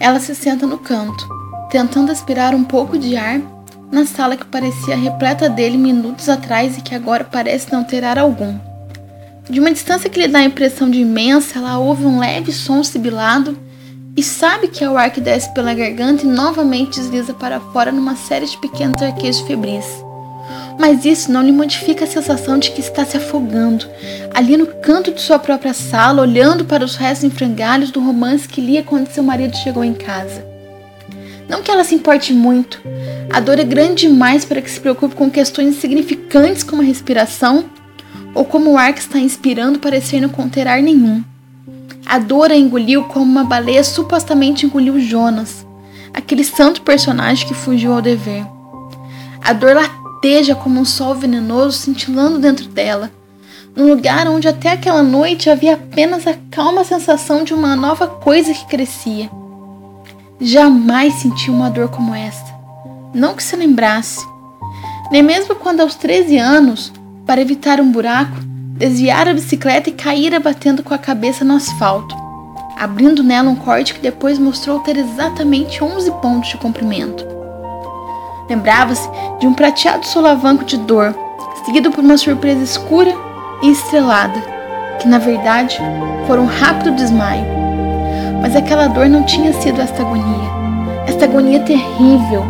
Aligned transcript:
Ela 0.00 0.20
se 0.20 0.34
senta 0.34 0.66
no 0.66 0.78
canto, 0.78 1.28
tentando 1.70 2.12
aspirar 2.12 2.54
um 2.54 2.62
pouco 2.62 2.96
de 2.96 3.16
ar 3.16 3.40
na 3.90 4.06
sala 4.06 4.36
que 4.36 4.46
parecia 4.46 4.96
repleta 4.96 5.48
dele 5.48 5.76
minutos 5.76 6.28
atrás 6.28 6.78
e 6.78 6.82
que 6.82 6.94
agora 6.94 7.24
parece 7.24 7.72
não 7.72 7.82
ter 7.82 8.04
ar 8.04 8.18
algum. 8.18 8.56
De 9.50 9.58
uma 9.58 9.72
distância 9.72 10.08
que 10.10 10.20
lhe 10.20 10.28
dá 10.28 10.40
a 10.40 10.44
impressão 10.44 10.90
de 10.90 11.00
imensa, 11.00 11.58
ela 11.58 11.78
ouve 11.78 12.04
um 12.04 12.20
leve 12.20 12.52
som 12.52 12.84
sibilado 12.84 13.58
e 14.16 14.22
sabe 14.22 14.68
que 14.68 14.84
é 14.84 14.90
o 14.90 14.96
ar 14.96 15.10
que 15.10 15.20
desce 15.20 15.52
pela 15.54 15.74
garganta 15.74 16.24
e 16.24 16.28
novamente 16.28 17.00
desliza 17.00 17.32
para 17.34 17.58
fora 17.58 17.90
numa 17.90 18.14
série 18.14 18.46
de 18.46 18.58
pequenos 18.58 19.00
arquejos 19.02 19.40
febris. 19.42 19.86
Mas 20.78 21.04
isso 21.04 21.32
não 21.32 21.42
lhe 21.42 21.50
modifica 21.50 22.04
a 22.04 22.08
sensação 22.08 22.56
de 22.56 22.70
que 22.70 22.80
está 22.80 23.04
se 23.04 23.16
afogando, 23.16 23.86
ali 24.32 24.56
no 24.56 24.66
canto 24.66 25.10
de 25.10 25.20
sua 25.20 25.38
própria 25.38 25.74
sala, 25.74 26.22
olhando 26.22 26.64
para 26.64 26.84
os 26.84 26.94
restos 26.94 27.24
em 27.24 27.30
frangalhos 27.30 27.90
do 27.90 28.00
romance 28.00 28.48
que 28.48 28.60
lia 28.60 28.84
quando 28.84 29.08
seu 29.08 29.24
marido 29.24 29.56
chegou 29.56 29.82
em 29.82 29.94
casa. 29.94 30.46
Não 31.48 31.62
que 31.62 31.70
ela 31.70 31.82
se 31.82 31.94
importe 31.94 32.32
muito, 32.32 32.80
a 33.30 33.40
dor 33.40 33.58
é 33.58 33.64
grande 33.64 34.06
demais 34.06 34.44
para 34.44 34.62
que 34.62 34.70
se 34.70 34.78
preocupe 34.78 35.16
com 35.16 35.30
questões 35.30 35.76
insignificantes 35.76 36.62
como 36.62 36.82
a 36.82 36.84
respiração 36.84 37.64
ou 38.34 38.44
como 38.44 38.70
o 38.70 38.78
ar 38.78 38.92
que 38.92 39.00
está 39.00 39.18
inspirando 39.18 39.78
parecer 39.78 40.20
não 40.20 40.28
conter 40.28 40.68
ar 40.68 40.80
nenhum. 40.80 41.24
A 42.06 42.18
dor 42.18 42.52
a 42.52 42.56
engoliu 42.56 43.04
como 43.04 43.24
uma 43.24 43.44
baleia 43.44 43.82
supostamente 43.82 44.64
engoliu 44.64 45.00
Jonas, 45.00 45.66
aquele 46.14 46.44
santo 46.44 46.82
personagem 46.82 47.48
que 47.48 47.54
fugiu 47.54 47.92
ao 47.92 48.00
dever. 48.00 48.46
A 49.42 49.52
dor 49.52 49.76
lateja 50.18 50.56
como 50.56 50.80
um 50.80 50.84
sol 50.84 51.14
venenoso 51.14 51.78
cintilando 51.78 52.40
dentro 52.40 52.66
dela, 52.66 53.10
num 53.76 53.88
lugar 53.88 54.26
onde 54.26 54.48
até 54.48 54.72
aquela 54.72 55.02
noite 55.02 55.48
havia 55.48 55.74
apenas 55.74 56.26
a 56.26 56.34
calma 56.50 56.82
sensação 56.82 57.44
de 57.44 57.54
uma 57.54 57.76
nova 57.76 58.08
coisa 58.08 58.52
que 58.52 58.66
crescia. 58.66 59.30
Jamais 60.40 61.14
senti 61.14 61.50
uma 61.50 61.70
dor 61.70 61.88
como 61.88 62.12
esta, 62.12 62.52
não 63.14 63.34
que 63.34 63.42
se 63.44 63.54
lembrasse. 63.54 64.26
Nem 65.12 65.22
mesmo 65.22 65.54
quando 65.54 65.80
aos 65.80 65.94
13 65.94 66.36
anos, 66.36 66.92
para 67.24 67.40
evitar 67.40 67.80
um 67.80 67.92
buraco, 67.92 68.36
desviara 68.76 69.30
a 69.30 69.34
bicicleta 69.34 69.88
e 69.88 69.92
caíra 69.92 70.40
batendo 70.40 70.82
com 70.82 70.92
a 70.92 70.98
cabeça 70.98 71.44
no 71.44 71.54
asfalto, 71.54 72.14
abrindo 72.76 73.22
nela 73.22 73.50
um 73.50 73.56
corte 73.56 73.94
que 73.94 74.00
depois 74.00 74.36
mostrou 74.36 74.80
ter 74.80 74.96
exatamente 74.96 75.82
11 75.82 76.10
pontos 76.20 76.48
de 76.50 76.56
comprimento. 76.56 77.37
Lembrava-se 78.48 79.08
de 79.38 79.46
um 79.46 79.52
prateado 79.52 80.06
solavanco 80.06 80.64
de 80.64 80.78
dor, 80.78 81.14
seguido 81.64 81.90
por 81.90 82.02
uma 82.02 82.16
surpresa 82.16 82.62
escura 82.62 83.14
e 83.62 83.70
estrelada, 83.70 84.40
que 85.00 85.06
na 85.06 85.18
verdade 85.18 85.78
foram 86.26 86.44
um 86.44 86.46
rápido 86.46 86.92
desmaio. 86.92 87.44
Mas 88.40 88.56
aquela 88.56 88.86
dor 88.86 89.08
não 89.08 89.24
tinha 89.24 89.52
sido 89.52 89.80
esta 89.80 90.02
agonia, 90.02 90.50
esta 91.06 91.24
agonia 91.24 91.60
terrível. 91.60 92.44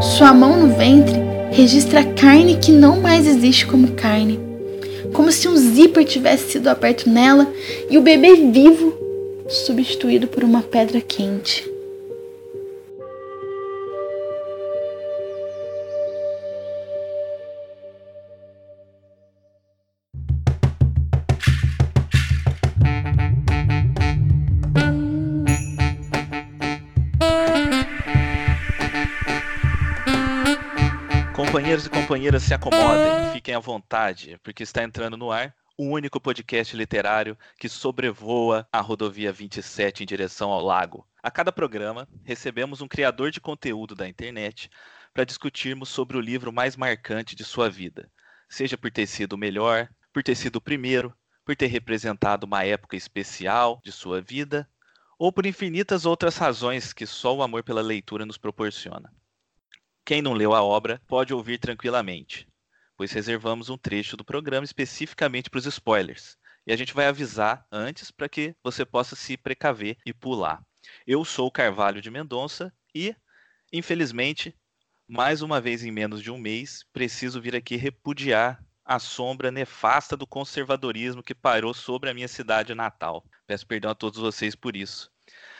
Sua 0.00 0.32
mão 0.32 0.56
no 0.56 0.74
ventre 0.74 1.20
registra 1.50 2.04
carne 2.04 2.56
que 2.56 2.72
não 2.72 3.00
mais 3.00 3.26
existe 3.26 3.66
como 3.66 3.92
carne, 3.92 4.40
como 5.12 5.30
se 5.30 5.48
um 5.48 5.56
zíper 5.56 6.04
tivesse 6.04 6.52
sido 6.52 6.68
aberto 6.68 7.08
nela 7.08 7.46
e 7.90 7.96
o 7.96 8.02
bebê 8.02 8.34
vivo 8.34 8.92
substituído 9.48 10.26
por 10.26 10.44
uma 10.44 10.62
pedra 10.62 11.00
quente. 11.00 11.67
Companheiros 31.78 31.86
e 31.86 31.90
companheiras, 31.90 32.42
se 32.42 32.54
acomodem, 32.54 33.32
fiquem 33.32 33.54
à 33.54 33.60
vontade, 33.60 34.36
porque 34.42 34.64
está 34.64 34.82
entrando 34.82 35.16
no 35.16 35.30
ar 35.30 35.54
o 35.76 35.84
único 35.84 36.20
podcast 36.20 36.76
literário 36.76 37.38
que 37.56 37.68
sobrevoa 37.68 38.66
a 38.72 38.80
rodovia 38.80 39.32
27 39.32 40.02
em 40.02 40.06
direção 40.06 40.50
ao 40.50 40.60
lago. 40.60 41.06
A 41.22 41.30
cada 41.30 41.52
programa, 41.52 42.08
recebemos 42.24 42.80
um 42.80 42.88
criador 42.88 43.30
de 43.30 43.40
conteúdo 43.40 43.94
da 43.94 44.08
internet 44.08 44.68
para 45.14 45.22
discutirmos 45.22 45.88
sobre 45.88 46.16
o 46.16 46.20
livro 46.20 46.52
mais 46.52 46.74
marcante 46.74 47.36
de 47.36 47.44
sua 47.44 47.70
vida, 47.70 48.10
seja 48.48 48.76
por 48.76 48.90
ter 48.90 49.06
sido 49.06 49.34
o 49.34 49.38
melhor, 49.38 49.88
por 50.12 50.24
ter 50.24 50.34
sido 50.34 50.56
o 50.56 50.60
primeiro, 50.60 51.14
por 51.44 51.54
ter 51.54 51.68
representado 51.68 52.44
uma 52.44 52.64
época 52.64 52.96
especial 52.96 53.80
de 53.84 53.92
sua 53.92 54.20
vida, 54.20 54.68
ou 55.16 55.32
por 55.32 55.46
infinitas 55.46 56.04
outras 56.04 56.36
razões 56.38 56.92
que 56.92 57.06
só 57.06 57.36
o 57.36 57.42
amor 57.42 57.62
pela 57.62 57.82
leitura 57.82 58.26
nos 58.26 58.36
proporciona. 58.36 59.12
Quem 60.08 60.22
não 60.22 60.32
leu 60.32 60.54
a 60.54 60.62
obra 60.62 61.02
pode 61.06 61.34
ouvir 61.34 61.58
tranquilamente, 61.58 62.48
pois 62.96 63.12
reservamos 63.12 63.68
um 63.68 63.76
trecho 63.76 64.16
do 64.16 64.24
programa 64.24 64.64
especificamente 64.64 65.50
para 65.50 65.58
os 65.58 65.66
spoilers. 65.66 66.38
E 66.66 66.72
a 66.72 66.76
gente 66.76 66.94
vai 66.94 67.04
avisar 67.04 67.66
antes 67.70 68.10
para 68.10 68.26
que 68.26 68.56
você 68.64 68.86
possa 68.86 69.14
se 69.14 69.36
precaver 69.36 69.98
e 70.06 70.14
pular. 70.14 70.64
Eu 71.06 71.26
sou 71.26 71.48
o 71.48 71.50
Carvalho 71.50 72.00
de 72.00 72.10
Mendonça 72.10 72.72
e, 72.94 73.14
infelizmente, 73.70 74.56
mais 75.06 75.42
uma 75.42 75.60
vez 75.60 75.84
em 75.84 75.90
menos 75.90 76.22
de 76.22 76.30
um 76.30 76.38
mês, 76.38 76.86
preciso 76.90 77.38
vir 77.38 77.54
aqui 77.54 77.76
repudiar 77.76 78.64
a 78.86 78.98
sombra 78.98 79.50
nefasta 79.50 80.16
do 80.16 80.26
conservadorismo 80.26 81.22
que 81.22 81.34
pairou 81.34 81.74
sobre 81.74 82.08
a 82.08 82.14
minha 82.14 82.28
cidade 82.28 82.74
natal. 82.74 83.26
Peço 83.46 83.66
perdão 83.66 83.90
a 83.90 83.94
todos 83.94 84.18
vocês 84.18 84.54
por 84.54 84.74
isso. 84.74 85.10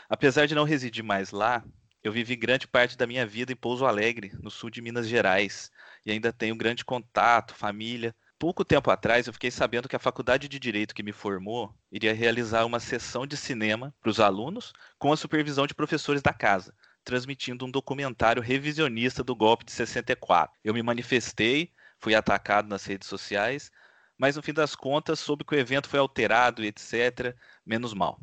Apesar 0.09 0.47
de 0.47 0.55
não 0.55 0.65
residir 0.65 1.05
mais 1.05 1.33
lá, 1.33 1.63
eu 2.03 2.13
vivi 2.13 2.37
grande 2.37 2.67
parte 2.67 2.97
da 2.97 3.07
minha 3.07 3.27
vida 3.27 3.53
em 3.53 3.57
Pouso 3.57 3.85
Alegre, 3.85 4.33
no 4.41 4.51
sul 4.51 4.71
de 4.71 4.81
Minas 4.81 5.09
Gerais, 5.09 5.71
e 6.07 6.13
ainda 6.13 6.33
tenho 6.33 6.57
grande 6.57 6.85
contato, 6.85 7.55
família. 7.55 8.15
Pouco 8.39 8.65
tempo 8.65 8.91
atrás, 8.91 9.27
eu 9.27 9.33
fiquei 9.33 9.51
sabendo 9.51 9.89
que 9.89 9.97
a 9.97 9.99
faculdade 9.99 10.49
de 10.49 10.61
Direito 10.61 10.95
que 10.95 11.03
me 11.03 11.11
formou 11.11 11.75
iria 11.91 12.15
realizar 12.15 12.65
uma 12.65 12.79
sessão 12.79 13.27
de 13.27 13.37
cinema 13.37 13.93
para 14.01 14.11
os 14.11 14.21
alunos, 14.21 14.73
com 14.97 15.13
a 15.13 15.17
supervisão 15.17 15.67
de 15.67 15.75
professores 15.75 16.23
da 16.23 16.33
casa, 16.33 16.73
transmitindo 17.03 17.67
um 17.67 17.71
documentário 17.71 18.41
revisionista 18.41 19.25
do 19.25 19.35
golpe 19.35 19.65
de 19.65 19.73
64. 19.73 20.57
Eu 20.63 20.73
me 20.73 20.83
manifestei, 20.85 21.73
fui 21.99 22.15
atacado 22.15 22.69
nas 22.69 22.85
redes 22.85 23.09
sociais, 23.09 23.73
mas 24.17 24.37
no 24.37 24.43
fim 24.43 24.53
das 24.53 24.77
contas 24.77 25.19
soube 25.19 25.45
que 25.45 25.55
o 25.55 25.59
evento 25.59 25.89
foi 25.89 25.99
alterado 25.99 26.63
e 26.63 26.69
etc. 26.69 27.37
Menos 27.67 27.93
mal. 27.93 28.21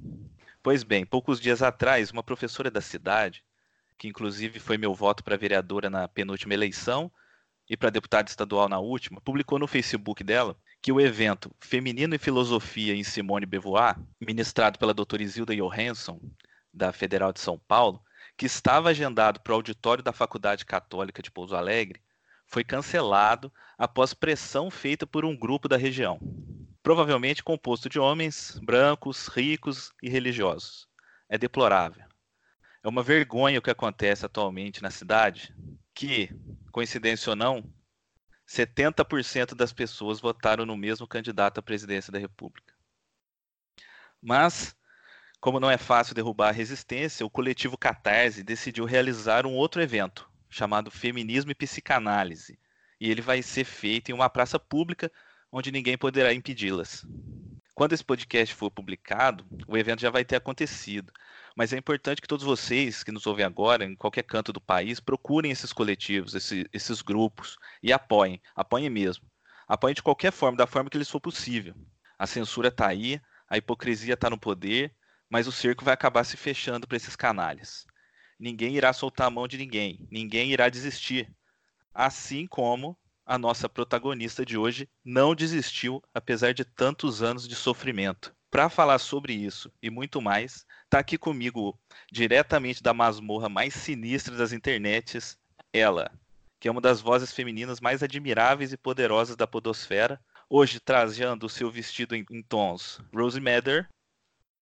Pois 0.64 0.82
bem, 0.82 1.06
poucos 1.06 1.42
dias 1.42 1.62
atrás, 1.62 2.10
uma 2.10 2.24
professora 2.24 2.72
da 2.72 2.82
cidade 2.82 3.44
que 3.98 4.08
inclusive 4.08 4.60
foi 4.60 4.78
meu 4.78 4.94
voto 4.94 5.24
para 5.24 5.38
vereadora 5.38 5.90
na 5.90 6.08
penúltima 6.08 6.54
eleição 6.54 7.12
e 7.70 7.76
para 7.76 7.90
deputada 7.90 8.30
estadual 8.30 8.70
na 8.70 8.80
última, 8.80 9.22
publicou 9.22 9.58
no 9.58 9.68
Facebook 9.68 10.24
dela 10.24 10.56
que 10.82 10.92
o 10.92 11.02
evento 11.02 11.52
Feminino 11.60 12.14
e 12.14 12.20
Filosofia 12.20 12.94
em 12.94 13.04
Simone 13.04 13.46
Beauvoir, 13.46 13.98
ministrado 14.22 14.78
pela 14.78 14.94
doutora 14.94 15.24
Isilda 15.24 15.56
Johansson, 15.56 16.20
da 16.72 16.92
Federal 16.92 17.34
de 17.34 17.40
São 17.40 17.58
Paulo, 17.58 18.04
que 18.38 18.46
estava 18.46 18.90
agendado 18.90 19.40
para 19.40 19.54
o 19.54 19.56
auditório 19.56 20.04
da 20.04 20.14
Faculdade 20.14 20.66
Católica 20.66 21.24
de 21.24 21.32
Pouso 21.32 21.56
Alegre, 21.56 22.02
foi 22.46 22.64
cancelado 22.64 23.52
após 23.78 24.14
pressão 24.14 24.70
feita 24.70 25.08
por 25.08 25.26
um 25.26 25.36
grupo 25.36 25.68
da 25.68 25.78
região, 25.78 26.20
provavelmente 26.84 27.44
composto 27.44 27.90
de 27.90 27.98
homens 27.98 28.60
brancos, 28.62 29.28
ricos 29.28 29.92
e 30.04 30.10
religiosos. 30.10 30.88
É 31.28 31.38
deplorável. 31.38 32.06
É 32.86 32.88
uma 32.88 33.02
vergonha 33.02 33.58
o 33.58 33.62
que 33.64 33.72
acontece 33.72 34.28
atualmente 34.28 34.84
na 34.84 34.92
cidade, 34.92 35.52
que, 35.92 36.30
coincidência 36.72 37.32
ou 37.32 37.36
não, 37.36 37.68
70% 38.48 39.56
das 39.56 39.74
pessoas 39.74 40.20
votaram 40.20 40.68
no 40.68 40.78
mesmo 40.78 41.08
candidato 41.08 41.58
à 41.58 41.64
presidência 41.64 42.14
da 42.14 42.20
República. 42.20 42.76
Mas, 44.22 44.76
como 45.42 45.60
não 45.60 45.72
é 45.72 45.80
fácil 45.80 46.14
derrubar 46.14 46.50
a 46.50 46.52
resistência, 46.52 47.26
o 47.26 47.30
coletivo 47.30 47.76
Catarse 47.76 48.44
decidiu 48.44 48.86
realizar 48.86 49.48
um 49.48 49.56
outro 49.56 49.82
evento, 49.82 50.30
chamado 50.48 50.92
Feminismo 50.92 51.50
e 51.50 51.56
Psicanálise, 51.56 52.60
e 53.02 53.10
ele 53.10 53.20
vai 53.24 53.42
ser 53.42 53.64
feito 53.64 54.12
em 54.12 54.14
uma 54.14 54.30
praça 54.30 54.60
pública 54.60 55.12
onde 55.52 55.72
ninguém 55.72 55.98
poderá 55.98 56.32
impedi-las. 56.32 57.04
Quando 57.74 57.94
esse 57.94 58.06
podcast 58.06 58.54
for 58.54 58.70
publicado, 58.70 59.44
o 59.68 59.76
evento 59.76 60.02
já 60.02 60.12
vai 60.12 60.24
ter 60.24 60.36
acontecido. 60.36 61.12
Mas 61.56 61.72
é 61.72 61.78
importante 61.78 62.22
que 62.22 62.28
todos 62.28 62.44
vocês 62.44 63.02
que 63.02 63.14
nos 63.14 63.26
ouvem 63.26 63.46
agora, 63.46 63.86
em 63.86 63.96
qualquer 63.96 64.24
canto 64.24 64.52
do 64.52 64.60
país, 64.60 65.00
procurem 65.00 65.52
esses 65.52 65.72
coletivos, 65.72 66.36
esse, 66.36 66.70
esses 66.74 67.02
grupos 67.02 67.58
e 67.82 67.94
apoiem. 67.94 68.42
Apoiem 68.54 68.90
mesmo. 68.90 69.26
Apoiem 69.66 69.96
de 69.96 70.04
qualquer 70.04 70.34
forma, 70.34 70.58
da 70.58 70.68
forma 70.68 70.90
que 70.90 70.98
lhes 70.98 71.10
for 71.10 71.22
possível. 71.22 71.74
A 72.20 72.28
censura 72.28 72.68
está 72.68 72.88
aí, 72.88 73.22
a 73.50 73.58
hipocrisia 73.58 74.16
está 74.16 74.30
no 74.30 74.38
poder, 74.38 74.94
mas 75.30 75.48
o 75.48 75.52
cerco 75.52 75.86
vai 75.86 75.94
acabar 75.94 76.26
se 76.26 76.36
fechando 76.36 76.86
para 76.86 76.98
esses 76.98 77.16
canalhas. 77.16 77.86
Ninguém 78.38 78.76
irá 78.76 78.92
soltar 78.92 79.28
a 79.28 79.32
mão 79.32 79.48
de 79.48 79.58
ninguém, 79.58 80.06
ninguém 80.12 80.52
irá 80.52 80.68
desistir. 80.68 81.34
Assim 81.94 82.46
como 82.46 82.98
a 83.26 83.38
nossa 83.38 83.70
protagonista 83.70 84.46
de 84.46 84.58
hoje 84.58 84.90
não 85.04 85.34
desistiu, 85.34 86.04
apesar 86.14 86.54
de 86.54 86.66
tantos 86.66 87.24
anos 87.24 87.48
de 87.48 87.56
sofrimento. 87.56 88.35
Para 88.56 88.70
falar 88.70 89.00
sobre 89.00 89.34
isso 89.34 89.70
e 89.84 89.90
muito 89.90 90.22
mais, 90.22 90.66
está 90.86 91.00
aqui 91.00 91.18
comigo, 91.18 91.78
diretamente 92.10 92.82
da 92.82 92.94
masmorra 92.94 93.50
mais 93.50 93.74
sinistra 93.74 94.34
das 94.38 94.54
internets, 94.54 95.38
ela, 95.74 96.10
que 96.58 96.70
é 96.70 96.72
uma 96.72 96.80
das 96.80 97.02
vozes 97.02 97.34
femininas 97.34 97.82
mais 97.82 98.02
admiráveis 98.02 98.72
e 98.72 98.78
poderosas 98.78 99.36
da 99.36 99.46
podosfera, 99.46 100.22
hoje 100.50 100.80
trazendo 100.80 101.48
o 101.48 101.50
seu 101.50 101.70
vestido 101.70 102.16
em, 102.16 102.26
em 102.32 102.42
tons 102.42 103.02
Rose 103.14 103.42
Madder, 103.42 103.90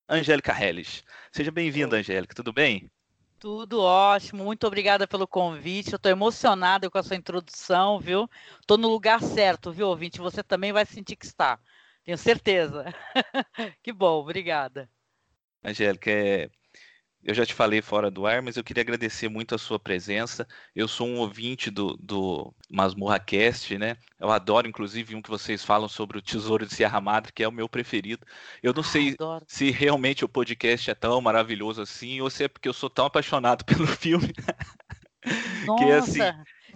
Angélica 0.10 0.60
Hellish. 0.60 1.04
Seja 1.32 1.52
bem-vinda, 1.52 1.98
Angélica, 1.98 2.34
tudo 2.34 2.52
bem? 2.52 2.90
Tudo 3.38 3.80
ótimo, 3.80 4.44
muito 4.44 4.66
obrigada 4.66 5.06
pelo 5.06 5.28
convite. 5.28 5.92
Eu 5.92 5.98
estou 5.98 6.12
emocionada 6.12 6.90
com 6.90 6.98
a 6.98 7.04
sua 7.04 7.16
introdução, 7.16 8.00
viu? 8.00 8.28
Estou 8.60 8.76
no 8.76 8.88
lugar 8.88 9.22
certo, 9.22 9.72
viu, 9.72 9.88
ouvinte? 9.88 10.18
Você 10.18 10.42
também 10.42 10.74
vai 10.74 10.84
sentir 10.84 11.16
que 11.16 11.28
está. 11.28 11.60
Tenho 12.04 12.18
certeza. 12.18 12.86
que 13.82 13.94
bom, 13.94 14.20
obrigada. 14.20 14.90
Angélica, 15.64 16.12
é, 16.12 16.50
eu 17.24 17.34
já 17.34 17.46
te 17.46 17.54
falei 17.54 17.82
fora 17.82 18.12
do 18.12 18.28
ar, 18.28 18.42
mas 18.42 18.58
eu 18.58 18.64
queria 18.64 18.82
agradecer 18.82 19.30
muito 19.30 19.56
a 19.56 19.58
sua 19.58 19.80
presença. 19.80 20.46
Eu 20.76 20.90
sou 20.90 21.08
um 21.08 21.20
ouvinte 21.20 21.72
do, 21.72 21.96
do 21.96 22.54
Masmorra 22.70 23.18
Cast, 23.18 23.78
né? 23.78 23.96
Eu 24.20 24.30
adoro, 24.30 24.68
inclusive, 24.68 25.16
um 25.16 25.22
que 25.22 25.30
vocês 25.30 25.64
falam 25.64 25.88
sobre 25.88 26.18
o 26.18 26.22
Tesouro 26.22 26.66
de 26.66 26.76
Sierra 26.76 27.00
Madre, 27.00 27.32
que 27.32 27.42
é 27.42 27.48
o 27.48 27.52
meu 27.52 27.70
preferido. 27.70 28.28
Eu 28.62 28.74
não 28.74 28.82
ah, 28.82 28.86
sei 28.86 29.14
adoro. 29.14 29.46
se 29.48 29.72
realmente 29.72 30.26
o 30.26 30.30
podcast 30.30 30.92
é 30.92 30.96
tão 30.96 31.22
maravilhoso 31.22 31.82
assim, 31.82 32.20
ou 32.20 32.30
se 32.30 32.44
é 32.44 32.48
porque 32.50 32.68
eu 32.68 32.74
sou 32.74 32.90
tão 32.90 33.06
apaixonado 33.06 33.64
pelo 33.66 33.88
filme. 33.88 34.34
Nossa, 35.66 35.86
que, 35.86 35.92
assim, 35.94 36.20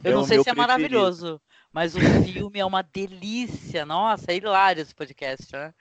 eu 0.02 0.12
é 0.12 0.16
não 0.16 0.24
sei 0.24 0.42
se 0.42 0.50
é 0.50 0.54
preferido. 0.54 0.56
maravilhoso, 0.56 1.42
mas 1.78 1.94
o 1.94 2.00
filme 2.26 2.58
é 2.58 2.66
uma 2.66 2.82
delícia. 2.82 3.86
Nossa, 3.86 4.32
é 4.32 4.38
hilário 4.38 4.82
esse 4.82 4.96
podcast, 4.96 5.46
né? 5.54 5.72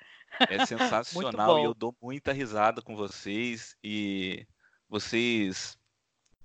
É 0.40 0.60
sensacional 0.66 1.58
e 1.58 1.64
eu 1.64 1.72
dou 1.72 1.96
muita 2.02 2.34
risada 2.34 2.82
com 2.82 2.94
vocês 2.94 3.75
e 3.82 4.46
vocês 4.90 5.78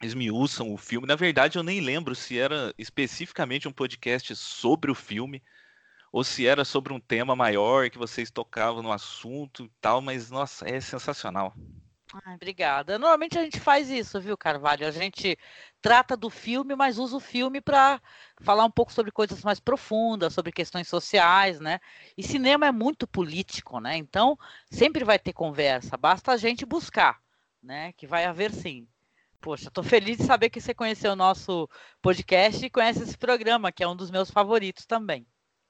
esmiuçam 0.02 0.72
o 0.74 0.78
filme. 0.78 1.06
Na 1.06 1.18
verdade, 1.18 1.58
eu 1.58 1.64
nem 1.64 1.82
lembro 1.82 2.16
se 2.16 2.40
era 2.40 2.74
especificamente 2.78 3.68
um 3.68 3.74
podcast 3.74 4.34
sobre 4.38 4.90
o 4.90 4.96
filme 4.96 5.44
ou 6.14 6.24
se 6.24 6.48
era 6.48 6.64
sobre 6.64 6.94
um 6.94 7.00
tema 7.02 7.36
maior 7.36 7.90
que 7.90 7.98
vocês 7.98 8.32
tocavam 8.32 8.82
no 8.82 8.94
assunto 8.94 9.66
e 9.66 9.72
tal, 9.82 10.00
mas 10.00 10.32
nossa, 10.32 10.66
é 10.66 10.80
sensacional. 10.80 11.54
Ai, 12.14 12.36
obrigada. 12.36 13.00
Normalmente 13.00 13.40
a 13.40 13.44
gente 13.44 13.60
faz 13.60 13.90
isso, 13.90 14.20
viu, 14.20 14.38
Carvalho? 14.38 14.86
A 14.86 14.92
gente 14.92 15.38
trata 15.82 16.18
do 16.18 16.30
filme, 16.30 16.76
mas 16.76 16.98
usa 16.98 17.16
o 17.16 17.22
filme 17.22 17.62
para 17.62 18.02
falar 18.42 18.66
um 18.66 18.72
pouco 18.72 18.92
sobre 18.92 19.12
coisas 19.12 19.44
mais 19.44 19.60
profundas, 19.60 20.34
sobre 20.34 20.52
questões 20.52 20.88
sociais, 20.88 21.60
né? 21.60 21.80
E 22.18 22.24
cinema 22.24 22.66
é 22.68 22.72
muito 22.72 23.08
político, 23.08 23.80
né? 23.80 23.96
Então 23.96 24.38
sempre 24.70 25.06
vai 25.06 25.18
ter 25.18 25.32
conversa, 25.32 25.96
basta 25.96 26.34
a 26.34 26.38
gente 26.38 26.66
buscar 26.66 27.22
né? 27.62 27.94
Que 27.94 28.08
vai 28.08 28.26
haver 28.26 28.52
sim. 28.52 28.88
Poxa, 29.40 29.68
estou 29.68 29.84
feliz 29.84 30.18
de 30.18 30.24
saber 30.24 30.50
que 30.50 30.62
você 30.62 30.74
conheceu 30.74 31.14
o 31.14 31.16
nosso 31.16 31.70
podcast 32.02 32.64
e 32.64 32.70
conhece 32.70 33.04
esse 33.04 33.18
programa, 33.18 33.72
que 33.72 33.84
é 33.84 33.88
um 33.88 33.96
dos 33.96 34.12
meus 34.12 34.30
favoritos 34.30 34.86
também. 34.86 35.26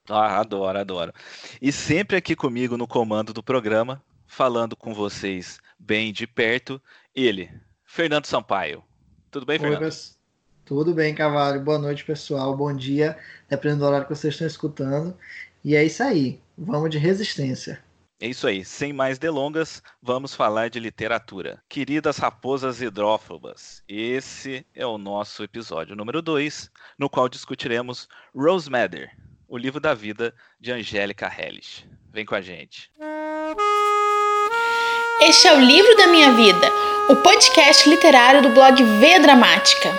Ah, 0.10 0.40
adoro, 0.40 0.80
adoro. 0.80 1.14
E 1.62 1.72
sempre 1.72 2.18
aqui 2.18 2.36
comigo 2.36 2.76
no 2.76 2.88
comando 2.88 3.34
do 3.34 3.44
programa, 3.44 4.04
falando 4.32 4.78
com 4.78 4.94
vocês 4.94 5.60
bem 5.78 6.14
de 6.14 6.26
perto, 6.26 6.82
ele, 7.14 7.52
Fernando 7.84 8.26
Sampaio. 8.26 8.82
Tudo 9.30 9.46
bem, 9.46 9.60
Fernando? 9.60 9.84
Oi, 9.84 9.92
tudo 10.64 10.94
bem, 10.94 11.14
Cavalho. 11.14 11.60
Boa 11.60 11.78
noite, 11.78 12.06
pessoal. 12.06 12.56
Bom 12.56 12.74
dia, 12.74 13.18
dependendo 13.50 13.82
do 13.82 13.88
horário 13.88 14.08
que 14.08 14.16
vocês 14.16 14.34
estão 14.34 14.48
escutando. 14.48 15.18
E 15.66 15.76
é 15.76 15.84
isso 15.84 16.02
aí. 16.02 16.40
Vamos 16.58 16.90
de 16.90 16.98
resistência. 16.98 17.84
É 18.22 18.28
isso 18.28 18.48
aí, 18.48 18.64
sem 18.64 18.94
mais 18.94 19.20
delongas, 19.20 19.84
vamos 20.02 20.34
falar 20.34 20.70
de 20.70 20.80
literatura. 20.80 21.62
Queridas 21.68 22.18
raposas 22.18 22.82
hidrófobas, 22.82 23.84
esse 23.88 24.66
é 24.74 24.86
o 24.86 24.98
nosso 24.98 25.44
episódio 25.44 25.96
número 25.96 26.22
2, 26.22 26.72
no 26.98 27.10
qual 27.10 27.28
discutiremos 27.28 28.08
Rose 28.34 28.70
Madder, 28.70 29.12
o 29.48 29.58
livro 29.58 29.82
da 29.82 29.94
vida 29.94 30.34
de 30.60 30.72
Angélica 30.72 31.28
Hellish. 31.28 31.86
Vem 32.14 32.26
com 32.26 32.36
a 32.36 32.42
gente. 32.42 32.92
Este 35.24 35.48
é 35.48 35.54
o 35.54 35.60
livro 35.60 35.96
da 35.96 36.08
minha 36.08 36.34
vida, 36.34 36.68
o 37.08 37.16
podcast 37.18 37.88
literário 37.88 38.42
do 38.42 38.50
blog 38.50 38.84
V 38.84 39.20
Dramática. 39.20 39.94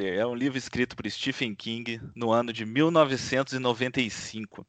é 0.00 0.26
um 0.26 0.34
livro 0.34 0.58
escrito 0.58 0.96
por 0.96 1.08
Stephen 1.08 1.54
King 1.54 2.00
no 2.14 2.32
ano 2.32 2.52
de 2.52 2.66
1995. 2.66 4.66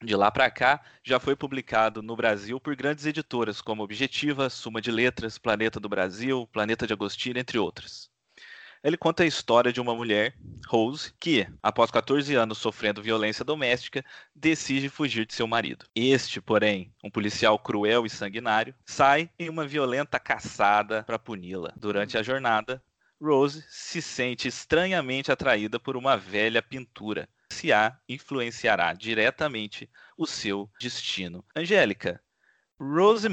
De 0.00 0.14
lá 0.14 0.30
para 0.30 0.48
cá, 0.48 0.80
já 1.02 1.18
foi 1.18 1.34
publicado 1.34 2.02
no 2.02 2.14
Brasil 2.14 2.60
por 2.60 2.76
grandes 2.76 3.04
editoras 3.04 3.60
como 3.60 3.82
Objetiva, 3.82 4.48
Suma 4.48 4.80
de 4.80 4.92
Letras, 4.92 5.38
Planeta 5.38 5.80
do 5.80 5.88
Brasil, 5.88 6.48
Planeta 6.52 6.86
de 6.86 6.92
Agostinho, 6.92 7.36
entre 7.36 7.58
outras. 7.58 8.08
Ele 8.82 8.96
conta 8.96 9.24
a 9.24 9.26
história 9.26 9.72
de 9.72 9.80
uma 9.80 9.96
mulher, 9.96 10.36
Rose, 10.68 11.12
que, 11.18 11.48
após 11.60 11.90
14 11.90 12.32
anos 12.36 12.58
sofrendo 12.58 13.02
violência 13.02 13.44
doméstica, 13.44 14.04
decide 14.32 14.88
fugir 14.88 15.26
de 15.26 15.34
seu 15.34 15.48
marido. 15.48 15.84
Este, 15.96 16.40
porém, 16.40 16.94
um 17.02 17.10
policial 17.10 17.58
cruel 17.58 18.06
e 18.06 18.10
sanguinário, 18.10 18.76
sai 18.86 19.28
em 19.36 19.48
uma 19.48 19.66
violenta 19.66 20.20
caçada 20.20 21.02
para 21.02 21.18
puni-la. 21.18 21.72
Durante 21.76 22.16
a 22.16 22.22
jornada, 22.22 22.80
Rose 23.20 23.64
se 23.68 24.00
sente 24.00 24.46
estranhamente 24.46 25.32
atraída 25.32 25.80
por 25.80 25.96
uma 25.96 26.16
velha 26.16 26.62
pintura. 26.62 27.28
A 27.72 27.96
influenciará 28.08 28.92
diretamente 28.92 29.90
o 30.16 30.26
seu 30.26 30.70
destino. 30.78 31.44
Angélica, 31.56 32.22
Rose 32.78 33.26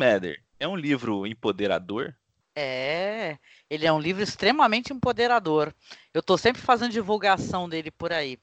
é 0.60 0.68
um 0.68 0.76
livro 0.76 1.28
empoderador? 1.28 2.16
É, 2.56 3.38
ele 3.70 3.86
é 3.86 3.92
um 3.92 4.00
livro 4.00 4.24
extremamente 4.24 4.94
empoderador. 4.94 5.74
Eu 6.14 6.22
estou 6.22 6.38
sempre 6.38 6.62
fazendo 6.62 6.92
divulgação 6.92 7.68
dele 7.68 7.92
por 7.92 8.14
aí. 8.14 8.40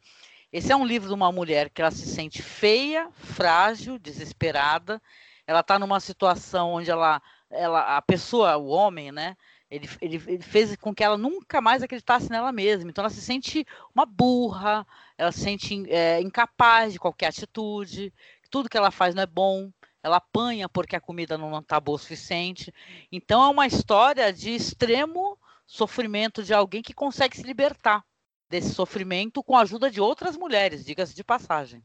Esse 0.53 0.71
é 0.71 0.77
um 0.77 0.85
livro 0.85 1.09
de 1.09 1.15
uma 1.15 1.33
mulher 1.33 1.71
que 1.71 1.81
ela 1.81 1.91
se 1.91 2.07
sente 2.07 2.43
feia, 2.43 3.11
frágil, 3.15 3.99
desesperada. 3.99 5.01
Ela 5.47 5.61
está 5.61 5.79
numa 5.79 5.99
situação 5.99 6.75
onde 6.75 6.91
ela, 6.91 7.21
ela, 7.51 7.97
a 7.97 8.03
pessoa, 8.03 8.57
o 8.59 8.67
homem, 8.67 9.11
né, 9.11 9.35
ele, 9.73 9.89
ele, 10.03 10.23
ele, 10.27 10.43
fez 10.43 10.77
com 10.77 10.95
que 10.95 11.03
ela 11.03 11.17
nunca 11.17 11.63
mais 11.63 11.83
acreditasse 11.83 12.29
nela 12.29 12.53
mesma. 12.53 12.91
Então 12.91 13.03
ela 13.03 13.11
se 13.11 13.23
sente 13.23 13.67
uma 13.95 14.05
burra, 14.05 14.87
ela 15.17 15.33
se 15.33 15.41
sente 15.41 15.91
é, 15.91 16.21
incapaz 16.21 16.93
de 16.93 16.99
qualquer 16.99 17.29
atitude, 17.29 18.13
tudo 18.51 18.69
que 18.69 18.77
ela 18.77 18.91
faz 18.91 19.15
não 19.15 19.23
é 19.23 19.27
bom, 19.27 19.73
ela 20.03 20.19
apanha 20.19 20.69
porque 20.69 20.95
a 20.95 21.01
comida 21.01 21.39
não 21.39 21.59
está 21.59 21.81
boa 21.81 21.97
o 21.97 21.99
suficiente. 21.99 22.73
Então 23.11 23.43
é 23.43 23.49
uma 23.49 23.67
história 23.67 24.31
de 24.31 24.51
extremo 24.55 25.39
sofrimento 25.67 26.43
de 26.43 26.53
alguém 26.53 26.83
que 26.83 26.93
consegue 26.93 27.39
se 27.39 27.43
libertar 27.43 28.05
desse 28.51 28.75
sofrimento 28.75 29.43
com 29.43 29.57
a 29.57 29.63
ajuda 29.63 29.91
de 29.91 30.03
outras 30.03 30.37
mulheres, 30.37 30.85
diga-se 30.85 31.15
de 31.15 31.25
passagem. 31.25 31.83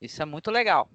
Isso 0.00 0.20
é 0.20 0.24
muito 0.24 0.50
legal. 0.50 0.90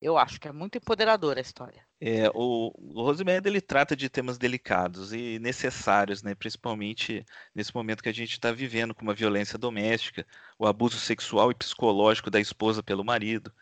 Eu 0.00 0.16
acho 0.16 0.40
que 0.40 0.46
é 0.46 0.52
muito 0.52 0.78
empoderadora 0.78 1.40
a 1.40 1.42
história. 1.42 1.84
É, 2.00 2.28
o, 2.32 2.72
o 2.76 3.02
Rosemary 3.02 3.48
ele 3.48 3.60
trata 3.60 3.96
de 3.96 4.08
temas 4.08 4.38
delicados 4.38 5.12
e 5.12 5.40
necessários, 5.40 6.22
né? 6.22 6.34
principalmente 6.34 7.26
nesse 7.52 7.74
momento 7.74 8.02
que 8.02 8.08
a 8.08 8.14
gente 8.14 8.32
está 8.32 8.52
vivendo, 8.52 8.94
com 8.94 9.10
a 9.10 9.14
violência 9.14 9.58
doméstica, 9.58 10.24
o 10.56 10.66
abuso 10.66 10.98
sexual 10.98 11.50
e 11.50 11.54
psicológico 11.54 12.30
da 12.30 12.38
esposa 12.38 12.80
pelo 12.80 13.04
marido, 13.04 13.52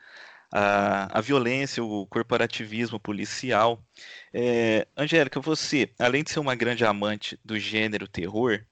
a, 0.52 1.18
a 1.18 1.20
violência, 1.22 1.82
o 1.82 2.06
corporativismo 2.06 3.00
policial. 3.00 3.82
É, 4.32 4.86
Angélica, 4.96 5.40
você, 5.40 5.90
além 5.98 6.22
de 6.22 6.30
ser 6.30 6.40
uma 6.40 6.54
grande 6.54 6.84
amante 6.84 7.38
do 7.42 7.58
gênero 7.58 8.06
terror, 8.06 8.62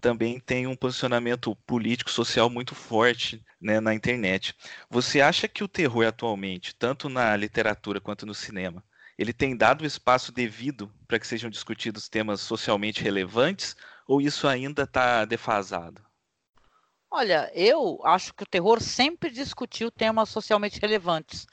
também 0.00 0.38
tem 0.38 0.66
um 0.66 0.76
posicionamento 0.76 1.54
político 1.66 2.10
social 2.10 2.48
muito 2.48 2.74
forte 2.74 3.44
né, 3.60 3.80
na 3.80 3.94
internet. 3.94 4.54
Você 4.88 5.20
acha 5.20 5.48
que 5.48 5.64
o 5.64 5.68
terror 5.68 6.06
atualmente, 6.06 6.74
tanto 6.74 7.08
na 7.08 7.36
literatura 7.36 8.00
quanto 8.00 8.24
no 8.24 8.34
cinema, 8.34 8.82
ele 9.18 9.32
tem 9.32 9.56
dado 9.56 9.82
o 9.82 9.86
espaço 9.86 10.30
devido 10.30 10.92
para 11.06 11.18
que 11.18 11.26
sejam 11.26 11.50
discutidos 11.50 12.08
temas 12.08 12.40
socialmente 12.40 13.02
relevantes 13.02 13.76
ou 14.06 14.20
isso 14.20 14.46
ainda 14.46 14.84
está 14.84 15.24
defasado? 15.24 16.00
Olha, 17.10 17.50
eu 17.54 18.00
acho 18.04 18.34
que 18.34 18.42
o 18.42 18.46
terror 18.46 18.80
sempre 18.80 19.30
discutiu 19.30 19.90
temas 19.90 20.28
socialmente 20.28 20.78
relevantes 20.80 21.46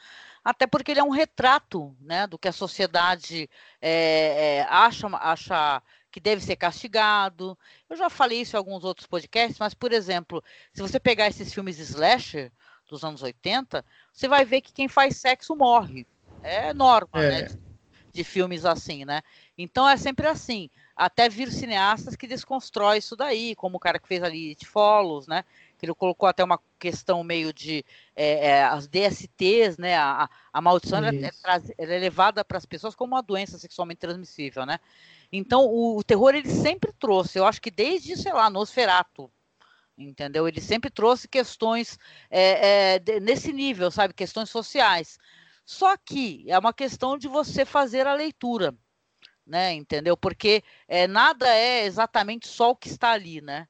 até 0.46 0.68
porque 0.68 0.92
ele 0.92 1.00
é 1.00 1.04
um 1.04 1.10
retrato 1.10 1.98
né, 2.00 2.28
do 2.28 2.38
que 2.38 2.48
a 2.48 2.52
sociedade 2.52 3.50
é, 3.82 4.60
é, 4.60 4.68
acha, 4.70 5.08
acha 5.08 5.82
que 6.16 6.20
deve 6.22 6.42
ser 6.42 6.56
castigado. 6.56 7.58
Eu 7.90 7.98
já 7.98 8.10
falei 8.10 8.40
isso 8.40 8.56
em 8.56 8.58
alguns 8.58 8.86
outros 8.86 9.06
podcasts, 9.06 9.60
mas, 9.60 9.74
por 9.74 9.92
exemplo, 9.92 10.42
se 10.72 10.82
você 10.82 10.98
pegar 10.98 11.28
esses 11.28 11.54
filmes 11.54 11.78
slasher 11.78 12.54
dos 12.90 13.04
anos 13.04 13.22
80, 13.22 13.84
você 14.14 14.26
vai 14.26 14.46
ver 14.46 14.62
que 14.62 14.72
quem 14.72 14.88
faz 14.88 15.18
sexo 15.18 15.58
morre. 15.58 16.08
É 16.42 16.74
norma, 16.74 17.22
é. 17.22 17.42
né? 17.42 17.58
De 18.14 18.24
filmes 18.24 18.64
assim, 18.64 19.04
né? 19.04 19.22
Então 19.58 19.90
é 19.90 19.98
sempre 19.98 20.26
assim. 20.26 20.70
Até 20.96 21.28
vir 21.28 21.52
cineastas 21.52 22.16
que 22.16 22.28
desconstrói 22.28 23.00
isso 23.00 23.18
daí, 23.18 23.54
como 23.54 23.76
o 23.76 23.80
cara 23.80 24.00
que 24.00 24.08
fez 24.08 24.24
ali 24.24 24.52
It 24.52 24.66
Follows, 24.66 25.28
né? 25.28 25.44
Que 25.78 25.86
ele 25.86 25.94
colocou 25.94 26.30
até 26.30 26.42
uma 26.42 26.58
questão 26.80 27.22
meio 27.26 27.52
de 27.52 27.84
é, 28.16 28.52
é, 28.52 28.64
as 28.64 28.88
DSTs, 28.88 29.78
né? 29.78 29.98
A, 29.98 30.30
a 30.54 30.62
maldição 30.62 31.04
é, 31.04 31.10
é, 31.10 31.62
é 31.78 32.00
levada 32.00 32.46
para 32.46 32.58
as 32.58 32.66
pessoas 32.66 32.96
como 32.96 33.16
uma 33.16 33.22
doença 33.22 33.58
sexualmente 33.58 34.00
transmissível, 34.00 34.66
né? 34.66 34.80
Então 35.38 35.66
o, 35.66 35.98
o, 35.98 36.04
terror 36.04 36.34
ele 36.34 36.50
sempre 36.50 36.92
trouxe, 36.94 37.38
eu 37.38 37.46
acho 37.46 37.62
que 37.62 37.72
desde, 37.72 38.16
sei 38.16 38.34
lá, 38.34 38.50
Nosferatu, 38.50 39.32
entendeu? 39.98 40.48
Ele 40.48 40.62
sempre 40.62 40.90
trouxe 40.90 41.28
questões 41.28 41.98
é, 42.30 42.96
é, 42.96 43.00
de, 43.00 43.20
nesse 43.20 43.52
nível, 43.52 43.92
sabe? 43.92 44.14
Questões 44.14 44.50
sociais. 44.50 45.18
Só 45.66 45.98
que 45.98 46.46
é 46.48 46.58
uma 46.58 46.74
questão 46.74 47.18
de 47.18 47.28
você 47.28 47.66
fazer 47.66 48.08
a 48.08 48.14
leitura, 48.14 48.76
né? 49.46 49.74
Entendeu? 49.74 50.16
Porque 50.16 50.64
é, 50.88 51.08
nada 51.08 51.48
é 51.48 51.86
exatamente 51.86 52.48
só 52.48 52.72
o 52.72 52.76
que 52.76 52.88
está 52.88 53.12
ali, 53.12 53.42
né? 53.42 53.68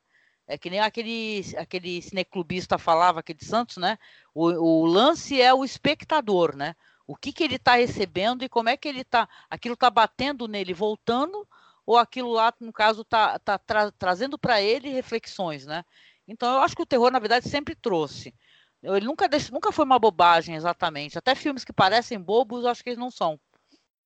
É 0.48 0.58
que 0.58 0.70
nem 0.70 0.80
aquele, 0.80 1.42
aquele 1.58 2.02
cineclubista 2.02 2.78
falava 2.78 3.20
aqui 3.20 3.34
de 3.34 3.46
Santos, 3.46 3.78
né? 3.78 3.98
O, 4.34 4.46
o 4.84 4.86
lance 4.86 5.42
é 5.42 5.54
o 5.54 5.66
espectador, 5.66 6.56
né? 6.56 6.76
O 7.08 7.16
que, 7.16 7.32
que 7.32 7.44
ele 7.44 7.56
está 7.56 7.76
recebendo 7.76 8.44
e 8.44 8.50
como 8.50 8.70
é 8.70 8.78
que 8.78 8.88
ele 8.88 9.02
está. 9.02 9.30
Aquilo 9.50 9.76
está 9.76 9.90
batendo 9.90 10.48
nele, 10.48 10.74
voltando, 10.74 11.48
ou 11.86 11.98
aquilo 11.98 12.32
lá, 12.32 12.54
no 12.60 12.74
caso, 12.74 13.02
está 13.02 13.38
tá 13.40 13.58
tra 13.58 13.92
trazendo 13.92 14.38
para 14.38 14.62
ele 14.62 14.90
reflexões, 14.90 15.66
né? 15.66 15.84
Então 16.28 16.56
eu 16.56 16.62
acho 16.62 16.76
que 16.76 16.82
o 16.82 16.86
terror, 16.86 17.12
na 17.12 17.20
verdade, 17.20 17.48
sempre 17.48 17.76
trouxe. 17.76 18.34
Ele 18.82 19.06
nunca, 19.06 19.28
deixa, 19.28 19.52
nunca 19.52 19.72
foi 19.72 19.86
uma 19.86 20.00
bobagem 20.00 20.56
exatamente. 20.56 21.18
Até 21.18 21.36
filmes 21.36 21.64
que 21.64 21.74
parecem 21.74 22.20
bobos, 22.20 22.64
eu 22.64 22.70
acho 22.70 22.84
que 22.84 22.90
eles 22.90 23.00
não 23.00 23.12
são. 23.12 23.40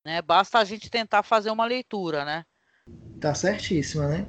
Né? 0.06 0.22
Basta 0.22 0.60
a 0.60 0.64
gente 0.64 0.90
tentar 0.90 1.24
fazer 1.24 1.52
uma 1.52 1.66
leitura, 1.66 2.24
né? 2.24 2.46
Tá 3.20 3.34
certíssima, 3.34 4.08
né? 4.08 4.26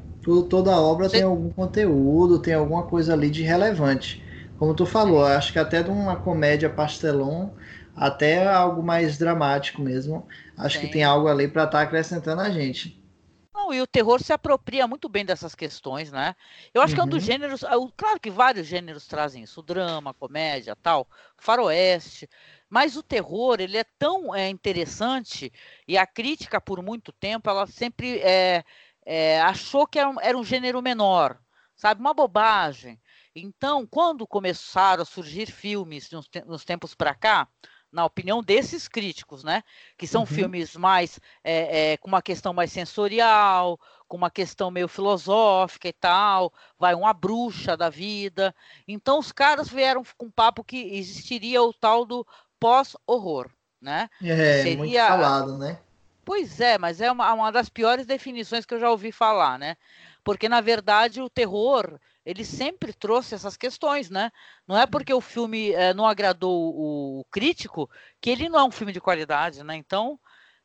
Toda 0.48 0.78
obra 0.78 1.08
Você... 1.08 1.16
tem 1.16 1.24
algum 1.24 1.50
conteúdo, 1.50 2.40
tem 2.40 2.54
alguma 2.54 2.84
coisa 2.84 3.12
ali 3.12 3.30
de 3.30 3.42
relevante. 3.42 4.22
Como 4.58 4.74
tu 4.74 4.84
falou, 4.84 5.24
acho 5.24 5.52
que 5.52 5.58
até 5.58 5.82
de 5.82 5.90
uma 5.90 6.16
comédia 6.16 6.68
pastelão 6.68 7.54
até 7.94 8.46
algo 8.46 8.82
mais 8.82 9.18
dramático 9.18 9.80
mesmo. 9.80 10.26
Acho 10.56 10.80
que 10.80 10.88
tem 10.88 11.04
algo 11.04 11.28
ali 11.28 11.48
para 11.48 11.64
estar 11.64 11.78
tá 11.78 11.84
acrescentando 11.84 12.42
a 12.42 12.50
gente. 12.50 13.00
Não, 13.52 13.74
e 13.74 13.82
o 13.82 13.86
terror 13.86 14.22
se 14.22 14.32
apropria 14.32 14.86
muito 14.86 15.08
bem 15.08 15.24
dessas 15.24 15.54
questões, 15.54 16.10
né? 16.10 16.34
Eu 16.72 16.80
acho 16.80 16.92
uhum. 16.92 16.94
que 16.94 17.00
é 17.00 17.04
um 17.04 17.08
dos 17.08 17.22
uhum. 17.22 17.26
gêneros. 17.26 17.62
Ah, 17.64 17.76
claro 17.96 18.18
que 18.18 18.30
vários 18.30 18.66
gêneros 18.66 19.06
trazem 19.06 19.42
isso: 19.42 19.60
o 19.60 19.62
drama, 19.62 20.14
comédia, 20.14 20.74
tal, 20.76 21.06
faroeste. 21.36 22.28
Mas 22.70 22.96
o 22.96 23.02
terror, 23.02 23.60
ele 23.60 23.76
é 23.76 23.84
tão 23.98 24.34
é, 24.34 24.48
interessante 24.48 25.52
e 25.86 25.98
a 25.98 26.06
crítica, 26.06 26.60
por 26.60 26.82
muito 26.82 27.12
tempo, 27.12 27.50
ela 27.50 27.66
sempre 27.66 28.20
é, 28.20 28.64
é, 29.04 29.40
achou 29.42 29.86
que 29.86 29.98
era 29.98 30.08
um, 30.08 30.20
era 30.20 30.38
um 30.38 30.44
gênero 30.44 30.80
menor, 30.80 31.38
sabe? 31.76 32.00
Uma 32.00 32.14
bobagem. 32.14 32.98
Então, 33.34 33.86
quando 33.86 34.26
começaram 34.26 35.02
a 35.02 35.06
surgir 35.06 35.50
filmes 35.50 36.10
nos, 36.10 36.28
nos 36.46 36.64
tempos 36.64 36.94
para 36.94 37.14
cá, 37.14 37.48
na 37.92 38.04
opinião 38.04 38.42
desses 38.42 38.86
críticos, 38.86 39.42
né? 39.42 39.62
Que 39.96 40.06
são 40.06 40.22
uhum. 40.22 40.26
filmes 40.26 40.76
mais 40.76 41.18
é, 41.42 41.92
é, 41.92 41.96
com 41.96 42.08
uma 42.08 42.22
questão 42.22 42.52
mais 42.52 42.70
sensorial, 42.72 43.78
com 44.06 44.16
uma 44.16 44.30
questão 44.30 44.70
meio 44.70 44.88
filosófica 44.88 45.88
e 45.88 45.92
tal, 45.92 46.52
vai 46.78 46.94
uma 46.94 47.12
bruxa 47.12 47.76
da 47.76 47.88
vida. 47.88 48.54
Então 48.86 49.18
os 49.18 49.32
caras 49.32 49.68
vieram 49.68 50.02
com 50.16 50.26
um 50.26 50.30
papo 50.30 50.64
que 50.64 50.96
existiria 50.96 51.62
o 51.62 51.72
tal 51.72 52.04
do 52.04 52.26
pós-horror, 52.58 53.50
né? 53.80 54.08
É, 54.22 54.62
Seria... 54.62 54.76
muito 54.76 54.94
falado, 54.96 55.58
né? 55.58 55.78
Pois 56.24 56.60
é, 56.60 56.78
mas 56.78 57.00
é 57.00 57.10
uma, 57.10 57.32
uma 57.32 57.50
das 57.50 57.68
piores 57.68 58.06
definições 58.06 58.64
que 58.64 58.74
eu 58.74 58.80
já 58.80 58.90
ouvi 58.90 59.10
falar, 59.10 59.58
né? 59.58 59.76
Porque, 60.22 60.48
na 60.48 60.60
verdade, 60.60 61.20
o 61.20 61.30
terror 61.30 61.98
ele 62.24 62.44
sempre 62.44 62.92
trouxe 62.92 63.34
essas 63.34 63.56
questões, 63.56 64.10
né? 64.10 64.30
Não 64.66 64.76
é 64.78 64.86
porque 64.86 65.12
o 65.12 65.20
filme 65.20 65.72
é, 65.72 65.94
não 65.94 66.06
agradou 66.06 66.74
o, 66.74 67.20
o, 67.20 67.24
crítico 67.26 67.88
que 68.20 68.30
ele 68.30 68.48
não 68.48 68.60
é 68.60 68.64
um 68.64 68.70
filme 68.70 68.92
de 68.92 69.00
qualidade, 69.00 69.62
né? 69.64 69.76
Então, 69.76 70.18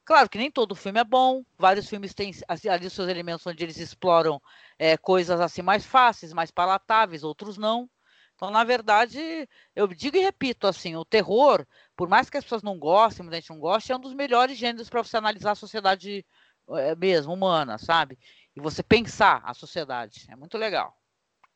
claro 0.03 0.29
que 0.29 0.37
nem 0.37 0.51
todo 0.51 0.75
filme 0.75 0.99
é 0.99 1.03
bom, 1.03 1.43
vários 1.57 1.87
filmes 1.89 2.13
têm 2.13 2.33
assim, 2.47 2.69
ali 2.69 2.89
seus 2.89 3.07
elementos 3.09 3.45
onde 3.47 3.63
eles 3.63 3.77
exploram 3.77 4.41
é, 4.77 4.97
coisas 4.97 5.39
assim 5.39 5.61
mais 5.61 5.85
fáceis, 5.85 6.33
mais 6.33 6.51
palatáveis, 6.51 7.23
outros 7.23 7.57
não. 7.57 7.89
Então, 8.35 8.51
na 8.51 8.63
verdade, 8.65 9.47
eu 9.75 9.87
digo 9.87 10.17
e 10.17 10.19
repito, 10.19 10.67
assim, 10.67 10.95
o 10.95 11.05
terror, 11.05 11.65
por 11.95 12.09
mais 12.09 12.29
que 12.29 12.37
as 12.37 12.43
pessoas 12.43 12.63
não 12.63 12.77
gostem, 12.77 13.23
muita 13.23 13.37
gente 13.37 13.49
não 13.49 13.59
goste, 13.59 13.91
é 13.93 13.95
um 13.95 13.99
dos 13.99 14.13
melhores 14.13 14.57
gêneros 14.57 14.89
para 14.89 15.01
você 15.01 15.15
analisar 15.15 15.51
a 15.51 15.55
sociedade 15.55 16.25
é, 16.71 16.95
mesmo, 16.95 17.33
humana, 17.33 17.77
sabe? 17.77 18.19
E 18.55 18.59
você 18.59 18.83
pensar 18.83 19.41
a 19.45 19.53
sociedade. 19.53 20.25
É 20.29 20.35
muito 20.35 20.57
legal. 20.57 20.97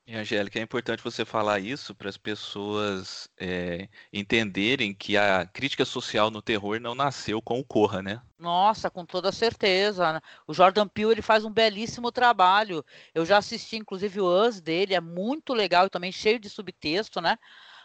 E, 0.09 0.15
Angélica, 0.15 0.57
é 0.57 0.63
importante 0.63 1.03
você 1.03 1.23
falar 1.23 1.59
isso 1.59 1.93
para 1.93 2.09
as 2.09 2.17
pessoas 2.17 3.29
é, 3.37 3.87
entenderem 4.11 4.91
que 4.91 5.15
a 5.15 5.45
crítica 5.45 5.85
social 5.85 6.31
no 6.31 6.41
terror 6.41 6.79
não 6.79 6.95
nasceu 6.95 7.39
com 7.39 7.59
o 7.59 7.63
Corra, 7.63 8.01
né? 8.01 8.19
Nossa, 8.39 8.89
com 8.89 9.05
toda 9.05 9.31
certeza. 9.31 10.19
O 10.47 10.53
Jordan 10.53 10.87
Peele 10.87 11.11
ele 11.11 11.21
faz 11.21 11.45
um 11.45 11.51
belíssimo 11.51 12.11
trabalho. 12.11 12.83
Eu 13.13 13.23
já 13.23 13.37
assisti, 13.37 13.75
inclusive, 13.75 14.19
o 14.19 14.25
Us 14.25 14.59
dele, 14.59 14.95
é 14.95 14.99
muito 14.99 15.53
legal 15.53 15.85
e 15.85 15.91
também 15.91 16.11
cheio 16.11 16.39
de 16.39 16.49
subtexto, 16.49 17.21
né? 17.21 17.37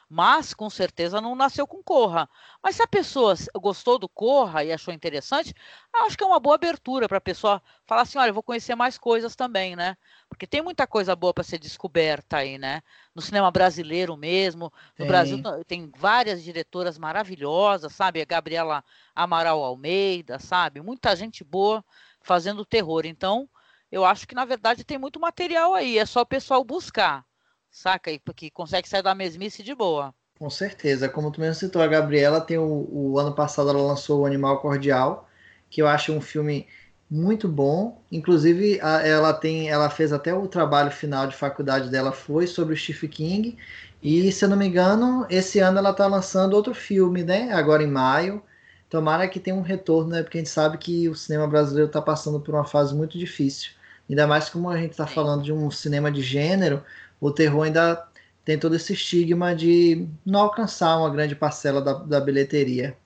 Mas 0.08 0.54
com 0.54 0.68
certeza 0.70 1.20
não 1.20 1.34
nasceu 1.34 1.66
com 1.66 1.82
Corra. 1.82 2.28
Mas 2.62 2.76
se 2.76 2.82
a 2.82 2.86
pessoa 2.86 3.34
gostou 3.56 3.98
do 3.98 4.08
Corra 4.08 4.64
e 4.64 4.72
achou 4.72 4.92
interessante, 4.92 5.54
acho 5.92 6.16
que 6.16 6.24
é 6.24 6.26
uma 6.26 6.40
boa 6.40 6.54
abertura 6.54 7.08
para 7.08 7.18
a 7.18 7.20
pessoa 7.20 7.62
falar 7.86 8.02
assim: 8.02 8.18
olha, 8.18 8.30
eu 8.30 8.34
vou 8.34 8.42
conhecer 8.42 8.74
mais 8.74 8.98
coisas 8.98 9.34
também, 9.36 9.76
né? 9.76 9.96
Porque 10.28 10.46
tem 10.46 10.62
muita 10.62 10.86
coisa 10.86 11.14
boa 11.14 11.32
para 11.32 11.44
ser 11.44 11.58
descoberta 11.58 12.38
aí, 12.38 12.58
né? 12.58 12.82
No 13.14 13.22
cinema 13.22 13.50
brasileiro 13.50 14.16
mesmo. 14.16 14.72
No 14.98 15.06
Brasil 15.06 15.42
tem 15.66 15.90
várias 15.96 16.42
diretoras 16.42 16.98
maravilhosas, 16.98 17.92
sabe? 17.92 18.20
A 18.20 18.24
Gabriela 18.24 18.84
Amaral 19.14 19.62
Almeida, 19.62 20.38
sabe? 20.38 20.80
Muita 20.80 21.14
gente 21.14 21.44
boa 21.44 21.84
fazendo 22.20 22.64
terror. 22.64 23.04
Então, 23.06 23.48
eu 23.90 24.04
acho 24.04 24.26
que 24.26 24.34
na 24.34 24.44
verdade 24.44 24.84
tem 24.84 24.98
muito 24.98 25.20
material 25.20 25.74
aí, 25.74 25.98
é 25.98 26.06
só 26.06 26.22
o 26.22 26.26
pessoal 26.26 26.64
buscar 26.64 27.24
saca? 27.74 28.10
E 28.10 28.18
que 28.34 28.50
consegue 28.50 28.88
sair 28.88 29.02
da 29.02 29.14
mesmice 29.14 29.62
de 29.62 29.74
boa. 29.74 30.14
Com 30.38 30.48
certeza. 30.48 31.08
Como 31.08 31.30
tu 31.30 31.40
mesmo 31.40 31.54
citou, 31.54 31.82
a 31.82 31.86
Gabriela 31.86 32.40
tem 32.40 32.58
o, 32.58 32.88
o 32.90 33.18
ano 33.18 33.34
passado 33.34 33.70
ela 33.70 33.82
lançou 33.82 34.22
o 34.22 34.26
Animal 34.26 34.60
Cordial, 34.60 35.28
que 35.68 35.82
eu 35.82 35.88
acho 35.88 36.12
um 36.12 36.20
filme 36.20 36.66
muito 37.10 37.48
bom. 37.48 38.02
Inclusive, 38.10 38.80
a, 38.80 39.06
ela 39.06 39.32
tem, 39.32 39.68
ela 39.68 39.90
fez 39.90 40.12
até 40.12 40.32
o 40.34 40.46
trabalho 40.48 40.90
final 40.90 41.26
de 41.26 41.36
faculdade 41.36 41.90
dela 41.90 42.12
foi 42.12 42.46
sobre 42.46 42.74
o 42.74 42.76
Stephen 42.76 43.10
King. 43.10 43.58
E 44.02 44.30
se 44.32 44.44
eu 44.44 44.48
não 44.48 44.56
me 44.56 44.66
engano, 44.66 45.26
esse 45.30 45.58
ano 45.60 45.78
ela 45.78 45.90
está 45.90 46.06
lançando 46.06 46.54
outro 46.54 46.74
filme, 46.74 47.22
né? 47.24 47.52
Agora 47.52 47.82
em 47.82 47.90
maio. 47.90 48.42
Tomara 48.88 49.26
que 49.28 49.40
tenha 49.40 49.56
um 49.56 49.62
retorno, 49.62 50.10
né? 50.10 50.22
Porque 50.22 50.38
a 50.38 50.40
gente 50.40 50.50
sabe 50.50 50.78
que 50.78 51.08
o 51.08 51.14
cinema 51.14 51.48
brasileiro 51.48 51.88
está 51.88 52.00
passando 52.02 52.40
por 52.40 52.54
uma 52.54 52.64
fase 52.64 52.94
muito 52.94 53.18
difícil. 53.18 53.72
Ainda 54.08 54.26
mais 54.26 54.48
como 54.50 54.68
a 54.68 54.76
gente 54.76 54.92
está 54.92 55.06
falando 55.06 55.42
de 55.42 55.52
um 55.52 55.70
cinema 55.70 56.10
de 56.10 56.22
gênero, 56.22 56.82
o 57.26 57.32
terror 57.32 57.62
ainda 57.62 58.06
tem 58.44 58.58
todo 58.58 58.76
esse 58.76 58.92
estigma 58.92 59.54
de 59.54 60.06
não 60.26 60.40
alcançar 60.40 60.98
uma 60.98 61.08
grande 61.08 61.34
parcela 61.34 61.80
da, 61.80 61.94
da 61.94 62.20
bilheteria. 62.20 62.96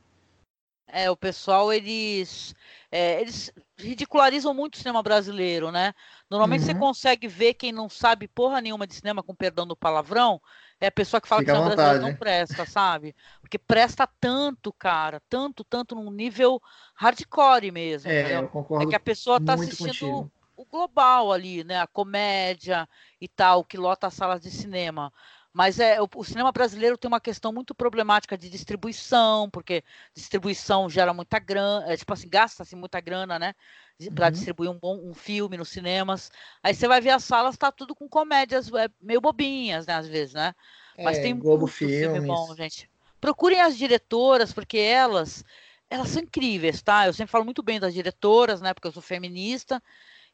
É, 0.89 1.09
o 1.09 1.17
pessoal, 1.17 1.73
eles, 1.73 2.55
é, 2.91 3.21
eles 3.21 3.53
ridicularizam 3.79 4.53
muito 4.53 4.75
o 4.75 4.79
cinema 4.79 5.03
brasileiro, 5.03 5.71
né? 5.71 5.93
Normalmente 6.29 6.63
uhum. 6.63 6.67
você 6.67 6.75
consegue 6.75 7.29
ver 7.29 7.55
quem 7.55 7.71
não 7.71 7.89
sabe 7.89 8.27
porra 8.27 8.61
nenhuma 8.61 8.87
de 8.87 8.95
cinema, 8.95 9.23
com 9.23 9.35
perdão 9.35 9.67
do 9.67 9.77
palavrão, 9.77 10.41
é 10.81 10.89
a 10.89 10.93
pessoa 10.93 11.21
que 11.21 11.29
fala 11.29 11.43
Fica 11.43 11.53
que 11.53 11.59
o 11.59 11.61
cinema 11.61 11.77
brasileiro 11.77 12.09
não 12.09 12.19
presta, 12.19 12.67
sabe? 12.67 13.15
Porque 13.41 13.59
presta 13.59 14.09
tanto, 14.19 14.73
cara, 14.73 15.23
tanto, 15.29 15.63
tanto 15.63 15.95
num 15.95 16.11
nível 16.11 16.61
hardcore 16.97 17.71
mesmo. 17.71 18.11
É, 18.11 18.23
entendeu? 18.23 18.43
eu 18.43 18.49
concordo. 18.49 18.85
É 18.85 18.89
que 18.89 18.97
a 18.97 19.01
pessoa 19.01 19.41
tá 19.41 19.55
assistindo 19.55 19.89
contigo 19.89 20.33
o 20.59 20.65
global 20.65 21.33
ali, 21.33 21.63
né? 21.63 21.81
A 21.81 21.87
comédia 21.87 22.89
e 23.21 23.29
tal, 23.29 23.65
que 23.65 23.77
lota 23.77 24.09
as 24.09 24.15
salas 24.15 24.41
de 24.41 24.51
cinema. 24.51 25.13
Mas 25.53 25.79
é, 25.79 26.03
o, 26.03 26.09
o, 26.17 26.25
cinema 26.25 26.53
brasileiro 26.53 26.99
tem 26.99 27.09
uma 27.09 27.21
questão 27.21 27.53
muito 27.53 27.75
problemática 27.75 28.37
de 28.37 28.51
distribuição, 28.51 29.49
porque 29.49 29.83
distribuição 30.13 30.91
gera 30.91 31.15
muita 31.15 31.39
grana, 31.39 31.91
é, 31.91 31.97
tipo 31.97 32.13
assim, 32.13 32.29
gasta-se 32.29 32.77
muita 32.77 33.01
grana, 33.01 33.39
né? 33.39 33.55
Para 34.15 34.27
uhum. 34.27 34.33
distribuir 34.33 34.71
um, 34.71 34.79
bom, 34.79 35.01
um 35.03 35.15
filme 35.15 35.57
nos 35.57 35.69
cinemas. 35.69 36.31
Aí 36.63 36.75
você 36.75 36.87
vai 36.87 37.01
ver 37.01 37.11
as 37.11 37.25
salas, 37.25 37.57
tá 37.57 37.73
tudo 37.73 37.95
com 37.95 38.09
comédias 38.09 38.69
é, 38.75 38.89
meio 39.01 39.21
bobinhas, 39.21 39.87
né? 39.87 39.95
Às 39.95 40.09
vezes, 40.09 40.35
né? 40.35 40.55
Mas 40.99 41.19
é, 41.19 41.23
tem 41.23 41.39
Globo 41.39 41.63
muito 41.63 41.75
Filmes. 41.75 42.13
filme 42.13 42.27
bom, 42.27 42.55
gente. 42.57 42.91
Procurem 43.21 43.61
as 43.61 43.77
diretoras, 43.77 44.53
porque 44.53 44.79
elas, 44.79 45.45
elas 45.89 46.09
são 46.09 46.23
incríveis, 46.23 46.83
tá? 46.83 47.07
Eu 47.07 47.13
sempre 47.13 47.31
falo 47.31 47.45
muito 47.45 47.63
bem 47.63 47.81
das 47.81 47.95
diretoras, 47.95 48.61
né? 48.61 48.75
Porque 48.75 48.89
eu 48.89 48.93
sou 48.93 49.03
feminista. 49.03 49.83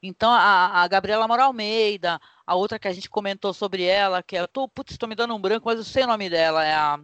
Então, 0.06 0.30
a, 0.30 0.82
a 0.82 0.86
Gabriela 0.86 1.26
Moral 1.26 1.46
Almeida, 1.46 2.20
a 2.46 2.54
outra 2.54 2.78
que 2.78 2.86
a 2.86 2.92
gente 2.92 3.08
comentou 3.08 3.54
sobre 3.54 3.84
ela, 3.84 4.22
que 4.22 4.36
é, 4.36 4.40
eu 4.42 4.46
tô, 4.46 4.68
putz, 4.68 4.98
tô 4.98 5.06
me 5.06 5.14
dando 5.14 5.34
um 5.34 5.40
branco, 5.40 5.64
mas 5.64 5.78
eu 5.78 5.84
sei 5.84 6.04
o 6.04 6.06
nome 6.06 6.28
dela, 6.28 6.62
é 6.62 6.74
a, 6.74 7.00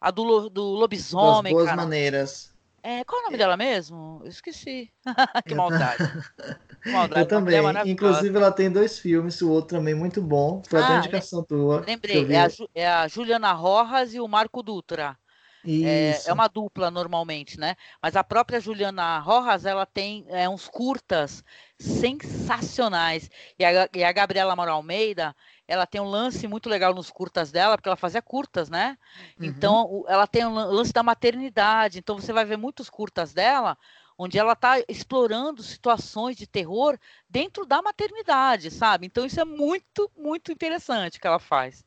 a 0.00 0.10
do, 0.10 0.48
do 0.48 0.62
lobisomem, 0.62 1.52
boas 1.52 1.66
cara. 1.66 1.76
maneiras. 1.76 2.50
É, 2.82 3.04
qual 3.04 3.20
é 3.20 3.22
o 3.22 3.26
nome 3.26 3.36
dela 3.36 3.54
mesmo? 3.54 4.22
Eu 4.24 4.30
esqueci. 4.30 4.90
que 5.46 5.54
maldade. 5.54 6.02
Maldade. 6.84 7.20
Eu 7.20 7.28
também. 7.28 7.60
Inclusive, 7.86 8.36
ela 8.36 8.50
tem 8.50 8.68
dois 8.68 8.98
filmes, 8.98 9.40
o 9.40 9.48
outro 9.48 9.76
também 9.76 9.94
muito 9.94 10.20
bom. 10.20 10.60
Foi 10.68 10.80
ah, 10.80 10.84
até 10.84 10.96
indicação 10.96 11.44
tua. 11.44 11.84
Lembrei, 11.86 12.26
é 12.32 12.40
a, 12.40 12.48
é 12.74 12.88
a 12.88 13.06
Juliana 13.06 13.52
Rojas 13.52 14.14
e 14.14 14.18
o 14.18 14.26
Marco 14.26 14.64
Dutra. 14.64 15.16
É, 15.64 16.20
é, 16.26 16.32
uma 16.32 16.48
dupla 16.48 16.90
normalmente, 16.90 17.58
né? 17.58 17.76
Mas 18.02 18.16
a 18.16 18.24
própria 18.24 18.60
Juliana 18.60 19.18
Rojas, 19.20 19.64
ela 19.64 19.86
tem 19.86 20.24
é, 20.28 20.48
uns 20.48 20.68
curtas 20.68 21.44
sensacionais. 21.78 23.30
E 23.58 23.64
a, 23.64 23.88
e 23.94 24.02
a 24.02 24.12
Gabriela 24.12 24.56
Moral 24.56 24.76
Almeida, 24.76 25.34
ela 25.68 25.86
tem 25.86 26.00
um 26.00 26.08
lance 26.08 26.48
muito 26.48 26.68
legal 26.68 26.92
nos 26.92 27.10
curtas 27.10 27.52
dela, 27.52 27.76
porque 27.76 27.88
ela 27.88 27.96
fazia 27.96 28.20
curtas, 28.20 28.68
né? 28.68 28.98
Uhum. 29.38 29.46
Então, 29.46 30.04
ela 30.08 30.26
tem 30.26 30.44
um 30.44 30.52
lance 30.52 30.92
da 30.92 31.02
maternidade. 31.02 31.98
Então, 31.98 32.18
você 32.18 32.32
vai 32.32 32.44
ver 32.44 32.56
muitos 32.56 32.90
curtas 32.90 33.32
dela, 33.32 33.78
onde 34.18 34.38
ela 34.38 34.52
está 34.54 34.80
explorando 34.88 35.62
situações 35.62 36.36
de 36.36 36.46
terror 36.46 36.98
dentro 37.28 37.64
da 37.64 37.80
maternidade, 37.80 38.70
sabe? 38.70 39.06
Então, 39.06 39.24
isso 39.24 39.40
é 39.40 39.44
muito, 39.44 40.10
muito 40.16 40.50
interessante 40.50 41.20
que 41.20 41.26
ela 41.26 41.38
faz. 41.38 41.84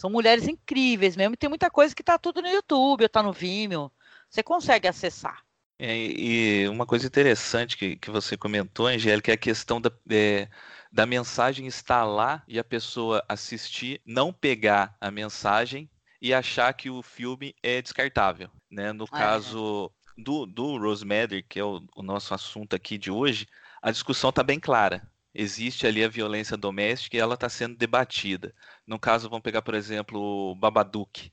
São 0.00 0.08
mulheres 0.08 0.48
incríveis 0.48 1.14
mesmo. 1.14 1.34
E 1.34 1.36
tem 1.36 1.50
muita 1.50 1.70
coisa 1.70 1.94
que 1.94 2.00
está 2.00 2.16
tudo 2.16 2.40
no 2.40 2.48
YouTube, 2.48 3.02
ou 3.02 3.06
está 3.06 3.22
no 3.22 3.34
Vimeo. 3.34 3.92
Você 4.30 4.42
consegue 4.42 4.88
acessar. 4.88 5.44
É, 5.78 5.94
e 5.94 6.66
uma 6.70 6.86
coisa 6.86 7.06
interessante 7.06 7.76
que, 7.76 7.96
que 7.96 8.10
você 8.10 8.34
comentou, 8.34 8.86
Angélica, 8.86 9.30
é 9.30 9.34
a 9.34 9.36
questão 9.36 9.78
da, 9.78 9.92
é, 10.08 10.48
da 10.90 11.04
mensagem 11.04 11.66
estar 11.66 12.04
lá 12.04 12.42
e 12.48 12.58
a 12.58 12.64
pessoa 12.64 13.22
assistir, 13.28 14.00
não 14.06 14.32
pegar 14.32 14.96
a 14.98 15.10
mensagem 15.10 15.86
e 16.18 16.32
achar 16.32 16.72
que 16.72 16.88
o 16.88 17.02
filme 17.02 17.54
é 17.62 17.82
descartável. 17.82 18.48
Né? 18.70 18.94
No 18.94 19.04
é. 19.04 19.06
caso 19.08 19.92
do, 20.16 20.46
do 20.46 20.78
Rosemary, 20.78 21.42
que 21.42 21.60
é 21.60 21.64
o, 21.64 21.82
o 21.94 22.02
nosso 22.02 22.32
assunto 22.32 22.74
aqui 22.74 22.96
de 22.96 23.10
hoje, 23.10 23.46
a 23.82 23.90
discussão 23.90 24.30
está 24.30 24.42
bem 24.42 24.58
clara 24.58 25.06
existe 25.34 25.86
ali 25.86 26.04
a 26.04 26.08
violência 26.08 26.56
doméstica 26.56 27.16
e 27.16 27.20
ela 27.20 27.34
está 27.34 27.48
sendo 27.48 27.76
debatida. 27.76 28.54
No 28.90 28.98
caso, 28.98 29.30
vamos 29.30 29.44
pegar, 29.44 29.62
por 29.62 29.74
exemplo, 29.74 30.52
Babadook, 30.56 31.32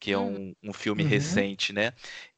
que 0.00 0.10
é 0.10 0.16
hum. 0.18 0.54
um, 0.62 0.70
um 0.70 0.72
filme 0.72 1.02
uhum. 1.02 1.08
recente, 1.10 1.70
né? 1.70 1.92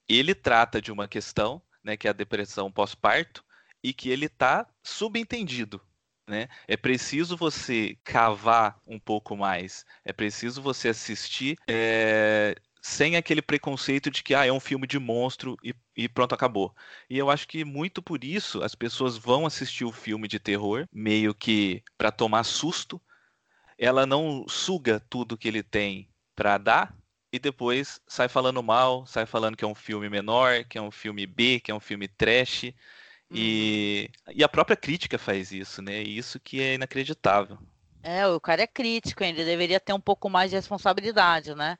Ele 0.09 0.35
trata 0.35 0.83
de 0.83 0.91
uma 0.91 1.07
questão, 1.07 1.63
né, 1.85 1.97
que 1.97 2.09
é 2.09 2.11
a 2.11 2.13
depressão 2.13 2.71
pós-parto, 2.73 3.45
e 3.81 3.93
que 3.93 4.11
ele 4.11 4.27
está 4.27 4.67
subentendido. 4.83 5.81
Né? 6.29 6.49
É 6.67 6.77
preciso 6.77 7.37
você 7.37 7.97
cavar 8.03 8.81
um 8.85 8.99
pouco 8.99 9.37
mais, 9.37 9.87
é 10.05 10.13
preciso 10.13 10.61
você 10.61 10.89
assistir 10.89 11.57
é, 11.69 12.57
sem 12.83 13.17
aquele 13.17 13.43
preconceito 13.43 14.11
de 14.11 14.25
que 14.25 14.35
ah, 14.35 14.45
é 14.45 14.51
um 14.51 14.59
filme 14.59 14.89
de 14.89 14.99
monstro 14.99 15.57
e, 15.63 15.73
e, 15.97 16.09
pronto, 16.09 16.35
acabou. 16.35 16.75
E 17.09 17.17
eu 17.19 17.31
acho 17.31 17.47
que 17.47 17.65
muito 17.65 18.03
por 18.03 18.25
isso 18.25 18.65
as 18.65 18.75
pessoas 18.75 19.17
vão 19.17 19.47
assistir 19.47 19.85
o 19.85 19.93
filme 19.93 20.27
de 20.27 20.41
terror, 20.41 20.89
meio 20.93 21.33
que 21.33 21.85
para 21.97 22.11
tomar 22.11 22.43
susto. 22.43 23.01
Ela 23.79 24.07
não 24.07 24.47
suga 24.49 25.01
tudo 25.09 25.37
que 25.37 25.49
ele 25.49 25.63
tem 25.63 26.09
para 26.35 26.59
dar 26.59 26.97
e 27.33 27.39
depois 27.39 28.01
sai 28.07 28.29
falando 28.29 28.63
mal, 28.63 29.07
sai 29.07 29.27
falando 29.27 29.57
que 29.57 29.65
é 29.65 29.69
um 29.69 29.75
filme 29.75 30.09
menor, 30.09 30.65
que 30.65 30.79
é 30.79 30.83
um 30.83 30.91
filme 30.91 31.27
B, 31.27 31.61
que 31.61 31.71
é 31.71 31.75
um 31.75 31.81
filme 31.81 32.09
trash. 32.09 32.73
E, 33.31 34.11
uhum. 34.27 34.35
e 34.37 34.45
a 34.45 34.49
própria 34.49 34.77
crítica 34.77 35.19
faz 35.19 35.53
isso, 35.53 35.83
né? 35.83 36.03
E 36.03 36.17
isso 36.17 36.39
que 36.39 36.63
é 36.63 36.75
inacreditável. 36.75 37.59
É, 38.03 38.27
o 38.27 38.41
cara 38.41 38.63
é 38.63 38.67
crítico, 38.67 39.25
ele 39.25 39.45
deveria 39.45 39.81
ter 39.81 39.93
um 39.93 40.01
pouco 40.01 40.31
mais 40.31 40.51
de 40.51 40.57
responsabilidade, 40.57 41.55
né? 41.55 41.77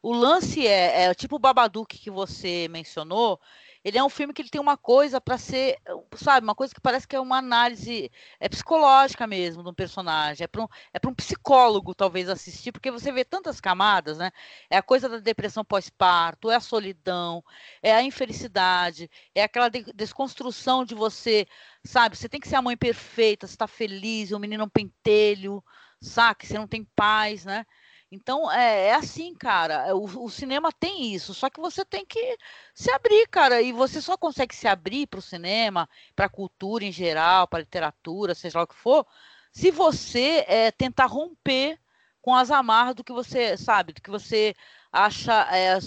O 0.00 0.12
lance 0.12 0.66
é, 0.66 1.04
é 1.04 1.14
tipo 1.14 1.36
o 1.36 1.38
Babadook 1.38 1.98
que 1.98 2.10
você 2.10 2.68
mencionou, 2.68 3.40
ele 3.84 3.98
é 3.98 4.02
um 4.02 4.08
filme 4.08 4.32
que 4.32 4.40
ele 4.40 4.48
tem 4.48 4.60
uma 4.60 4.78
coisa 4.78 5.20
para 5.20 5.36
ser, 5.36 5.78
sabe, 6.16 6.44
uma 6.44 6.54
coisa 6.54 6.74
que 6.74 6.80
parece 6.80 7.06
que 7.06 7.14
é 7.14 7.20
uma 7.20 7.36
análise 7.36 8.10
é 8.40 8.48
psicológica 8.48 9.26
mesmo 9.26 9.62
de 9.62 9.68
um 9.68 9.74
personagem. 9.74 10.44
É 10.44 10.48
para 10.48 10.62
um, 10.62 10.68
é 10.92 11.06
um 11.06 11.14
psicólogo, 11.14 11.94
talvez, 11.94 12.28
assistir, 12.30 12.72
porque 12.72 12.90
você 12.90 13.12
vê 13.12 13.24
tantas 13.24 13.60
camadas, 13.60 14.16
né? 14.16 14.30
É 14.70 14.78
a 14.78 14.82
coisa 14.82 15.08
da 15.08 15.18
depressão 15.18 15.62
pós-parto, 15.64 16.50
é 16.50 16.56
a 16.56 16.60
solidão, 16.60 17.44
é 17.82 17.94
a 17.94 18.02
infelicidade, 18.02 19.10
é 19.34 19.42
aquela 19.42 19.68
de, 19.68 19.84
desconstrução 19.94 20.84
de 20.84 20.94
você, 20.94 21.46
sabe? 21.84 22.16
Você 22.16 22.28
tem 22.28 22.40
que 22.40 22.48
ser 22.48 22.56
a 22.56 22.62
mãe 22.62 22.76
perfeita, 22.76 23.46
você 23.46 23.52
está 23.54 23.66
feliz, 23.66 24.32
o 24.32 24.38
menino 24.38 24.62
é 24.62 24.66
um 24.66 24.68
pentelho, 24.68 25.62
sabe? 26.00 26.46
Você 26.46 26.58
não 26.58 26.66
tem 26.66 26.84
paz, 26.96 27.44
né? 27.44 27.66
Então, 28.14 28.50
é, 28.50 28.88
é 28.88 28.94
assim, 28.94 29.34
cara. 29.34 29.88
É, 29.88 29.92
o, 29.94 30.04
o, 30.04 30.30
cinema 30.30 30.70
tem 30.72 31.12
isso, 31.12 31.34
só 31.34 31.50
que 31.50 31.60
você 31.60 31.84
tem 31.84 32.06
que 32.06 32.38
se 32.72 32.90
abrir, 32.92 33.26
cara. 33.28 33.60
E 33.60 33.72
você 33.72 34.00
só 34.00 34.16
consegue 34.16 34.54
se 34.54 34.68
abrir 34.68 35.06
para 35.08 35.18
o 35.18 35.22
cinema, 35.22 35.88
para 36.14 36.26
a 36.26 36.28
cultura 36.28 36.84
em 36.84 36.92
geral, 36.92 37.48
para 37.48 37.58
a 37.58 37.62
literatura, 37.62 38.34
seja 38.34 38.58
lá 38.58 38.64
o 38.64 38.68
que 38.68 38.74
for, 38.76 39.04
se 39.52 39.70
você 39.70 40.44
é, 40.48 40.70
tentar 40.70 41.06
romper 41.06 41.78
com 42.22 42.34
as 42.34 42.50
amarras 42.50 42.94
do 42.94 43.04
que 43.04 43.12
você, 43.12 43.56
sabe, 43.56 43.92
do 43.92 44.00
que 44.00 44.10
você 44.10 44.54
acha 44.92 45.32
é, 45.54 45.78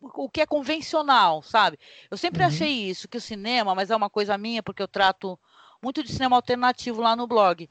o 0.00 0.28
que 0.28 0.40
é 0.40 0.46
convencional, 0.46 1.42
sabe? 1.42 1.78
Eu 2.10 2.16
sempre 2.16 2.42
uhum. 2.42 2.48
achei 2.48 2.90
isso, 2.90 3.08
que 3.08 3.18
o 3.18 3.20
cinema, 3.20 3.74
mas 3.74 3.90
é 3.90 3.96
uma 3.96 4.10
coisa 4.10 4.38
minha, 4.38 4.62
porque 4.62 4.82
eu 4.82 4.88
trato 4.88 5.38
muito 5.82 6.02
de 6.02 6.12
cinema 6.12 6.36
alternativo 6.36 7.00
lá 7.00 7.14
no 7.14 7.26
blog. 7.26 7.68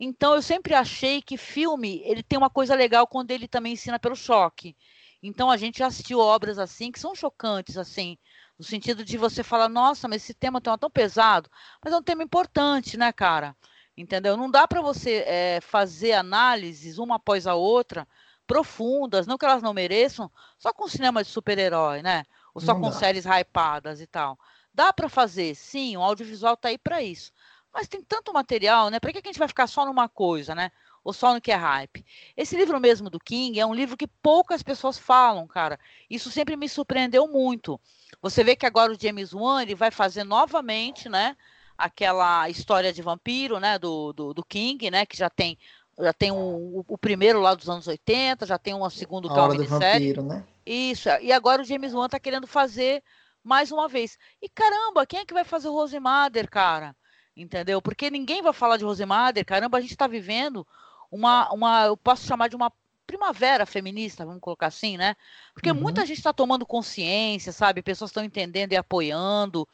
Então 0.00 0.34
eu 0.34 0.40
sempre 0.40 0.74
achei 0.74 1.20
que 1.20 1.36
filme, 1.36 2.00
ele 2.06 2.22
tem 2.22 2.38
uma 2.38 2.48
coisa 2.48 2.74
legal 2.74 3.06
quando 3.06 3.30
ele 3.32 3.46
também 3.46 3.74
ensina 3.74 3.98
pelo 3.98 4.16
choque. 4.16 4.74
Então 5.22 5.50
a 5.50 5.58
gente 5.58 5.80
já 5.80 5.88
assistiu 5.88 6.18
obras 6.18 6.58
assim 6.58 6.90
que 6.90 6.98
são 6.98 7.14
chocantes 7.14 7.76
assim, 7.76 8.16
no 8.58 8.64
sentido 8.64 9.04
de 9.04 9.18
você 9.18 9.42
falar, 9.42 9.68
nossa, 9.68 10.08
mas 10.08 10.22
esse 10.22 10.32
tema 10.32 10.58
é 10.58 10.76
tão 10.78 10.90
pesado, 10.90 11.50
mas 11.84 11.92
é 11.92 11.96
um 11.96 12.02
tema 12.02 12.22
importante, 12.22 12.96
né, 12.96 13.12
cara? 13.12 13.54
Entendeu? 13.96 14.36
Não 14.36 14.50
dá 14.50 14.66
para 14.66 14.80
você 14.80 15.22
é, 15.26 15.60
fazer 15.60 16.12
análises 16.12 16.96
uma 16.96 17.16
após 17.16 17.46
a 17.46 17.54
outra 17.54 18.08
profundas, 18.46 19.26
não 19.26 19.36
que 19.38 19.44
elas 19.44 19.62
não 19.62 19.74
mereçam, 19.74 20.30
só 20.58 20.72
com 20.72 20.88
cinema 20.88 21.22
de 21.22 21.28
super-herói, 21.28 22.02
né? 22.02 22.24
Ou 22.54 22.60
só 22.60 22.74
não 22.74 22.80
com 22.80 22.90
dá. 22.90 22.90
séries 22.90 23.24
hypadas 23.26 24.00
e 24.00 24.06
tal. 24.06 24.38
Dá 24.72 24.92
para 24.92 25.08
fazer, 25.08 25.54
sim, 25.54 25.96
o 25.96 26.02
audiovisual 26.02 26.56
tá 26.56 26.68
aí 26.68 26.78
para 26.78 27.02
isso. 27.02 27.32
Mas 27.72 27.88
tem 27.88 28.02
tanto 28.02 28.32
material, 28.32 28.90
né? 28.90 28.98
Para 28.98 29.12
que 29.12 29.18
a 29.18 29.22
gente 29.24 29.38
vai 29.38 29.48
ficar 29.48 29.66
só 29.66 29.84
numa 29.86 30.08
coisa, 30.08 30.54
né? 30.54 30.70
Ou 31.02 31.12
só 31.12 31.32
no 31.32 31.40
que 31.40 31.50
é 31.50 31.54
hype? 31.54 32.04
Esse 32.36 32.56
livro 32.56 32.78
mesmo 32.78 33.08
do 33.08 33.18
King 33.18 33.58
é 33.58 33.64
um 33.64 33.74
livro 33.74 33.96
que 33.96 34.06
poucas 34.06 34.62
pessoas 34.62 34.98
falam, 34.98 35.46
cara. 35.46 35.78
Isso 36.08 36.30
sempre 36.30 36.56
me 36.56 36.68
surpreendeu 36.68 37.26
muito. 37.26 37.80
Você 38.20 38.44
vê 38.44 38.54
que 38.54 38.66
agora 38.66 38.92
o 38.92 39.00
James 39.00 39.32
Wan 39.32 39.62
ele 39.62 39.74
vai 39.74 39.90
fazer 39.90 40.24
novamente, 40.24 41.08
né? 41.08 41.36
Aquela 41.78 42.50
história 42.50 42.92
de 42.92 43.00
vampiro, 43.00 43.58
né? 43.58 43.78
Do, 43.78 44.12
do, 44.12 44.34
do 44.34 44.44
King, 44.44 44.90
né? 44.90 45.06
Que 45.06 45.16
já 45.16 45.30
tem 45.30 45.56
já 45.98 46.12
tem 46.12 46.30
o, 46.32 46.84
o, 46.88 46.96
primeiro 46.96 47.40
lá 47.40 47.54
dos 47.54 47.68
anos 47.68 47.86
80, 47.86 48.46
já 48.46 48.58
tem 48.58 48.74
um 48.74 48.88
segundo 48.88 49.28
que 49.28 49.38
é 49.38 49.40
uma 49.40 49.48
minissérie. 49.50 50.14
Vampiro, 50.14 50.22
né? 50.22 50.46
Isso, 50.64 51.08
e 51.20 51.32
agora 51.32 51.62
o 51.62 51.64
James 51.64 51.92
Wan 51.92 52.08
tá 52.08 52.18
querendo 52.18 52.46
fazer 52.46 53.02
mais 53.42 53.70
uma 53.70 53.88
vez. 53.88 54.18
E 54.40 54.48
caramba, 54.48 55.06
quem 55.06 55.20
é 55.20 55.24
que 55.24 55.34
vai 55.34 55.44
fazer 55.44 55.68
o 55.68 55.72
Rose 55.72 55.98
Mother, 55.98 56.48
cara? 56.48 56.94
Entendeu? 57.36 57.80
Porque 57.80 58.10
ninguém 58.10 58.42
vai 58.42 58.52
falar 58.52 58.76
de 58.76 58.84
Rosemader, 58.84 59.44
caramba, 59.44 59.78
a 59.78 59.80
gente 59.80 59.92
está 59.92 60.06
vivendo 60.06 60.66
uma, 61.10 61.52
uma, 61.52 61.86
eu 61.86 61.96
posso 61.96 62.26
chamar 62.26 62.48
de 62.48 62.56
uma 62.56 62.72
primavera 63.10 63.66
feminista, 63.66 64.24
vamos 64.24 64.40
colocar 64.40 64.68
assim, 64.68 64.96
né? 64.96 65.16
Porque 65.52 65.70
uhum. 65.70 65.80
muita 65.80 66.06
gente 66.06 66.18
está 66.18 66.32
tomando 66.32 66.64
consciência, 66.64 67.50
sabe? 67.50 67.82
Pessoas 67.82 68.10
estão 68.10 68.22
entendendo 68.22 68.72
e 68.72 68.76
apoiando, 68.76 69.66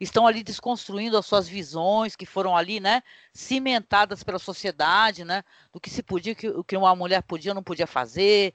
estão 0.00 0.26
ali 0.26 0.42
desconstruindo 0.42 1.18
as 1.18 1.26
suas 1.26 1.46
visões 1.46 2.16
que 2.16 2.24
foram 2.24 2.56
ali, 2.56 2.80
né? 2.80 3.02
Cimentadas 3.34 4.22
pela 4.22 4.38
sociedade, 4.38 5.22
né? 5.22 5.42
Do 5.70 5.78
que 5.78 5.90
se 5.90 6.02
podia, 6.02 6.34
que, 6.34 6.48
o 6.48 6.64
que 6.64 6.76
uma 6.78 6.96
mulher 6.96 7.22
podia 7.22 7.50
ou 7.50 7.54
não 7.54 7.62
podia 7.62 7.86
fazer, 7.86 8.54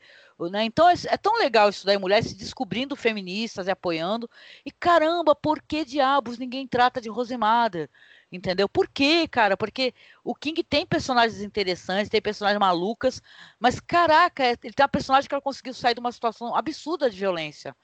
né? 0.50 0.64
Então 0.64 0.90
é, 0.90 0.94
é, 1.10 1.18
tão 1.18 1.38
legal 1.38 1.70
isso 1.70 1.86
daí, 1.86 1.98
mulheres 2.00 2.30
se 2.30 2.36
descobrindo 2.36 2.96
feministas 2.96 3.68
e 3.68 3.72
apoiando. 3.72 4.28
E 4.66 4.72
caramba, 4.72 5.36
por 5.36 5.62
que 5.62 5.86
diabos 5.86 6.40
ninguém 6.40 6.68
trata 6.68 7.00
de 7.00 7.08
Rosemader? 7.08 7.88
Entendeu? 8.34 8.68
Por 8.68 8.88
quê, 8.88 9.28
cara? 9.28 9.56
Porque 9.56 9.94
o 10.24 10.34
King 10.34 10.64
tem 10.64 10.88
personagens 10.88 11.40
interessantes, 11.40 12.10
tem 12.10 12.20
personagens 12.20 12.60
malucas, 12.60 13.22
mas 13.60 13.80
caraca, 13.80 14.44
é, 14.44 14.58
ele 14.64 14.74
tem 14.74 14.84
uma 14.84 14.90
personagem 14.90 15.30
que 15.30 15.36
ela 15.36 15.42
conseguiu 15.42 15.72
sair 15.72 15.94
de 15.94 16.00
uma 16.00 16.12
situação 16.12 16.56
absurda 16.56 17.12
de 17.12 17.16
violência. 17.16 17.76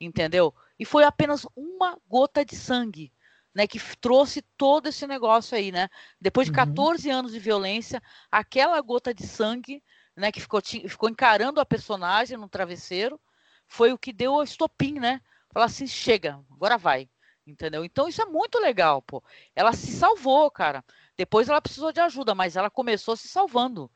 Entendeu? 0.00 0.54
E 0.78 0.86
foi 0.86 1.04
apenas 1.04 1.46
uma 1.54 1.98
gota 2.08 2.42
de 2.42 2.56
sangue. 2.56 3.12
Né, 3.54 3.66
que 3.66 3.80
trouxe 3.96 4.40
todo 4.56 4.86
esse 4.88 5.04
negócio 5.04 5.56
aí, 5.56 5.72
né? 5.72 5.88
Depois 6.20 6.46
de 6.46 6.52
14 6.52 7.08
uhum. 7.08 7.16
anos 7.16 7.32
de 7.32 7.40
violência, 7.40 8.00
aquela 8.30 8.80
gota 8.80 9.12
de 9.12 9.26
sangue, 9.26 9.82
né, 10.14 10.30
que 10.30 10.38
ficou, 10.40 10.60
ficou 10.62 11.08
encarando 11.08 11.58
a 11.58 11.66
personagem 11.66 12.36
no 12.36 12.48
travesseiro, 12.48 13.18
foi 13.66 13.92
o 13.92 13.98
que 13.98 14.12
deu 14.12 14.34
o 14.34 14.42
estopim, 14.44 15.00
né? 15.00 15.20
Falar 15.52 15.64
assim, 15.64 15.88
chega, 15.88 16.38
agora 16.52 16.78
vai. 16.78 17.08
Entendeu? 17.48 17.82
Então 17.82 18.06
isso 18.06 18.20
é 18.20 18.26
muito 18.26 18.58
legal, 18.58 19.00
pô. 19.00 19.22
Ela 19.56 19.72
se 19.72 19.90
salvou, 19.90 20.50
cara. 20.50 20.84
Depois 21.16 21.48
ela 21.48 21.62
precisou 21.62 21.90
de 21.90 21.98
ajuda, 21.98 22.34
mas 22.34 22.56
ela 22.56 22.68
começou 22.68 23.16
se 23.16 23.26
salvando. 23.26 23.90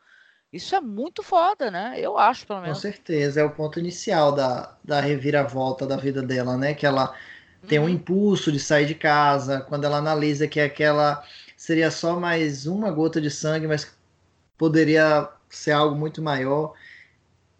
Isso 0.50 0.74
é 0.74 0.80
muito 0.80 1.22
foda, 1.22 1.70
né? 1.70 1.94
Eu 1.96 2.16
acho, 2.18 2.46
pelo 2.46 2.62
menos. 2.62 2.78
Com 2.78 2.82
certeza, 2.82 3.40
é 3.40 3.44
o 3.44 3.50
ponto 3.50 3.78
inicial 3.78 4.32
da, 4.32 4.74
da 4.82 5.00
reviravolta 5.00 5.86
da 5.86 5.96
vida 5.96 6.22
dela, 6.22 6.56
né? 6.56 6.72
Que 6.72 6.86
ela 6.86 7.14
tem 7.66 7.78
um 7.78 7.82
uhum. 7.82 7.88
impulso 7.90 8.50
de 8.50 8.58
sair 8.58 8.86
de 8.86 8.94
casa, 8.94 9.60
quando 9.60 9.84
ela 9.84 9.98
analisa 9.98 10.48
que 10.48 10.60
aquela 10.60 11.22
seria 11.56 11.90
só 11.90 12.18
mais 12.18 12.66
uma 12.66 12.90
gota 12.90 13.20
de 13.20 13.30
sangue, 13.30 13.66
mas 13.66 13.94
poderia 14.56 15.28
ser 15.48 15.72
algo 15.72 15.94
muito 15.94 16.22
maior. 16.22 16.72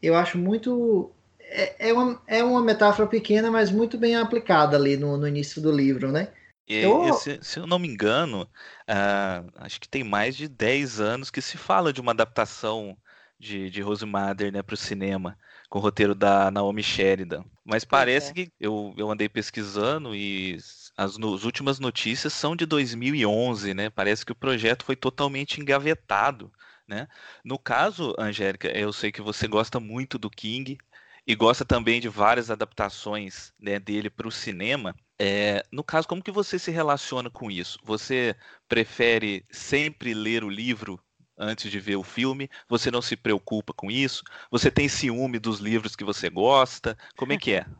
Eu 0.03 0.17
acho 0.17 0.39
muito. 0.39 1.11
É, 1.55 1.91
é, 1.91 1.93
uma, 1.93 2.23
é 2.27 2.43
uma 2.43 2.63
metáfora 2.63 3.07
pequena, 3.07 3.51
mas 3.51 3.71
muito 3.71 3.99
bem 3.99 4.17
aplicada 4.17 4.77
ali 4.77 4.97
no, 4.97 5.19
no 5.19 5.29
início 5.29 5.61
do 5.61 5.71
livro, 5.71 6.11
né? 6.11 6.29
eu... 6.67 7.13
se, 7.13 7.39
se, 7.43 7.59
eu 7.59 7.67
não 7.67 7.79
me 7.79 7.89
engano, 7.89 8.43
uh, 8.43 9.53
acho 9.57 9.81
que 9.81 9.89
tem 9.89 10.03
mais 10.03 10.35
de 10.35 10.49
10 10.49 11.01
anos 11.01 11.31
que 11.31 11.43
se 11.43 11.59
fala 11.59 11.93
de 11.93 12.01
uma 12.01 12.13
adaptação 12.13 12.97
de, 13.39 13.69
de 13.69 13.83
Rosemary 13.83 14.51
né, 14.51 14.63
para 14.63 14.75
o 14.75 14.79
cinema, 14.79 15.37
com 15.69 15.79
o 15.79 15.83
roteiro 15.83 16.15
da 16.15 16.51
Naomi 16.51 16.83
Sheridan. 16.83 17.45
Mas 17.65 17.85
parece 17.85 18.31
é. 18.31 18.35
que 18.35 18.53
eu, 18.59 18.95
eu 18.97 19.11
andei 19.11 19.29
pesquisando 19.29 20.15
e 20.15 20.55
as, 20.55 20.93
as 20.97 21.45
últimas 21.45 21.79
notícias 21.79 22.33
são 22.33 22.55
de 22.57 22.65
2011, 22.65 23.75
né? 23.75 23.91
Parece 23.91 24.25
que 24.25 24.33
o 24.33 24.37
projeto 24.37 24.85
foi 24.85 24.97
totalmente 24.97 25.61
engavetado. 25.61 26.53
Né? 26.87 27.09
No 27.45 27.59
caso, 27.59 28.15
Angélica, 28.19 28.69
eu 28.69 28.93
sei 28.93 29.11
que 29.11 29.23
você 29.23 29.49
gosta 29.49 29.81
muito 29.81 30.19
do 30.19 30.31
King 30.31 30.79
e 31.27 31.35
gosta 31.35 31.65
também 31.65 32.01
de 32.01 32.09
várias 32.09 32.51
adaptações 32.51 33.53
né, 33.59 33.79
dele 33.79 34.11
para 34.11 34.27
o 34.27 34.33
cinema. 34.33 34.95
É, 35.19 35.65
no 35.71 35.85
caso, 35.85 36.09
como 36.09 36.23
que 36.23 36.33
você 36.33 36.59
se 36.59 36.71
relaciona 36.71 37.31
com 37.31 37.51
isso? 37.51 37.79
Você 37.85 38.35
prefere 38.69 39.45
sempre 39.51 40.15
ler 40.15 40.43
o 40.43 40.49
livro 40.49 41.01
antes 41.39 41.71
de 41.71 41.79
ver 41.79 41.97
o 41.97 42.03
filme? 42.03 42.51
Você 42.69 42.91
não 42.91 43.01
se 43.01 43.17
preocupa 43.17 43.73
com 43.73 43.91
isso? 43.91 44.23
Você 44.51 44.71
tem 44.71 44.89
ciúme 44.89 45.39
dos 45.39 45.61
livros 45.61 45.95
que 45.95 46.05
você 46.05 46.29
gosta? 46.29 46.97
Como 47.17 47.33
é 47.33 47.39
que 47.39 47.53
é? 47.53 47.67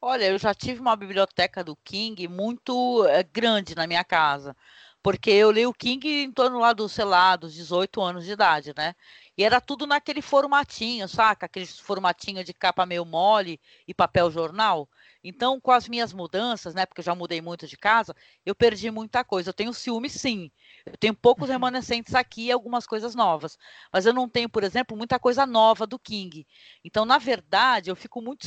Olha, 0.00 0.24
eu 0.24 0.38
já 0.38 0.52
tive 0.52 0.80
uma 0.80 0.96
biblioteca 0.96 1.62
do 1.62 1.76
King 1.76 2.26
muito 2.26 3.06
é, 3.06 3.22
grande 3.22 3.74
na 3.76 3.86
minha 3.86 4.02
casa, 4.02 4.56
porque 5.00 5.30
eu 5.30 5.50
li 5.52 5.64
o 5.64 5.72
King 5.72 6.24
em 6.24 6.32
torno 6.32 6.58
lá 6.58 6.72
dos, 6.72 6.90
sei 6.90 7.04
lá, 7.04 7.36
dos 7.36 7.54
18 7.54 8.00
anos 8.02 8.24
de 8.24 8.32
idade, 8.32 8.72
né? 8.76 8.96
E 9.36 9.44
era 9.44 9.60
tudo 9.60 9.86
naquele 9.86 10.20
formatinho, 10.22 11.08
saca? 11.08 11.46
Aquele 11.46 11.66
formatinho 11.66 12.44
de 12.44 12.52
capa 12.52 12.84
meio 12.86 13.04
mole 13.04 13.60
e 13.86 13.94
papel 13.94 14.30
jornal. 14.30 14.88
Então, 15.24 15.60
com 15.60 15.70
as 15.70 15.86
minhas 15.88 16.12
mudanças, 16.12 16.74
né, 16.74 16.84
porque 16.84 17.00
eu 17.00 17.04
já 17.04 17.14
mudei 17.14 17.40
muito 17.40 17.66
de 17.66 17.76
casa, 17.76 18.14
eu 18.44 18.54
perdi 18.54 18.90
muita 18.90 19.22
coisa. 19.22 19.50
Eu 19.50 19.54
tenho 19.54 19.72
ciúme, 19.72 20.10
sim. 20.10 20.50
Eu 20.84 20.96
tenho 20.96 21.14
poucos 21.14 21.48
uhum. 21.48 21.54
remanescentes 21.54 22.14
aqui 22.14 22.46
e 22.46 22.52
algumas 22.52 22.86
coisas 22.86 23.14
novas. 23.14 23.56
Mas 23.92 24.04
eu 24.04 24.12
não 24.12 24.28
tenho, 24.28 24.48
por 24.48 24.64
exemplo, 24.64 24.96
muita 24.96 25.18
coisa 25.18 25.46
nova 25.46 25.86
do 25.86 25.98
King. 25.98 26.44
Então, 26.84 27.04
na 27.04 27.18
verdade, 27.18 27.88
eu 27.88 27.94
fico 27.94 28.20
muito 28.20 28.46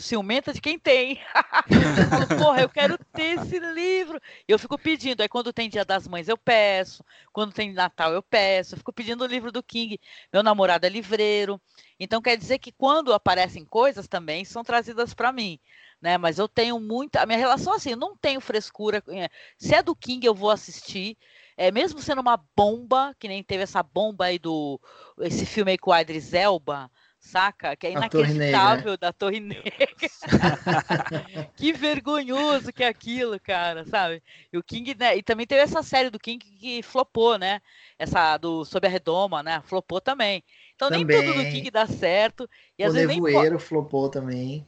ciumenta 0.00 0.52
de 0.52 0.62
quem 0.62 0.78
tem. 0.78 1.20
eu 1.68 2.08
falo, 2.08 2.42
porra, 2.42 2.62
eu 2.62 2.68
quero 2.70 2.96
ter 3.12 3.38
esse 3.38 3.58
livro. 3.58 4.18
Eu 4.48 4.58
fico 4.58 4.78
pedindo. 4.78 5.20
Aí, 5.20 5.28
quando 5.28 5.52
tem 5.52 5.68
Dia 5.68 5.84
das 5.84 6.08
Mães, 6.08 6.28
eu 6.28 6.38
peço. 6.38 7.04
Quando 7.32 7.52
tem 7.52 7.72
Natal, 7.74 8.12
eu 8.12 8.22
peço. 8.22 8.74
Eu 8.74 8.78
fico 8.78 8.92
pedindo 8.92 9.24
o 9.24 9.26
livro 9.26 9.52
do 9.52 9.62
King. 9.62 10.00
Meu 10.32 10.42
namorado 10.42 10.86
é 10.86 10.88
livreiro. 10.88 11.60
Então, 12.00 12.22
quer 12.22 12.36
dizer 12.38 12.58
que 12.58 12.72
quando 12.72 13.12
aparecem 13.12 13.64
coisas 13.64 14.08
também, 14.08 14.44
são 14.44 14.64
trazidas 14.64 15.12
para 15.12 15.30
mim 15.30 15.60
né? 16.04 16.18
Mas 16.18 16.38
eu 16.38 16.46
tenho 16.46 16.78
muita. 16.78 17.22
A 17.22 17.26
minha 17.26 17.38
relação 17.38 17.72
assim, 17.72 17.92
eu 17.92 17.96
não 17.96 18.14
tenho 18.14 18.38
frescura. 18.38 19.02
Eh, 19.08 19.30
se 19.56 19.74
é 19.74 19.82
do 19.82 19.96
King, 19.96 20.26
eu 20.26 20.34
vou 20.34 20.50
assistir. 20.50 21.16
É, 21.56 21.70
mesmo 21.70 22.00
sendo 22.00 22.20
uma 22.20 22.38
bomba, 22.54 23.14
que 23.18 23.26
nem 23.26 23.42
teve 23.42 23.62
essa 23.62 23.82
bomba 23.82 24.26
aí 24.26 24.38
do. 24.38 24.78
Esse 25.20 25.46
filme 25.46 25.70
aí 25.70 25.78
com 25.78 25.90
o 25.90 25.98
Idris 25.98 26.34
Elba, 26.34 26.90
saca? 27.18 27.74
Que 27.74 27.86
é 27.86 27.92
inacreditável 27.92 28.98
da 28.98 29.14
Torre 29.14 29.40
Negra. 29.40 29.72
que 31.56 31.72
vergonhoso 31.72 32.70
que 32.70 32.84
é 32.84 32.88
aquilo, 32.88 33.40
cara, 33.40 33.86
sabe? 33.86 34.22
E 34.52 34.58
o 34.58 34.62
King, 34.62 34.94
né? 34.98 35.16
E 35.16 35.22
também 35.22 35.46
teve 35.46 35.62
essa 35.62 35.82
série 35.82 36.10
do 36.10 36.18
King 36.18 36.44
que 36.44 36.82
flopou, 36.82 37.38
né? 37.38 37.62
Essa 37.98 38.36
do 38.36 38.62
Sob 38.66 38.86
a 38.86 38.90
Redoma, 38.90 39.42
né? 39.42 39.62
Flopou 39.64 40.02
também. 40.02 40.44
Então 40.74 40.90
também. 40.90 41.06
nem 41.06 41.32
tudo 41.32 41.44
do 41.44 41.50
King 41.50 41.70
dá 41.70 41.86
certo. 41.86 42.50
E 42.78 42.84
o 42.84 42.88
às 42.88 42.92
vezes 42.92 43.08
nem... 43.08 43.58
flopou 43.58 44.10
também. 44.10 44.66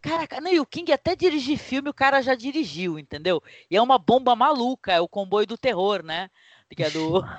Cara, 0.00 0.40
não, 0.40 0.52
e 0.52 0.60
o 0.60 0.66
King 0.66 0.92
até 0.92 1.14
dirigir 1.14 1.58
filme, 1.58 1.88
o 1.88 1.94
cara 1.94 2.20
já 2.20 2.34
dirigiu, 2.34 2.98
entendeu? 2.98 3.42
E 3.70 3.76
é 3.76 3.82
uma 3.82 3.98
bomba 3.98 4.34
maluca, 4.34 4.92
é 4.92 5.00
o 5.00 5.08
comboio 5.08 5.46
do 5.46 5.56
terror, 5.56 6.02
né? 6.02 6.28
Que 6.74 6.82
é 6.82 6.90
do. 6.90 7.24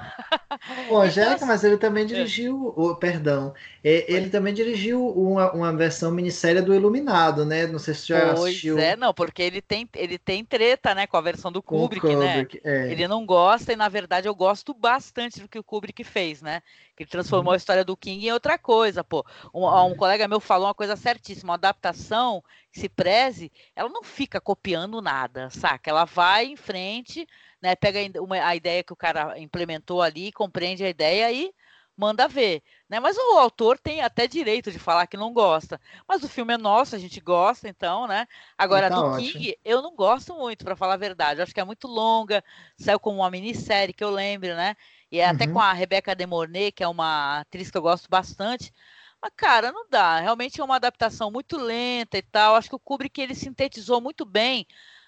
Angélica, 0.92 1.36
então, 1.36 1.48
mas 1.48 1.64
ele 1.64 1.78
também 1.78 2.04
é. 2.04 2.08
dirigiu. 2.08 2.74
Oh, 2.76 2.96
perdão. 2.96 3.54
É, 3.84 4.12
ele 4.12 4.30
também 4.30 4.54
dirigiu 4.54 5.08
uma, 5.10 5.52
uma 5.52 5.76
versão 5.76 6.12
minissérie 6.12 6.62
do 6.62 6.74
Iluminado, 6.74 7.46
né? 7.46 7.68
Não 7.68 7.80
sei 7.80 7.94
se 7.94 8.02
você 8.02 8.14
já 8.14 8.34
pois 8.34 8.50
assistiu. 8.50 8.80
é, 8.80 8.96
não, 8.96 9.14
porque 9.14 9.42
ele 9.42 9.62
tem, 9.62 9.88
ele 9.96 10.18
tem 10.18 10.44
treta, 10.44 10.96
né, 10.96 11.08
com 11.08 11.18
a 11.18 11.22
versão 11.22 11.52
do 11.52 11.62
Kubrick, 11.62 12.06
Kubrick 12.06 12.62
né? 12.64 12.88
É. 12.88 12.92
Ele 12.92 13.08
não 13.08 13.26
gosta, 13.26 13.74
e 13.74 13.76
na 13.76 13.90
verdade 13.90 14.28
eu 14.28 14.36
gosto 14.36 14.74
bastante 14.74 15.40
do 15.40 15.48
que 15.48 15.60
o 15.60 15.64
Kubrick 15.64 16.04
fez, 16.04 16.42
né? 16.42 16.62
Que 16.96 17.04
ele 17.04 17.10
transformou 17.10 17.52
uhum. 17.52 17.54
a 17.54 17.58
história 17.58 17.86
do 17.86 17.96
King 17.96 18.28
em 18.28 18.32
outra 18.32 18.58
coisa, 18.58 19.04
pô. 19.04 19.26
Um, 19.54 19.68
um 19.68 19.96
colega 19.96 20.28
meu 20.28 20.40
falou 20.40 20.68
uma 20.68 20.74
coisa 20.74 20.96
certíssima: 20.96 21.52
uma 21.52 21.56
adaptação 21.56 22.44
que 22.72 22.80
se 22.80 22.90
preze, 22.90 23.52
ela 23.76 23.90
não 23.90 24.04
fica 24.04 24.42
copiando 24.42 25.02
nada, 25.02 25.50
saca? 25.50 25.90
Ela 25.90 26.06
vai 26.06 26.46
em 26.46 26.56
frente 26.56 27.28
né? 27.62 27.76
Pega 27.76 28.00
uma, 28.22 28.36
a 28.36 28.56
ideia 28.56 28.84
que 28.84 28.94
o 28.94 28.96
cara 28.96 29.40
implementou 29.40 30.02
ali, 30.02 30.32
compreende 30.32 30.84
a 30.84 30.90
ideia 30.90 31.32
e 31.32 31.54
manda 31.98 32.28
ver, 32.28 32.62
né? 32.88 33.00
Mas 33.00 33.18
o 33.18 33.40
autor 33.40 33.80
tem 33.80 34.02
até 34.02 34.28
direito 34.28 34.72
de 34.72 34.78
falar 34.78 35.08
que 35.08 35.18
não 35.18 35.34
gosta. 35.34 35.82
Mas 36.08 36.24
o 36.24 36.30
filme 36.30 36.54
é 36.54 36.58
nosso, 36.58 36.96
a 36.96 37.00
gente 37.00 37.20
gosta, 37.20 37.68
então, 37.68 38.06
né? 38.06 38.28
Agora, 38.56 38.88
tá 38.88 38.96
do 38.96 39.06
ótimo. 39.06 39.32
King, 39.32 39.58
eu 39.66 39.82
não 39.82 39.96
gosto 39.96 40.36
muito, 40.36 40.64
para 40.64 40.76
falar 40.76 40.94
a 40.94 40.98
verdade. 40.98 41.40
Eu 41.40 41.44
acho 41.44 41.54
que 41.54 41.60
é 41.60 41.66
muito 41.66 41.88
longa, 41.88 42.44
saiu 42.78 43.00
como 43.00 43.18
uma 43.18 43.32
minissérie, 43.32 43.94
que 43.94 44.04
eu 44.04 44.12
lembro, 44.12 44.50
né? 44.56 44.76
E 45.12 45.20
é 45.20 45.26
uhum. 45.26 45.32
até 45.32 45.48
com 45.48 45.60
a 45.60 45.74
Rebecca 45.74 46.16
De 46.16 46.26
Mornay, 46.28 46.72
que 46.72 46.84
é 46.84 46.88
uma 46.88 47.40
atriz 47.40 47.72
que 47.72 47.78
eu 47.78 47.82
gosto 47.82 48.08
bastante. 48.08 48.72
Mas, 49.20 49.32
cara, 49.36 49.72
não 49.72 49.90
dá. 49.90 50.20
Realmente 50.20 50.62
é 50.62 50.64
uma 50.64 50.76
adaptação 50.76 51.32
muito 51.32 51.58
lenta 51.58 52.18
e 52.18 52.22
tal. 52.22 52.56
Acho 52.56 52.70
que 52.70 52.76
o 52.76 52.80
Kubrick, 52.80 53.20
ele 53.20 53.34
sintetizou 53.34 54.00
muito 54.00 54.24
bem 54.24 54.68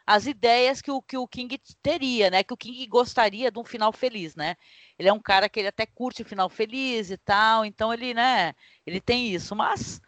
as 0.10 0.26
ideias 0.26 0.82
que 0.82 0.89
o, 0.89 1.04
que 1.04 1.19
o 1.19 1.28
King 1.28 1.62
teria, 1.84 2.32
né? 2.32 2.41
Que 2.43 2.52
o 2.52 2.58
King 2.58 2.84
gostaria 2.88 3.52
de 3.52 3.60
um 3.60 3.63
final 3.63 3.93
feliz, 3.93 4.36
né? 4.36 4.56
Ele 4.98 5.08
é 5.08 5.13
um 5.13 5.19
cara 5.19 5.48
que 5.48 5.60
ele 5.60 5.67
até 5.67 5.86
curte 5.86 6.24
o 6.24 6.26
final 6.26 6.50
feliz 6.50 7.12
e 7.12 7.17
tal, 7.17 7.63
então 7.63 7.93
ele, 7.93 8.15
né? 8.15 8.56
Ele 8.88 9.00
tem 9.00 9.32
isso, 9.32 9.56
mas 9.56 10.02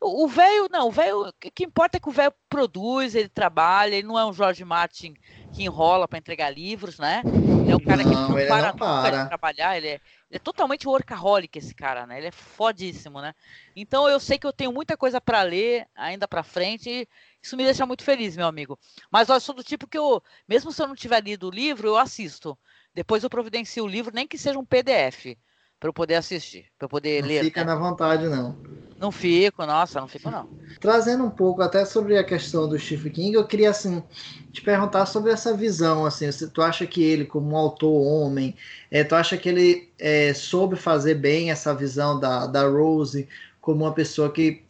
o 0.00 0.26
velho, 0.26 0.66
não, 0.72 0.88
o 0.88 0.90
velho, 0.90 1.28
o 1.28 1.32
que 1.54 1.64
importa 1.64 1.98
é 1.98 2.00
que 2.00 2.08
o 2.08 2.12
velho 2.12 2.34
produz, 2.48 3.14
ele 3.14 3.28
trabalha, 3.28 3.94
ele 3.94 4.08
não 4.08 4.18
é 4.18 4.26
um 4.26 4.32
George 4.32 4.64
Martin 4.64 5.14
que 5.52 5.62
enrola 5.62 6.08
para 6.08 6.18
entregar 6.18 6.50
livros, 6.50 6.98
né? 6.98 7.22
Ele 7.24 7.70
é 7.70 7.76
um 7.76 7.78
cara 7.78 8.02
não, 8.02 8.10
que 8.10 8.16
não 8.16 8.48
para, 8.48 8.68
não 8.72 8.76
para. 8.76 9.22
de 9.22 9.28
trabalhar, 9.28 9.76
ele 9.76 9.86
é, 9.86 9.92
ele 9.92 10.02
é 10.32 10.38
totalmente 10.40 10.88
workaholic 10.88 11.56
esse 11.56 11.72
cara, 11.72 12.08
né? 12.08 12.18
Ele 12.18 12.26
é 12.26 12.32
fodíssimo, 12.32 13.20
né? 13.22 13.32
Então 13.76 14.08
eu 14.08 14.18
sei 14.18 14.36
que 14.36 14.48
eu 14.48 14.52
tenho 14.52 14.72
muita 14.72 14.96
coisa 14.96 15.20
para 15.20 15.42
ler 15.42 15.86
ainda 15.94 16.26
para 16.26 16.42
frente 16.42 17.08
isso 17.44 17.58
me 17.58 17.64
deixa 17.64 17.84
muito 17.84 18.02
feliz, 18.02 18.36
meu 18.36 18.46
amigo. 18.46 18.78
Mas 19.10 19.28
eu 19.28 19.38
sou 19.38 19.54
do 19.54 19.62
tipo 19.62 19.86
que 19.86 19.98
eu, 19.98 20.22
mesmo 20.48 20.72
se 20.72 20.80
eu 20.80 20.88
não 20.88 20.94
tiver 20.94 21.22
lido 21.22 21.46
o 21.46 21.50
livro, 21.50 21.88
eu 21.88 21.98
assisto. 21.98 22.56
Depois 22.94 23.22
eu 23.22 23.28
providencio 23.28 23.84
o 23.84 23.86
livro, 23.86 24.14
nem 24.14 24.26
que 24.26 24.38
seja 24.38 24.58
um 24.58 24.64
PDF, 24.64 25.36
para 25.78 25.90
eu 25.90 25.92
poder 25.92 26.14
assistir, 26.14 26.66
para 26.78 26.86
eu 26.86 26.88
poder 26.88 27.20
não 27.20 27.28
ler. 27.28 27.44
Fica 27.44 27.60
né? 27.60 27.66
na 27.66 27.74
vontade, 27.76 28.26
não. 28.28 28.56
Não 28.98 29.12
fico, 29.12 29.66
nossa, 29.66 30.00
não 30.00 30.08
fico, 30.08 30.30
não. 30.30 30.48
Trazendo 30.80 31.24
um 31.24 31.30
pouco 31.30 31.60
até 31.60 31.84
sobre 31.84 32.16
a 32.16 32.24
questão 32.24 32.66
do 32.66 32.78
Stephen 32.78 33.12
King, 33.12 33.34
eu 33.34 33.46
queria, 33.46 33.68
assim, 33.70 34.02
te 34.50 34.62
perguntar 34.62 35.04
sobre 35.04 35.30
essa 35.30 35.54
visão, 35.54 36.06
assim, 36.06 36.30
tu 36.48 36.62
acha 36.62 36.86
que 36.86 37.02
ele, 37.02 37.26
como 37.26 37.50
um 37.50 37.56
autor 37.56 37.92
homem, 37.92 38.56
é, 38.90 39.04
tu 39.04 39.14
acha 39.14 39.36
que 39.36 39.50
ele 39.50 39.92
é, 39.98 40.32
soube 40.32 40.76
fazer 40.76 41.16
bem 41.16 41.50
essa 41.50 41.74
visão 41.74 42.18
da, 42.18 42.46
da 42.46 42.66
Rose 42.66 43.28
como 43.64 43.84
uma 43.84 43.92
pessoa 43.94 44.30
que 44.30 44.62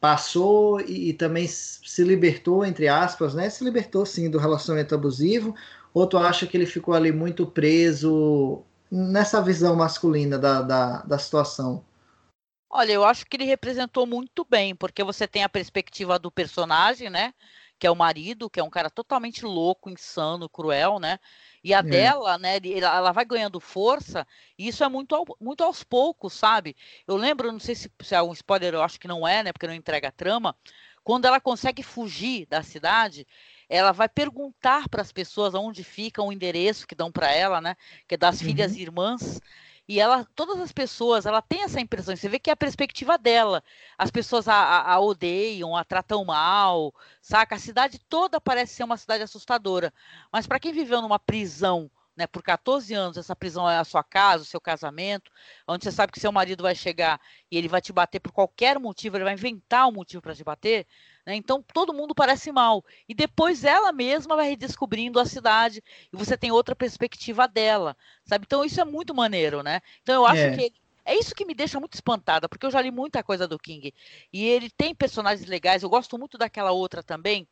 passou 0.00 0.80
e, 0.80 1.10
e, 1.10 1.12
também 1.12 1.46
se 1.46 2.04
libertou, 2.04 2.64
entre 2.64 2.88
aspas, 2.88 3.34
né? 3.34 3.50
Se 3.50 3.64
libertou 3.64 4.06
sim 4.06 4.30
do 4.30 4.38
relacionamento 4.38 4.94
abusivo, 4.94 5.54
ou 5.92 6.06
tu 6.06 6.16
acha 6.16 6.46
que 6.46 6.56
ele 6.56 6.66
ficou 6.66 6.94
ali 6.94 7.10
muito 7.10 7.46
preso 7.46 8.62
nessa 8.90 9.42
visão 9.42 9.74
masculina 9.76 10.38
da, 10.38 10.62
da, 10.62 11.02
da 11.02 11.18
situação? 11.18 11.84
Olha, 12.70 12.92
eu 12.92 13.04
acho 13.04 13.26
que 13.26 13.36
ele 13.36 13.44
representou 13.44 14.06
muito 14.06 14.44
bem, 14.48 14.74
porque 14.74 15.02
você 15.02 15.26
tem 15.26 15.42
a 15.42 15.48
perspectiva 15.48 16.18
do 16.18 16.30
personagem, 16.30 17.08
né? 17.08 17.32
Que 17.78 17.86
é 17.86 17.90
o 17.90 17.96
marido, 17.96 18.50
que 18.50 18.60
é 18.60 18.62
um 18.62 18.70
cara 18.70 18.90
totalmente 18.90 19.44
louco, 19.44 19.88
insano, 19.88 20.48
cruel, 20.48 20.98
né? 20.98 21.18
E 21.68 21.74
a 21.74 21.80
é. 21.80 21.82
dela, 21.82 22.38
né, 22.38 22.58
ela 22.64 23.12
vai 23.12 23.26
ganhando 23.26 23.60
força, 23.60 24.26
e 24.58 24.68
isso 24.68 24.82
é 24.82 24.88
muito, 24.88 25.22
muito 25.38 25.62
aos 25.62 25.84
poucos, 25.84 26.32
sabe? 26.32 26.74
Eu 27.06 27.14
lembro, 27.14 27.52
não 27.52 27.60
sei 27.60 27.74
se, 27.74 27.92
se 28.00 28.14
é 28.14 28.22
um 28.22 28.32
spoiler, 28.32 28.72
eu 28.72 28.82
acho 28.82 28.98
que 28.98 29.06
não 29.06 29.28
é, 29.28 29.42
né, 29.42 29.52
porque 29.52 29.66
não 29.66 29.74
entrega 29.74 30.08
a 30.08 30.10
trama, 30.10 30.56
quando 31.04 31.26
ela 31.26 31.38
consegue 31.38 31.82
fugir 31.82 32.46
da 32.46 32.62
cidade, 32.62 33.26
ela 33.68 33.92
vai 33.92 34.08
perguntar 34.08 34.88
para 34.88 35.02
as 35.02 35.12
pessoas 35.12 35.52
onde 35.52 35.84
fica 35.84 36.22
o 36.22 36.32
endereço 36.32 36.86
que 36.86 36.94
dão 36.94 37.12
para 37.12 37.30
ela, 37.30 37.60
né? 37.60 37.76
Que 38.06 38.14
é 38.14 38.18
das 38.18 38.40
uhum. 38.40 38.46
filhas 38.46 38.74
e 38.74 38.80
irmãs. 38.80 39.38
E 39.88 39.98
ela, 39.98 40.24
todas 40.34 40.60
as 40.60 40.70
pessoas, 40.70 41.24
ela 41.24 41.40
tem 41.40 41.62
essa 41.62 41.80
impressão. 41.80 42.14
Você 42.14 42.28
vê 42.28 42.38
que 42.38 42.50
é 42.50 42.52
a 42.52 42.56
perspectiva 42.56 43.16
dela. 43.16 43.64
As 43.96 44.10
pessoas 44.10 44.46
a, 44.46 44.54
a, 44.54 44.92
a 44.92 45.00
odeiam, 45.00 45.74
a 45.74 45.82
tratam 45.82 46.24
mal, 46.26 46.94
saca? 47.22 47.56
A 47.56 47.58
cidade 47.58 47.98
toda 48.08 48.40
parece 48.40 48.74
ser 48.74 48.84
uma 48.84 48.98
cidade 48.98 49.22
assustadora. 49.22 49.92
Mas 50.30 50.46
para 50.46 50.60
quem 50.60 50.72
viveu 50.72 51.00
numa 51.00 51.18
prisão 51.18 51.90
né, 52.18 52.26
por 52.26 52.42
14 52.42 52.92
anos, 52.94 53.16
essa 53.16 53.36
prisão 53.36 53.70
é 53.70 53.78
a 53.78 53.84
sua 53.84 54.02
casa, 54.02 54.42
o 54.42 54.46
seu 54.46 54.60
casamento, 54.60 55.30
onde 55.68 55.84
você 55.84 55.92
sabe 55.92 56.12
que 56.12 56.18
seu 56.18 56.32
marido 56.32 56.64
vai 56.64 56.74
chegar 56.74 57.20
e 57.48 57.56
ele 57.56 57.68
vai 57.68 57.80
te 57.80 57.92
bater 57.92 58.18
por 58.18 58.32
qualquer 58.32 58.76
motivo, 58.80 59.16
ele 59.16 59.24
vai 59.24 59.34
inventar 59.34 59.86
um 59.86 59.92
motivo 59.92 60.20
para 60.20 60.34
te 60.34 60.42
bater, 60.42 60.84
né? 61.28 61.36
Então 61.36 61.62
todo 61.74 61.92
mundo 61.92 62.14
parece 62.14 62.50
mal. 62.50 62.82
E 63.06 63.12
depois 63.12 63.62
ela 63.62 63.92
mesma 63.92 64.34
vai 64.34 64.48
redescobrindo 64.48 65.20
a 65.20 65.26
cidade 65.26 65.84
e 66.10 66.16
você 66.16 66.38
tem 66.38 66.50
outra 66.50 66.74
perspectiva 66.74 67.46
dela, 67.46 67.94
sabe? 68.24 68.46
Então 68.46 68.64
isso 68.64 68.80
é 68.80 68.84
muito 68.84 69.14
maneiro, 69.14 69.62
né? 69.62 69.82
Então 70.02 70.14
eu 70.14 70.26
acho 70.26 70.40
é. 70.40 70.56
que 70.56 70.72
é 71.04 71.14
isso 71.14 71.34
que 71.34 71.44
me 71.44 71.52
deixa 71.52 71.78
muito 71.78 71.92
espantada, 71.92 72.48
porque 72.48 72.64
eu 72.64 72.70
já 72.70 72.80
li 72.80 72.90
muita 72.90 73.22
coisa 73.22 73.46
do 73.46 73.58
King. 73.58 73.92
E 74.32 74.42
ele 74.42 74.70
tem 74.70 74.94
personagens 74.94 75.46
legais. 75.46 75.82
Eu 75.82 75.90
gosto 75.90 76.18
muito 76.18 76.38
daquela 76.38 76.70
outra 76.70 77.02
também, 77.02 77.46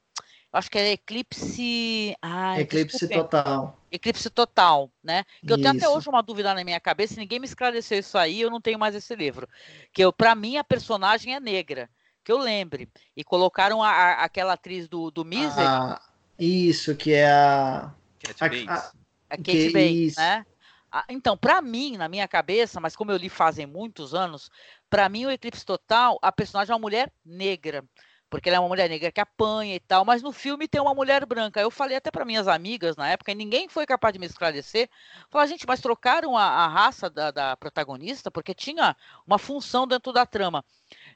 acho 0.50 0.70
que 0.70 0.78
é 0.78 0.92
Eclipse. 0.92 2.16
Eclipse. 2.58 3.06
Total. 3.08 3.78
Eclipse 3.92 4.30
Total, 4.30 4.90
né? 5.04 5.22
Que 5.46 5.52
eu 5.52 5.60
tenho 5.60 5.76
até 5.76 5.86
hoje 5.86 6.08
uma 6.08 6.22
dúvida 6.22 6.54
na 6.54 6.64
minha 6.64 6.80
cabeça, 6.80 7.20
ninguém 7.20 7.38
me 7.38 7.46
esclareceu 7.46 7.98
isso 7.98 8.16
aí, 8.16 8.40
eu 8.40 8.50
não 8.50 8.60
tenho 8.60 8.78
mais 8.78 8.94
esse 8.94 9.14
livro. 9.14 9.46
Que 9.92 10.10
para 10.12 10.34
mim 10.34 10.56
a 10.56 10.64
personagem 10.64 11.34
é 11.34 11.40
negra, 11.40 11.90
que 12.26 12.32
eu 12.32 12.38
lembre. 12.38 12.88
E 13.16 13.22
colocaram 13.22 13.80
a, 13.80 13.88
a, 13.88 14.24
aquela 14.24 14.54
atriz 14.54 14.88
do, 14.88 15.12
do 15.12 15.24
Misery. 15.24 15.64
Ah, 15.64 16.02
isso, 16.36 16.96
que 16.96 17.12
é 17.12 17.30
a. 17.30 17.94
Kate 18.18 18.44
a, 18.44 18.48
Bates. 18.48 18.68
A, 18.68 18.92
a 19.30 19.36
Kate 19.36 19.70
Bates, 19.72 20.16
né? 20.16 20.44
Então, 21.08 21.36
para 21.36 21.62
mim, 21.62 21.96
na 21.96 22.08
minha 22.08 22.26
cabeça, 22.26 22.80
mas 22.80 22.96
como 22.96 23.12
eu 23.12 23.16
li 23.16 23.28
fazem 23.28 23.66
muitos 23.66 24.14
anos, 24.14 24.50
para 24.90 25.08
mim 25.08 25.26
o 25.26 25.30
Eclipse 25.30 25.64
Total, 25.64 26.18
a 26.20 26.32
personagem 26.32 26.72
é 26.72 26.74
uma 26.74 26.80
mulher 26.80 27.12
negra 27.24 27.84
porque 28.28 28.48
ela 28.48 28.56
é 28.56 28.60
uma 28.60 28.68
mulher 28.68 28.88
negra 28.90 29.12
que 29.12 29.20
apanha 29.20 29.76
e 29.76 29.80
tal, 29.80 30.04
mas 30.04 30.22
no 30.22 30.32
filme 30.32 30.66
tem 30.66 30.80
uma 30.80 30.94
mulher 30.94 31.24
branca. 31.24 31.60
Eu 31.60 31.70
falei 31.70 31.96
até 31.96 32.10
para 32.10 32.24
minhas 32.24 32.48
amigas 32.48 32.96
na 32.96 33.08
época, 33.08 33.32
e 33.32 33.34
ninguém 33.34 33.68
foi 33.68 33.86
capaz 33.86 34.12
de 34.12 34.18
me 34.18 34.26
esclarecer. 34.26 34.90
Falar, 35.30 35.46
gente, 35.46 35.64
mas 35.66 35.80
trocaram 35.80 36.36
a, 36.36 36.44
a 36.44 36.68
raça 36.68 37.08
da, 37.08 37.30
da, 37.30 37.56
protagonista 37.56 38.30
porque 38.30 38.52
tinha 38.52 38.96
uma 39.26 39.38
função 39.38 39.86
dentro 39.86 40.12
da 40.12 40.26
trama. 40.26 40.64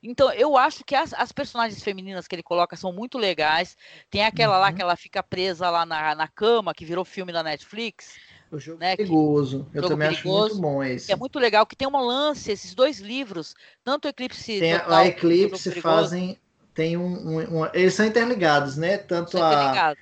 Então, 0.02 0.32
eu 0.32 0.56
acho 0.56 0.82
que 0.84 0.94
as, 0.94 1.12
as, 1.12 1.30
personagens 1.30 1.82
femininas 1.82 2.26
que 2.26 2.34
ele 2.34 2.42
coloca 2.42 2.74
são 2.76 2.92
muito 2.92 3.18
legais. 3.18 3.76
Tem 4.10 4.24
aquela 4.24 4.54
uhum. 4.54 4.60
lá 4.62 4.72
que 4.72 4.80
ela 4.80 4.96
fica 4.96 5.22
presa 5.22 5.68
lá 5.68 5.84
na, 5.84 6.14
na 6.14 6.26
cama, 6.26 6.72
que 6.72 6.86
virou 6.86 7.04
filme 7.04 7.32
da 7.32 7.42
Netflix. 7.42 8.16
O 8.50 8.58
jogo 8.58 8.78
né, 8.78 8.96
perigoso. 8.96 9.66
Que, 9.70 9.78
eu 9.78 9.82
jogo 9.82 9.94
também 9.94 10.08
perigoso, 10.08 10.46
acho 10.46 10.54
muito 10.54 10.62
bom 10.62 10.82
esse. 10.82 11.12
é 11.12 11.16
muito 11.16 11.38
legal, 11.38 11.66
que 11.66 11.76
tem 11.76 11.86
uma 11.86 12.00
lance, 12.00 12.50
esses 12.50 12.74
dois 12.74 12.98
livros, 12.98 13.54
tanto 13.84 14.06
o 14.06 14.08
Eclipse. 14.08 14.58
Tem 14.58 14.78
Total, 14.78 14.92
a 14.92 15.06
Eclipse 15.06 15.80
fazem 15.80 16.38
tem 16.74 16.96
um, 16.96 17.04
um, 17.04 17.60
um, 17.60 17.66
eles 17.74 17.94
são 17.94 18.06
interligados, 18.06 18.76
né? 18.76 18.96
Tanto 18.96 19.32
são 19.32 19.42
a 19.42 19.94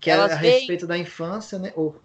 que 0.00 0.10
é 0.10 0.14
elas 0.14 0.32
é 0.32 0.34
a 0.34 0.38
veem... 0.38 0.58
respeito 0.58 0.86
da 0.86 0.96
infância, 0.96 1.58
né? 1.58 1.72
Ou... 1.76 2.00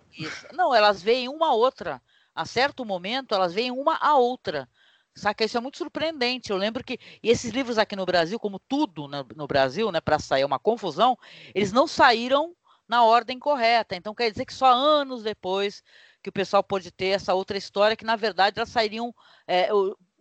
Não, 0.54 0.74
elas 0.74 1.02
veem 1.02 1.30
uma 1.30 1.48
a 1.48 1.54
outra. 1.54 2.02
A 2.36 2.46
certo 2.46 2.84
momento, 2.84 3.34
elas 3.36 3.54
veem 3.54 3.72
uma 3.72 3.98
a 3.98 4.16
outra. 4.16 4.68
Saca? 5.16 5.46
Isso 5.46 5.58
é 5.58 5.62
muito 5.62 5.78
surpreendente. 5.78 6.52
Eu 6.52 6.58
lembro 6.58 6.84
que 6.84 7.00
esses 7.22 7.52
livros 7.52 7.78
aqui 7.78 7.96
no 7.96 8.06
Brasil, 8.06 8.40
como 8.40 8.60
tudo 8.60 9.08
no, 9.08 9.26
no 9.36 9.48
Brasil, 9.48 9.92
né, 9.92 10.02
para 10.02 10.20
sair 10.20 10.44
uma 10.44 10.60
confusão, 10.60 11.18
eles 11.54 11.72
não 11.72 11.88
saíram 11.88 12.56
na 12.88 13.04
ordem 13.04 13.40
correta. 13.40 13.96
Então 13.96 14.16
quer 14.16 14.32
dizer 14.32 14.46
que 14.46 14.54
só 14.54 14.72
anos 14.74 15.24
depois 15.24 15.84
que 16.22 16.30
o 16.30 16.34
pessoal 16.34 16.64
pôde 16.64 16.92
ter 16.92 17.08
essa 17.08 17.34
outra 17.34 17.58
história, 17.58 17.98
que 17.98 18.06
na 18.06 18.16
verdade 18.16 18.58
elas 18.58 18.70
sairiam 18.70 19.14
é, 19.48 19.70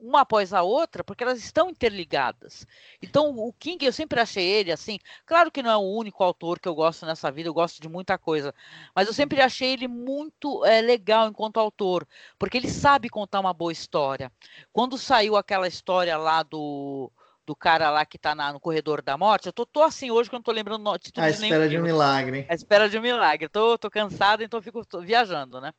uma 0.02 0.22
após 0.22 0.52
a 0.52 0.62
outra, 0.62 1.04
porque 1.04 1.22
elas 1.22 1.38
estão 1.38 1.70
interligadas. 1.70 2.66
Então, 3.00 3.30
o 3.30 3.52
King, 3.52 3.86
eu 3.86 3.92
sempre 3.92 4.20
achei 4.20 4.44
ele 4.44 4.72
assim. 4.72 4.98
Claro 5.24 5.50
que 5.50 5.62
não 5.62 5.70
é 5.70 5.76
o 5.76 5.96
único 5.96 6.24
autor 6.24 6.58
que 6.58 6.68
eu 6.68 6.74
gosto 6.74 7.06
nessa 7.06 7.30
vida, 7.30 7.48
eu 7.48 7.54
gosto 7.54 7.80
de 7.80 7.88
muita 7.88 8.18
coisa, 8.18 8.52
mas 8.94 9.06
eu 9.06 9.14
sempre 9.14 9.40
achei 9.40 9.72
ele 9.72 9.86
muito 9.86 10.64
é, 10.66 10.80
legal 10.80 11.28
enquanto 11.28 11.60
autor, 11.60 12.06
porque 12.38 12.56
ele 12.56 12.68
sabe 12.68 13.08
contar 13.08 13.40
uma 13.40 13.54
boa 13.54 13.72
história. 13.72 14.30
Quando 14.72 14.98
saiu 14.98 15.36
aquela 15.36 15.68
história 15.68 16.16
lá 16.16 16.42
do 16.42 17.10
do 17.44 17.56
cara 17.56 17.90
lá 17.90 18.06
que 18.06 18.16
tá 18.16 18.36
na, 18.36 18.52
no 18.52 18.60
corredor 18.60 19.02
da 19.02 19.18
morte. 19.18 19.46
Eu 19.46 19.52
tô, 19.52 19.66
tô 19.66 19.82
assim 19.82 20.12
hoje 20.12 20.30
que 20.30 20.34
eu 20.36 20.38
não 20.38 20.44
tô 20.44 20.52
lembrando 20.52 20.88
o 20.88 20.98
título 20.98 21.26
A 21.26 21.30
espera 21.30 21.68
de 21.68 21.76
um 21.76 21.82
milagre. 21.82 22.46
A 22.48 22.54
espera 22.54 22.88
de 22.88 22.96
um 22.96 23.02
milagre. 23.02 23.48
Tô, 23.48 23.76
tô 23.76 23.90
cansado, 23.90 24.44
então 24.44 24.62
fico 24.62 24.80
viajando, 25.00 25.60
né? 25.60 25.72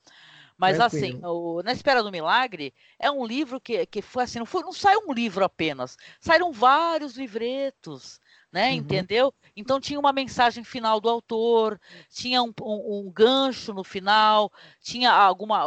Mas 0.64 0.80
assim, 0.80 1.20
o, 1.24 1.62
Na 1.62 1.74
Espera 1.74 2.02
do 2.02 2.12
Milagre 2.12 2.74
é 2.98 3.12
um 3.12 3.26
livro 3.26 3.60
que, 3.60 3.86
que 3.86 4.02
foi 4.02 4.24
assim, 4.24 4.40
não, 4.40 4.46
foi, 4.46 4.62
não 4.62 4.72
saiu 4.72 5.02
um 5.08 5.14
livro 5.14 5.44
apenas, 5.44 5.98
saíram 6.22 6.52
vários 6.52 7.18
livretos. 7.18 8.22
Né, 8.52 8.70
uhum. 8.70 8.76
Entendeu? 8.76 9.34
Então 9.56 9.82
tinha 9.82 10.00
uma 10.00 10.14
mensagem 10.14 10.64
final 10.64 11.02
do 11.02 11.10
autor, 11.10 11.82
tinha 12.08 12.44
um, 12.44 12.54
um, 12.62 13.08
um 13.08 13.12
gancho 13.12 13.74
no 13.74 13.84
final, 13.84 14.52
tinha 14.80 15.12
alguma 15.12 15.64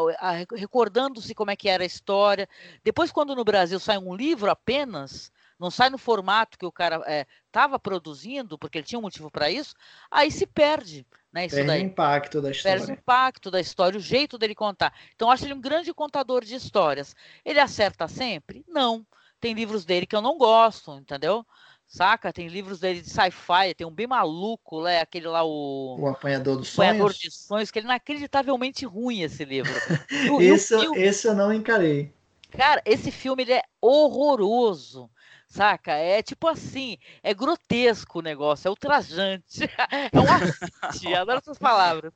recordando-se 0.55 1.35
como 1.35 1.51
é 1.51 1.57
que 1.57 1.69
era 1.69 1.83
a 1.83 1.87
história. 1.87 2.49
Depois, 2.85 3.11
quando 3.11 3.35
no 3.35 3.43
Brasil 3.43 3.81
sai 3.81 3.99
um 3.99 4.15
livro 4.15 4.49
apenas, 4.49 5.33
não 5.59 5.71
sai 5.71 5.91
no 5.91 5.99
formato 5.99 6.59
que 6.59 6.67
o 6.67 6.73
cara 6.73 7.03
estava 7.45 7.77
é, 7.77 7.79
produzindo, 7.79 8.57
porque 8.59 8.79
ele 8.79 8.87
tinha 8.87 8.99
um 8.99 9.03
motivo 9.03 9.31
para 9.31 9.51
isso, 9.51 9.75
aí 10.11 10.31
se 10.31 10.47
perde. 10.47 11.07
Né, 11.37 11.45
isso 11.45 11.55
perde 11.55 11.69
daí. 11.69 11.83
o 11.83 11.85
impacto 11.85 12.41
da 12.41 12.51
história. 12.51 12.79
Perde 12.79 12.93
o 12.93 12.95
impacto 12.95 13.51
da 13.51 13.61
história, 13.61 13.99
o 13.99 14.01
jeito 14.01 14.39
dele 14.39 14.55
contar. 14.55 14.91
Então, 15.15 15.31
acho 15.31 15.45
ele 15.45 15.53
um 15.53 15.61
grande 15.61 15.93
contador 15.93 16.43
de 16.43 16.55
histórias. 16.55 17.15
Ele 17.45 17.61
acerta 17.61 18.09
sempre? 18.09 18.65
Não. 18.67 19.07
Tem 19.39 19.53
livros 19.53 19.85
dele 19.85 20.07
que 20.07 20.17
eu 20.17 20.23
não 20.23 20.39
gosto, 20.39 20.95
entendeu? 20.95 21.45
Saca? 21.87 22.33
Tem 22.33 22.49
livros 22.49 22.81
dele 22.81 23.03
de 23.03 23.11
sci-fi, 23.11 23.75
tem 23.77 23.87
um 23.87 23.91
bem 23.91 24.07
maluco, 24.07 24.83
né? 24.83 25.03
Aquele 25.03 25.29
lá, 25.29 25.45
o. 25.45 25.99
O 26.01 26.07
Apanhador 26.09 26.57
dos 26.57 26.69
Sonhos. 26.69 26.89
Apanhador 26.89 27.13
de 27.13 27.31
Sonhos, 27.31 27.71
que 27.71 27.81
ele 27.81 27.87
é 27.87 27.91
inacreditavelmente 27.91 28.87
ruim 28.87 29.21
esse 29.21 29.45
livro. 29.45 29.71
esse, 30.41 30.75
esse 30.97 31.29
eu 31.29 31.35
não 31.35 31.53
encarei. 31.53 32.15
Cara, 32.51 32.81
esse 32.87 33.11
filme 33.11 33.43
ele 33.43 33.53
é 33.53 33.63
horroroso 33.79 35.11
saca? 35.47 35.93
É 35.93 36.23
tipo 36.23 36.47
assim, 36.49 36.99
é 37.23 37.33
grotesco 37.35 38.19
o 38.19 38.23
negócio, 38.23 38.69
é 38.69 38.71
ultrajante, 38.71 39.61
é 40.13 40.19
um 40.19 40.33
assiste, 40.33 41.15
adoro 41.15 41.39
essas 41.39 41.59
palavras. 41.59 42.13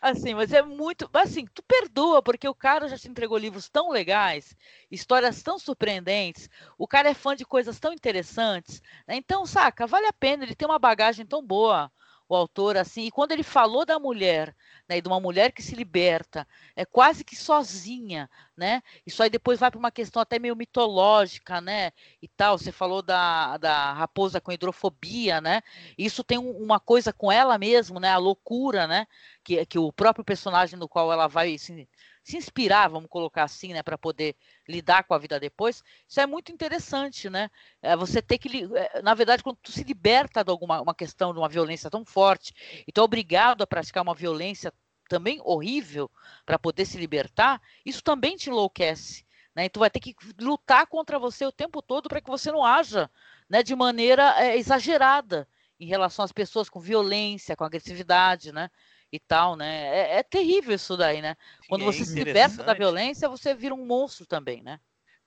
Assim, 0.00 0.34
mas 0.34 0.52
é 0.52 0.62
muito. 0.62 1.08
Assim, 1.12 1.46
tu 1.52 1.62
perdoa, 1.62 2.22
porque 2.22 2.48
o 2.48 2.54
cara 2.54 2.88
já 2.88 2.96
te 2.96 3.08
entregou 3.08 3.36
livros 3.36 3.68
tão 3.68 3.90
legais, 3.90 4.56
histórias 4.90 5.42
tão 5.42 5.58
surpreendentes, 5.58 6.48
o 6.78 6.88
cara 6.88 7.10
é 7.10 7.14
fã 7.14 7.36
de 7.36 7.44
coisas 7.44 7.78
tão 7.78 7.92
interessantes. 7.92 8.80
Né? 9.06 9.16
Então, 9.16 9.44
saca, 9.44 9.86
vale 9.86 10.06
a 10.06 10.12
pena, 10.12 10.44
ele 10.44 10.54
tem 10.54 10.66
uma 10.66 10.78
bagagem 10.78 11.26
tão 11.26 11.44
boa 11.44 11.92
o 12.30 12.36
autor 12.36 12.76
assim, 12.76 13.06
e 13.06 13.10
quando 13.10 13.32
ele 13.32 13.42
falou 13.42 13.84
da 13.84 13.98
mulher, 13.98 14.54
né, 14.88 15.00
de 15.00 15.08
uma 15.08 15.18
mulher 15.18 15.50
que 15.50 15.60
se 15.60 15.74
liberta, 15.74 16.46
é 16.76 16.84
quase 16.84 17.24
que 17.24 17.34
sozinha, 17.34 18.30
né? 18.56 18.82
Isso 19.04 19.20
aí 19.20 19.28
depois 19.28 19.58
vai 19.58 19.68
para 19.68 19.78
uma 19.78 19.90
questão 19.90 20.22
até 20.22 20.38
meio 20.38 20.54
mitológica, 20.54 21.60
né? 21.60 21.90
E 22.22 22.28
tal, 22.28 22.56
você 22.56 22.70
falou 22.70 23.02
da, 23.02 23.56
da 23.56 23.92
raposa 23.94 24.40
com 24.40 24.52
hidrofobia, 24.52 25.40
né? 25.40 25.60
Isso 25.98 26.22
tem 26.22 26.38
um, 26.38 26.52
uma 26.52 26.78
coisa 26.78 27.12
com 27.12 27.32
ela 27.32 27.58
mesmo, 27.58 27.98
né? 27.98 28.10
A 28.10 28.16
loucura, 28.16 28.86
né? 28.86 29.06
Que, 29.42 29.66
que 29.66 29.78
o 29.78 29.92
próprio 29.92 30.24
personagem 30.24 30.78
no 30.78 30.88
qual 30.88 31.12
ela 31.12 31.26
vai 31.26 31.58
se, 31.58 31.88
se 32.22 32.36
inspirar, 32.36 32.88
vamos 32.88 33.08
colocar 33.08 33.44
assim, 33.44 33.72
né, 33.72 33.82
para 33.82 33.96
poder 33.96 34.36
lidar 34.68 35.04
com 35.04 35.14
a 35.14 35.18
vida 35.18 35.40
depois, 35.40 35.82
isso 36.06 36.20
é 36.20 36.26
muito 36.26 36.52
interessante, 36.52 37.30
né? 37.30 37.50
É 37.82 37.96
você 37.96 38.20
ter 38.20 38.38
que, 38.38 38.68
é, 38.74 39.02
na 39.02 39.14
verdade, 39.14 39.42
quando 39.42 39.56
tu 39.62 39.72
se 39.72 39.82
liberta 39.84 40.44
de 40.44 40.50
alguma 40.50 40.80
uma 40.80 40.94
questão 40.94 41.32
de 41.32 41.38
uma 41.38 41.48
violência 41.48 41.90
tão 41.90 42.04
forte 42.04 42.52
e 42.86 42.92
tu 42.92 43.00
é 43.00 43.04
obrigado 43.04 43.62
a 43.62 43.66
praticar 43.66 44.02
uma 44.02 44.14
violência 44.14 44.72
também 45.08 45.40
horrível 45.42 46.10
para 46.46 46.58
poder 46.58 46.84
se 46.84 46.96
libertar, 46.96 47.60
isso 47.84 48.02
também 48.02 48.36
te 48.36 48.48
enlouquece. 48.48 49.24
Né? 49.54 49.64
E 49.64 49.68
tu 49.68 49.80
vai 49.80 49.90
ter 49.90 49.98
que 49.98 50.14
lutar 50.38 50.86
contra 50.86 51.18
você 51.18 51.44
o 51.44 51.52
tempo 51.52 51.82
todo 51.82 52.08
para 52.08 52.20
que 52.20 52.30
você 52.30 52.52
não 52.52 52.64
haja 52.64 53.10
né, 53.48 53.62
de 53.62 53.74
maneira 53.74 54.34
é, 54.40 54.56
exagerada 54.56 55.48
em 55.80 55.86
relação 55.86 56.24
às 56.24 56.30
pessoas 56.30 56.68
com 56.68 56.78
violência, 56.78 57.56
com 57.56 57.64
agressividade, 57.64 58.52
né? 58.52 58.70
E 59.12 59.18
tal, 59.18 59.56
né? 59.56 59.86
É, 59.86 60.18
é 60.18 60.22
terrível 60.22 60.74
isso 60.74 60.96
daí, 60.96 61.20
né? 61.20 61.36
Quando 61.68 61.82
é 61.82 61.84
você 61.86 62.04
se 62.04 62.14
liberta 62.14 62.62
da 62.62 62.74
violência, 62.74 63.28
você 63.28 63.54
vira 63.54 63.74
um 63.74 63.86
monstro 63.86 64.26
também, 64.26 64.62
né? 64.62 64.78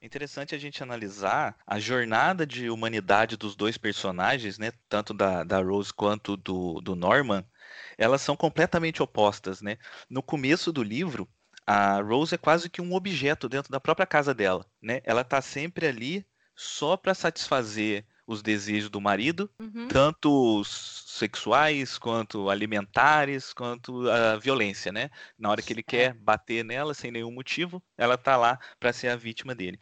É 0.02 0.06
interessante 0.06 0.54
a 0.54 0.58
gente 0.58 0.84
analisar 0.84 1.58
a 1.66 1.80
jornada 1.80 2.46
de 2.46 2.70
humanidade 2.70 3.38
dos 3.38 3.56
dois 3.56 3.78
personagens, 3.78 4.58
né? 4.58 4.72
Tanto 4.90 5.14
da, 5.14 5.44
da 5.44 5.62
Rose 5.62 5.94
quanto 5.94 6.36
do, 6.36 6.82
do 6.82 6.96
Norman. 6.96 7.46
Elas 7.98 8.22
são 8.22 8.36
completamente 8.36 9.02
opostas, 9.02 9.62
né? 9.62 9.78
No 10.10 10.22
começo 10.22 10.74
do 10.74 10.84
livro, 10.84 11.28
a 11.66 12.02
Rose 12.02 12.36
é 12.36 12.38
quase 12.38 12.70
que 12.70 12.82
um 12.82 12.94
objeto 12.94 13.48
dentro 13.48 13.72
da 13.72 13.80
própria 13.80 14.06
casa 14.06 14.34
dela, 14.34 14.66
né? 14.82 15.02
Ela 15.06 15.22
está 15.22 15.42
sempre 15.42 15.88
ali 15.88 16.26
só 16.56 16.98
para 16.98 17.14
satisfazer 17.14 18.06
os 18.26 18.42
desejos 18.42 18.90
do 18.90 19.02
marido, 19.02 19.50
uhum. 19.60 19.88
tanto 19.88 20.64
sexuais, 20.66 21.98
quanto 21.98 22.50
alimentares, 22.50 23.54
quanto 23.54 24.10
a 24.10 24.38
violência, 24.38 24.92
né? 24.92 25.10
Na 25.38 25.50
hora 25.50 25.62
que 25.62 25.74
ele 25.74 25.84
quer 25.84 26.14
bater 26.14 26.64
nela 26.64 26.94
sem 26.94 27.12
nenhum 27.12 27.32
motivo, 27.32 27.84
ela 27.98 28.18
tá 28.18 28.38
lá 28.38 28.58
para 28.80 28.94
ser 28.94 29.10
a 29.10 29.16
vítima 29.16 29.54
dele. 29.54 29.80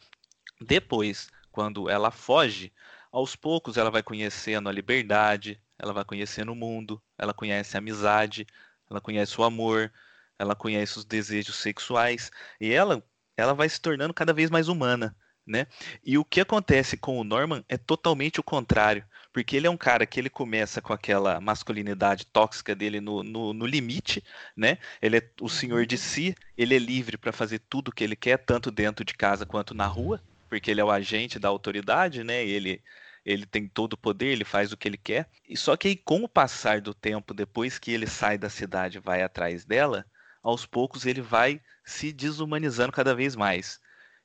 Depois, 0.59 1.29
quando 1.51 1.89
ela 1.89 2.11
foge, 2.11 2.73
aos 3.11 3.35
poucos 3.35 3.77
ela 3.77 3.91
vai 3.91 4.01
conhecendo 4.01 4.69
a 4.69 4.71
liberdade, 4.71 5.61
ela 5.77 5.93
vai 5.93 6.05
conhecendo 6.05 6.51
o 6.51 6.55
mundo, 6.55 7.01
ela 7.17 7.33
conhece 7.33 7.75
a 7.75 7.79
amizade, 7.79 8.47
ela 8.89 9.01
conhece 9.01 9.39
o 9.39 9.43
amor, 9.43 9.91
ela 10.37 10.55
conhece 10.55 10.97
os 10.97 11.05
desejos 11.05 11.55
sexuais 11.55 12.31
e 12.59 12.71
ela 12.71 13.03
ela 13.37 13.53
vai 13.53 13.67
se 13.67 13.81
tornando 13.81 14.13
cada 14.13 14.33
vez 14.33 14.49
mais 14.49 14.67
humana, 14.67 15.15
né? 15.45 15.67
E 16.03 16.17
o 16.17 16.25
que 16.25 16.41
acontece 16.41 16.97
com 16.97 17.19
o 17.19 17.23
Norman 17.23 17.63
é 17.67 17.77
totalmente 17.77 18.39
o 18.39 18.43
contrário, 18.43 19.03
porque 19.33 19.55
ele 19.55 19.67
é 19.67 19.69
um 19.69 19.77
cara 19.77 20.05
que 20.05 20.19
ele 20.19 20.29
começa 20.29 20.81
com 20.81 20.93
aquela 20.93 21.39
masculinidade 21.41 22.25
tóxica 22.25 22.75
dele 22.75 22.99
no, 22.99 23.23
no, 23.23 23.53
no 23.53 23.65
limite, 23.65 24.23
né? 24.55 24.77
Ele 25.01 25.17
é 25.17 25.29
o 25.39 25.49
senhor 25.49 25.85
de 25.85 25.97
si, 25.97 26.35
ele 26.57 26.75
é 26.75 26.79
livre 26.79 27.17
para 27.17 27.31
fazer 27.31 27.59
tudo 27.69 27.89
o 27.89 27.91
que 27.91 28.03
ele 28.03 28.15
quer, 28.15 28.37
tanto 28.37 28.71
dentro 28.71 29.03
de 29.03 29.13
casa 29.13 29.45
quanto 29.45 29.73
na 29.73 29.85
rua, 29.85 30.21
porque 30.49 30.69
ele 30.71 30.81
é 30.81 30.83
o 30.83 30.91
agente 30.91 31.39
da 31.39 31.47
autoridade, 31.47 32.23
né? 32.23 32.45
Ele 32.45 32.81
ele 33.25 33.45
tem 33.45 33.67
todo 33.67 33.93
o 33.93 33.97
poder, 33.97 34.27
ele 34.27 34.43
faz 34.43 34.71
o 34.71 34.77
que 34.77 34.87
ele 34.87 34.97
quer. 34.97 35.29
E 35.47 35.55
só 35.55 35.77
que 35.77 35.87
aí, 35.87 35.95
com 35.95 36.23
o 36.23 36.29
passar 36.29 36.81
do 36.81 36.93
tempo, 36.93 37.33
depois 37.33 37.77
que 37.77 37.91
ele 37.91 38.07
sai 38.07 38.37
da 38.37 38.49
cidade 38.49 38.99
vai 38.99 39.21
atrás 39.21 39.63
dela, 39.63 40.05
aos 40.41 40.65
poucos 40.65 41.05
ele 41.05 41.21
vai 41.21 41.61
se 41.85 42.11
desumanizando 42.11 42.91
cada 42.91 43.13
vez 43.13 43.35
mais. 43.35 43.79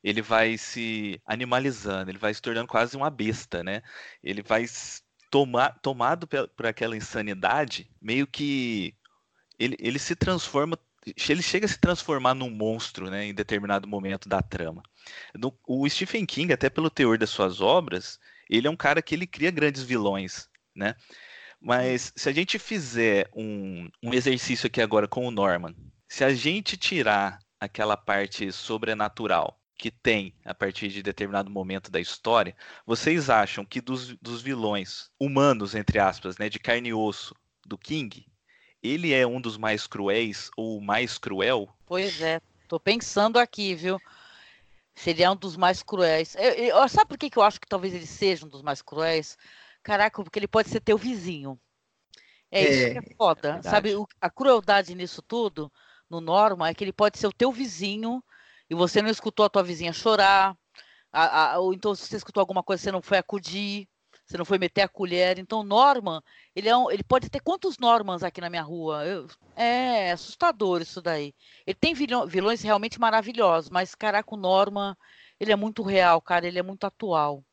Ele 0.07 0.23
vai 0.23 0.57
se 0.57 1.21
animalizando, 1.27 2.13
ele 2.13 2.19
vai 2.19 2.33
se 2.33 2.41
tornando 2.41 2.69
quase 2.69 2.97
uma 2.97 3.11
besta, 3.11 3.65
né? 3.65 3.83
Ele 4.23 4.41
vai 4.41 4.65
tomar, 5.33 5.77
tomado 5.81 6.29
por 6.29 6.65
aquela 6.65 6.97
insanidade, 6.97 7.91
meio 8.01 8.25
que 8.25 8.95
ele, 9.59 9.77
ele 9.81 9.99
se 9.99 10.15
transforma, 10.15 10.79
ele 11.29 11.43
chega 11.43 11.67
a 11.67 11.69
se 11.69 11.81
transformar 11.81 12.35
num 12.35 12.49
monstro, 12.49 13.11
né, 13.11 13.25
em 13.25 13.35
determinado 13.35 13.89
momento 13.89 14.29
da 14.29 14.41
trama. 14.41 14.81
O 15.67 15.89
Stephen 15.89 16.25
King, 16.25 16.53
até 16.53 16.71
pelo 16.71 16.89
teor 16.89 17.19
das 17.19 17.31
suas 17.31 17.61
obras, 17.61 18.21
ele 18.49 18.69
é 18.69 18.71
um 18.71 18.77
cara 18.77 19.03
que 19.03 19.13
ele 19.13 19.27
cria 19.27 19.51
grandes 19.51 19.83
vilões, 19.83 20.49
né? 20.73 20.95
Mas 21.61 22.13
se 22.15 22.29
a 22.29 22.33
gente 22.33 22.61
fizer 22.61 23.29
um, 23.35 23.89
um 24.01 24.15
exercício 24.15 24.69
aqui 24.69 24.81
agora 24.81 25.09
com 25.09 25.27
o 25.27 25.33
Norman, 25.33 25.75
se 26.07 26.23
a 26.23 26.33
gente 26.33 26.77
tirar 26.77 27.41
aquela 27.59 27.97
parte 27.97 28.53
sobrenatural 28.53 29.61
que 29.77 29.91
tem 29.91 30.35
a 30.45 30.55
partir 30.55 30.89
de 30.89 31.03
determinado 31.03 31.51
momento 31.51 31.91
da 31.91 32.01
história, 32.01 32.57
vocês 32.87 33.29
acham 33.29 33.65
que 33.65 33.81
dos, 33.81 34.17
dos 34.17 34.43
vilões 34.43 35.11
humanos, 35.21 35.75
entre 35.75 35.99
aspas, 35.99 36.39
né, 36.39 36.49
de 36.49 36.59
carne 36.59 36.89
e 36.89 36.95
osso 36.95 37.35
do 37.65 37.77
King, 37.77 38.27
ele 38.83 39.13
é 39.13 39.27
um 39.27 39.41
dos 39.41 39.57
mais 39.57 39.87
cruéis 39.87 40.51
ou 40.57 40.79
o 40.79 40.83
mais 40.83 41.19
cruel? 41.19 41.69
Pois 41.87 42.21
é, 42.21 42.41
tô 42.69 42.81
pensando 42.81 43.39
aqui, 43.39 43.75
viu? 43.75 44.01
Seria 44.95 45.31
um 45.31 45.37
dos 45.37 45.57
mais 45.57 45.83
cruéis. 45.83 46.35
Eu, 46.37 46.53
eu, 46.53 46.89
sabe 46.89 47.09
por 47.09 47.19
que, 47.19 47.29
que 47.29 47.39
eu 47.39 47.43
acho 47.43 47.61
que 47.61 47.69
talvez 47.69 47.95
ele 47.95 48.07
seja 48.07 48.47
um 48.47 48.49
dos 48.49 48.63
mais 48.63 48.81
cruéis? 48.81 49.37
Caraca, 49.83 50.23
porque 50.23 50.39
ele 50.39 50.49
pode 50.49 50.71
ser 50.71 50.81
teu 50.81 50.97
vizinho. 50.97 51.59
É, 52.51 52.63
é 52.63 52.71
isso 52.71 52.93
que 52.93 52.99
é 52.99 53.15
foda. 53.15 53.61
É 53.63 53.63
sabe, 53.63 53.95
o, 53.95 54.09
a 54.21 54.31
crueldade 54.31 54.95
nisso 54.95 55.21
tudo, 55.21 55.71
no 56.09 56.21
Norma, 56.21 56.69
é 56.69 56.75
que 56.75 56.83
ele 56.83 56.93
pode 56.93 57.19
ser 57.19 57.27
o 57.27 57.33
teu 57.33 57.53
vizinho 57.53 58.23
e 58.71 58.75
você 58.75 59.03
não 59.03 59.11
escutou 59.11 59.47
a 59.47 59.51
tua 59.51 59.63
vizinha 59.63 59.93
chorar, 59.93 60.57
a, 61.13 61.53
a, 61.55 61.59
ou 61.59 61.73
então 61.73 61.95
se 61.95 62.07
você 62.07 62.17
escutou 62.17 62.41
alguma 62.41 62.63
coisa, 62.63 62.83
você 62.83 62.93
não 62.93 63.03
foi 63.03 63.19
acudir 63.19 63.89
você 64.27 64.37
não 64.37 64.45
foi 64.45 64.59
meter 64.59 64.83
a 64.83 64.89
colher. 64.89 65.39
Então, 65.39 65.63
Norman, 65.63 66.21
ele, 66.55 66.69
é 66.69 66.77
um, 66.77 66.91
ele 66.91 67.05
pode 67.05 67.31
ter 67.31 67.41
quantos 67.41 67.79
Normans 67.79 68.25
aqui 68.25 68.41
na 68.41 68.51
minha 68.51 68.63
rua? 68.63 69.05
Eu, 69.07 69.29
é 69.55 70.11
assustador 70.11 70.83
isso 70.83 71.01
daí. 71.01 71.33
Ele 71.67 71.77
tem 71.79 71.95
vilão, 71.95 72.27
vilões 72.27 72.61
realmente 72.63 72.99
maravilhosos, 72.99 73.71
mas, 73.71 73.95
caraca, 73.95 74.35
o 74.35 74.37
Norman, 74.39 74.97
ele 75.39 75.53
é 75.53 75.57
muito 75.57 75.83
real, 75.83 76.21
cara, 76.21 76.47
ele 76.47 76.59
é 76.59 76.63
muito 76.63 76.85
atual. 76.85 77.45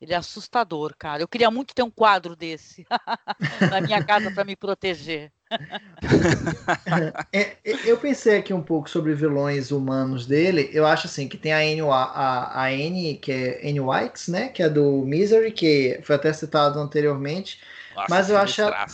Ele 0.00 0.12
é 0.12 0.16
assustador, 0.16 0.94
cara. 0.96 1.22
Eu 1.22 1.28
queria 1.28 1.50
muito 1.50 1.74
ter 1.74 1.82
um 1.82 1.90
quadro 1.90 2.36
desse 2.36 2.86
na 3.72 3.80
minha 3.80 4.04
casa 4.04 4.30
para 4.30 4.44
me 4.44 4.54
proteger. 4.54 5.32
É, 7.32 7.40
é, 7.64 7.90
eu 7.90 7.98
pensei 7.98 8.38
aqui 8.38 8.52
um 8.52 8.62
pouco 8.62 8.88
sobre 8.88 9.14
vilões 9.14 9.70
humanos 9.70 10.26
dele. 10.26 10.70
Eu 10.72 10.86
acho 10.86 11.06
assim 11.06 11.28
que 11.28 11.36
tem 11.36 11.52
a 11.52 11.58
Anne, 11.58 11.80
a, 11.82 12.62
a 12.62 12.66
Anne 12.66 13.16
que 13.16 13.32
é 13.32 13.68
Anne 13.68 13.80
White, 13.80 14.30
né? 14.30 14.48
Que 14.48 14.62
é 14.62 14.68
do 14.68 15.04
Misery, 15.04 15.52
que 15.52 16.00
foi 16.02 16.16
até 16.16 16.32
citado 16.32 16.78
anteriormente. 16.78 17.60
Nossa, 17.94 18.06
mas 18.08 18.30
eu 18.30 18.38
acho 18.38 18.60
ela, 18.62 18.86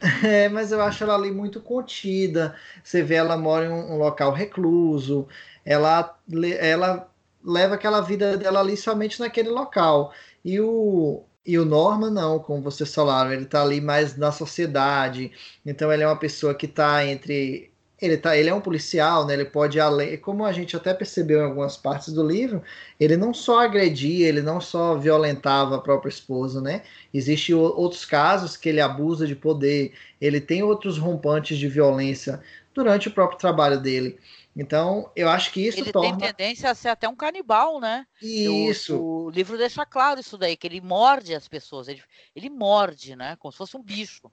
é, 0.24 0.48
mas 0.48 0.72
eu 0.72 0.80
acho 0.82 1.04
ela 1.04 1.14
ali 1.14 1.30
muito 1.30 1.60
contida. 1.60 2.56
Você 2.82 3.02
vê 3.02 3.16
ela 3.16 3.36
mora 3.36 3.66
em 3.66 3.70
um, 3.70 3.94
um 3.94 3.98
local 3.98 4.32
recluso. 4.32 5.28
Ela, 5.64 6.18
ela 6.58 7.10
leva 7.44 7.74
aquela 7.74 8.00
vida 8.00 8.36
dela 8.36 8.60
ali 8.60 8.76
somente 8.76 9.20
naquele 9.20 9.48
local. 9.50 10.12
E 10.44 10.60
o, 10.60 11.24
e 11.44 11.58
o 11.58 11.64
Norman 11.64 12.10
não, 12.10 12.38
como 12.38 12.62
vocês 12.62 12.94
falaram, 12.94 13.32
ele 13.32 13.44
está 13.44 13.62
ali 13.62 13.80
mais 13.80 14.16
na 14.16 14.30
sociedade. 14.32 15.32
Então 15.64 15.92
ele 15.92 16.02
é 16.02 16.06
uma 16.06 16.18
pessoa 16.18 16.54
que 16.54 16.66
está 16.66 17.04
entre 17.06 17.70
ele 18.00 18.16
tá, 18.16 18.36
ele 18.36 18.48
é 18.48 18.54
um 18.54 18.60
policial, 18.60 19.26
né? 19.26 19.34
Ele 19.34 19.44
pode 19.44 19.78
além, 19.78 20.16
como 20.16 20.44
a 20.44 20.52
gente 20.52 20.74
até 20.74 20.94
percebeu 20.94 21.40
em 21.40 21.44
algumas 21.44 21.76
partes 21.76 22.12
do 22.12 22.26
livro, 22.26 22.62
ele 22.98 23.16
não 23.16 23.34
só 23.34 23.60
agredia, 23.60 24.26
ele 24.26 24.40
não 24.40 24.60
só 24.60 24.96
violentava 24.96 25.76
a 25.76 25.80
própria 25.80 26.08
esposa, 26.08 26.60
né? 26.60 26.82
Existem 27.12 27.54
outros 27.54 28.04
casos 28.04 28.56
que 28.56 28.70
ele 28.70 28.80
abusa 28.80 29.26
de 29.26 29.36
poder, 29.36 29.92
ele 30.20 30.40
tem 30.40 30.62
outros 30.62 30.96
rompantes 30.96 31.58
de 31.58 31.68
violência 31.68 32.40
durante 32.74 33.08
o 33.08 33.10
próprio 33.10 33.38
trabalho 33.38 33.78
dele. 33.78 34.18
Então, 34.56 35.10
eu 35.14 35.28
acho 35.28 35.52
que 35.52 35.66
isso 35.66 35.78
ele 35.78 35.92
torna... 35.92 36.18
tem 36.18 36.32
tendência 36.32 36.70
a 36.70 36.74
ser 36.74 36.88
até 36.88 37.08
um 37.08 37.14
canibal, 37.14 37.80
né? 37.80 38.04
Isso. 38.20 38.96
O, 38.96 39.26
o, 39.26 39.30
livro 39.30 39.56
deixa 39.56 39.86
claro 39.86 40.20
isso 40.20 40.36
daí, 40.36 40.56
que 40.56 40.66
ele 40.66 40.80
morde 40.80 41.34
as 41.34 41.46
pessoas, 41.46 41.88
ele, 41.88 42.02
ele 42.34 42.50
morde, 42.50 43.14
né? 43.14 43.36
Como 43.38 43.52
se 43.52 43.58
fosse 43.58 43.76
um 43.76 43.82
bicho. 43.82 44.30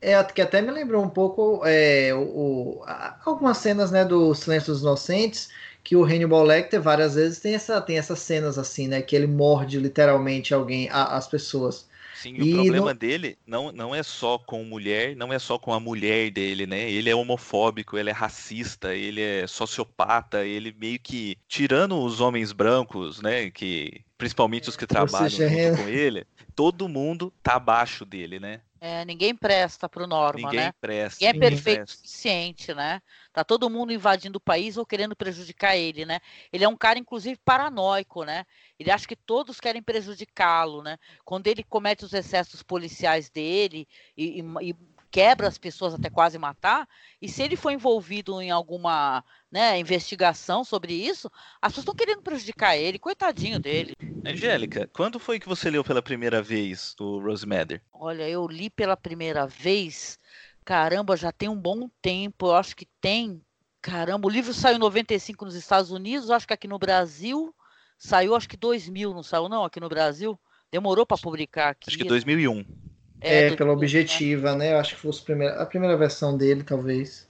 É, 0.00 0.22
que 0.22 0.42
até 0.42 0.60
me 0.60 0.70
lembrou 0.70 1.02
um 1.02 1.08
pouco 1.08 1.62
é, 1.64 2.12
o, 2.14 2.82
algumas 3.24 3.56
cenas 3.56 3.90
né, 3.90 4.04
do 4.04 4.34
Silêncio 4.34 4.72
dos 4.72 4.82
Inocentes, 4.82 5.48
que 5.82 5.96
o 5.96 6.04
Hannibal 6.04 6.44
Lecter 6.44 6.80
várias 6.80 7.14
vezes 7.14 7.40
tem, 7.40 7.54
essa, 7.54 7.80
tem 7.80 7.98
essas 7.98 8.18
cenas 8.20 8.58
assim, 8.58 8.86
né? 8.86 9.02
Que 9.02 9.16
ele 9.16 9.26
morde 9.26 9.78
literalmente 9.78 10.52
alguém, 10.54 10.88
a, 10.90 11.16
as 11.16 11.26
pessoas. 11.26 11.88
Sim, 12.26 12.34
e 12.36 12.52
o 12.52 12.56
problema 12.56 12.86
não... 12.92 12.96
dele 12.96 13.38
não, 13.46 13.72
não 13.72 13.94
é 13.94 14.02
só 14.02 14.38
com 14.38 14.64
mulher, 14.64 15.14
não 15.16 15.32
é 15.32 15.38
só 15.38 15.58
com 15.58 15.72
a 15.72 15.80
mulher 15.80 16.30
dele, 16.30 16.66
né? 16.66 16.90
Ele 16.90 17.10
é 17.10 17.14
homofóbico, 17.14 17.96
ele 17.96 18.10
é 18.10 18.12
racista, 18.12 18.94
ele 18.94 19.20
é 19.20 19.46
sociopata, 19.46 20.44
ele 20.44 20.74
meio 20.78 20.98
que 20.98 21.36
tirando 21.48 21.98
os 21.98 22.20
homens 22.20 22.52
brancos, 22.52 23.20
né? 23.20 23.50
Que 23.50 24.04
principalmente 24.18 24.68
os 24.68 24.76
que 24.76 24.86
trabalham 24.86 25.28
junto 25.28 25.82
com 25.82 25.88
ele, 25.88 26.26
todo 26.54 26.88
mundo 26.88 27.32
tá 27.42 27.54
abaixo 27.54 28.04
dele, 28.04 28.40
né? 28.40 28.60
É, 28.80 29.04
ninguém 29.04 29.34
presta 29.34 29.88
pro 29.88 30.06
Norma, 30.06 30.48
ninguém 30.48 30.66
né? 30.66 30.72
Presta, 30.80 31.24
ninguém 31.24 31.48
é 31.48 31.50
perfeito 31.50 31.88
o 31.88 31.90
suficiente, 31.90 32.74
né? 32.74 33.00
Tá 33.36 33.44
todo 33.44 33.68
mundo 33.68 33.92
invadindo 33.92 34.38
o 34.38 34.40
país 34.40 34.78
ou 34.78 34.86
querendo 34.86 35.14
prejudicar 35.14 35.76
ele, 35.76 36.06
né? 36.06 36.20
Ele 36.50 36.64
é 36.64 36.68
um 36.68 36.74
cara, 36.74 36.98
inclusive, 36.98 37.38
paranoico, 37.44 38.24
né? 38.24 38.46
Ele 38.80 38.90
acha 38.90 39.06
que 39.06 39.14
todos 39.14 39.60
querem 39.60 39.82
prejudicá-lo, 39.82 40.82
né? 40.82 40.96
Quando 41.22 41.46
ele 41.46 41.62
comete 41.62 42.02
os 42.02 42.14
excessos 42.14 42.62
policiais 42.62 43.28
dele 43.28 43.86
e, 44.16 44.40
e, 44.40 44.70
e 44.70 44.76
quebra 45.10 45.48
as 45.48 45.58
pessoas 45.58 45.92
até 45.92 46.08
quase 46.08 46.38
matar, 46.38 46.88
e 47.20 47.28
se 47.28 47.42
ele 47.42 47.56
for 47.56 47.70
envolvido 47.70 48.40
em 48.40 48.50
alguma 48.50 49.22
né, 49.50 49.78
investigação 49.78 50.64
sobre 50.64 50.94
isso, 50.94 51.30
as 51.60 51.72
pessoas 51.72 51.82
estão 51.82 51.94
querendo 51.94 52.22
prejudicar 52.22 52.74
ele, 52.74 52.98
coitadinho 52.98 53.60
dele. 53.60 53.92
Angélica, 54.24 54.90
quando 54.92 55.20
foi 55.20 55.38
que 55.38 55.48
você 55.48 55.70
leu 55.70 55.84
pela 55.84 56.02
primeira 56.02 56.42
vez 56.42 56.96
o 56.98 57.20
Rosemary? 57.20 57.80
Olha, 57.92 58.28
eu 58.28 58.46
li 58.46 58.68
pela 58.68 58.96
primeira 58.96 59.46
vez, 59.46 60.18
caramba, 60.66 61.16
já 61.16 61.30
tem 61.30 61.48
um 61.48 61.56
bom 61.56 61.88
tempo, 62.02 62.48
eu 62.48 62.56
acho 62.56 62.74
que 62.74 62.88
tem, 63.00 63.40
caramba, 63.80 64.26
o 64.26 64.30
livro 64.30 64.52
saiu 64.52 64.74
em 64.74 64.80
95 64.80 65.44
nos 65.44 65.54
Estados 65.54 65.92
Unidos, 65.92 66.28
acho 66.28 66.46
que 66.46 66.52
aqui 66.52 66.66
no 66.66 66.78
Brasil 66.78 67.54
saiu, 67.96 68.34
acho 68.34 68.48
que 68.48 68.56
2000, 68.56 69.14
não 69.14 69.22
saiu 69.22 69.48
não, 69.48 69.64
aqui 69.64 69.78
no 69.78 69.88
Brasil? 69.88 70.38
Demorou 70.70 71.06
para 71.06 71.16
publicar 71.16 71.68
aqui. 71.70 71.88
Acho 71.88 71.98
que 71.98 72.04
2001. 72.04 72.66
É, 73.20 73.46
é 73.46 73.56
pela 73.56 73.72
objetiva, 73.72 74.56
né? 74.56 74.72
Eu 74.72 74.78
acho 74.78 74.96
que 74.96 75.00
fosse 75.00 75.22
a 75.22 75.24
primeira, 75.24 75.62
a 75.62 75.64
primeira 75.64 75.96
versão 75.96 76.36
dele, 76.36 76.64
talvez. 76.64 77.25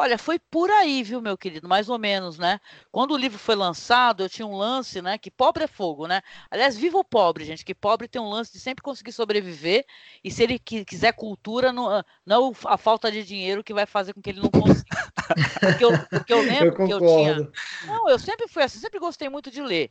Olha, 0.00 0.16
foi 0.16 0.38
por 0.38 0.70
aí, 0.70 1.02
viu, 1.02 1.20
meu 1.20 1.36
querido, 1.36 1.68
mais 1.68 1.90
ou 1.90 1.98
menos, 1.98 2.38
né? 2.38 2.58
Quando 2.90 3.12
o 3.12 3.18
livro 3.18 3.38
foi 3.38 3.54
lançado, 3.54 4.22
eu 4.22 4.30
tinha 4.30 4.46
um 4.46 4.56
lance, 4.56 5.02
né? 5.02 5.18
Que 5.18 5.30
pobre 5.30 5.64
é 5.64 5.66
fogo, 5.66 6.06
né? 6.06 6.22
Aliás, 6.50 6.74
viva 6.74 6.96
o 6.96 7.04
pobre, 7.04 7.44
gente, 7.44 7.62
que 7.62 7.74
pobre 7.74 8.08
tem 8.08 8.18
um 8.18 8.30
lance 8.30 8.50
de 8.50 8.58
sempre 8.58 8.82
conseguir 8.82 9.12
sobreviver, 9.12 9.84
e 10.24 10.30
se 10.30 10.42
ele 10.42 10.58
quiser 10.58 11.12
cultura, 11.12 11.70
não, 11.70 12.02
não 12.24 12.50
a 12.64 12.78
falta 12.78 13.12
de 13.12 13.22
dinheiro 13.22 13.62
que 13.62 13.74
vai 13.74 13.84
fazer 13.84 14.14
com 14.14 14.22
que 14.22 14.30
ele 14.30 14.40
não 14.40 14.50
consiga. 14.50 15.12
Porque 15.60 15.84
eu, 15.84 15.92
porque 16.08 16.32
eu 16.32 16.40
lembro 16.48 16.82
eu 16.82 16.86
que 16.86 16.94
eu 16.94 17.00
tinha. 17.00 17.52
Não, 17.86 18.08
eu 18.08 18.18
sempre 18.18 18.48
fui 18.48 18.62
assim, 18.62 18.78
sempre 18.78 18.98
gostei 18.98 19.28
muito 19.28 19.50
de 19.50 19.60
ler. 19.60 19.90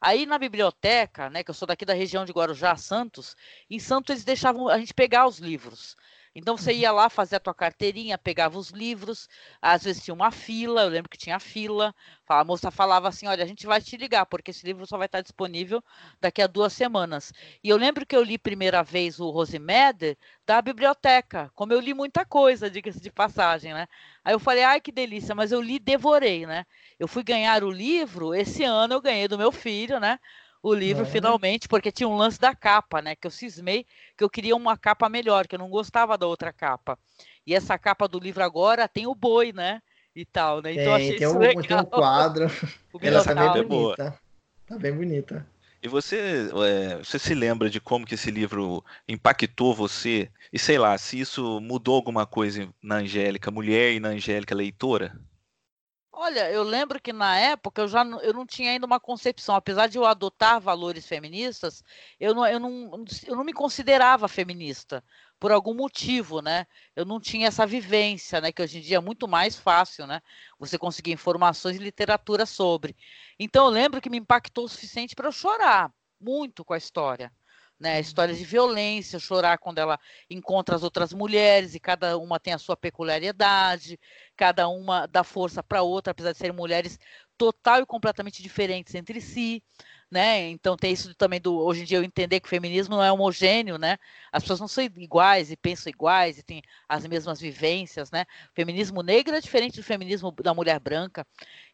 Aí 0.00 0.24
na 0.24 0.38
biblioteca, 0.38 1.28
né, 1.28 1.44
que 1.44 1.50
eu 1.50 1.54
sou 1.54 1.68
daqui 1.68 1.84
da 1.84 1.92
região 1.92 2.24
de 2.24 2.32
Guarujá, 2.32 2.76
Santos, 2.76 3.36
em 3.68 3.78
Santos 3.78 4.08
eles 4.08 4.24
deixavam 4.24 4.68
a 4.70 4.78
gente 4.78 4.94
pegar 4.94 5.26
os 5.26 5.38
livros. 5.38 5.96
Então 6.34 6.56
você 6.56 6.72
ia 6.72 6.92
lá 6.92 7.10
fazer 7.10 7.36
a 7.36 7.40
tua 7.40 7.54
carteirinha, 7.54 8.16
pegava 8.16 8.56
os 8.58 8.70
livros, 8.70 9.28
às 9.60 9.82
vezes 9.84 10.02
tinha 10.04 10.14
uma 10.14 10.30
fila, 10.30 10.82
eu 10.82 10.88
lembro 10.88 11.08
que 11.10 11.18
tinha 11.18 11.38
fila. 11.40 11.94
A 12.28 12.44
moça 12.44 12.70
falava 12.70 13.08
assim: 13.08 13.26
olha, 13.26 13.42
a 13.42 13.46
gente 13.46 13.66
vai 13.66 13.80
te 13.80 13.96
ligar, 13.96 14.24
porque 14.26 14.50
esse 14.52 14.64
livro 14.64 14.86
só 14.86 14.96
vai 14.96 15.06
estar 15.06 15.20
disponível 15.20 15.82
daqui 16.20 16.40
a 16.40 16.46
duas 16.46 16.72
semanas. 16.72 17.32
E 17.62 17.68
eu 17.68 17.76
lembro 17.76 18.06
que 18.06 18.14
eu 18.16 18.22
li 18.22 18.38
primeira 18.38 18.82
vez 18.82 19.18
o 19.18 19.30
Rosemeder 19.30 20.16
da 20.46 20.62
biblioteca, 20.62 21.50
como 21.54 21.72
eu 21.72 21.80
li 21.80 21.92
muita 21.94 22.24
coisa, 22.24 22.70
diga-se 22.70 23.00
de 23.00 23.10
passagem, 23.10 23.74
né? 23.74 23.86
Aí 24.24 24.32
eu 24.34 24.38
falei, 24.40 24.62
ai 24.64 24.80
que 24.80 24.92
delícia, 24.92 25.34
mas 25.34 25.50
eu 25.52 25.60
li 25.60 25.78
devorei, 25.78 26.46
né? 26.46 26.64
Eu 26.98 27.08
fui 27.08 27.22
ganhar 27.24 27.64
o 27.64 27.70
livro, 27.70 28.34
esse 28.34 28.62
ano 28.64 28.94
eu 28.94 29.00
ganhei 29.00 29.26
do 29.28 29.38
meu 29.38 29.50
filho, 29.52 29.98
né? 30.00 30.18
O 30.62 30.74
livro 30.74 31.02
é. 31.02 31.06
finalmente, 31.06 31.68
porque 31.68 31.90
tinha 31.90 32.08
um 32.08 32.16
lance 32.16 32.38
da 32.38 32.54
capa, 32.54 33.00
né? 33.00 33.14
Que 33.14 33.26
eu 33.26 33.30
cismei 33.30 33.86
que 34.16 34.22
eu 34.22 34.30
queria 34.30 34.54
uma 34.54 34.76
capa 34.76 35.08
melhor, 35.08 35.46
que 35.46 35.54
eu 35.54 35.58
não 35.58 35.70
gostava 35.70 36.18
da 36.18 36.26
outra 36.26 36.52
capa. 36.52 36.98
E 37.46 37.54
essa 37.54 37.78
capa 37.78 38.06
do 38.06 38.18
livro 38.18 38.44
agora 38.44 38.86
tem 38.86 39.06
o 39.06 39.14
boi, 39.14 39.52
né? 39.52 39.80
E 40.14 40.24
tal, 40.24 40.60
né? 40.60 40.72
Então 40.72 40.84
tem, 40.84 40.94
achei 40.94 41.16
tem 41.16 41.26
isso 41.26 41.36
um, 41.36 41.40
legal. 41.40 41.62
Tem 41.62 41.76
um 41.76 41.84
quadro. 41.84 42.46
Ela 43.00 43.24
tá 43.24 43.52
bem 43.52 43.64
bonita. 43.64 44.20
Tá 44.66 44.78
bem 44.78 44.92
bonita. 44.92 45.46
E 45.82 45.88
você, 45.88 46.50
é, 46.66 46.98
você 46.98 47.18
se 47.18 47.34
lembra 47.34 47.70
de 47.70 47.80
como 47.80 48.04
que 48.04 48.14
esse 48.14 48.30
livro 48.30 48.84
impactou 49.08 49.74
você? 49.74 50.28
E 50.52 50.58
sei 50.58 50.78
lá, 50.78 50.98
se 50.98 51.18
isso 51.18 51.58
mudou 51.60 51.94
alguma 51.94 52.26
coisa 52.26 52.68
na 52.82 52.96
Angélica, 52.96 53.50
mulher 53.50 53.92
e 53.92 54.00
na 54.00 54.10
Angélica 54.10 54.54
leitora? 54.54 55.18
Olha, 56.22 56.50
eu 56.50 56.62
lembro 56.62 57.00
que 57.00 57.14
na 57.14 57.38
época 57.38 57.80
eu 57.80 57.88
já 57.88 58.04
não, 58.04 58.20
eu 58.20 58.34
não 58.34 58.44
tinha 58.44 58.70
ainda 58.72 58.84
uma 58.84 59.00
concepção, 59.00 59.54
apesar 59.54 59.86
de 59.86 59.96
eu 59.96 60.04
adotar 60.04 60.60
valores 60.60 61.06
feministas, 61.06 61.82
eu 62.20 62.34
não, 62.34 62.46
eu, 62.46 62.60
não, 62.60 63.04
eu 63.26 63.34
não 63.34 63.42
me 63.42 63.54
considerava 63.54 64.28
feminista 64.28 65.02
por 65.38 65.50
algum 65.50 65.72
motivo, 65.72 66.42
né? 66.42 66.66
Eu 66.94 67.06
não 67.06 67.18
tinha 67.18 67.48
essa 67.48 67.66
vivência, 67.66 68.38
né? 68.38 68.52
Que 68.52 68.60
hoje 68.60 68.78
em 68.78 68.82
dia 68.82 68.98
é 68.98 69.00
muito 69.00 69.26
mais 69.26 69.56
fácil, 69.56 70.06
né? 70.06 70.20
Você 70.58 70.76
conseguir 70.76 71.12
informações 71.12 71.76
e 71.76 71.78
literatura 71.82 72.44
sobre. 72.44 72.94
Então 73.38 73.64
eu 73.64 73.70
lembro 73.70 73.98
que 73.98 74.10
me 74.10 74.18
impactou 74.18 74.66
o 74.66 74.68
suficiente 74.68 75.16
para 75.16 75.28
eu 75.28 75.32
chorar 75.32 75.90
muito 76.20 76.62
com 76.66 76.74
a 76.74 76.78
história 76.78 77.32
né? 77.80 77.98
Histórias 77.98 78.38
de 78.38 78.44
violência, 78.44 79.18
chorar 79.18 79.58
quando 79.58 79.78
ela 79.78 79.98
encontra 80.28 80.76
as 80.76 80.82
outras 80.82 81.12
mulheres 81.12 81.74
e 81.74 81.80
cada 81.80 82.18
uma 82.18 82.38
tem 82.38 82.52
a 82.52 82.58
sua 82.58 82.76
peculiaridade, 82.76 83.98
cada 84.36 84.68
uma 84.68 85.06
dá 85.06 85.24
força 85.24 85.62
para 85.62 85.82
outra, 85.82 86.10
apesar 86.10 86.32
de 86.32 86.38
serem 86.38 86.54
mulheres 86.54 86.98
total 87.38 87.80
e 87.80 87.86
completamente 87.86 88.42
diferentes 88.42 88.94
entre 88.94 89.20
si 89.20 89.62
né? 90.10 90.48
Então 90.48 90.76
tem 90.76 90.92
isso 90.92 91.14
também 91.14 91.40
do 91.40 91.56
hoje 91.56 91.82
em 91.82 91.84
dia 91.84 91.98
eu 91.98 92.02
entender 92.02 92.40
que 92.40 92.46
o 92.46 92.50
feminismo 92.50 92.96
não 92.96 93.02
é 93.02 93.12
homogêneo, 93.12 93.78
né? 93.78 93.96
As 94.32 94.42
pessoas 94.42 94.60
não 94.60 94.66
são 94.66 94.82
iguais 94.82 95.50
e 95.50 95.56
pensam 95.56 95.90
iguais 95.90 96.38
e 96.38 96.42
têm 96.42 96.62
as 96.88 97.06
mesmas 97.06 97.40
vivências, 97.40 98.10
né? 98.10 98.24
O 98.50 98.54
feminismo 98.54 99.02
negro 99.02 99.34
é 99.36 99.40
diferente 99.40 99.76
do 99.76 99.84
feminismo 99.84 100.32
da 100.32 100.52
mulher 100.52 100.80
branca. 100.80 101.24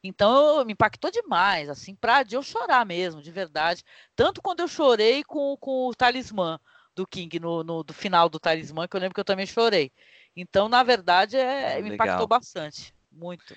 Então 0.05 0.59
eu, 0.59 0.67
me 0.67 0.75
impactou 0.75 1.11
demais, 1.11 1.71
assim, 1.71 1.95
para 1.95 2.23
de 2.23 2.35
eu 2.35 2.43
chorar 2.43 2.85
mesmo, 2.85 3.23
de 3.23 3.31
verdade. 3.31 3.83
Tanto 4.15 4.43
quando 4.43 4.61
eu 4.61 4.69
chorei 4.69 5.25
com, 5.25 5.57
com 5.59 5.89
o 5.89 5.95
talismã 5.95 6.61
do 6.95 7.07
King 7.07 7.41
no, 7.41 7.65
no 7.65 7.83
do 7.83 7.95
final 7.95 8.29
do 8.29 8.39
talismã, 8.39 8.87
que 8.87 8.97
eu 8.97 9.01
lembro 9.01 9.15
que 9.15 9.21
eu 9.21 9.25
também 9.25 9.47
chorei. 9.47 9.91
Então, 10.37 10.69
na 10.69 10.83
verdade, 10.83 11.37
é, 11.37 11.81
me 11.81 11.95
impactou 11.95 12.27
bastante, 12.27 12.95
muito. 13.11 13.57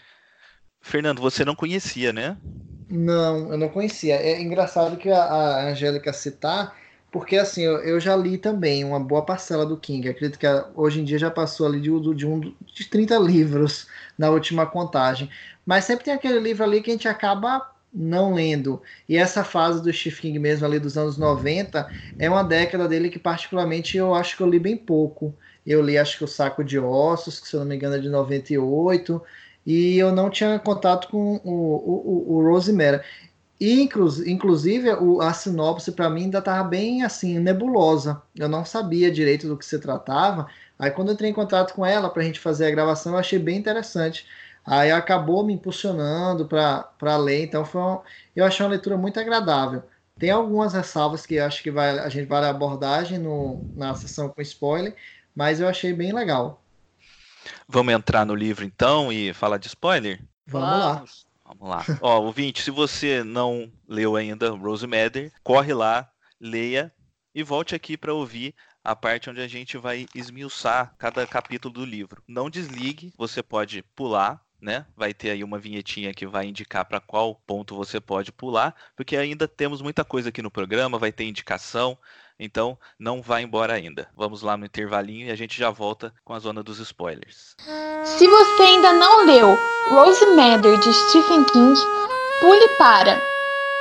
Fernando, 0.81 1.21
você 1.21 1.43
não 1.43 1.55
conhecia, 1.55 2.13
né? 2.13 2.37
Não, 2.89 3.51
eu 3.51 3.57
não 3.57 3.69
conhecia. 3.69 4.15
É 4.15 4.41
engraçado 4.41 4.97
que 4.97 5.09
a, 5.11 5.23
a 5.23 5.69
Angélica 5.69 6.11
citar, 6.11 6.75
porque 7.11 7.37
assim, 7.37 7.61
eu, 7.61 7.77
eu, 7.79 7.99
já 7.99 8.15
li 8.15 8.37
também 8.37 8.83
uma 8.83 8.99
boa 8.99 9.23
parcela 9.23 9.65
do 9.65 9.77
King. 9.77 10.09
acredito 10.09 10.39
que 10.39 10.47
hoje 10.75 10.99
em 11.01 11.03
dia 11.03 11.19
já 11.19 11.29
passou 11.29 11.67
ali 11.67 11.79
de, 11.79 11.89
de, 12.15 12.25
um, 12.25 12.39
de 12.39 12.85
30 12.89 13.17
livros 13.19 13.87
na 14.17 14.29
última 14.31 14.65
contagem. 14.65 15.29
Mas 15.65 15.85
sempre 15.85 16.05
tem 16.05 16.13
aquele 16.13 16.39
livro 16.39 16.63
ali 16.63 16.81
que 16.81 16.89
a 16.89 16.93
gente 16.93 17.07
acaba 17.07 17.71
não 17.93 18.33
lendo. 18.33 18.81
E 19.07 19.17
essa 19.17 19.43
fase 19.43 19.81
do 19.83 19.93
Stephen 19.93 20.33
King 20.33 20.39
mesmo 20.39 20.65
ali 20.65 20.79
dos 20.79 20.97
anos 20.97 21.17
90 21.17 21.87
é 22.17 22.29
uma 22.29 22.43
década 22.43 22.87
dele 22.87 23.09
que 23.09 23.19
particularmente 23.19 23.97
eu 23.97 24.15
acho 24.15 24.35
que 24.35 24.43
eu 24.43 24.49
li 24.49 24.59
bem 24.59 24.77
pouco. 24.77 25.35
Eu 25.65 25.81
li 25.81 25.97
acho 25.97 26.17
que 26.17 26.23
o 26.23 26.27
Saco 26.27 26.63
de 26.63 26.79
Ossos, 26.79 27.39
que 27.39 27.47
se 27.47 27.55
eu 27.55 27.59
não 27.59 27.67
me 27.67 27.75
engano 27.75 27.95
é 27.95 27.99
de 27.99 28.09
98 28.09 29.21
e 29.69 29.99
eu 29.99 30.11
não 30.11 30.31
tinha 30.31 30.57
contato 30.57 31.09
com 31.09 31.35
o, 31.43 31.51
o, 31.51 32.37
o 32.37 32.49
Rosemary. 32.49 33.03
E, 33.59 33.81
inclusive, 34.25 34.89
a 35.21 35.33
sinopse 35.33 35.91
para 35.91 36.09
mim 36.09 36.23
ainda 36.23 36.39
estava 36.39 36.67
bem 36.67 37.03
assim, 37.03 37.37
nebulosa. 37.37 38.19
Eu 38.35 38.49
não 38.49 38.65
sabia 38.65 39.11
direito 39.11 39.47
do 39.47 39.55
que 39.55 39.65
se 39.65 39.77
tratava. 39.77 40.47
Aí, 40.79 40.89
quando 40.89 41.09
eu 41.09 41.13
entrei 41.13 41.29
em 41.29 41.33
contato 41.33 41.73
com 41.75 41.85
ela 41.85 42.09
para 42.09 42.23
a 42.23 42.25
gente 42.25 42.39
fazer 42.39 42.65
a 42.65 42.71
gravação, 42.71 43.13
eu 43.13 43.19
achei 43.19 43.37
bem 43.37 43.57
interessante. 43.59 44.25
Aí 44.65 44.91
acabou 44.91 45.45
me 45.45 45.53
impulsionando 45.53 46.47
para 46.47 47.17
ler. 47.17 47.43
Então, 47.43 47.63
foi 47.63 47.81
um, 47.81 47.99
eu 48.35 48.45
achei 48.45 48.65
uma 48.65 48.71
leitura 48.71 48.97
muito 48.97 49.19
agradável. 49.19 49.83
Tem 50.17 50.31
algumas 50.31 50.73
ressalvas 50.73 51.25
que 51.27 51.37
acho 51.39 51.61
que 51.61 51.69
vai, 51.69 51.99
a 51.99 52.09
gente 52.09 52.27
vai 52.27 52.43
abordagem 52.45 53.19
no, 53.19 53.63
na 53.75 53.93
sessão 53.93 54.29
com 54.29 54.41
spoiler, 54.41 54.95
mas 55.35 55.59
eu 55.59 55.67
achei 55.67 55.93
bem 55.93 56.11
legal. 56.13 56.63
Vamos 57.67 57.93
entrar 57.93 58.25
no 58.25 58.35
livro 58.35 58.65
então 58.65 59.11
e 59.11 59.33
falar 59.33 59.57
de 59.57 59.67
spoiler? 59.67 60.23
Vamos 60.45 60.69
lá. 60.69 61.03
Vamos 61.45 61.69
lá. 61.69 61.85
Ó, 62.01 62.19
ouvinte, 62.21 62.61
se 62.61 62.69
você 62.69 63.23
não 63.23 63.71
leu 63.87 64.15
ainda 64.15 64.51
Rose 64.51 64.85
Madder, 64.85 65.31
corre 65.43 65.73
lá, 65.73 66.09
leia 66.39 66.93
e 67.33 67.41
volte 67.41 67.73
aqui 67.73 67.97
para 67.97 68.13
ouvir 68.13 68.53
a 68.83 68.95
parte 68.95 69.29
onde 69.29 69.41
a 69.41 69.47
gente 69.47 69.77
vai 69.77 70.05
esmiuçar 70.15 70.95
cada 70.97 71.25
capítulo 71.27 71.73
do 71.73 71.85
livro. 71.85 72.23
Não 72.27 72.49
desligue, 72.49 73.13
você 73.17 73.43
pode 73.43 73.83
pular, 73.95 74.41
né? 74.61 74.85
Vai 74.95 75.13
ter 75.13 75.31
aí 75.31 75.43
uma 75.43 75.59
vinhetinha 75.59 76.13
que 76.13 76.27
vai 76.27 76.45
indicar 76.45 76.85
para 76.85 76.99
qual 76.99 77.35
ponto 77.47 77.75
você 77.75 77.99
pode 77.99 78.31
pular, 78.31 78.75
porque 78.95 79.17
ainda 79.17 79.47
temos 79.47 79.81
muita 79.81 80.03
coisa 80.03 80.29
aqui 80.29 80.41
no 80.41 80.51
programa, 80.51 80.99
vai 80.99 81.11
ter 81.11 81.25
indicação, 81.25 81.97
então, 82.39 82.77
não 82.97 83.21
vá 83.21 83.41
embora 83.41 83.73
ainda. 83.73 84.07
Vamos 84.15 84.41
lá 84.41 84.55
no 84.55 84.65
intervalinho 84.65 85.27
e 85.27 85.31
a 85.31 85.35
gente 85.35 85.57
já 85.57 85.69
volta 85.69 86.13
com 86.23 86.33
a 86.33 86.39
zona 86.39 86.63
dos 86.63 86.79
spoilers. 86.79 87.55
Se 88.05 88.27
você 88.27 88.63
ainda 88.63 88.93
não 88.93 89.25
leu 89.25 89.57
Rose 89.89 90.25
Matter 90.27 90.77
de 90.79 90.93
Stephen 90.93 91.43
King, 91.45 91.79
pule 92.39 92.67
para 92.77 93.21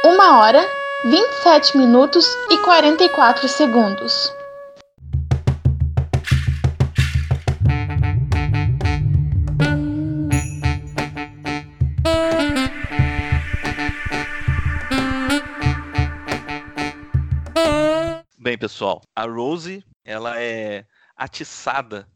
1 0.04 0.38
hora, 0.38 0.68
27 1.04 1.76
minutos 1.76 2.26
e 2.50 2.58
44 2.58 3.48
segundos. 3.48 4.37
Pessoal, 18.58 19.02
a 19.14 19.24
Rose, 19.24 19.84
ela 20.04 20.40
é 20.40 20.86
atiçada 21.16 22.08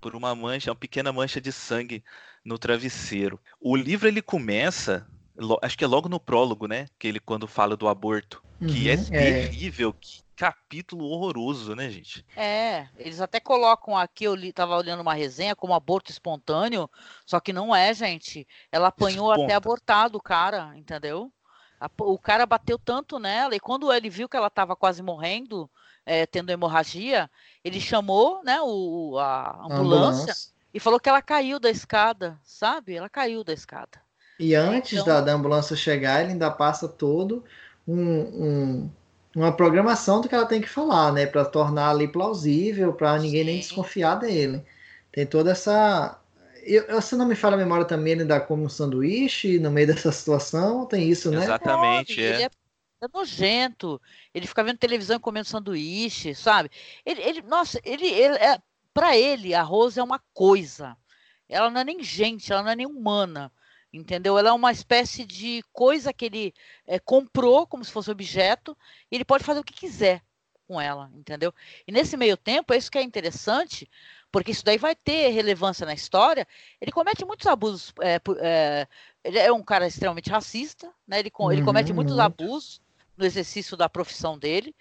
por 0.00 0.14
uma 0.14 0.34
mancha, 0.34 0.70
uma 0.70 0.76
pequena 0.76 1.12
mancha 1.12 1.40
de 1.40 1.52
sangue 1.52 2.04
no 2.44 2.58
travesseiro. 2.58 3.40
O 3.60 3.74
livro 3.76 4.06
ele 4.06 4.20
começa, 4.20 5.06
acho 5.62 5.78
que 5.78 5.84
é 5.84 5.86
logo 5.86 6.08
no 6.08 6.20
prólogo, 6.20 6.66
né? 6.66 6.86
Que 6.98 7.08
ele 7.08 7.20
quando 7.20 7.46
fala 7.46 7.76
do 7.76 7.88
aborto, 7.88 8.42
uhum, 8.60 8.66
que 8.66 8.90
é, 8.90 8.94
é 8.94 8.96
terrível, 8.96 9.92
que 9.94 10.24
capítulo 10.36 11.06
horroroso, 11.06 11.74
né, 11.74 11.88
gente? 11.88 12.24
É, 12.36 12.88
eles 12.96 13.20
até 13.20 13.40
colocam 13.40 13.96
aqui, 13.96 14.24
eu 14.24 14.34
li, 14.34 14.52
tava 14.52 14.76
olhando 14.76 15.00
uma 15.00 15.14
resenha 15.14 15.54
como 15.54 15.74
aborto 15.74 16.10
espontâneo, 16.10 16.90
só 17.24 17.40
que 17.40 17.52
não 17.52 17.74
é, 17.74 17.94
gente. 17.94 18.46
Ela 18.70 18.88
apanhou 18.88 19.30
Esponta. 19.30 19.44
até 19.44 19.54
abortado 19.54 20.18
o 20.18 20.22
cara, 20.22 20.76
entendeu? 20.76 21.32
A, 21.80 21.90
o 21.98 22.18
cara 22.18 22.46
bateu 22.46 22.78
tanto 22.78 23.18
nela, 23.18 23.54
e 23.54 23.60
quando 23.60 23.92
ele 23.92 24.08
viu 24.08 24.28
que 24.28 24.36
ela 24.36 24.48
estava 24.48 24.74
quase 24.76 25.02
morrendo, 25.02 25.68
é, 26.06 26.26
tendo 26.26 26.50
hemorragia, 26.50 27.30
ele 27.64 27.80
chamou 27.80 28.42
né, 28.44 28.60
o, 28.60 29.18
a 29.18 29.64
ambulância, 29.64 29.78
ambulância, 29.78 30.34
e 30.72 30.80
falou 30.80 31.00
que 31.00 31.08
ela 31.08 31.22
caiu 31.22 31.58
da 31.58 31.70
escada, 31.70 32.38
sabe? 32.42 32.94
Ela 32.94 33.08
caiu 33.08 33.42
da 33.42 33.52
escada. 33.52 34.02
E 34.38 34.54
antes 34.54 34.94
então... 34.94 35.06
da, 35.06 35.20
da, 35.20 35.32
ambulância 35.32 35.76
chegar, 35.76 36.20
ele 36.20 36.32
ainda 36.32 36.50
passa 36.50 36.88
todo 36.88 37.44
um, 37.86 38.02
um, 38.02 38.90
uma 39.36 39.52
programação 39.52 40.20
do 40.20 40.28
que 40.28 40.34
ela 40.34 40.46
tem 40.46 40.60
que 40.60 40.68
falar, 40.68 41.12
né? 41.12 41.26
Para 41.26 41.44
tornar 41.44 41.90
ali 41.90 42.08
plausível, 42.08 42.92
para 42.92 43.18
ninguém 43.18 43.42
Sim. 43.42 43.46
nem 43.46 43.58
desconfiar 43.60 44.16
dele. 44.16 44.64
Tem 45.12 45.24
toda 45.24 45.52
essa 45.52 46.18
eu, 46.66 47.00
se 47.02 47.16
não 47.16 47.26
me 47.26 47.34
falha 47.34 47.54
a 47.54 47.58
memória 47.58 47.84
também, 47.84 48.12
ele 48.12 48.24
dá 48.24 48.40
como 48.40 48.64
um 48.64 48.68
sanduíche 48.68 49.58
no 49.58 49.70
meio 49.70 49.86
dessa 49.94 50.12
situação, 50.12 50.86
tem 50.86 51.08
isso, 51.08 51.30
né? 51.30 51.42
Exatamente, 51.42 52.22
é. 52.22 52.34
Ele 52.34 52.42
é, 52.44 52.50
é 53.02 53.08
nojento. 53.12 54.00
Ele 54.34 54.46
fica 54.46 54.64
vendo 54.64 54.78
televisão 54.78 55.16
e 55.16 55.20
comendo 55.20 55.48
sanduíche, 55.48 56.34
sabe? 56.34 56.70
Ele, 57.04 57.20
ele 57.22 57.42
nossa, 57.42 57.80
ele, 57.84 58.06
ele 58.06 58.36
é, 58.36 58.58
para 58.92 59.16
ele, 59.16 59.54
a 59.54 59.62
Rose 59.62 59.98
é 59.98 60.02
uma 60.02 60.20
coisa. 60.32 60.96
Ela 61.48 61.70
não 61.70 61.80
é 61.80 61.84
nem 61.84 62.02
gente, 62.02 62.52
ela 62.52 62.62
não 62.62 62.70
é 62.70 62.76
nem 62.76 62.86
humana, 62.86 63.52
entendeu? 63.92 64.38
Ela 64.38 64.50
é 64.50 64.52
uma 64.52 64.72
espécie 64.72 65.24
de 65.24 65.62
coisa 65.72 66.12
que 66.12 66.24
ele 66.24 66.54
é, 66.86 66.98
comprou 66.98 67.66
como 67.66 67.84
se 67.84 67.92
fosse 67.92 68.10
objeto, 68.10 68.76
e 69.10 69.16
ele 69.16 69.24
pode 69.24 69.44
fazer 69.44 69.60
o 69.60 69.64
que 69.64 69.74
quiser 69.74 70.22
com 70.66 70.80
ela, 70.80 71.10
entendeu? 71.14 71.52
E 71.86 71.92
nesse 71.92 72.16
meio 72.16 72.36
tempo, 72.36 72.72
é 72.72 72.76
isso 72.76 72.90
que 72.90 72.98
é 72.98 73.02
interessante, 73.02 73.88
porque 74.34 74.50
isso 74.50 74.64
daí 74.64 74.78
vai 74.78 74.96
ter 74.96 75.28
relevância 75.28 75.86
na 75.86 75.94
história. 75.94 76.44
Ele 76.80 76.90
comete 76.90 77.24
muitos 77.24 77.46
abusos. 77.46 77.94
É, 78.00 78.20
é, 78.40 78.88
ele 79.22 79.38
é 79.38 79.52
um 79.52 79.62
cara 79.62 79.86
extremamente 79.86 80.28
racista, 80.28 80.92
né? 81.06 81.20
Ele, 81.20 81.30
ele 81.52 81.62
comete 81.62 81.90
uhum, 81.90 81.94
muitos 81.94 82.16
muito. 82.16 82.20
abusos 82.20 82.82
no 83.16 83.24
exercício 83.24 83.76
da 83.76 83.88
profissão 83.88 84.36
dele. 84.36 84.74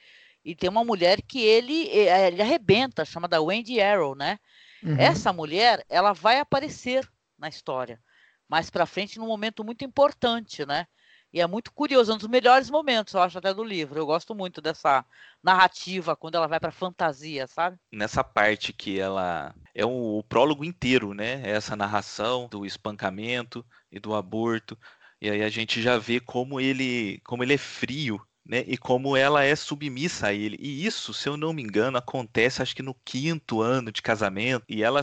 E 0.44 0.56
tem 0.56 0.68
uma 0.68 0.84
mulher 0.84 1.22
que 1.22 1.40
ele, 1.40 1.88
é, 1.88 2.30
ele 2.30 2.42
arrebenta, 2.42 3.06
chamada 3.06 3.40
Wendy 3.44 3.80
Arrow, 3.80 4.16
né? 4.16 4.40
Uhum. 4.82 4.98
Essa 4.98 5.32
mulher, 5.32 5.86
ela 5.88 6.14
vai 6.14 6.40
aparecer 6.40 7.08
na 7.38 7.48
história 7.48 8.02
mais 8.50 8.72
para 8.72 8.88
frente 8.88 9.20
num 9.20 9.28
momento 9.28 9.64
muito 9.64 9.86
importante, 9.86 10.66
né? 10.66 10.88
E 11.34 11.42
é 11.42 11.48
muito 11.48 11.72
curioso, 11.72 12.12
é 12.12 12.16
um 12.16 12.18
dos 12.18 12.28
melhores 12.28 12.70
momentos, 12.70 13.14
eu 13.14 13.22
acho, 13.22 13.40
até 13.40 13.54
do 13.54 13.64
livro. 13.64 14.00
Eu 14.00 14.06
gosto 14.06 14.36
muito 14.36 14.62
dessa 14.62 15.04
narrativa 15.44 16.16
quando 16.16 16.36
ela 16.36 16.48
vai 16.48 16.60
para 16.60 16.72
fantasia, 16.72 17.48
sabe? 17.48 17.78
Nessa 17.92 18.24
parte 18.24 18.72
que 18.72 19.00
ela 19.00 19.54
é 19.74 19.84
o, 19.84 20.20
o 20.20 20.24
prólogo 20.24 20.64
inteiro, 20.64 21.14
né? 21.14 21.42
É 21.44 21.52
essa 21.52 21.76
narração 21.76 22.48
do 22.48 22.66
espancamento 22.66 23.66
e 23.92 24.00
do 24.00 24.14
aborto. 24.14 24.78
E 25.20 25.30
aí 25.30 25.42
a 25.42 25.50
gente 25.50 25.82
já 25.82 25.98
vê 25.98 26.20
como 26.20 26.60
ele, 26.60 27.20
como 27.24 27.44
ele 27.44 27.54
é 27.54 27.58
frio 27.58 28.22
né? 28.46 28.64
E 28.68 28.78
como 28.78 29.16
ela 29.16 29.44
é 29.44 29.56
submissa 29.56 30.28
a 30.28 30.34
ele. 30.34 30.58
E 30.60 30.86
isso, 30.86 31.14
se 31.14 31.30
eu 31.30 31.38
não 31.38 31.54
me 31.54 31.64
engano, 31.64 31.98
acontece 31.98 32.62
acho 32.62 32.76
que 32.76 32.84
no 32.84 32.96
quinto 33.06 33.62
ano 33.62 33.92
de 33.92 34.02
casamento. 34.02 34.66
E 34.68 34.84
ela, 34.84 35.02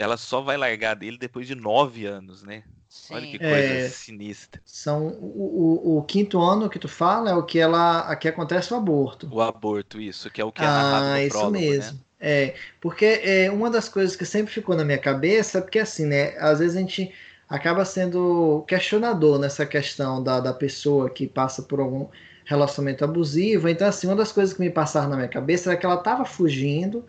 ela 0.00 0.16
só 0.16 0.40
vai 0.40 0.56
largar 0.56 0.96
dele 0.96 1.18
depois 1.18 1.46
de 1.46 1.54
nove 1.54 2.06
anos, 2.06 2.42
né? 2.42 2.62
Sim. 2.88 3.14
Olha 3.14 3.26
que 3.26 3.38
coisa 3.38 3.54
é, 3.54 3.88
sinistra. 3.88 4.60
São 4.64 5.08
o, 5.08 5.92
o, 5.94 5.98
o, 5.98 6.02
quinto 6.02 6.40
ano 6.40 6.70
que 6.70 6.78
tu 6.78 6.88
fala 6.88 7.30
é 7.30 7.34
o 7.34 7.42
que 7.42 7.58
ela 7.58 8.00
aqui 8.00 8.26
acontece 8.26 8.72
o 8.72 8.76
aborto. 8.78 9.28
O 9.30 9.42
aborto, 9.42 10.00
isso, 10.00 10.30
que 10.30 10.40
é 10.40 10.44
o 10.44 10.50
que 10.50 10.62
é 10.62 10.64
narrado 10.64 11.04
ah, 11.04 11.10
no 11.10 11.18
isso 11.18 11.30
prólogo, 11.30 11.52
né? 11.52 11.60
mesmo. 11.60 11.92
Né? 11.92 12.00
É, 12.18 12.54
porque 12.80 13.04
é 13.22 13.50
uma 13.50 13.70
das 13.70 13.90
coisas 13.90 14.16
que 14.16 14.24
sempre 14.24 14.52
ficou 14.52 14.74
na 14.74 14.84
minha 14.84 14.98
cabeça, 14.98 15.58
é 15.58 15.60
porque 15.60 15.78
assim, 15.78 16.06
né, 16.06 16.34
às 16.38 16.58
vezes 16.58 16.76
a 16.76 16.80
gente 16.80 17.14
acaba 17.48 17.84
sendo 17.84 18.64
questionador 18.66 19.38
nessa 19.38 19.66
questão 19.66 20.22
da, 20.22 20.40
da 20.40 20.54
pessoa 20.54 21.10
que 21.10 21.26
passa 21.26 21.62
por 21.62 21.78
algum 21.78 22.08
relacionamento 22.46 23.04
abusivo. 23.04 23.68
Então, 23.68 23.86
assim, 23.86 24.06
uma 24.06 24.16
das 24.16 24.32
coisas 24.32 24.54
que 24.54 24.60
me 24.60 24.70
passaram 24.70 25.10
na 25.10 25.16
minha 25.16 25.28
cabeça 25.28 25.70
era 25.70 25.78
que 25.78 25.84
ela 25.84 25.96
estava 25.96 26.24
fugindo. 26.24 27.04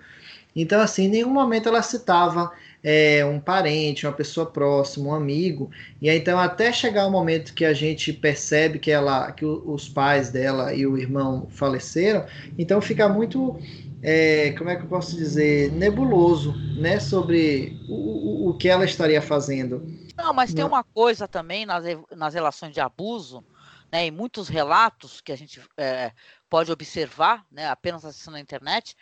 Então, 0.55 0.81
assim, 0.81 1.05
em 1.05 1.09
nenhum 1.09 1.29
momento 1.29 1.69
ela 1.69 1.81
citava 1.81 2.51
é, 2.84 3.23
um 3.25 3.39
parente, 3.39 4.05
uma 4.05 4.13
pessoa 4.13 4.45
próxima, 4.45 5.09
um 5.09 5.13
amigo. 5.13 5.69
E 6.01 6.09
aí, 6.09 6.17
então, 6.17 6.39
até 6.39 6.71
chegar 6.71 7.05
o 7.07 7.11
momento 7.11 7.53
que 7.53 7.65
a 7.65 7.73
gente 7.73 8.11
percebe 8.11 8.79
que 8.79 8.91
ela, 8.91 9.32
que 9.32 9.45
os 9.45 9.88
pais 9.88 10.29
dela 10.29 10.73
e 10.73 10.86
o 10.86 10.97
irmão 10.97 11.47
faleceram, 11.49 12.25
então 12.57 12.82
fica 12.82 13.07
muito, 13.07 13.59
é, 14.01 14.51
como 14.57 14.69
é 14.69 14.75
que 14.75 14.84
eu 14.84 14.88
posso 14.88 15.15
dizer, 15.15 15.71
nebuloso, 15.71 16.53
né, 16.79 16.99
sobre 16.99 17.79
o, 17.88 17.93
o, 17.93 18.49
o 18.49 18.57
que 18.57 18.67
ela 18.67 18.86
estaria 18.86 19.21
fazendo. 19.21 19.86
Não, 20.17 20.34
mas 20.34 20.53
tem 20.53 20.63
uma 20.63 20.84
coisa 20.84 21.27
também 21.27 21.65
nas, 21.65 21.84
nas 22.15 22.34
relações 22.34 22.73
de 22.73 22.79
abuso 22.79 23.43
né, 23.91 24.05
em 24.05 24.11
muitos 24.11 24.47
relatos 24.47 25.19
que 25.19 25.32
a 25.32 25.36
gente 25.36 25.61
é, 25.75 26.13
pode 26.49 26.71
observar, 26.71 27.45
né, 27.51 27.67
apenas 27.67 28.05
acessando 28.05 28.38
a 28.38 28.39
internet, 28.39 28.95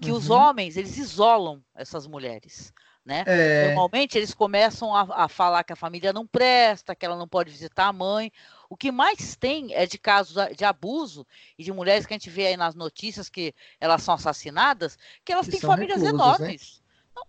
que 0.00 0.10
uhum. 0.10 0.18
os 0.18 0.28
homens 0.28 0.76
eles 0.76 0.98
isolam 0.98 1.64
essas 1.74 2.06
mulheres. 2.06 2.72
Né? 3.04 3.22
É... 3.26 3.66
Normalmente 3.66 4.16
eles 4.16 4.32
começam 4.32 4.94
a, 4.94 5.24
a, 5.24 5.28
falar 5.28 5.62
que 5.62 5.74
a 5.74 5.76
família 5.76 6.12
não 6.12 6.26
presta, 6.26 6.94
que 6.94 7.04
ela 7.04 7.16
não 7.16 7.28
pode 7.28 7.50
visitar 7.50 7.86
a 7.86 7.92
mãe. 7.92 8.32
O 8.68 8.76
que 8.76 8.90
mais 8.90 9.36
tem 9.36 9.74
é 9.74 9.84
de 9.84 9.98
casos 9.98 10.34
de 10.56 10.64
abuso 10.64 11.26
e 11.58 11.62
de 11.62 11.70
mulheres 11.70 12.06
que 12.06 12.14
a 12.14 12.16
gente 12.16 12.30
vê 12.30 12.46
aí 12.46 12.56
nas 12.56 12.74
notícias 12.74 13.28
que 13.28 13.54
elas 13.78 14.02
são 14.02 14.14
assassinadas, 14.14 14.98
que 15.22 15.32
elas 15.32 15.44
que 15.46 15.52
têm 15.52 15.60
famílias 15.60 16.00
reclusos, 16.00 16.38
né? 16.38 16.46
enormes. 16.46 16.82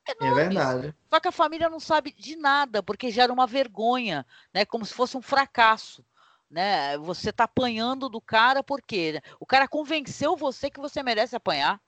Né? 0.07 0.15
Não, 0.21 0.27
é 0.27 0.33
verdade. 0.33 0.95
Só 1.09 1.19
que 1.19 1.27
a 1.27 1.31
família 1.31 1.69
não 1.69 1.79
sabe 1.79 2.15
de 2.17 2.37
nada, 2.37 2.81
porque 2.81 3.11
gera 3.11 3.31
uma 3.31 3.45
vergonha, 3.45 4.25
né? 4.53 4.65
Como 4.65 4.85
se 4.85 4.93
fosse 4.93 5.17
um 5.17 5.21
fracasso 5.21 6.03
né? 6.49 6.97
Você 6.99 7.33
tá 7.33 7.45
apanhando 7.45 8.07
do 8.07 8.21
cara 8.21 8.63
porque 8.63 9.21
o 9.39 9.45
cara 9.45 9.67
convenceu 9.67 10.35
você 10.35 10.69
que 10.69 10.79
você 10.79 11.03
merece 11.03 11.35
apanhar, 11.35 11.81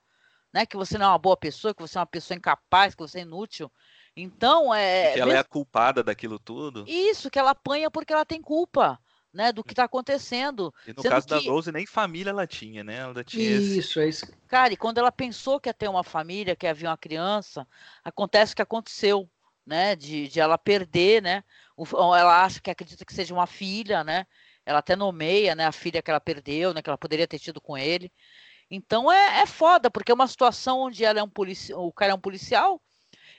né? 0.52 0.66
Que 0.66 0.76
você 0.76 0.98
não 0.98 1.06
é 1.06 1.08
uma 1.08 1.18
boa 1.18 1.36
pessoa, 1.36 1.74
que 1.74 1.82
você 1.82 1.98
é 1.98 2.00
uma 2.00 2.06
pessoa 2.06 2.36
incapaz, 2.36 2.94
que 2.94 3.02
você 3.02 3.18
é 3.18 3.22
inútil. 3.22 3.70
Então, 4.16 4.74
é. 4.74 5.12
Que 5.12 5.20
ela 5.20 5.26
mesmo... 5.26 5.38
é 5.38 5.40
a 5.40 5.44
culpada 5.44 6.02
daquilo 6.02 6.38
tudo. 6.38 6.84
Isso, 6.86 7.30
que 7.30 7.38
ela 7.38 7.50
apanha 7.50 7.90
porque 7.90 8.12
ela 8.12 8.24
tem 8.24 8.40
culpa. 8.40 8.98
Né, 9.30 9.52
do 9.52 9.62
que 9.62 9.74
está 9.74 9.84
acontecendo. 9.84 10.74
E 10.86 10.92
no 10.92 11.02
caso 11.02 11.26
que... 11.26 11.34
da 11.34 11.38
Rose, 11.38 11.70
nem 11.70 11.84
família 11.84 12.30
ela 12.30 12.46
tinha, 12.46 12.82
né? 12.82 12.96
Ela 12.96 13.22
tinha 13.22 13.44
isso, 13.44 13.78
esse... 13.78 14.00
é 14.00 14.08
isso. 14.08 14.26
Cara, 14.48 14.72
e 14.72 14.76
quando 14.76 14.96
ela 14.96 15.12
pensou 15.12 15.60
que 15.60 15.68
ia 15.68 15.74
ter 15.74 15.86
uma 15.86 16.02
família, 16.02 16.56
que 16.56 16.66
havia 16.66 16.88
uma 16.88 16.96
criança, 16.96 17.68
acontece 18.02 18.54
o 18.54 18.56
que 18.56 18.62
aconteceu, 18.62 19.28
né? 19.66 19.94
De, 19.94 20.28
de 20.28 20.40
ela 20.40 20.56
perder, 20.56 21.22
né? 21.22 21.44
Ela 21.92 22.42
acha 22.42 22.58
que 22.58 22.70
acredita 22.70 23.04
que 23.04 23.12
seja 23.12 23.34
uma 23.34 23.46
filha, 23.46 24.02
né? 24.02 24.26
Ela 24.64 24.80
até 24.80 24.96
nomeia, 24.96 25.54
né, 25.54 25.66
a 25.66 25.72
filha 25.72 26.02
que 26.02 26.10
ela 26.10 26.20
perdeu, 26.20 26.74
né, 26.74 26.82
que 26.82 26.90
ela 26.90 26.98
poderia 26.98 27.26
ter 27.26 27.38
tido 27.38 27.58
com 27.58 27.76
ele. 27.76 28.12
Então 28.70 29.10
é, 29.10 29.40
é 29.40 29.46
foda, 29.46 29.90
porque 29.90 30.12
é 30.12 30.14
uma 30.14 30.26
situação 30.26 30.80
onde 30.80 31.04
ela 31.04 31.20
é 31.20 31.22
um 31.22 31.28
polici... 31.28 31.72
o 31.74 31.92
cara 31.92 32.12
é 32.12 32.14
um 32.14 32.20
policial 32.20 32.80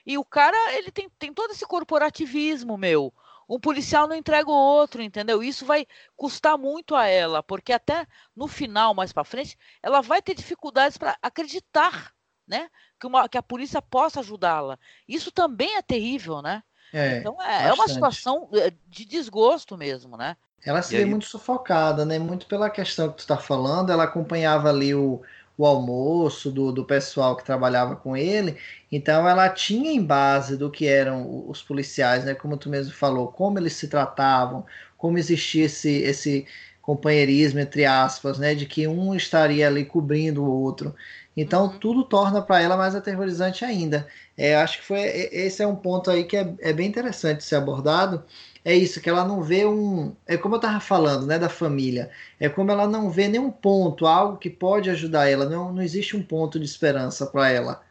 e 0.06 0.18
o 0.18 0.26
cara 0.26 0.58
ele 0.74 0.92
tem, 0.92 1.10
tem 1.20 1.34
todo 1.34 1.52
esse 1.52 1.66
corporativismo, 1.66 2.78
meu. 2.78 3.14
Um 3.48 3.60
policial 3.60 4.08
não 4.08 4.16
entrega 4.16 4.50
o 4.50 4.54
outro, 4.54 5.02
entendeu? 5.02 5.42
Isso 5.42 5.66
vai 5.66 5.88
custar 6.16 6.58
muito 6.58 6.96
a 6.96 7.08
ela, 7.08 7.42
porque 7.42 7.74
até 7.74 8.06
no 8.36 8.48
final, 8.48 8.94
mais 8.94 9.12
para 9.12 9.24
frente, 9.24 9.58
ela 9.82 10.02
vai 10.02 10.22
ter 10.22 10.36
dificuldades 10.36 10.98
para 10.98 11.18
acreditar, 11.22 12.14
né? 12.48 12.70
Que, 13.00 13.08
uma, 13.08 13.28
que 13.28 13.38
a 13.38 13.44
polícia 13.44 13.82
possa 13.82 14.20
ajudá-la. 14.20 14.78
Isso 15.08 15.32
também 15.32 15.76
é 15.76 15.82
terrível, 15.82 16.44
né? 16.44 16.64
É, 16.94 17.18
então 17.18 17.42
é, 17.42 17.68
é, 17.68 17.74
uma 17.74 17.88
situação 17.88 18.50
eh, 18.54 18.74
de 18.88 19.06
desgosto 19.06 19.78
mesmo, 19.78 20.18
né? 20.18 20.36
Ela 20.66 20.82
se 20.82 20.96
vê 20.96 21.06
muito 21.06 21.26
sufocada, 21.26 22.06
né? 22.06 22.20
Muito 22.20 22.46
pela 22.46 22.70
questão 22.70 23.10
que 23.10 23.18
tu 23.18 23.20
está 23.20 23.38
falando. 23.38 23.92
Ela 23.92 24.04
acompanhava 24.04 24.70
ali 24.70 24.94
o, 24.94 25.22
o 25.58 25.66
almoço 25.66 26.52
do, 26.52 26.72
do 26.72 26.86
pessoal 26.86 27.36
que 27.36 27.44
trabalhava 27.44 27.96
com 27.96 28.16
ele. 28.16 28.58
Então 28.92 29.28
ela 29.28 29.50
tinha 29.50 29.92
em 29.92 30.04
base 30.04 30.58
do 30.58 30.70
que 30.70 30.88
eram 30.88 31.48
os 31.50 31.62
policiais, 31.62 32.26
né? 32.26 32.34
Como 32.34 32.58
tu 32.58 32.70
mesmo 32.70 32.94
falou, 32.94 33.28
como 33.28 33.60
eles 33.60 33.74
se 33.74 33.88
tratavam, 33.88 34.66
como 34.98 35.18
existia 35.18 35.66
esse, 35.66 35.90
esse 36.02 36.46
companheirismo, 36.82 37.60
entre 37.60 37.86
aspas, 37.86 38.38
né? 38.38 38.56
De 38.56 38.66
que 38.66 38.88
um 38.88 39.16
estaria 39.16 39.68
ali 39.68 39.86
cobrindo 39.86 40.44
o 40.44 40.50
outro. 40.50 40.96
Então 41.36 41.66
uhum. 41.66 41.80
tudo 41.80 42.04
torna 42.04 42.42
para 42.42 42.62
ela 42.62 42.76
mais 42.76 42.96
aterrorizante 42.96 43.64
ainda. 43.64 44.08
É, 44.38 44.56
acho 44.56 44.80
que 44.80 44.86
foi 44.86 45.00
esse 45.00 45.62
é 45.62 45.68
um 45.68 45.76
ponto 45.76 46.10
aí 46.10 46.24
que 46.24 46.38
é, 46.38 46.54
é 46.60 46.74
bem 46.74 46.88
interessante 46.88 47.44
ser 47.44 47.56
abordado 47.56 48.24
é 48.64 48.76
isso, 48.76 49.00
que 49.00 49.10
ela 49.10 49.26
não 49.26 49.42
vê 49.42 49.66
um. 49.66 50.16
É 50.28 50.38
como 50.38 50.56
eu 50.56 50.60
estava 50.60 50.80
falando, 50.80 51.26
né, 51.26 51.40
da 51.40 51.50
família. 51.50 52.12
É 52.40 52.50
como 52.50 52.72
ela 52.72 52.88
não 52.88 53.10
vê 53.10 53.28
nenhum 53.28 53.52
ponto, 53.52 54.06
algo 54.06 54.38
que 54.38 54.50
pode 54.50 54.90
ajudar 54.90 55.30
ela. 55.30 55.48
Não, 55.48 55.72
não 55.74 55.82
existe 55.82 56.16
um 56.18 56.24
ponto 56.24 56.60
de 56.60 56.66
esperança 56.66 57.26
para 57.26 57.50
ela. 57.50 57.82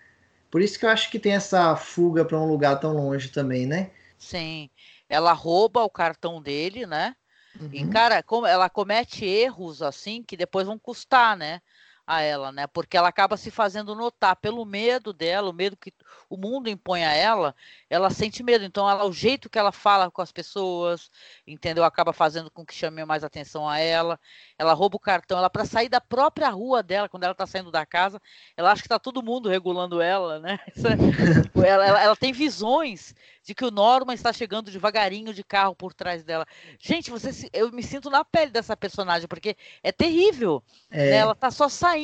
Por 0.50 0.60
isso 0.60 0.78
que 0.78 0.84
eu 0.84 0.90
acho 0.90 1.10
que 1.10 1.18
tem 1.18 1.32
essa 1.32 1.74
fuga 1.76 2.24
para 2.24 2.38
um 2.38 2.46
lugar 2.46 2.78
tão 2.80 2.92
longe 2.92 3.28
também, 3.28 3.66
né? 3.66 3.90
Sim. 4.18 4.70
Ela 5.08 5.32
rouba 5.32 5.82
o 5.82 5.90
cartão 5.90 6.40
dele, 6.40 6.86
né? 6.86 7.14
Uhum. 7.58 7.68
E, 7.72 7.86
cara, 7.88 8.22
ela 8.46 8.68
comete 8.68 9.24
erros 9.24 9.82
assim 9.82 10.22
que 10.22 10.36
depois 10.36 10.66
vão 10.66 10.78
custar, 10.78 11.36
né? 11.36 11.60
A 12.08 12.22
ela, 12.22 12.50
né? 12.50 12.66
Porque 12.66 12.96
ela 12.96 13.08
acaba 13.08 13.36
se 13.36 13.50
fazendo 13.50 13.94
notar 13.94 14.34
pelo 14.36 14.64
medo 14.64 15.12
dela, 15.12 15.50
o 15.50 15.52
medo 15.52 15.76
que 15.76 15.92
o 16.30 16.38
mundo 16.38 16.70
impõe 16.70 17.04
a 17.04 17.12
ela, 17.12 17.54
ela 17.90 18.08
sente 18.08 18.42
medo. 18.42 18.64
Então, 18.64 18.88
ela, 18.88 19.04
o 19.04 19.12
jeito 19.12 19.50
que 19.50 19.58
ela 19.58 19.70
fala 19.70 20.10
com 20.10 20.22
as 20.22 20.32
pessoas, 20.32 21.10
entendeu? 21.46 21.84
Acaba 21.84 22.14
fazendo 22.14 22.50
com 22.50 22.64
que 22.64 22.74
chame 22.74 23.04
mais 23.04 23.22
atenção 23.22 23.68
a 23.68 23.78
ela. 23.78 24.18
Ela 24.58 24.72
rouba 24.72 24.96
o 24.96 25.00
cartão, 25.00 25.36
ela 25.36 25.50
para 25.50 25.66
sair 25.66 25.90
da 25.90 26.00
própria 26.00 26.48
rua 26.48 26.82
dela, 26.82 27.10
quando 27.10 27.24
ela 27.24 27.32
está 27.32 27.46
saindo 27.46 27.70
da 27.70 27.84
casa, 27.84 28.18
ela 28.56 28.72
acha 28.72 28.80
que 28.80 28.86
está 28.86 28.98
todo 28.98 29.22
mundo 29.22 29.50
regulando 29.50 30.00
ela, 30.00 30.40
né? 30.40 30.58
É, 30.88 31.42
tipo, 31.42 31.62
ela, 31.62 31.86
ela, 31.86 32.02
ela 32.02 32.16
tem 32.16 32.32
visões 32.32 33.14
de 33.42 33.54
que 33.54 33.64
o 33.64 33.70
Norman 33.70 34.14
está 34.14 34.32
chegando 34.32 34.70
devagarinho 34.70 35.34
de 35.34 35.42
carro 35.42 35.74
por 35.74 35.92
trás 35.92 36.22
dela. 36.24 36.46
Gente, 36.78 37.10
você, 37.10 37.48
eu 37.52 37.70
me 37.72 37.82
sinto 37.82 38.08
na 38.08 38.24
pele 38.24 38.50
dessa 38.50 38.76
personagem, 38.76 39.28
porque 39.28 39.56
é 39.82 39.92
terrível. 39.92 40.62
É. 40.90 41.10
Né? 41.10 41.16
Ela 41.16 41.34
tá 41.34 41.50
só 41.50 41.68
saindo. 41.68 41.97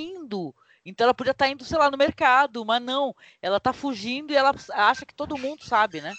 Então 0.85 1.05
ela 1.05 1.15
podia 1.15 1.31
estar 1.31 1.47
tá 1.47 1.51
indo, 1.51 1.65
sei 1.65 1.79
lá, 1.79 1.91
no 1.91 1.97
mercado, 1.97 2.65
mas 2.65 2.83
não. 2.83 3.15
Ela 3.41 3.59
tá 3.59 3.73
fugindo 3.73 4.33
e 4.33 4.37
ela 4.37 4.55
acha 4.73 5.07
que 5.07 5.15
todo 5.15 5.39
mundo 5.39 5.65
sabe, 5.65 6.01
né? 6.01 6.13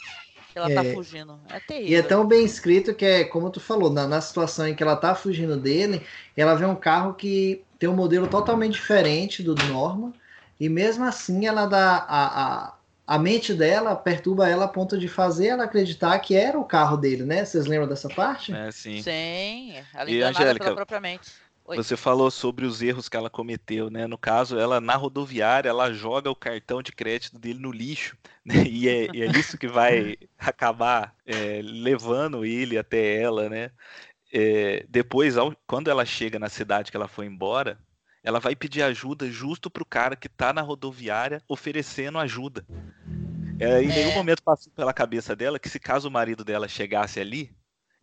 Que 0.51 0.57
ela 0.57 0.67
tá 0.73 0.81
é. 0.81 0.89
tá 0.89 0.93
fugindo. 0.93 1.39
É 1.51 1.59
terrível. 1.59 1.91
E 1.91 1.95
é 1.95 2.01
tão 2.01 2.25
bem 2.25 2.43
escrito 2.43 2.95
que 2.95 3.05
é, 3.05 3.23
como 3.25 3.49
tu 3.51 3.59
falou, 3.59 3.91
na, 3.91 4.07
na 4.07 4.21
situação 4.21 4.67
em 4.67 4.75
que 4.75 4.81
ela 4.81 4.95
tá 4.95 5.13
fugindo 5.13 5.57
dele, 5.57 6.01
ela 6.35 6.55
vê 6.55 6.65
um 6.65 6.75
carro 6.75 7.13
que 7.13 7.63
tem 7.77 7.87
um 7.87 7.95
modelo 7.95 8.27
totalmente 8.27 8.73
diferente 8.73 9.43
do 9.43 9.53
Norman. 9.67 10.13
E 10.59 10.67
mesmo 10.67 11.03
assim 11.03 11.45
ela 11.45 11.65
dá 11.65 12.05
a, 12.07 12.69
a 12.69 12.75
a 13.07 13.19
mente 13.19 13.53
dela 13.53 13.95
perturba 13.95 14.49
ela 14.49 14.65
a 14.65 14.67
ponto 14.67 14.97
de 14.97 15.07
fazer 15.07 15.47
ela 15.47 15.65
acreditar 15.65 16.17
que 16.19 16.35
era 16.35 16.59
o 16.59 16.65
carro 16.65 16.97
dele, 16.97 17.23
né? 17.23 17.45
Vocês 17.45 17.67
lembram 17.67 17.87
dessa 17.87 18.09
parte? 18.09 18.53
É, 18.53 18.71
sim. 18.71 19.01
Sim, 19.01 19.75
ela 19.93 20.09
e 20.09 20.23
Angélica, 20.23 20.63
pela 20.65 20.75
própria 20.75 20.99
mente. 20.99 21.31
Oi. 21.67 21.77
Você 21.77 21.97
falou 21.97 22.29
sobre 22.29 22.63
os 22.63 22.83
erros 22.83 23.09
que 23.09 23.17
ela 23.17 23.29
cometeu, 23.29 23.89
né? 23.89 24.05
No 24.05 24.19
caso, 24.19 24.59
ela 24.59 24.79
na 24.79 24.95
rodoviária, 24.95 25.67
ela 25.67 25.91
joga 25.91 26.29
o 26.29 26.35
cartão 26.35 26.79
de 26.79 26.91
crédito 26.91 27.39
dele 27.39 27.57
no 27.57 27.71
lixo, 27.71 28.15
né? 28.45 28.63
E 28.67 28.87
é, 28.87 29.07
e 29.11 29.21
é 29.23 29.25
isso 29.25 29.57
que 29.57 29.67
vai 29.67 30.15
acabar 30.37 31.15
é, 31.25 31.61
levando 31.63 32.45
ele 32.45 32.77
até 32.77 33.19
ela, 33.19 33.49
né? 33.49 33.71
É, 34.31 34.85
depois, 34.87 35.37
ao, 35.37 35.55
quando 35.65 35.89
ela 35.89 36.05
chega 36.05 36.37
na 36.37 36.49
cidade 36.49 36.91
que 36.91 36.97
ela 36.97 37.07
foi 37.07 37.25
embora, 37.25 37.79
ela 38.23 38.39
vai 38.39 38.55
pedir 38.55 38.83
ajuda 38.83 39.29
justo 39.31 39.69
pro 39.69 39.85
cara 39.85 40.15
que 40.15 40.29
tá 40.29 40.53
na 40.53 40.61
rodoviária 40.61 41.41
oferecendo 41.47 42.19
ajuda. 42.19 42.63
É, 43.59 43.81
em 43.81 43.87
nenhum 43.87 44.11
é. 44.11 44.15
momento 44.15 44.43
passou 44.43 44.71
pela 44.73 44.93
cabeça 44.93 45.35
dela 45.35 45.57
que 45.57 45.69
se 45.69 45.79
caso 45.79 46.09
o 46.09 46.11
marido 46.11 46.43
dela 46.43 46.67
chegasse 46.67 47.19
ali, 47.19 47.51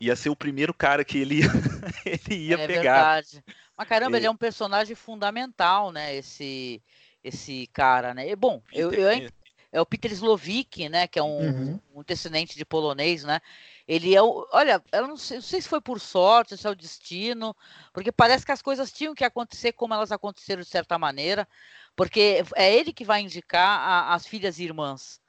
ia 0.03 0.17
ser 0.17 0.31
o 0.31 0.37
primeiro 0.37 0.75
cara 0.75 1.05
que 1.05 1.19
ele 1.19 1.41
ia, 1.41 1.47
ele 2.05 2.35
ia 2.49 2.57
é 2.57 2.67
pegar. 2.67 3.15
Verdade. 3.15 3.45
Mas 3.77 3.89
caramba, 3.89 4.17
ele 4.17 4.27
é 4.27 4.31
um 4.31 4.37
personagem 4.37 4.97
fundamental, 4.97 5.93
né? 5.93 6.15
Esse, 6.15 6.83
esse 7.23 7.69
cara, 7.73 8.13
né? 8.13 8.29
E, 8.29 8.37
bom, 8.37 8.61
eu, 8.73 8.93
eu, 8.93 9.31
é 9.71 9.81
o 9.81 9.87
Peter 9.87 10.13
Slovic, 10.13 10.89
né? 10.89 11.07
Que 11.07 11.19
é 11.19 11.23
um, 11.23 11.39
uhum. 11.39 11.81
um 11.95 12.03
descendente 12.03 12.57
de 12.57 12.65
polonês, 12.65 13.23
né? 13.23 13.41
Ele 13.87 14.15
é 14.15 14.21
o. 14.21 14.47
Olha, 14.53 14.83
eu 14.93 15.07
não 15.07 15.17
sei, 15.17 15.37
não 15.39 15.43
sei, 15.43 15.63
se 15.63 15.69
foi 15.69 15.81
por 15.81 16.01
sorte, 16.01 16.57
se 16.57 16.67
é 16.67 16.71
o 16.71 16.77
destino, 16.77 17.57
porque 17.93 18.11
parece 18.11 18.45
que 18.45 18.53
as 18.53 18.63
coisas 18.63 18.93
tinham 18.93 19.15
que 19.15 19.25
acontecer 19.25 19.73
como 19.73 19.95
elas 19.95 20.11
aconteceram 20.11 20.63
de 20.63 20.69
certa 20.69 20.99
maneira, 20.99 21.47
porque 21.95 22.43
é 22.57 22.75
ele 22.75 22.93
que 22.93 23.05
vai 23.05 23.21
indicar 23.21 23.79
a, 23.79 24.15
as 24.15 24.27
filhas 24.27 24.59
e 24.59 24.65
irmãs 24.65 25.23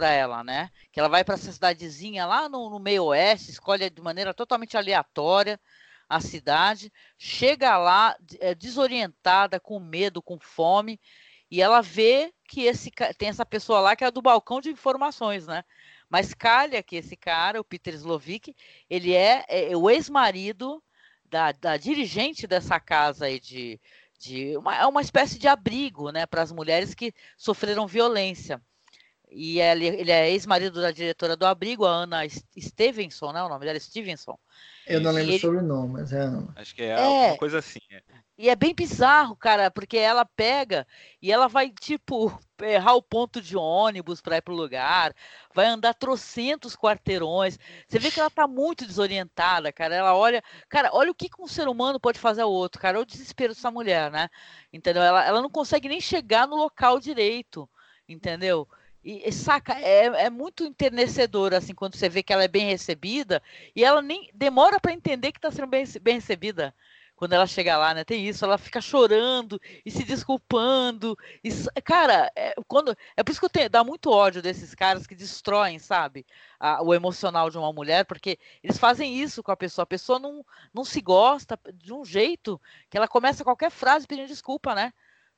para 0.00 0.10
ela, 0.10 0.42
né? 0.42 0.70
Que 0.90 0.98
ela 0.98 1.10
vai 1.10 1.22
para 1.22 1.34
essa 1.34 1.52
cidadezinha 1.52 2.24
lá 2.24 2.48
no, 2.48 2.70
no, 2.70 2.78
meio 2.78 3.04
oeste, 3.04 3.50
escolhe 3.50 3.90
de 3.90 4.00
maneira 4.00 4.32
totalmente 4.32 4.74
aleatória 4.74 5.60
a 6.08 6.20
cidade, 6.20 6.90
chega 7.18 7.76
lá 7.76 8.16
é, 8.40 8.54
desorientada, 8.54 9.60
com 9.60 9.78
medo, 9.78 10.22
com 10.22 10.40
fome, 10.40 10.98
e 11.50 11.60
ela 11.60 11.82
vê 11.82 12.32
que 12.48 12.62
esse 12.62 12.90
tem 13.18 13.28
essa 13.28 13.44
pessoa 13.44 13.78
lá 13.80 13.94
que 13.94 14.02
é 14.02 14.10
do 14.10 14.22
balcão 14.22 14.60
de 14.60 14.70
informações, 14.70 15.46
né? 15.46 15.62
Mas 16.08 16.34
calha 16.34 16.82
que 16.82 16.96
esse 16.96 17.16
cara, 17.16 17.60
o 17.60 17.64
Peter 17.64 17.94
Slovic, 17.94 18.56
ele 18.88 19.14
é, 19.14 19.44
é 19.48 19.76
o 19.76 19.90
ex-marido 19.90 20.82
da, 21.26 21.52
da, 21.52 21.76
dirigente 21.76 22.46
dessa 22.46 22.80
casa 22.80 23.26
aí 23.26 23.38
de, 23.38 23.78
de 24.18 24.56
uma, 24.56 24.76
é 24.76 24.86
uma 24.86 25.02
espécie 25.02 25.38
de 25.38 25.46
abrigo, 25.46 26.10
né, 26.10 26.26
para 26.26 26.42
as 26.42 26.50
mulheres 26.50 26.94
que 26.94 27.12
sofreram 27.36 27.86
violência. 27.86 28.60
E 29.30 29.60
ele, 29.60 29.86
ele 29.86 30.10
é 30.10 30.30
ex-marido 30.30 30.80
da 30.80 30.90
diretora 30.90 31.36
do 31.36 31.46
abrigo, 31.46 31.86
a 31.86 31.90
Ana 31.90 32.22
Stevenson, 32.28 33.32
né? 33.32 33.42
O 33.42 33.48
nome 33.48 33.64
dela 33.64 33.76
é 33.76 33.80
Stevenson. 33.80 34.38
Eu 34.86 35.00
não 35.00 35.12
lembro 35.12 35.30
ele... 35.30 35.38
sobre 35.38 35.58
o 35.58 35.62
nome, 35.62 35.92
mas 35.94 36.12
é 36.12 36.20
Ana. 36.20 36.52
Acho 36.56 36.74
que 36.74 36.82
é, 36.82 36.88
é 36.88 37.04
alguma 37.04 37.36
coisa 37.36 37.58
assim. 37.58 37.78
É. 37.90 38.02
E 38.36 38.48
é 38.48 38.56
bem 38.56 38.74
bizarro, 38.74 39.36
cara, 39.36 39.70
porque 39.70 39.98
ela 39.98 40.24
pega 40.24 40.86
e 41.20 41.30
ela 41.30 41.46
vai, 41.46 41.70
tipo, 41.70 42.36
errar 42.60 42.94
o 42.94 43.02
ponto 43.02 43.40
de 43.40 43.56
ônibus 43.56 44.20
para 44.20 44.38
ir 44.38 44.42
pro 44.42 44.54
lugar, 44.54 45.14
vai 45.54 45.66
andar 45.66 45.94
trocentos 45.94 46.74
quarteirões. 46.74 47.58
Você 47.86 47.98
vê 47.98 48.10
que 48.10 48.18
ela 48.18 48.30
tá 48.30 48.48
muito 48.48 48.86
desorientada, 48.86 49.70
cara. 49.72 49.94
Ela 49.94 50.14
olha, 50.16 50.42
cara, 50.68 50.90
olha 50.92 51.10
o 51.10 51.14
que, 51.14 51.28
que 51.28 51.40
um 51.40 51.46
ser 51.46 51.68
humano 51.68 52.00
pode 52.00 52.18
fazer 52.18 52.40
ao 52.40 52.50
outro, 52.50 52.80
cara. 52.80 52.96
Olha 52.98 53.02
o 53.02 53.06
desespero 53.06 53.54
dessa 53.54 53.70
mulher, 53.70 54.10
né? 54.10 54.28
Entendeu? 54.72 55.02
Ela, 55.02 55.24
ela 55.24 55.42
não 55.42 55.50
consegue 55.50 55.88
nem 55.88 56.00
chegar 56.00 56.48
no 56.48 56.56
local 56.56 56.98
direito, 56.98 57.68
entendeu? 58.08 58.66
E, 59.02 59.32
saca, 59.32 59.72
é, 59.78 60.04
é 60.26 60.30
muito 60.30 60.62
enternecedor, 60.64 61.54
assim, 61.54 61.74
quando 61.74 61.96
você 61.96 62.08
vê 62.08 62.22
que 62.22 62.32
ela 62.32 62.44
é 62.44 62.48
bem 62.48 62.66
recebida 62.66 63.42
e 63.74 63.82
ela 63.82 64.02
nem 64.02 64.30
demora 64.34 64.78
para 64.78 64.92
entender 64.92 65.32
que 65.32 65.38
está 65.38 65.50
sendo 65.50 65.66
bem, 65.68 65.84
bem 66.02 66.14
recebida. 66.16 66.74
Quando 67.16 67.34
ela 67.34 67.46
chega 67.46 67.76
lá, 67.76 67.92
né? 67.92 68.02
Tem 68.02 68.26
isso, 68.26 68.46
ela 68.46 68.56
fica 68.56 68.80
chorando 68.80 69.60
e 69.84 69.90
se 69.90 70.04
desculpando. 70.04 71.18
E, 71.44 71.50
cara, 71.82 72.32
é, 72.34 72.54
quando, 72.66 72.96
é 73.14 73.22
por 73.22 73.30
isso 73.30 73.40
que 73.40 73.44
eu 73.44 73.50
tenho, 73.50 73.68
dá 73.68 73.84
muito 73.84 74.10
ódio 74.10 74.40
desses 74.40 74.74
caras 74.74 75.06
que 75.06 75.14
destroem, 75.14 75.78
sabe? 75.78 76.24
A, 76.58 76.82
o 76.82 76.94
emocional 76.94 77.50
de 77.50 77.58
uma 77.58 77.72
mulher, 77.74 78.06
porque 78.06 78.38
eles 78.62 78.78
fazem 78.78 79.14
isso 79.18 79.42
com 79.42 79.52
a 79.52 79.56
pessoa. 79.56 79.82
A 79.82 79.86
pessoa 79.86 80.18
não, 80.18 80.44
não 80.72 80.82
se 80.82 81.00
gosta 81.02 81.58
de 81.74 81.92
um 81.92 82.06
jeito 82.06 82.58
que 82.88 82.96
ela 82.96 83.08
começa 83.08 83.44
qualquer 83.44 83.70
frase 83.70 84.06
pedindo 84.06 84.28
desculpa, 84.28 84.74
né? 84.74 84.90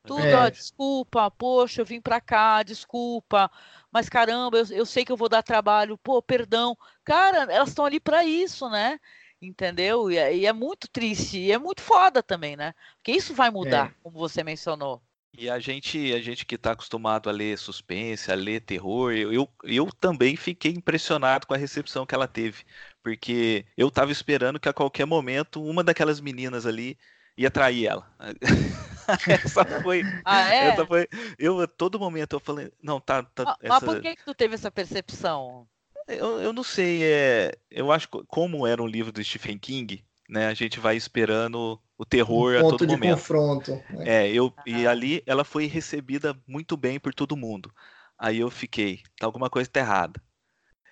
Tudo, 0.04 0.20
é. 0.20 0.34
ó, 0.34 0.48
desculpa, 0.48 1.30
poxa, 1.30 1.80
eu 1.80 1.84
vim 1.84 2.00
pra 2.00 2.20
cá, 2.20 2.62
desculpa, 2.62 3.50
mas 3.90 4.08
caramba, 4.08 4.58
eu, 4.58 4.66
eu 4.70 4.86
sei 4.86 5.04
que 5.04 5.12
eu 5.12 5.16
vou 5.16 5.28
dar 5.28 5.42
trabalho, 5.42 5.96
pô, 5.98 6.20
perdão. 6.20 6.76
Cara, 7.04 7.52
elas 7.52 7.68
estão 7.68 7.84
ali 7.84 8.00
para 8.00 8.24
isso, 8.24 8.68
né? 8.68 8.98
Entendeu? 9.40 10.10
E 10.10 10.16
é, 10.16 10.36
e 10.36 10.46
é, 10.46 10.52
muito 10.52 10.88
triste, 10.88 11.38
e 11.38 11.52
é 11.52 11.58
muito 11.58 11.80
foda 11.80 12.22
também, 12.22 12.56
né? 12.56 12.74
Porque 12.96 13.12
isso 13.12 13.34
vai 13.34 13.50
mudar, 13.50 13.90
é. 13.90 13.94
como 14.02 14.18
você 14.18 14.42
mencionou. 14.42 15.02
E 15.34 15.48
a 15.48 15.58
gente, 15.58 16.12
a 16.12 16.20
gente 16.20 16.44
que 16.44 16.56
está 16.56 16.72
acostumado 16.72 17.30
a 17.30 17.32
ler 17.32 17.56
suspense, 17.56 18.30
a 18.30 18.34
ler 18.34 18.60
terror, 18.60 19.12
eu, 19.12 19.48
eu 19.64 19.90
também 19.92 20.36
fiquei 20.36 20.72
impressionado 20.72 21.46
com 21.46 21.54
a 21.54 21.56
recepção 21.56 22.04
que 22.04 22.14
ela 22.14 22.28
teve. 22.28 22.64
Porque 23.02 23.64
eu 23.76 23.88
estava 23.88 24.12
esperando 24.12 24.60
que 24.60 24.68
a 24.68 24.74
qualquer 24.74 25.06
momento 25.06 25.62
uma 25.64 25.82
daquelas 25.82 26.20
meninas 26.20 26.66
ali 26.66 26.98
ia 27.36 27.50
trair 27.50 27.86
ela. 27.86 28.10
essa 29.28 29.64
foi. 29.82 30.02
Ah, 30.24 30.54
é? 30.54 30.68
Essa 30.68 30.86
foi. 30.86 31.08
Eu, 31.38 31.60
a 31.60 31.66
todo 31.66 31.98
momento, 31.98 32.34
eu 32.34 32.40
falei, 32.40 32.72
não, 32.82 33.00
tá. 33.00 33.22
tá 33.22 33.44
mas, 33.44 33.56
essa... 33.60 33.68
mas 33.68 33.84
por 33.84 34.00
que, 34.00 34.16
que 34.16 34.24
tu 34.24 34.34
teve 34.34 34.54
essa 34.54 34.70
percepção? 34.70 35.66
Eu, 36.08 36.40
eu 36.40 36.52
não 36.52 36.62
sei, 36.62 37.04
é, 37.04 37.52
eu 37.70 37.92
acho 37.92 38.08
que 38.08 38.22
como 38.26 38.66
era 38.66 38.82
um 38.82 38.86
livro 38.86 39.12
do 39.12 39.22
Stephen 39.22 39.56
King, 39.58 40.04
né, 40.28 40.48
a 40.48 40.54
gente 40.54 40.80
vai 40.80 40.96
esperando 40.96 41.80
o 41.96 42.04
terror 42.04 42.54
um 42.54 42.58
a 42.58 42.70
todo 42.70 42.86
de 42.86 42.92
momento. 42.92 43.14
confronto. 43.14 43.70
Né? 43.90 44.04
É, 44.24 44.32
eu 44.32 44.52
e 44.66 44.86
ali 44.86 45.22
ela 45.26 45.44
foi 45.44 45.66
recebida 45.66 46.36
muito 46.46 46.76
bem 46.76 46.98
por 46.98 47.14
todo 47.14 47.36
mundo. 47.36 47.72
Aí 48.18 48.38
eu 48.38 48.50
fiquei, 48.50 49.02
tá 49.18 49.26
alguma 49.26 49.48
coisa 49.48 49.70
tá 49.70 49.80
errada. 49.80 50.20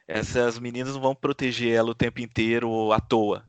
Essas 0.07 0.59
meninas 0.59 0.95
não 0.95 1.01
vão 1.01 1.15
proteger 1.15 1.73
ela 1.73 1.91
o 1.91 1.95
tempo 1.95 2.21
inteiro 2.21 2.93
à 2.93 3.01
toa. 3.01 3.49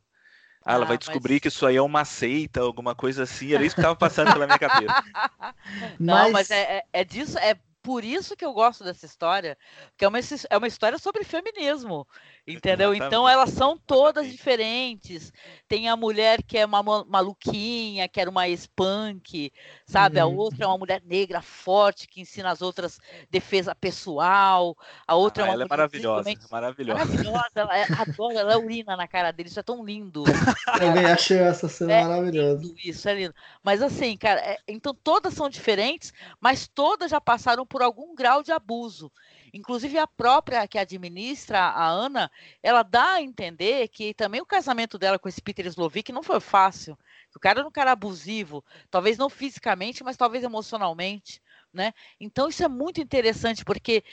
Ah, 0.64 0.74
ela 0.74 0.86
ah, 0.86 0.88
vai 0.88 0.98
descobrir 0.98 1.36
mas... 1.36 1.42
que 1.42 1.48
isso 1.48 1.66
aí 1.66 1.76
é 1.76 1.82
uma 1.82 2.06
seita, 2.06 2.62
alguma 2.62 2.94
coisa 2.94 3.24
assim. 3.24 3.54
Era 3.54 3.66
isso 3.66 3.76
que 3.76 3.82
estava 3.82 3.96
passando 3.96 4.32
pela 4.32 4.46
minha 4.46 4.60
cabeça. 4.60 5.04
Não, 6.00 6.32
mas, 6.32 6.32
mas 6.32 6.52
é, 6.52 6.78
é, 6.78 6.84
é, 6.94 7.04
disso, 7.04 7.38
é 7.40 7.56
por 7.82 8.04
isso 8.04 8.36
que 8.36 8.46
eu 8.46 8.54
gosto 8.54 8.84
dessa 8.84 9.06
história, 9.06 9.58
que 9.98 10.06
é 10.06 10.08
uma, 10.08 10.20
é 10.50 10.58
uma 10.58 10.68
história 10.68 11.00
sobre 11.00 11.24
feminismo, 11.24 12.08
entendeu? 12.48 12.94
Então 12.94 13.28
elas 13.28 13.52
são 13.52 13.78
todas 13.78 14.30
diferentes. 14.32 15.32
Tem 15.68 15.88
a 15.90 15.96
mulher 15.96 16.42
que 16.44 16.58
é 16.58 16.66
uma 16.66 16.82
maluquinha, 17.04 18.08
que 18.08 18.20
era 18.20 18.30
uma 18.30 18.48
spunk, 18.50 19.52
sabe? 19.86 20.20
Uhum. 20.20 20.24
A 20.24 20.28
outra 20.28 20.64
é 20.66 20.68
uma 20.68 20.78
mulher 20.78 21.02
negra 21.06 21.42
forte 21.42 22.08
que 22.08 22.22
ensina 22.22 22.50
as 22.50 22.62
outras 22.62 23.00
defesa 23.30 23.76
pessoal. 23.76 24.76
A 25.08 25.16
outra 25.16 25.44
ah, 25.44 25.46
é 25.46 25.50
uma 25.50 25.54
ela 25.54 25.64
é 25.64 25.68
maravilhosa, 25.68 26.34
maravilhosa. 26.50 27.06
Maravilhosa, 27.06 27.52
ela 27.56 27.78
é, 27.78 27.84
adoro, 27.84 28.38
ela 28.38 28.58
urina 28.58 28.98
na 28.98 29.08
cara 29.08 29.32
dele, 29.32 29.50
isso 29.50 29.60
é 29.60 29.64
tão 29.64 29.84
lindo. 29.84 30.24
Também 30.80 31.06
achei 31.06 31.38
essa 31.38 31.68
cena 31.68 31.94
é 31.94 32.04
maravilhosa. 32.04 32.74
Isso 32.84 33.08
é 33.08 33.14
lindo. 33.14 33.36
Mas 33.64 33.82
assim, 33.82 34.18
cara, 34.18 34.42
é, 34.42 34.58
então 34.68 34.94
todas 34.94 35.34
são 35.34 35.50
diferentes, 35.50 36.14
mas 36.40 36.68
todas 36.68 37.12
já 37.12 37.22
passaram 37.22 37.66
por 37.66 37.82
algum 37.82 38.16
grau 38.16 38.44
de 38.44 38.52
abuso. 38.52 39.12
Inclusive 39.54 39.98
a 39.98 40.08
própria 40.08 40.68
que 40.68 40.78
administra 40.78 41.60
a 41.60 41.88
Ana, 41.88 42.32
ela 42.64 42.84
dá 42.84 43.14
a 43.14 43.22
entender 43.22 43.88
que 43.90 44.14
também 44.14 44.42
o 44.42 44.46
casamento 44.46 44.98
dela 44.98 45.20
com 45.20 45.28
esse 45.28 45.42
Peter 45.42 45.66
Slovic 45.68 46.12
não 46.12 46.24
foi 46.24 46.40
fácil. 46.40 46.98
O 47.36 47.40
cara 47.40 47.60
era 47.60 47.68
um 47.68 47.72
cara 47.72 47.92
abusivo, 47.92 48.64
talvez 48.90 49.18
não 49.18 49.30
fisicamente, 49.30 50.04
mas 50.04 50.18
talvez 50.18 50.44
emocionalmente. 50.44 51.42
Né? 51.74 51.94
Então 52.20 52.50
isso 52.50 52.62
é 52.66 52.68
muito 52.68 53.00
interessante, 53.00 53.64
porque 53.64 54.04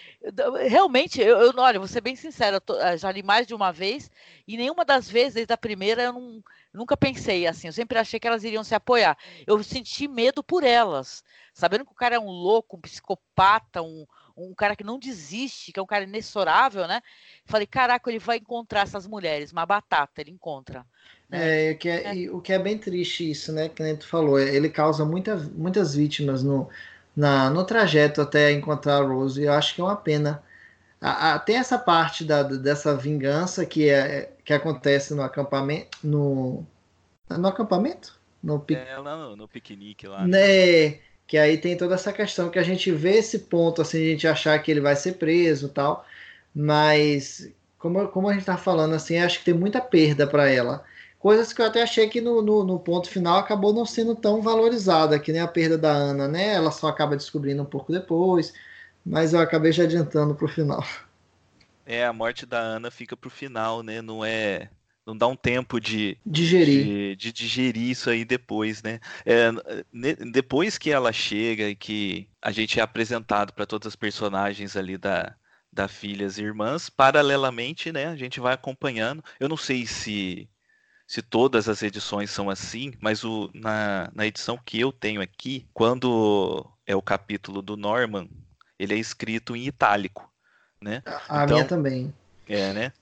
realmente, 0.68 1.20
eu, 1.20 1.38
eu 1.38 1.52
olha, 1.56 1.80
vou 1.80 1.88
ser 1.88 2.00
bem 2.00 2.14
sincera, 2.14 2.62
já 2.96 3.10
li 3.10 3.20
mais 3.20 3.48
de 3.48 3.54
uma 3.54 3.72
vez, 3.72 4.08
e 4.46 4.56
nenhuma 4.56 4.84
das 4.84 5.10
vezes, 5.10 5.34
desde 5.34 5.52
a 5.52 5.56
primeira, 5.56 6.04
eu 6.04 6.12
não, 6.12 6.44
nunca 6.72 6.96
pensei 6.96 7.48
assim, 7.48 7.66
eu 7.66 7.72
sempre 7.72 7.98
achei 7.98 8.20
que 8.20 8.28
elas 8.28 8.44
iriam 8.44 8.62
se 8.62 8.76
apoiar. 8.76 9.18
Eu 9.44 9.60
senti 9.64 10.06
medo 10.06 10.40
por 10.40 10.62
elas, 10.62 11.24
sabendo 11.52 11.84
que 11.84 11.90
o 11.90 11.96
cara 11.96 12.14
é 12.14 12.20
um 12.20 12.30
louco, 12.30 12.76
um 12.76 12.80
psicopata, 12.80 13.82
um, 13.82 14.06
um 14.38 14.54
cara 14.54 14.76
que 14.76 14.84
não 14.84 14.98
desiste, 14.98 15.72
que 15.72 15.80
é 15.80 15.82
um 15.82 15.86
cara 15.86 16.04
inexorável, 16.04 16.86
né? 16.86 17.00
Falei, 17.44 17.66
caraca, 17.66 18.08
ele 18.10 18.18
vai 18.18 18.38
encontrar 18.38 18.82
essas 18.82 19.06
mulheres, 19.06 19.52
uma 19.52 19.66
batata, 19.66 20.20
ele 20.20 20.30
encontra. 20.30 20.86
Né? 21.28 21.70
É, 21.70 21.72
o 21.72 21.78
que 21.78 21.88
é, 21.88 22.24
é. 22.24 22.30
o 22.30 22.40
que 22.40 22.52
é 22.52 22.58
bem 22.58 22.78
triste 22.78 23.30
isso, 23.30 23.52
né? 23.52 23.68
Que 23.68 23.82
nem 23.82 23.96
tu 23.96 24.06
falou, 24.06 24.38
ele 24.38 24.68
causa 24.68 25.04
muita, 25.04 25.36
muitas 25.36 25.94
vítimas 25.94 26.42
no, 26.42 26.68
na, 27.16 27.50
no 27.50 27.64
trajeto 27.64 28.20
até 28.20 28.52
encontrar 28.52 28.98
a 28.98 29.02
Rose, 29.02 29.40
e 29.40 29.44
eu 29.44 29.52
acho 29.52 29.74
que 29.74 29.80
é 29.80 29.84
uma 29.84 29.96
pena. 29.96 30.42
A, 31.00 31.34
a, 31.34 31.38
tem 31.38 31.56
essa 31.56 31.78
parte 31.78 32.24
da, 32.24 32.42
dessa 32.42 32.96
vingança 32.96 33.64
que, 33.66 33.88
é, 33.88 34.32
que 34.44 34.52
acontece 34.52 35.14
no 35.14 35.22
acampamento. 35.22 35.98
No, 36.02 36.66
no 37.28 37.48
acampamento? 37.48 38.18
No, 38.42 38.64
é, 38.70 38.96
lá 38.98 39.16
no, 39.16 39.36
no 39.36 39.48
piquenique 39.48 40.06
lá. 40.06 40.26
Né? 40.26 40.38
né? 40.38 40.98
Que 41.28 41.38
aí 41.38 41.58
tem 41.58 41.76
toda 41.76 41.94
essa 41.94 42.12
questão 42.12 42.50
que 42.50 42.58
a 42.58 42.62
gente 42.62 42.90
vê 42.90 43.18
esse 43.18 43.40
ponto, 43.40 43.82
assim, 43.82 43.98
a 43.98 44.10
gente 44.10 44.26
achar 44.26 44.58
que 44.60 44.70
ele 44.70 44.80
vai 44.80 44.96
ser 44.96 45.12
preso 45.12 45.68
tal. 45.68 46.04
Mas, 46.54 47.52
como, 47.78 48.08
como 48.08 48.28
a 48.28 48.32
gente 48.34 48.46
tá 48.46 48.56
falando, 48.56 48.94
assim, 48.94 49.18
acho 49.18 49.40
que 49.40 49.44
tem 49.44 49.54
muita 49.54 49.80
perda 49.80 50.26
para 50.26 50.48
ela. 50.50 50.84
Coisas 51.18 51.52
que 51.52 51.60
eu 51.60 51.66
até 51.66 51.82
achei 51.82 52.08
que 52.08 52.20
no, 52.20 52.40
no, 52.42 52.64
no, 52.64 52.80
ponto 52.80 53.10
final 53.10 53.38
acabou 53.38 53.72
não 53.74 53.84
sendo 53.84 54.16
tão 54.16 54.40
valorizada, 54.40 55.18
que 55.18 55.32
nem 55.32 55.40
a 55.42 55.48
perda 55.48 55.76
da 55.76 55.90
Ana, 55.92 56.28
né? 56.28 56.54
Ela 56.54 56.70
só 56.70 56.88
acaba 56.88 57.16
descobrindo 57.16 57.62
um 57.62 57.66
pouco 57.66 57.92
depois, 57.92 58.54
mas 59.04 59.34
eu 59.34 59.40
acabei 59.40 59.72
já 59.72 59.84
adiantando 59.84 60.34
pro 60.34 60.48
final. 60.48 60.84
É, 61.84 62.06
a 62.06 62.12
morte 62.12 62.46
da 62.46 62.58
Ana 62.58 62.90
fica 62.90 63.16
pro 63.16 63.30
final, 63.30 63.82
né? 63.82 64.00
Não 64.00 64.24
é. 64.24 64.70
Não 65.08 65.16
dá 65.16 65.26
um 65.26 65.34
tempo 65.34 65.80
de 65.80 66.18
digerir, 66.24 66.84
de, 66.84 67.16
de 67.16 67.32
digerir 67.32 67.90
isso 67.90 68.10
aí 68.10 68.24
depois, 68.24 68.82
né? 68.82 69.00
É, 69.24 69.50
depois 70.30 70.76
que 70.76 70.90
ela 70.90 71.12
chega 71.12 71.68
e 71.68 71.74
que 71.74 72.28
a 72.42 72.52
gente 72.52 72.78
é 72.78 72.82
apresentado 72.82 73.52
para 73.52 73.66
todas 73.66 73.86
as 73.86 73.96
personagens 73.96 74.76
ali 74.76 74.98
da, 74.98 75.34
da 75.72 75.88
Filhas 75.88 76.36
e 76.36 76.42
Irmãs, 76.42 76.90
paralelamente, 76.90 77.90
né? 77.90 78.08
A 78.08 78.16
gente 78.16 78.38
vai 78.38 78.52
acompanhando. 78.52 79.24
Eu 79.40 79.48
não 79.48 79.56
sei 79.56 79.86
se 79.86 80.48
se 81.06 81.22
todas 81.22 81.70
as 81.70 81.82
edições 81.82 82.30
são 82.30 82.50
assim, 82.50 82.92
mas 83.00 83.24
o, 83.24 83.50
na, 83.54 84.10
na 84.14 84.26
edição 84.26 84.60
que 84.62 84.78
eu 84.78 84.92
tenho 84.92 85.22
aqui, 85.22 85.66
quando 85.72 86.70
é 86.86 86.94
o 86.94 87.00
capítulo 87.00 87.62
do 87.62 87.78
Norman, 87.78 88.28
ele 88.78 88.92
é 88.92 88.98
escrito 88.98 89.56
em 89.56 89.66
itálico 89.66 90.30
né? 90.80 91.02
A 91.28 91.44
então, 91.44 91.56
minha 91.56 91.64
também. 91.68 92.14
É, 92.48 92.72
né? 92.72 92.92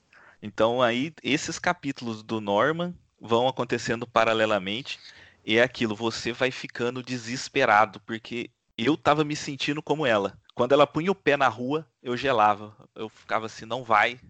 Então 0.46 0.80
aí 0.80 1.12
esses 1.24 1.58
capítulos 1.58 2.22
do 2.22 2.40
Norman 2.40 2.94
vão 3.20 3.48
acontecendo 3.48 4.06
paralelamente 4.06 5.00
e 5.44 5.58
é 5.58 5.62
aquilo, 5.62 5.96
você 5.96 6.32
vai 6.32 6.52
ficando 6.52 7.02
desesperado, 7.02 8.00
porque 8.00 8.50
eu 8.78 8.96
tava 8.96 9.24
me 9.24 9.34
sentindo 9.34 9.82
como 9.82 10.06
ela. 10.06 10.38
Quando 10.54 10.72
ela 10.72 10.86
punha 10.86 11.10
o 11.10 11.16
pé 11.16 11.36
na 11.36 11.48
rua, 11.48 11.86
eu 12.02 12.16
gelava. 12.16 12.76
Eu 12.94 13.08
ficava 13.08 13.46
assim, 13.46 13.64
não 13.64 13.82
vai, 13.82 14.20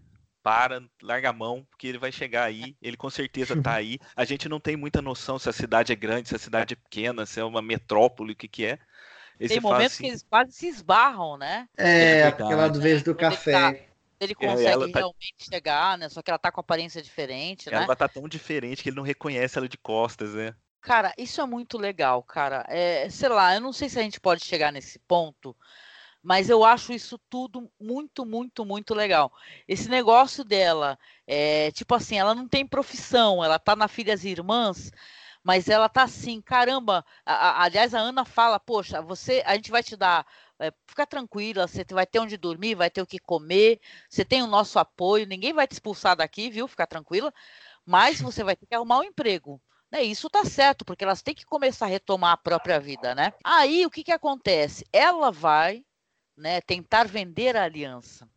para, 0.43 0.81
larga 1.01 1.29
a 1.29 1.33
mão, 1.33 1.65
porque 1.69 1.87
ele 1.87 1.97
vai 1.97 2.11
chegar 2.11 2.43
aí, 2.43 2.75
ele 2.81 2.97
com 2.97 3.09
certeza 3.09 3.61
tá 3.61 3.73
aí. 3.73 3.99
A 4.15 4.25
gente 4.25 4.49
não 4.49 4.59
tem 4.59 4.75
muita 4.75 5.01
noção 5.01 5.37
se 5.37 5.49
a 5.49 5.53
cidade 5.53 5.91
é 5.91 5.95
grande, 5.95 6.29
se 6.29 6.35
a 6.35 6.39
cidade 6.39 6.73
é 6.73 6.77
pequena, 6.77 7.25
se 7.25 7.39
é 7.39 7.43
uma 7.43 7.61
metrópole, 7.61 8.33
o 8.33 8.35
que 8.35 8.47
que 8.47 8.65
é. 8.65 8.79
Tem 9.47 9.59
momentos 9.59 9.93
assim, 9.93 10.03
que 10.03 10.09
eles 10.09 10.23
quase 10.23 10.51
se 10.51 10.67
esbarram, 10.67 11.37
né? 11.37 11.67
É, 11.77 12.19
é 12.19 12.27
aquela 12.27 12.67
do 12.67 12.81
vez 12.81 13.03
do 13.03 13.13
café. 13.13 13.86
Ele 14.19 14.33
tá, 14.33 14.47
consegue 14.47 14.91
tá... 14.91 14.99
realmente 14.99 15.35
chegar, 15.49 15.97
né? 15.97 16.09
Só 16.09 16.21
que 16.21 16.31
ela 16.31 16.39
tá 16.39 16.51
com 16.51 16.59
aparência 16.59 17.01
diferente, 17.01 17.69
ela 17.69 17.79
né? 17.79 17.85
Ela 17.85 17.95
tá 17.95 18.07
tão 18.07 18.27
diferente 18.27 18.81
que 18.81 18.89
ele 18.89 18.95
não 18.97 19.03
reconhece 19.03 19.57
ela 19.57 19.69
de 19.69 19.77
costas, 19.77 20.33
né? 20.33 20.55
Cara, 20.81 21.13
isso 21.17 21.41
é 21.41 21.45
muito 21.45 21.77
legal, 21.77 22.23
cara. 22.23 22.65
É, 22.69 23.09
sei 23.09 23.29
lá, 23.29 23.53
eu 23.53 23.61
não 23.61 23.73
sei 23.73 23.89
se 23.89 23.99
a 23.99 24.01
gente 24.01 24.19
pode 24.19 24.45
chegar 24.45 24.71
nesse 24.71 24.99
ponto, 24.99 25.55
mas 26.23 26.49
eu 26.49 26.63
acho 26.63 26.93
isso 26.93 27.19
tudo 27.29 27.69
muito, 27.79 28.25
muito, 28.25 28.65
muito 28.65 28.93
legal. 28.93 29.31
Esse 29.67 29.89
negócio 29.89 30.43
dela, 30.43 30.97
é, 31.25 31.71
tipo 31.71 31.93
assim, 31.93 32.17
ela 32.17 32.33
não 32.33 32.47
tem 32.47 32.65
profissão, 32.65 33.43
ela 33.43 33.59
tá 33.59 33.75
na 33.75 33.87
Filhas 33.87 34.23
e 34.23 34.29
Irmãs, 34.29 34.91
mas 35.47 35.69
ela 35.69 35.87
tá 35.87 36.03
assim, 36.03 36.41
caramba. 36.41 37.05
A, 37.25 37.33
a, 37.33 37.63
aliás, 37.63 37.93
a 37.93 37.99
Ana 37.99 38.25
fala, 38.25 38.59
poxa, 38.59 39.01
você, 39.01 39.41
a 39.45 39.55
gente 39.55 39.71
vai 39.71 39.81
te 39.81 39.95
dar, 39.95 40.27
é, 40.59 40.73
fica 40.85 41.07
tranquila, 41.07 41.65
você 41.65 41.85
vai 41.89 42.05
ter 42.05 42.19
onde 42.19 42.35
dormir, 42.35 42.75
vai 42.75 42.89
ter 42.89 43.01
o 43.01 43.07
que 43.07 43.17
comer, 43.17 43.79
você 44.09 44.25
tem 44.25 44.43
o 44.43 44.47
nosso 44.47 44.77
apoio, 44.77 45.25
ninguém 45.25 45.53
vai 45.53 45.65
te 45.65 45.71
expulsar 45.71 46.17
daqui, 46.17 46.49
viu? 46.49 46.67
Fica 46.67 46.85
tranquila, 46.85 47.33
mas 47.85 48.19
você 48.19 48.43
vai 48.43 48.57
ter 48.57 48.65
que 48.65 48.75
arrumar 48.75 48.99
um 48.99 49.05
emprego. 49.05 49.61
Né, 49.89 50.03
isso 50.03 50.29
tá 50.29 50.43
certo, 50.43 50.83
porque 50.83 51.05
elas 51.05 51.21
têm 51.21 51.33
que 51.33 51.45
começar 51.45 51.85
a 51.85 51.89
retomar 51.89 52.33
a 52.33 52.37
própria 52.37 52.77
vida, 52.77 53.15
né? 53.15 53.31
Aí 53.41 53.85
o 53.85 53.89
que, 53.89 54.03
que 54.03 54.11
acontece? 54.11 54.85
Ela 54.91 55.31
vai 55.31 55.81
né, 56.35 56.59
tentar 56.59 57.07
vender 57.07 57.55
a 57.55 57.63
aliança. 57.63 58.29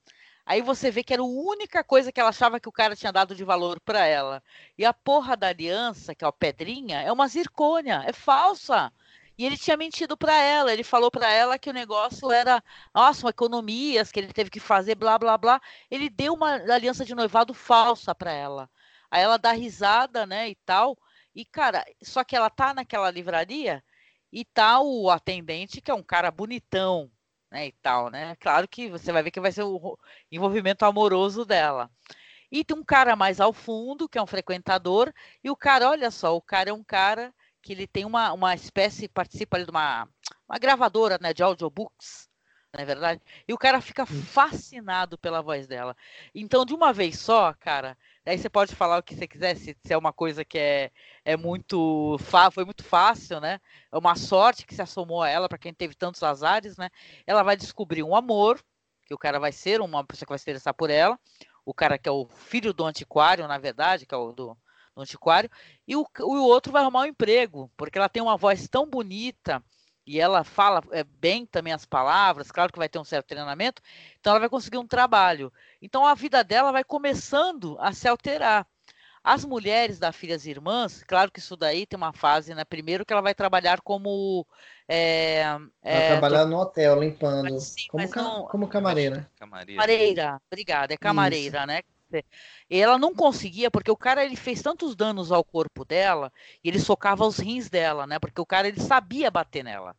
Aí 0.51 0.63
você 0.63 0.91
vê 0.91 1.05
que 1.05 1.13
era 1.13 1.23
a 1.23 1.25
única 1.25 1.85
coisa 1.85 2.11
que 2.11 2.19
ela 2.19 2.31
achava 2.31 2.59
que 2.59 2.69
o 2.69 2.73
cara 2.73 2.97
tinha 2.97 3.13
dado 3.13 3.37
de 3.37 3.45
valor 3.45 3.79
para 3.81 4.05
ela. 4.05 4.43
E 4.77 4.85
a 4.85 4.93
porra 4.93 5.37
da 5.37 5.47
aliança, 5.47 6.13
que 6.13 6.25
é 6.25 6.29
a 6.29 6.33
pedrinha, 6.33 7.01
é 7.03 7.13
uma 7.13 7.29
zircônia, 7.29 8.03
é 8.05 8.13
falsa. 8.13 8.93
E 9.39 9.47
ele 9.47 9.57
tinha 9.57 9.77
mentido 9.77 10.17
para 10.17 10.35
ela. 10.43 10.73
Ele 10.73 10.83
falou 10.83 11.09
para 11.09 11.31
ela 11.31 11.57
que 11.57 11.71
o 11.71 11.73
negócio 11.73 12.33
era, 12.33 12.61
nossa, 12.93 13.29
economias 13.29 14.11
que 14.11 14.19
ele 14.19 14.33
teve 14.33 14.51
que 14.51 14.59
fazer, 14.59 14.97
blá, 14.97 15.17
blá, 15.21 15.39
blá. 15.39 15.61
Ele 15.89 16.11
deu 16.11 16.35
uma 16.35 16.55
aliança 16.55 17.05
de 17.05 17.15
noivado 17.15 17.55
falsa 17.55 18.13
para 18.13 18.33
ela. 18.33 18.69
Aí 19.09 19.23
ela 19.23 19.37
dá 19.39 19.53
risada, 19.53 20.27
né, 20.27 20.49
e 20.49 20.57
tal. 20.67 20.99
E, 21.33 21.45
cara, 21.45 21.85
só 22.03 22.25
que 22.25 22.35
ela 22.35 22.51
tá 22.51 22.75
naquela 22.75 23.09
livraria 23.09 23.85
e 24.33 24.45
tá 24.45 24.81
o 24.81 25.11
atendente, 25.11 25.81
que 25.81 25.93
é 25.93 25.95
um 25.95 26.03
cara 26.03 26.29
bonitão, 26.33 27.09
né, 27.51 27.67
e 27.69 27.73
tal, 27.83 28.11
né? 28.11 28.37
Claro 28.37 28.69
que 28.69 28.89
você 28.89 29.13
vai 29.13 29.23
ver 29.23 29.31
que 29.31 29.41
vai 29.41 29.53
ser 29.53 29.63
o 29.65 29.99
envolvimento 30.31 30.85
amoroso 30.85 31.45
dela. 31.45 31.91
E 32.51 32.65
tem 32.65 32.77
um 32.77 32.85
cara 32.85 33.15
mais 33.17 33.41
ao 33.41 33.53
fundo, 33.53 34.09
que 34.09 34.19
é 34.19 34.23
um 34.23 34.27
frequentador, 34.27 35.13
e 35.43 35.51
o 35.51 35.57
cara, 35.57 35.89
olha 35.89 36.11
só, 36.11 36.37
o 36.37 36.43
cara 36.43 36.71
é 36.71 36.73
um 36.73 36.83
cara 36.83 37.33
que 37.63 37.73
ele 37.73 37.87
tem 37.87 38.05
uma, 38.05 38.33
uma 38.33 38.55
espécie, 38.55 39.09
participa 39.09 39.57
ali 39.57 39.65
de 39.65 39.71
uma, 39.71 40.09
uma 40.49 40.59
gravadora 40.59 41.19
né, 41.21 41.33
de 41.33 41.43
audiobooks, 41.43 42.29
não 42.73 42.83
é 42.83 42.85
verdade? 42.85 43.21
E 43.47 43.53
o 43.53 43.59
cara 43.59 43.81
fica 43.81 44.07
fascinado 44.07 45.19
pela 45.19 45.43
voz 45.43 45.67
dela. 45.67 45.97
Então, 46.35 46.65
de 46.65 46.75
uma 46.75 46.93
vez 46.93 47.19
só, 47.19 47.53
cara, 47.55 47.97
Aí 48.27 48.39
você 48.39 48.51
pode 48.51 48.75
falar 48.75 48.99
o 48.99 49.03
que 49.03 49.15
você 49.15 49.27
quiser, 49.27 49.57
se, 49.57 49.77
se 49.83 49.93
é 49.93 49.97
uma 49.97 50.13
coisa 50.13 50.45
que 50.45 50.59
é, 50.59 50.91
é 51.25 51.37
muito 51.37 52.19
foi 52.53 52.65
muito 52.65 52.85
fácil, 52.85 53.41
né? 53.41 53.59
É 53.91 53.97
uma 53.97 54.15
sorte 54.15 54.67
que 54.67 54.75
se 54.75 54.83
assomou 54.83 55.23
a 55.23 55.29
ela 55.29 55.49
para 55.49 55.59
quem 55.59 55.73
teve 55.73 55.95
tantos 55.95 56.23
azares, 56.23 56.77
né? 56.77 56.91
Ela 57.27 57.43
vai 57.43 57.57
descobrir 57.57 58.03
um 58.03 58.15
amor, 58.15 58.63
que 59.07 59.15
o 59.15 59.19
cara 59.19 59.41
vai 59.41 59.53
ser 59.53 59.81
uma 59.81 60.05
pessoa 60.05 60.27
que 60.27 60.33
vai 60.33 60.39
se 60.39 60.45
interessar 60.45 60.75
por 60.75 60.91
ela, 60.91 61.19
o 61.65 61.73
cara 61.73 61.99
que 61.99 62.09
é 62.09 62.13
o 62.13 62.27
filho 62.29 62.75
do 62.75 62.85
antiquário, 62.85 63.49
na 63.49 63.59
verdade, 63.59 64.05
que 64.07 64.15
é 64.15 64.19
o 64.19 64.33
do, 64.33 64.57
do 64.95 65.03
antiquário, 65.03 65.51
e 65.89 65.97
o, 65.97 66.07
o 66.21 66.43
outro 66.45 66.73
vai 66.73 66.83
arrumar 66.83 67.01
um 67.01 67.07
emprego, 67.07 67.71
porque 67.77 67.99
ela 67.99 68.09
tem 68.09 68.23
uma 68.23 68.37
voz 68.37 68.69
tão 68.69 68.87
bonita, 68.89 69.63
e 70.11 70.19
ela 70.19 70.43
fala 70.43 70.83
é, 70.91 71.05
bem 71.05 71.47
também 71.47 71.73
as 71.73 71.87
palavras, 71.87 72.51
claro 72.51 72.73
que 72.73 72.81
vai 72.81 72.89
ter 72.89 72.99
um 72.99 73.05
certo 73.05 73.29
treinamento, 73.29 73.81
então 74.19 74.33
ela 74.33 74.41
vai 74.41 74.49
conseguir 74.49 74.77
um 74.77 74.87
trabalho. 74.87 75.53
Então 75.81 76.05
a 76.05 76.15
vida 76.15 76.43
dela 76.43 76.73
vai 76.73 76.83
começando 76.83 77.77
a 77.79 77.93
se 77.93 78.09
alterar. 78.09 78.67
As 79.23 79.45
mulheres 79.45 80.01
da 80.01 80.11
Filhas 80.11 80.47
Irmãs, 80.47 81.05
claro 81.07 81.31
que 81.31 81.39
isso 81.39 81.57
daí 81.57 81.87
tem 81.87 81.97
uma 81.97 82.13
fase, 82.13 82.55
né? 82.55 82.65
Primeiro 82.65 83.07
que 83.07 83.13
ela 83.13 83.23
vai 83.23 83.35
trabalhar 83.35 83.81
como. 83.83 84.45
É, 84.89 85.45
é, 85.81 86.09
trabalhar 86.09 86.47
no 86.47 86.57
hotel, 86.57 86.99
limpando. 86.99 87.61
Sim, 87.61 87.87
como, 87.89 88.11
ca 88.11 88.23
não... 88.23 88.47
como 88.47 88.67
camareira. 88.67 89.31
Camareira. 89.39 89.81
Camareira, 89.81 90.43
obrigada, 90.51 90.95
é 90.95 90.97
camareira, 90.97 91.59
isso. 91.59 91.67
né? 91.67 91.83
E 92.69 92.81
ela 92.81 92.99
não 92.99 93.15
conseguia, 93.15 93.71
porque 93.71 93.91
o 93.91 93.97
cara 93.97 94.25
ele 94.25 94.37
fez 94.37 94.63
tantos 94.63 94.97
danos 94.97 95.31
ao 95.31 95.45
corpo 95.45 95.85
dela, 95.85 96.33
e 96.63 96.69
ele 96.69 96.81
socava 96.81 97.25
os 97.27 97.39
rins 97.39 97.69
dela, 97.69 98.07
né? 98.07 98.19
Porque 98.19 98.41
o 98.41 98.47
cara 98.47 98.69
ele 98.69 98.81
sabia 98.81 99.31
bater 99.31 99.63
nela, 99.63 99.95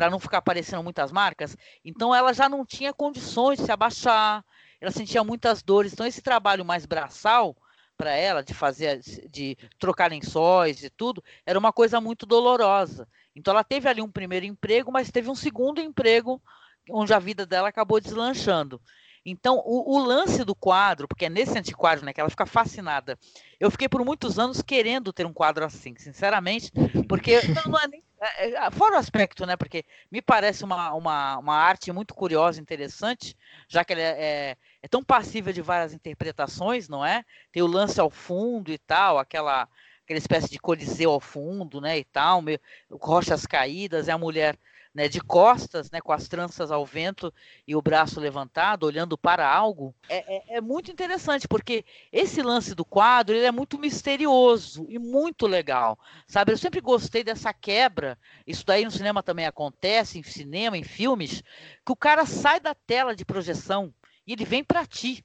para 0.00 0.08
não 0.08 0.18
ficar 0.18 0.38
aparecendo 0.38 0.82
muitas 0.82 1.12
marcas. 1.12 1.54
Então 1.84 2.14
ela 2.14 2.32
já 2.32 2.48
não 2.48 2.64
tinha 2.64 2.90
condições 2.90 3.58
de 3.58 3.66
se 3.66 3.70
abaixar, 3.70 4.42
ela 4.80 4.90
sentia 4.90 5.22
muitas 5.22 5.62
dores. 5.62 5.92
Então 5.92 6.06
esse 6.06 6.22
trabalho 6.22 6.64
mais 6.64 6.86
braçal 6.86 7.54
para 7.98 8.14
ela 8.14 8.42
de 8.42 8.54
fazer 8.54 8.98
de 9.28 9.58
trocar 9.78 10.10
lençóis 10.10 10.82
e 10.82 10.88
tudo, 10.88 11.22
era 11.44 11.58
uma 11.58 11.70
coisa 11.70 12.00
muito 12.00 12.24
dolorosa. 12.24 13.06
Então 13.36 13.52
ela 13.52 13.62
teve 13.62 13.90
ali 13.90 14.00
um 14.00 14.10
primeiro 14.10 14.46
emprego, 14.46 14.90
mas 14.90 15.10
teve 15.10 15.28
um 15.28 15.34
segundo 15.34 15.82
emprego 15.82 16.42
onde 16.88 17.12
a 17.12 17.18
vida 17.18 17.44
dela 17.44 17.68
acabou 17.68 18.00
deslanchando. 18.00 18.80
Então, 19.24 19.62
o, 19.64 19.96
o, 19.96 19.98
lance 19.98 20.44
do 20.44 20.54
quadro, 20.54 21.06
porque 21.06 21.26
é 21.26 21.30
nesse 21.30 21.58
antiquário 21.58 22.04
né, 22.04 22.12
que 22.12 22.20
ela 22.20 22.30
fica 22.30 22.46
fascinada. 22.46 23.18
Eu 23.58 23.70
fiquei 23.70 23.88
por 23.88 24.04
muitos 24.04 24.38
anos 24.38 24.62
querendo 24.62 25.12
ter 25.12 25.26
um 25.26 25.32
quadro 25.32 25.64
assim, 25.64 25.94
sinceramente, 25.98 26.72
porque 27.08 27.40
não, 27.66 27.72
não 27.72 27.78
é 27.78 27.86
nem, 27.88 28.02
é, 28.20 28.50
é, 28.52 28.70
fora 28.70 28.96
o 28.96 28.98
aspecto, 28.98 29.46
né? 29.46 29.56
Porque 29.56 29.84
me 30.10 30.20
parece 30.20 30.64
uma, 30.64 30.92
uma, 30.94 31.38
uma 31.38 31.54
arte 31.54 31.92
muito 31.92 32.14
curiosa, 32.14 32.60
interessante, 32.60 33.36
já 33.68 33.84
que 33.84 33.92
ela 33.92 34.02
é, 34.02 34.22
é, 34.22 34.56
é 34.82 34.88
tão 34.88 35.02
passível 35.02 35.52
de 35.52 35.62
várias 35.62 35.92
interpretações, 35.92 36.88
não 36.88 37.04
é? 37.04 37.24
Tem 37.52 37.62
o 37.62 37.66
lance 37.66 38.00
ao 38.00 38.10
fundo 38.10 38.72
e 38.72 38.78
tal, 38.78 39.18
aquela 39.18 39.68
aquela 40.02 40.18
espécie 40.18 40.50
de 40.50 40.58
coliseu 40.58 41.12
ao 41.12 41.20
fundo, 41.20 41.80
né, 41.80 41.96
e 41.96 42.04
tal, 42.04 42.42
meio, 42.42 42.58
rochas 42.90 43.46
caídas, 43.46 44.08
é 44.08 44.12
a 44.12 44.18
mulher 44.18 44.58
né, 44.94 45.08
de 45.08 45.20
costas, 45.20 45.90
né, 45.90 46.00
com 46.00 46.12
as 46.12 46.26
tranças 46.26 46.70
ao 46.70 46.84
vento 46.84 47.32
e 47.66 47.76
o 47.76 47.82
braço 47.82 48.18
levantado, 48.18 48.84
olhando 48.84 49.16
para 49.16 49.48
algo, 49.48 49.94
é, 50.08 50.36
é, 50.36 50.56
é, 50.56 50.60
muito 50.60 50.90
interessante, 50.90 51.46
porque 51.46 51.84
esse 52.12 52.42
lance 52.42 52.74
do 52.74 52.84
quadro 52.84 53.36
ele 53.36 53.46
é 53.46 53.52
muito 53.52 53.78
misterioso 53.78 54.84
e 54.88 54.98
muito 54.98 55.46
legal, 55.46 55.98
sabe? 56.26 56.52
Eu 56.52 56.58
sempre 56.58 56.80
gostei 56.80 57.22
dessa 57.22 57.52
quebra, 57.52 58.18
isso 58.46 58.66
daí 58.66 58.84
no 58.84 58.90
cinema 58.90 59.22
também 59.22 59.46
acontece, 59.46 60.18
em 60.18 60.22
cinema, 60.22 60.76
em 60.76 60.82
filmes, 60.82 61.42
que 61.86 61.92
o 61.92 61.96
cara 61.96 62.26
sai 62.26 62.58
da 62.58 62.74
tela 62.74 63.14
de 63.14 63.24
projeção 63.24 63.94
e 64.26 64.32
ele 64.32 64.44
vem 64.44 64.64
para 64.64 64.84
ti, 64.84 65.24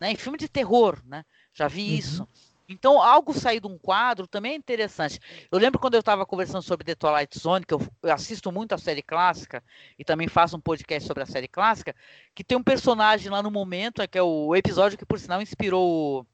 né? 0.00 0.10
Em 0.10 0.16
filme 0.16 0.38
de 0.38 0.48
terror, 0.48 1.00
né? 1.04 1.24
Já 1.52 1.68
vi 1.68 1.90
uhum. 1.90 1.98
isso. 1.98 2.28
Então, 2.68 3.00
algo 3.02 3.34
sair 3.34 3.60
de 3.60 3.66
um 3.66 3.76
quadro 3.76 4.26
também 4.26 4.52
é 4.52 4.56
interessante. 4.56 5.20
Eu 5.50 5.58
lembro 5.58 5.78
quando 5.78 5.94
eu 5.94 6.00
estava 6.00 6.24
conversando 6.24 6.62
sobre 6.62 6.84
The 6.84 6.94
Twilight 6.94 7.38
Zone, 7.38 7.64
que 7.64 7.74
eu, 7.74 7.80
eu, 8.02 8.12
assisto 8.12 8.50
muito 8.50 8.74
a 8.74 8.78
série 8.78 9.02
clássica 9.02 9.62
e 9.98 10.04
também 10.04 10.28
faço 10.28 10.56
um 10.56 10.60
podcast 10.60 11.06
sobre 11.06 11.22
a 11.22 11.26
série 11.26 11.48
clássica, 11.48 11.94
que 12.34 12.42
tem 12.42 12.56
um 12.56 12.62
personagem 12.62 13.30
lá 13.30 13.42
no 13.42 13.50
momento, 13.50 14.00
é 14.00 14.06
que 14.06 14.18
é 14.18 14.22
o 14.22 14.56
episódio 14.56 14.96
que, 14.96 15.04
por 15.04 15.18
sinal, 15.18 15.42
inspirou 15.42 16.26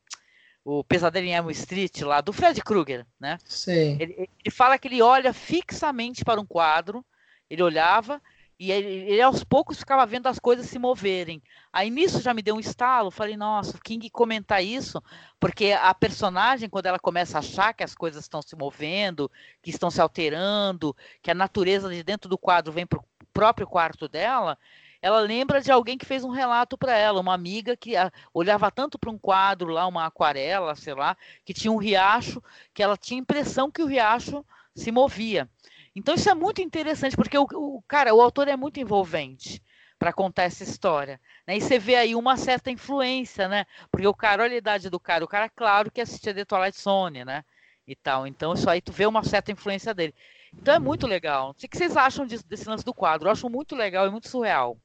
o 0.64 0.84
Pesadelo 0.84 1.26
em 1.26 1.34
Elm 1.34 1.50
Street, 1.50 2.02
lá 2.02 2.20
do 2.20 2.32
Fred 2.32 2.60
Krueger, 2.62 3.06
né? 3.18 3.38
Sim. 3.44 3.96
Ele, 4.00 4.28
ele 4.44 4.50
fala 4.50 4.78
que 4.78 4.86
ele 4.86 5.02
olha 5.02 5.32
fixamente 5.32 6.24
para 6.24 6.40
um 6.40 6.46
quadro, 6.46 7.04
ele 7.48 7.62
olhava 7.62 8.22
e 8.60 8.70
ele, 8.70 9.10
ele, 9.10 9.22
aos 9.22 9.42
poucos 9.42 9.78
ficava 9.78 10.04
vendo 10.04 10.26
as 10.26 10.38
coisas 10.38 10.66
se 10.66 10.78
moverem. 10.78 11.42
Aí 11.72 11.88
nisso 11.88 12.20
já 12.20 12.34
me 12.34 12.42
deu 12.42 12.56
um 12.56 12.60
estalo, 12.60 13.10
falei, 13.10 13.34
nossa, 13.34 13.74
o 13.74 13.80
King 13.80 14.10
comentar 14.10 14.62
isso, 14.62 15.02
porque 15.40 15.72
a 15.72 15.94
personagem, 15.94 16.68
quando 16.68 16.84
ela 16.84 16.98
começa 16.98 17.38
a 17.38 17.40
achar 17.40 17.72
que 17.72 17.82
as 17.82 17.94
coisas 17.94 18.22
estão 18.22 18.42
se 18.42 18.54
movendo, 18.54 19.30
que 19.62 19.70
estão 19.70 19.90
se 19.90 19.98
alterando, 19.98 20.94
que 21.22 21.30
a 21.30 21.34
natureza 21.34 21.88
de 21.88 22.02
dentro 22.02 22.28
do 22.28 22.36
quadro 22.36 22.70
vem 22.70 22.86
para 22.86 22.98
o 22.98 23.04
próprio 23.32 23.66
quarto 23.66 24.06
dela, 24.06 24.58
ela 25.00 25.20
lembra 25.20 25.62
de 25.62 25.72
alguém 25.72 25.96
que 25.96 26.04
fez 26.04 26.22
um 26.22 26.28
relato 26.28 26.76
para 26.76 26.94
ela, 26.94 27.18
uma 27.18 27.32
amiga 27.32 27.74
que 27.74 27.96
a, 27.96 28.12
olhava 28.34 28.70
tanto 28.70 28.98
para 28.98 29.10
um 29.10 29.18
quadro 29.18 29.70
lá, 29.70 29.86
uma 29.86 30.04
aquarela, 30.04 30.76
sei 30.76 30.92
lá, 30.92 31.16
que 31.46 31.54
tinha 31.54 31.72
um 31.72 31.78
riacho, 31.78 32.42
que 32.74 32.82
ela 32.82 32.98
tinha 32.98 33.18
a 33.18 33.22
impressão 33.22 33.70
que 33.70 33.82
o 33.82 33.86
riacho 33.86 34.44
se 34.74 34.92
movia. 34.92 35.48
Então 35.94 36.14
isso 36.14 36.30
é 36.30 36.34
muito 36.34 36.60
interessante, 36.60 37.16
porque 37.16 37.36
o, 37.36 37.46
o 37.50 37.82
cara, 37.88 38.14
o 38.14 38.20
autor 38.20 38.48
é 38.48 38.56
muito 38.56 38.78
envolvente 38.80 39.62
para 39.98 40.12
contar 40.12 40.44
essa 40.44 40.64
história. 40.64 41.20
Né? 41.46 41.58
E 41.58 41.60
você 41.60 41.78
vê 41.78 41.96
aí 41.96 42.14
uma 42.14 42.36
certa 42.36 42.70
influência, 42.70 43.48
né? 43.48 43.66
Porque 43.90 44.06
o 44.06 44.14
cara, 44.14 44.42
olha 44.42 44.54
a 44.54 44.58
idade 44.58 44.88
do 44.88 44.98
cara, 44.98 45.24
o 45.24 45.28
cara, 45.28 45.48
claro 45.48 45.90
que 45.90 46.00
assistia 46.00 46.34
The 46.34 46.44
Twilight 46.44 46.80
Zone, 46.80 47.24
né? 47.24 47.44
E 47.86 47.94
tal. 47.94 48.26
Então, 48.26 48.54
isso 48.54 48.70
aí 48.70 48.80
tu 48.80 48.92
vê 48.92 49.04
uma 49.06 49.22
certa 49.22 49.52
influência 49.52 49.92
dele. 49.92 50.14
Então 50.54 50.74
é 50.74 50.78
muito 50.78 51.06
legal. 51.06 51.50
O 51.50 51.54
que 51.54 51.68
vocês 51.70 51.96
acham 51.96 52.26
desse 52.26 52.68
lance 52.68 52.84
do 52.84 52.94
quadro? 52.94 53.28
Eu 53.28 53.32
acho 53.32 53.48
muito 53.50 53.76
legal 53.76 54.06
e 54.06 54.10
muito 54.10 54.28
surreal. 54.28 54.78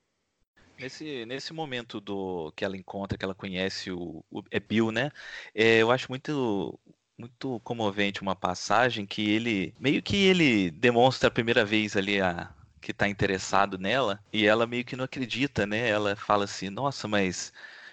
Nesse, 0.78 1.26
nesse 1.26 1.53
momento 1.53 2.01
do 2.01 2.51
que 2.53 2.66
ela 2.66 2.76
encontra, 2.76 3.18
que 3.18 3.24
ela 3.24 3.34
conhece 3.34 3.91
o, 3.91 4.24
o 4.30 4.43
é 4.51 4.60
Bill, 4.60 4.91
né? 4.91 5.10
É, 5.53 5.78
eu 5.78 5.91
acho 5.91 6.10
muito 6.10 6.78
muito 7.18 7.59
comovente 7.61 8.22
uma 8.22 8.36
passagem 8.36 9.05
que 9.05 9.30
ele 9.32 9.74
meio 9.80 10.01
que 10.01 10.18
ele 10.18 10.72
demonstra 10.72 11.28
a 11.30 11.32
primeira 11.32 11.63
vez 11.66 11.95
ali 11.95 12.22
a 12.22 12.53
que 12.82 12.93
tá 12.93 13.07
interessado 13.07 13.78
nela 13.80 14.22
e 14.32 14.45
ela 14.45 14.68
meio 14.68 14.86
que 14.86 14.95
não 14.95 15.05
acredita, 15.05 15.66
né? 15.66 15.89
Ela 15.89 16.16
fala 16.16 16.43
assim: 16.45 16.70
"Nossa, 16.70 17.07
mas 17.07 17.51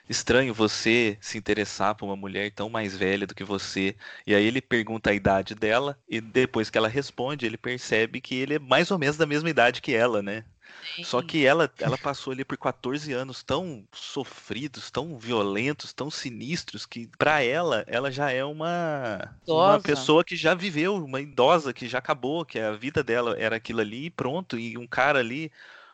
estranho 0.09 0.53
você 0.53 1.17
se 1.21 1.39
interessar 1.39 1.95
por 1.95 2.07
uma 2.07 2.17
mulher 2.17 2.51
tão 2.53 2.69
mais 2.69 2.97
velha 2.97 3.27
do 3.27 3.35
que 3.35 3.45
você". 3.45 3.97
E 4.27 4.35
aí 4.35 4.45
ele 4.45 4.61
pergunta 4.61 5.11
a 5.11 5.15
idade 5.15 5.55
dela 5.55 5.99
e 6.09 6.21
depois 6.21 6.69
que 6.71 6.77
ela 6.79 6.89
responde, 6.89 7.47
ele 7.47 7.57
percebe 7.57 8.21
que 8.21 8.35
ele 8.35 8.55
é 8.55 8.59
mais 8.59 8.91
ou 8.91 8.99
menos 8.99 9.17
da 9.17 9.27
mesma 9.27 9.49
idade 9.51 9.81
que 9.81 9.95
ela, 9.95 10.23
né? 10.23 10.45
Só 11.05 11.23
que 11.23 11.47
ela, 11.47 11.73
ela 11.79 11.97
passou 11.97 12.33
ali 12.33 12.45
por 12.45 12.57
14 12.59 13.13
anos 13.13 13.43
tão 13.43 13.85
sofridos, 13.93 14.91
tão 14.91 15.19
violentos, 15.19 15.93
tão 15.93 16.11
sinistros, 16.11 16.85
que 16.85 17.09
para 17.19 17.43
ela, 17.43 17.85
ela 17.87 18.11
já 18.11 18.31
é 18.31 18.45
uma, 18.45 19.35
uma 19.47 19.81
pessoa 19.81 20.25
que 20.25 20.37
já 20.37 20.55
viveu, 20.55 20.97
uma 20.97 21.21
idosa 21.21 21.73
que 21.73 21.89
já 21.89 21.99
acabou, 21.99 22.45
que 22.45 22.59
a 22.59 22.73
vida 22.73 23.03
dela 23.03 23.37
era 23.39 23.57
aquilo 23.57 23.81
ali 23.81 24.07
e 24.07 24.11
pronto. 24.11 24.59
E 24.59 24.77
um 24.77 24.87
cara 24.87 25.21
ali, 25.21 25.51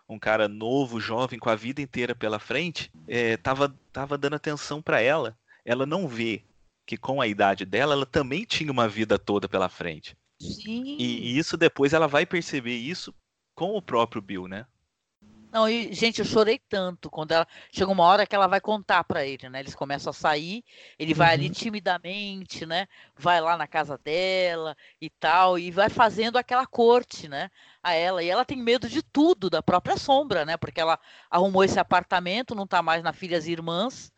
um 0.09 0.18
cara 0.18 0.49
novo, 0.49 0.99
jovem, 0.99 1.39
com 1.39 1.51
a 1.51 1.55
vida 1.55 1.81
inteira 1.81 2.14
pela 2.14 2.39
frente, 2.39 2.91
é, 3.07 3.37
tava, 3.37 3.74
tava 3.93 4.18
dando 4.18 4.35
atenção 4.35 4.83
para 4.83 5.01
ela. 5.01 5.37
Ela 5.64 5.87
não 5.87 6.09
vê 6.09 6.43
que 6.87 6.97
com 6.97 7.20
a 7.20 7.26
idade 7.26 7.64
dela, 7.64 7.93
ela 7.93 8.07
também 8.07 8.45
tinha 8.45 8.72
uma 8.72 8.89
vida 8.89 9.18
toda 9.18 9.49
pela 9.49 9.68
frente. 9.68 10.16
Sim. 10.41 10.97
E, 10.99 11.33
e 11.33 11.39
isso 11.39 11.57
depois 11.57 11.93
ela 11.93 12.07
vai 12.07 12.24
perceber 12.24 12.76
isso 12.76 13.14
com 13.59 13.77
o 13.77 13.83
próprio 13.83 14.23
Bill, 14.23 14.47
né? 14.47 14.65
Não, 15.51 15.69
e, 15.69 15.93
gente, 15.93 16.21
eu 16.21 16.25
chorei 16.25 16.61
tanto 16.69 17.11
quando 17.11 17.33
ela. 17.33 17.45
Chega 17.73 17.91
uma 17.91 18.05
hora 18.05 18.25
que 18.25 18.37
ela 18.37 18.47
vai 18.47 18.61
contar 18.61 19.03
para 19.03 19.27
ele, 19.27 19.49
né? 19.49 19.59
Eles 19.59 19.75
começam 19.75 20.11
a 20.11 20.15
sair, 20.15 20.63
ele 20.97 21.13
vai 21.13 21.29
uhum. 21.29 21.35
ali 21.35 21.51
timidamente, 21.51 22.65
né? 22.65 22.87
Vai 23.17 23.41
lá 23.41 23.57
na 23.57 23.67
casa 23.67 23.99
dela 23.99 24.77
e 25.01 25.11
tal, 25.11 25.59
e 25.59 25.73
vai 25.73 25.89
fazendo 25.89 26.37
aquela 26.37 26.67
corte, 26.67 27.27
né? 27.27 27.51
A 27.83 27.95
ela. 27.95 28.23
E 28.23 28.29
ela 28.29 28.45
tem 28.45 28.59
medo 28.59 28.89
de 28.89 29.03
tudo, 29.03 29.51
da 29.51 29.61
própria 29.61 29.97
sombra, 29.97 30.45
né? 30.45 30.57
Porque 30.57 30.81
ela 30.81 30.97
arrumou 31.29 31.65
esse 31.65 31.81
apartamento, 31.81 32.55
não 32.55 32.67
tá 32.67 32.81
mais 32.81 33.03
na 33.03 33.13
Filhas 33.13 33.49
e 33.49 33.53
Irmãs, 33.53 34.13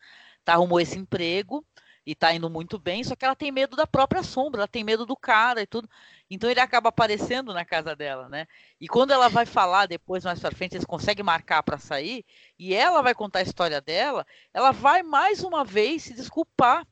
tá? 0.45 0.53
Arrumou 0.53 0.79
esse 0.79 0.99
emprego 0.99 1.65
e 2.05 2.15
tá 2.15 2.33
indo 2.33 2.49
muito 2.49 2.79
bem, 2.79 3.03
só 3.03 3.15
que 3.15 3.23
ela 3.23 3.35
tem 3.35 3.51
medo 3.51 3.75
da 3.75 3.85
própria 3.85 4.23
sombra, 4.23 4.61
ela 4.61 4.67
tem 4.67 4.83
medo 4.83 5.05
do 5.05 5.15
cara 5.15 5.61
e 5.61 5.67
tudo. 5.67 5.89
Então 6.29 6.49
ele 6.49 6.59
acaba 6.59 6.89
aparecendo 6.89 7.53
na 7.53 7.63
casa 7.63 7.95
dela, 7.95 8.27
né? 8.27 8.47
E 8.79 8.87
quando 8.87 9.11
ela 9.11 9.29
vai 9.29 9.45
falar 9.45 9.85
depois, 9.85 10.23
mais 10.23 10.39
pra 10.39 10.51
frente, 10.51 10.75
eles 10.75 10.85
conseguem 10.85 11.23
marcar 11.23 11.61
para 11.63 11.77
sair, 11.77 12.25
e 12.57 12.73
ela 12.73 13.01
vai 13.01 13.13
contar 13.13 13.39
a 13.39 13.43
história 13.43 13.79
dela, 13.79 14.25
ela 14.53 14.71
vai 14.71 15.03
mais 15.03 15.43
uma 15.43 15.63
vez 15.63 16.03
se 16.03 16.13
desculpar. 16.13 16.85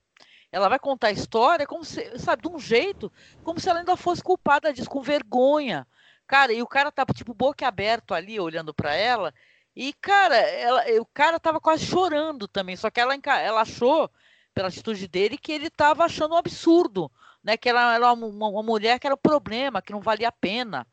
Ela 0.51 0.67
vai 0.67 0.79
contar 0.79 1.07
a 1.07 1.11
história 1.11 1.67
como 1.67 1.85
se, 1.85 2.17
sabe, 2.17 2.41
de 2.41 2.47
um 2.47 2.57
jeito, 2.59 3.11
como 3.43 3.59
se 3.59 3.69
ela 3.69 3.79
ainda 3.79 3.95
fosse 3.95 4.23
culpada 4.23 4.73
disso, 4.73 4.89
com 4.89 5.01
vergonha. 5.01 5.87
Cara, 6.25 6.51
e 6.53 6.61
o 6.61 6.67
cara 6.67 6.91
tava, 6.91 7.13
tipo, 7.13 7.33
boca 7.35 7.67
aberto 7.67 8.13
ali, 8.15 8.39
olhando 8.39 8.73
para 8.73 8.95
ela, 8.95 9.33
e, 9.75 9.93
cara, 9.93 10.35
ela, 10.35 10.83
o 10.99 11.05
cara 11.05 11.39
tava 11.39 11.59
quase 11.61 11.85
chorando 11.85 12.47
também, 12.47 12.75
só 12.75 12.89
que 12.89 12.99
ela, 12.99 13.15
ela 13.15 13.61
achou 13.61 14.09
pela 14.59 14.67
atitude 14.67 15.07
dele, 15.07 15.37
que 15.37 15.53
ele 15.53 15.67
estava 15.67 16.03
achando 16.03 16.33
um 16.35 16.37
absurdo, 16.37 17.09
né? 17.41 17.55
Que 17.55 17.69
ela 17.69 17.95
era 17.95 18.11
uma, 18.11 18.27
uma, 18.27 18.61
mulher 18.61 18.99
que 18.99 19.07
era 19.07 19.13
o 19.13 19.17
problema, 19.17 19.81
que 19.81 19.93
não 19.93 20.01
valia 20.01 20.27
a 20.27 20.33
pena, 20.33 20.85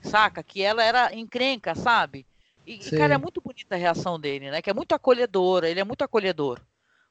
saca? 0.00 0.42
Que 0.42 0.60
ela 0.60 0.82
era 0.82 1.14
encrenca, 1.14 1.72
sabe? 1.72 2.26
E, 2.66 2.74
e, 2.74 2.90
cara, 2.90 3.14
é 3.14 3.18
muito 3.18 3.40
bonita 3.40 3.76
a 3.76 3.78
reação 3.78 4.18
dele, 4.18 4.50
né? 4.50 4.60
Que 4.60 4.70
é 4.70 4.74
muito 4.74 4.92
acolhedora, 4.92 5.70
ele 5.70 5.78
é 5.78 5.84
muito 5.84 6.02
acolhedor, 6.02 6.60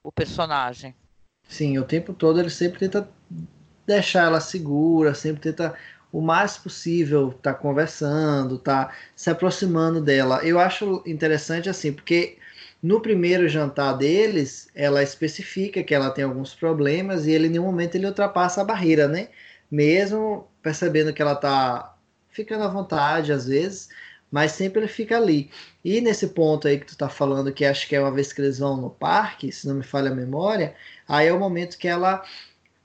o 0.04 0.12
personagem. 0.12 0.94
Sim, 1.48 1.78
o 1.78 1.86
tempo 1.86 2.14
todo 2.14 2.42
ele 2.42 2.50
sempre 2.50 2.80
tenta 2.80 3.10
deixar 3.88 4.26
ela 4.26 4.42
segura, 4.42 5.14
sempre 5.14 5.42
tenta 5.42 5.78
o 6.12 6.20
mais 6.20 6.58
possível 6.58 7.32
tá 7.42 7.54
conversando, 7.54 8.60
tá 8.60 8.94
se 9.16 9.30
aproximando 9.30 10.02
dela. 10.02 10.44
Eu 10.44 10.60
acho 10.60 11.02
interessante 11.06 11.70
assim, 11.70 11.94
porque 11.94 12.38
no 12.82 13.00
primeiro 13.00 13.48
jantar 13.48 13.94
deles, 13.94 14.70
ela 14.74 15.04
especifica 15.04 15.84
que 15.84 15.94
ela 15.94 16.10
tem 16.10 16.24
alguns 16.24 16.56
problemas 16.56 17.28
e 17.28 17.32
ele, 17.32 17.48
em 17.48 17.52
nenhum 17.52 17.66
momento, 17.66 17.96
ele 17.96 18.08
ultrapassa 18.08 18.62
a 18.62 18.66
barreira, 18.66 19.08
né? 19.08 19.30
Mesmo 19.70 20.48
percebendo 20.62 21.14
que 21.14 21.22
ela 21.22 21.36
tá 21.36 21.96
ficando 22.30 22.64
à 22.64 22.68
vontade 22.68 23.32
às 23.32 23.46
vezes, 23.46 23.90
mas 24.32 24.54
sempre 24.54 24.82
ele 24.82 24.88
fica 24.88 25.18
ali. 25.18 25.52
E 25.84 26.02
nesse 26.02 26.30
ponto 26.30 26.68
aí 26.68 26.80
que 26.80 26.86
tu 26.88 26.98
tá 26.98 27.10
falando, 27.10 27.54
que 27.54 27.66
acho 27.66 27.88
que 27.88 27.96
é 27.96 28.02
uma 28.02 28.12
vez 28.12 28.34
que 28.34 28.42
eles 28.42 28.60
vão 28.60 28.78
no 28.78 28.90
parque, 28.90 29.52
se 29.52 29.68
não 29.68 29.76
me 29.76 29.84
falha 29.84 30.10
a 30.10 30.16
memória, 30.16 30.74
aí 31.08 31.28
é 31.28 31.34
o 31.34 31.40
momento 31.40 31.78
que 31.78 31.88
ela 31.88 32.24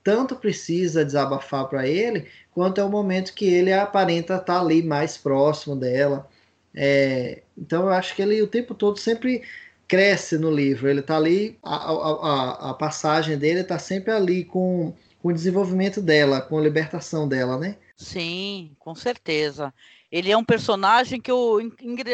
tanto 0.03 0.35
precisa 0.35 1.03
desabafar 1.03 1.67
para 1.67 1.87
ele, 1.87 2.27
quanto 2.51 2.79
é 2.79 2.83
o 2.83 2.89
momento 2.89 3.33
que 3.33 3.45
ele 3.45 3.73
aparenta 3.73 4.35
estar 4.35 4.45
tá 4.45 4.59
ali 4.59 4.83
mais 4.83 5.17
próximo 5.17 5.75
dela. 5.75 6.29
É, 6.73 7.41
então 7.57 7.83
eu 7.83 7.89
acho 7.89 8.15
que 8.15 8.21
ele 8.21 8.41
o 8.41 8.47
tempo 8.47 8.73
todo 8.75 8.99
sempre 8.99 9.41
cresce 9.87 10.37
no 10.37 10.51
livro. 10.51 10.89
Ele 10.89 10.99
está 10.99 11.15
ali, 11.15 11.57
a, 11.63 11.75
a, 11.75 12.69
a, 12.71 12.73
passagem 12.73 13.37
dele 13.37 13.61
está 13.61 13.79
sempre 13.79 14.11
ali 14.11 14.43
com, 14.43 14.93
com 15.21 15.29
o 15.29 15.33
desenvolvimento 15.33 16.01
dela, 16.01 16.41
com 16.41 16.57
a 16.57 16.61
libertação 16.61 17.27
dela, 17.27 17.57
né? 17.57 17.77
Sim, 17.95 18.75
com 18.77 18.93
certeza. 18.93 19.73
Ele 20.11 20.31
é 20.31 20.37
um 20.37 20.43
personagem 20.43 21.19
que 21.19 21.31
eu. 21.31 21.59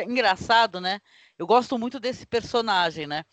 Engraçado, 0.08 0.80
né? 0.80 1.00
Eu 1.38 1.46
gosto 1.46 1.78
muito 1.78 2.00
desse 2.00 2.26
personagem, 2.26 3.08
né? 3.08 3.26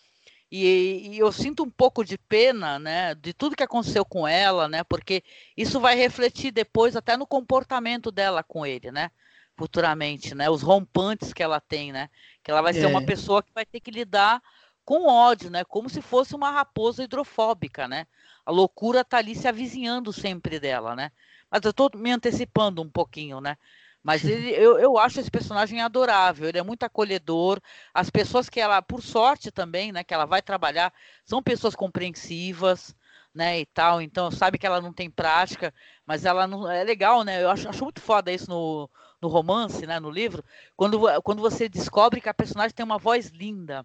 E, 0.51 1.13
e, 1.13 1.19
eu 1.19 1.31
sinto 1.31 1.63
um 1.63 1.71
pouco 1.71 2.05
de 2.05 2.19
pena, 2.19 2.77
né, 2.77 3.15
de 3.15 3.33
tudo 3.33 3.55
que 3.55 3.63
aconteceu 3.63 4.05
com 4.05 4.27
ela, 4.27 4.67
né, 4.67 4.83
porque 4.83 5.23
isso 5.57 5.79
vai 5.79 5.95
refletir 5.95 6.51
depois 6.51 6.97
até 6.97 7.17
no 7.17 7.25
comportamento 7.25 8.11
dela 8.11 8.43
com 8.43 8.67
ele, 8.67 8.91
né, 8.91 9.13
futuramente, 9.61 10.35
né, 10.35 10.49
os 10.49 10.63
rompantes 10.63 11.35
que 11.35 11.43
ela 11.43 11.61
tem, 11.61 11.93
né, 11.93 12.09
que 12.43 12.51
ela 12.51 12.63
vai 12.63 12.71
é. 12.71 12.75
ser 12.81 12.87
uma 12.87 13.03
é. 13.03 13.05
pessoa 13.05 13.43
que 13.43 13.53
vai 13.53 13.67
ter 13.67 13.79
que 13.79 13.91
lidar 13.91 14.41
com 14.87 15.07
ódio, 15.07 15.51
né? 15.51 15.63
Como 15.65 15.91
se 15.91 16.01
fosse 16.01 16.35
uma 16.35 16.51
raposa 16.51 17.05
hidrofóbica, 17.05 17.87
né? 17.87 18.07
A 18.45 18.51
loucura 18.51 19.05
tá 19.05 19.19
ali 19.19 19.37
se 19.37 19.47
avizinhando 19.47 20.15
sempre 20.15 20.59
dela, 20.59 20.97
né? 20.97 21.13
Mas 21.51 21.63
eu 21.63 21.71
estou 21.73 21.91
me 21.95 22.11
antecipando 22.11 22.81
um 22.81 22.89
pouquinho, 22.89 23.39
né? 23.39 23.59
Mas 24.03 24.25
ele, 24.25 24.51
eu, 24.51 24.79
eu 24.79 24.97
acho 24.97 25.21
esse 25.21 25.31
personagem 25.31 25.83
adorável, 25.83 26.49
ele 26.49 26.59
é 26.59 26.63
muito 26.63 26.85
acolhedor. 26.85 27.61
As 27.93 28.09
pessoas 28.09 28.49
que 28.49 28.59
ela, 28.59 28.81
por 28.81 29.03
sorte 29.03 29.51
também, 29.51 29.93
né, 29.93 30.03
que 30.03 30.15
ela 30.15 30.25
vai 30.25 30.41
trabalhar, 30.41 30.91
são 31.23 31.43
pessoas 31.43 31.77
compreensivas, 31.77 32.97
né, 33.35 33.61
e 33.61 33.67
tal. 33.67 34.01
Então, 34.01 34.31
sabe 34.31 34.59
que 34.59 34.67
ela 34.67 34.81
não 34.81 34.93
tem 34.93 35.11
prática, 35.11 35.73
mas 36.07 36.25
ela 36.25 36.47
não 36.47 36.69
é 36.71 36.83
legal, 36.83 37.23
né? 37.25 37.43
Eu 37.43 37.51
acho, 37.51 37.69
acho 37.69 37.85
muito 37.85 38.01
foda 38.01 38.33
isso 38.33 38.49
no, 38.51 38.91
no 39.21 39.29
romance, 39.29 39.87
né, 39.87 40.01
no 40.01 40.11
livro, 40.11 40.45
quando, 40.77 41.01
quando 41.23 41.41
você 41.41 41.69
descobre 41.69 42.21
que 42.21 42.29
a 42.29 42.35
personagem 42.35 42.75
tem 42.75 42.85
uma 42.85 42.99
voz 42.99 43.29
linda. 43.29 43.85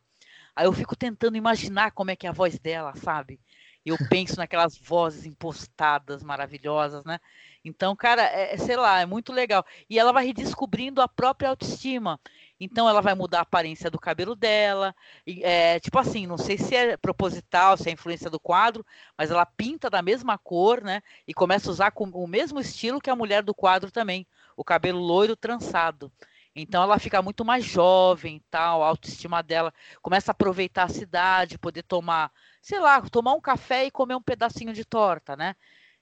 Aí 0.56 0.66
eu 0.66 0.74
fico 0.74 0.96
tentando 0.96 1.36
imaginar 1.36 1.92
como 1.92 2.12
é 2.12 2.16
que 2.16 2.26
é 2.26 2.30
a 2.30 2.34
voz 2.34 2.58
dela, 2.58 2.96
sabe? 2.96 3.40
Eu 3.86 3.98
penso 4.10 4.38
naquelas 4.38 4.78
vozes 4.78 5.26
impostadas, 5.26 6.24
maravilhosas, 6.24 7.04
né? 7.04 7.20
Então, 7.64 7.96
cara, 7.96 8.22
é, 8.22 8.54
é, 8.54 8.58
sei 8.58 8.78
lá, 8.78 9.02
é 9.02 9.06
muito 9.06 9.34
legal. 9.34 9.66
E 9.90 10.00
ela 10.00 10.14
vai 10.14 10.26
redescobrindo 10.28 11.02
a 11.02 11.08
própria 11.08 11.50
autoestima. 11.50 12.20
Então 12.60 12.88
ela 12.88 13.02
vai 13.02 13.16
mudar 13.16 13.40
a 13.40 13.42
aparência 13.42 13.90
do 13.90 14.00
cabelo 14.00 14.36
dela. 14.36 14.96
E, 15.26 15.44
é, 15.44 15.80
tipo 15.80 15.98
assim, 16.00 16.28
não 16.28 16.38
sei 16.38 16.58
se 16.58 16.76
é 16.76 16.96
proposital, 16.96 17.76
se 17.76 17.90
é 17.90 17.92
influência 17.92 18.30
do 18.30 18.40
quadro, 18.40 18.86
mas 19.18 19.32
ela 19.32 19.46
pinta 19.46 19.90
da 19.90 20.02
mesma 20.02 20.38
cor, 20.38 20.82
né? 20.82 21.02
E 21.28 21.34
começa 21.34 21.68
a 21.70 21.72
usar 21.72 21.92
com 21.92 22.06
o 22.06 22.28
mesmo 22.28 22.60
estilo 22.60 23.02
que 23.02 23.10
a 23.10 23.16
mulher 23.16 23.44
do 23.44 23.54
quadro 23.54 23.92
também, 23.92 24.28
o 24.56 24.64
cabelo 24.64 25.00
loiro 25.00 25.36
trançado. 25.36 26.12
Então 26.56 26.82
ela 26.82 26.98
fica 26.98 27.22
muito 27.22 27.44
mais 27.44 27.66
jovem, 27.66 28.42
tal, 28.50 28.82
a 28.82 28.88
autoestima 28.88 29.44
dela 29.44 29.74
começa 30.02 30.32
a 30.32 30.34
aproveitar 30.34 30.84
a 30.84 30.90
cidade, 30.90 31.58
poder 31.58 31.84
tomar, 31.84 32.32
sei 32.62 32.80
lá, 32.80 33.02
tomar 33.02 33.34
um 33.34 33.42
café 33.42 33.86
e 33.86 33.92
comer 33.92 34.16
um 34.16 34.22
pedacinho 34.22 34.72
de 34.72 34.86
torta, 34.86 35.36
né? 35.36 35.56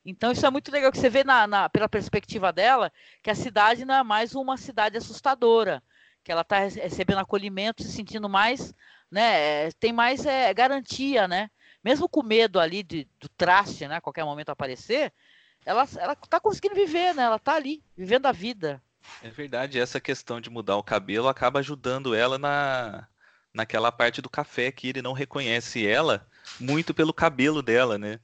Então 0.06 0.32
isso 0.32 0.46
é 0.46 0.50
muito 0.52 0.72
legal 0.72 0.92
que 0.92 0.98
você 1.00 1.10
vê 1.10 1.24
na, 1.24 1.48
na, 1.48 1.70
pela 1.70 1.90
perspectiva 1.90 2.52
dela 2.54 2.92
que 3.24 3.32
a 3.32 3.36
cidade 3.36 3.86
não 3.86 3.96
é 3.96 4.04
mais 4.04 4.36
uma 4.36 4.58
cidade 4.58 4.98
assustadora, 4.98 5.82
que 6.24 6.32
ela 6.32 6.42
está 6.42 6.60
recebendo 6.60 7.20
acolhimento, 7.20 7.84
se 7.84 7.92
sentindo 7.92 8.30
mais, 8.30 8.74
né? 9.10 9.72
Tem 9.74 9.92
mais 9.92 10.26
é, 10.26 10.54
garantia, 10.54 11.28
né? 11.28 11.50
Mesmo 11.84 12.08
com 12.08 12.24
medo 12.24 12.60
ali 12.60 12.84
de, 12.84 13.08
do 13.20 13.28
traste, 13.30 13.88
né? 13.88 13.96
A 13.98 14.02
qualquer 14.02 14.24
momento 14.24 14.50
aparecer, 14.50 15.12
ela 15.66 15.88
ela 15.98 16.14
está 16.14 16.40
conseguindo 16.40 16.76
viver, 16.76 17.14
né? 17.14 17.24
Ela 17.24 17.38
está 17.38 17.56
ali 17.56 17.84
vivendo 17.98 18.26
a 18.26 18.32
vida. 18.32 18.82
É 19.22 19.30
verdade, 19.30 19.80
essa 19.80 20.00
questão 20.00 20.40
de 20.40 20.50
mudar 20.50 20.78
o 20.78 20.84
cabelo 20.84 21.28
acaba 21.28 21.60
ajudando 21.60 22.16
ela 22.16 22.38
na 22.38 23.08
naquela 23.54 23.92
parte 23.92 24.22
do 24.22 24.30
café 24.30 24.72
que 24.72 24.88
ele 24.88 25.02
não 25.02 25.14
reconhece 25.14 25.86
ela 25.86 26.26
muito 26.60 26.94
pelo 26.94 27.14
cabelo 27.14 27.62
dela, 27.62 27.98
né? 27.98 28.20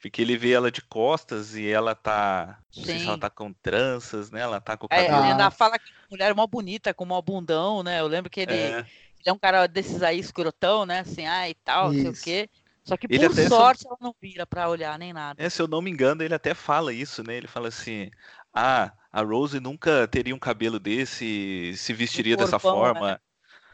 Porque 0.00 0.20
ele 0.20 0.36
vê 0.36 0.50
ela 0.52 0.70
de 0.70 0.82
costas 0.82 1.54
e 1.54 1.66
ela 1.66 1.94
tá. 1.94 2.58
Não 2.76 2.84
sei 2.84 2.98
se 2.98 3.06
ela 3.06 3.16
tá 3.16 3.30
com 3.30 3.52
tranças, 3.54 4.30
né? 4.30 4.40
Ela 4.42 4.60
tá 4.60 4.76
com 4.76 4.84
o 4.86 4.88
É, 4.92 5.06
cabelo. 5.06 5.22
ele 5.22 5.32
ainda 5.32 5.50
fala 5.50 5.78
que 5.78 5.88
a 5.88 6.10
mulher 6.10 6.30
é 6.30 6.34
mó 6.34 6.46
bonita, 6.46 6.92
com 6.92 7.06
mó 7.06 7.22
bundão, 7.22 7.82
né? 7.82 8.00
Eu 8.00 8.06
lembro 8.06 8.28
que 8.30 8.40
ele, 8.40 8.52
É. 8.52 8.78
ele 8.80 8.86
é 9.24 9.32
um 9.32 9.38
cara 9.38 9.66
desses 9.66 10.02
aí 10.02 10.18
escrotão, 10.18 10.84
né? 10.84 11.00
Assim, 11.00 11.24
ah, 11.26 11.48
e 11.48 11.54
tal, 11.54 11.90
não 11.90 11.94
sei 11.94 12.10
o 12.10 12.12
quê. 12.22 12.50
Só 12.84 12.96
que 12.96 13.08
Ele 13.08 13.26
por 13.26 13.34
sorte 13.48 13.86
ela 13.86 13.96
não 14.00 14.14
vira 14.20 14.46
pra 14.46 14.68
olhar 14.68 14.98
nem 14.98 15.12
nada. 15.12 15.42
É, 15.42 15.48
se 15.48 15.60
eu 15.60 15.66
não 15.66 15.80
me 15.80 15.90
engano, 15.90 16.22
ele 16.22 16.34
até 16.34 16.54
fala 16.54 16.92
isso, 16.92 17.22
né? 17.22 17.36
Ele 17.36 17.46
fala 17.46 17.68
assim: 17.68 18.10
Ah, 18.52 18.92
a 19.10 19.22
Rose 19.22 19.58
nunca 19.58 20.06
teria 20.06 20.34
um 20.34 20.38
cabelo 20.38 20.78
desse, 20.78 21.72
se 21.76 21.92
vestiria 21.92 22.36
dessa 22.36 22.58
corpão, 22.58 22.74
né? 22.74 22.92
forma. 22.92 23.20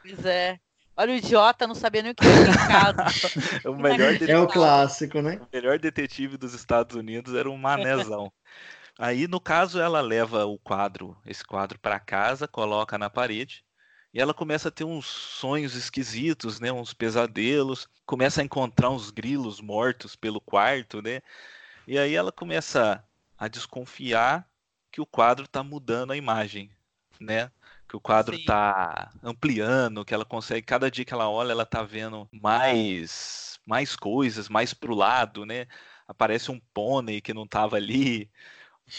Pois 0.02 0.24
é. 0.24 0.58
Olha 0.96 1.14
o 1.14 1.16
idiota, 1.16 1.66
não 1.66 1.74
sabia 1.74 2.02
nem 2.02 2.12
o 2.12 2.14
que 2.14 2.24
era 2.24 2.50
em 2.50 2.68
casa. 2.68 2.96
O 3.64 3.74
melhor, 3.74 4.14
É 4.28 4.38
o 4.38 4.46
clássico, 4.46 5.20
né? 5.22 5.40
o 5.40 5.46
melhor 5.52 5.78
detetive 5.78 6.36
dos 6.36 6.52
Estados 6.54 6.94
Unidos 6.94 7.34
era 7.34 7.50
um 7.50 7.56
manézão. 7.56 8.30
Aí, 8.98 9.26
no 9.26 9.40
caso, 9.40 9.80
ela 9.80 10.00
leva 10.02 10.44
o 10.44 10.58
quadro, 10.58 11.16
esse 11.24 11.42
quadro 11.42 11.78
para 11.78 11.98
casa, 11.98 12.46
coloca 12.46 12.98
na 12.98 13.08
parede. 13.08 13.64
E 14.12 14.20
ela 14.20 14.34
começa 14.34 14.68
a 14.68 14.72
ter 14.72 14.84
uns 14.84 15.06
sonhos 15.06 15.74
esquisitos, 15.76 16.58
né? 16.60 16.72
Uns 16.72 16.92
pesadelos. 16.92 17.88
Começa 18.04 18.40
a 18.40 18.44
encontrar 18.44 18.90
uns 18.90 19.10
grilos 19.10 19.60
mortos 19.60 20.16
pelo 20.16 20.40
quarto, 20.40 21.00
né? 21.00 21.20
E 21.86 21.98
aí 21.98 22.14
ela 22.14 22.32
começa 22.32 23.04
a 23.38 23.48
desconfiar 23.48 24.48
que 24.90 25.00
o 25.00 25.06
quadro 25.06 25.44
está 25.44 25.62
mudando 25.62 26.12
a 26.12 26.16
imagem, 26.16 26.70
né? 27.20 27.50
Que 27.88 27.96
o 27.96 28.00
quadro 28.00 28.36
está 28.36 29.12
ampliando, 29.22 30.04
que 30.04 30.14
ela 30.14 30.24
consegue, 30.24 30.62
cada 30.66 30.90
dia 30.90 31.04
que 31.04 31.14
ela 31.14 31.28
olha, 31.28 31.52
ela 31.52 31.66
tá 31.66 31.82
vendo 31.82 32.28
mais 32.32 33.60
mais 33.66 33.94
coisas, 33.94 34.48
mais 34.48 34.74
pro 34.74 34.94
lado, 34.94 35.46
né? 35.46 35.66
Aparece 36.08 36.50
um 36.50 36.60
pônei 36.74 37.20
que 37.20 37.32
não 37.34 37.46
tava 37.46 37.76
ali, 37.76 38.30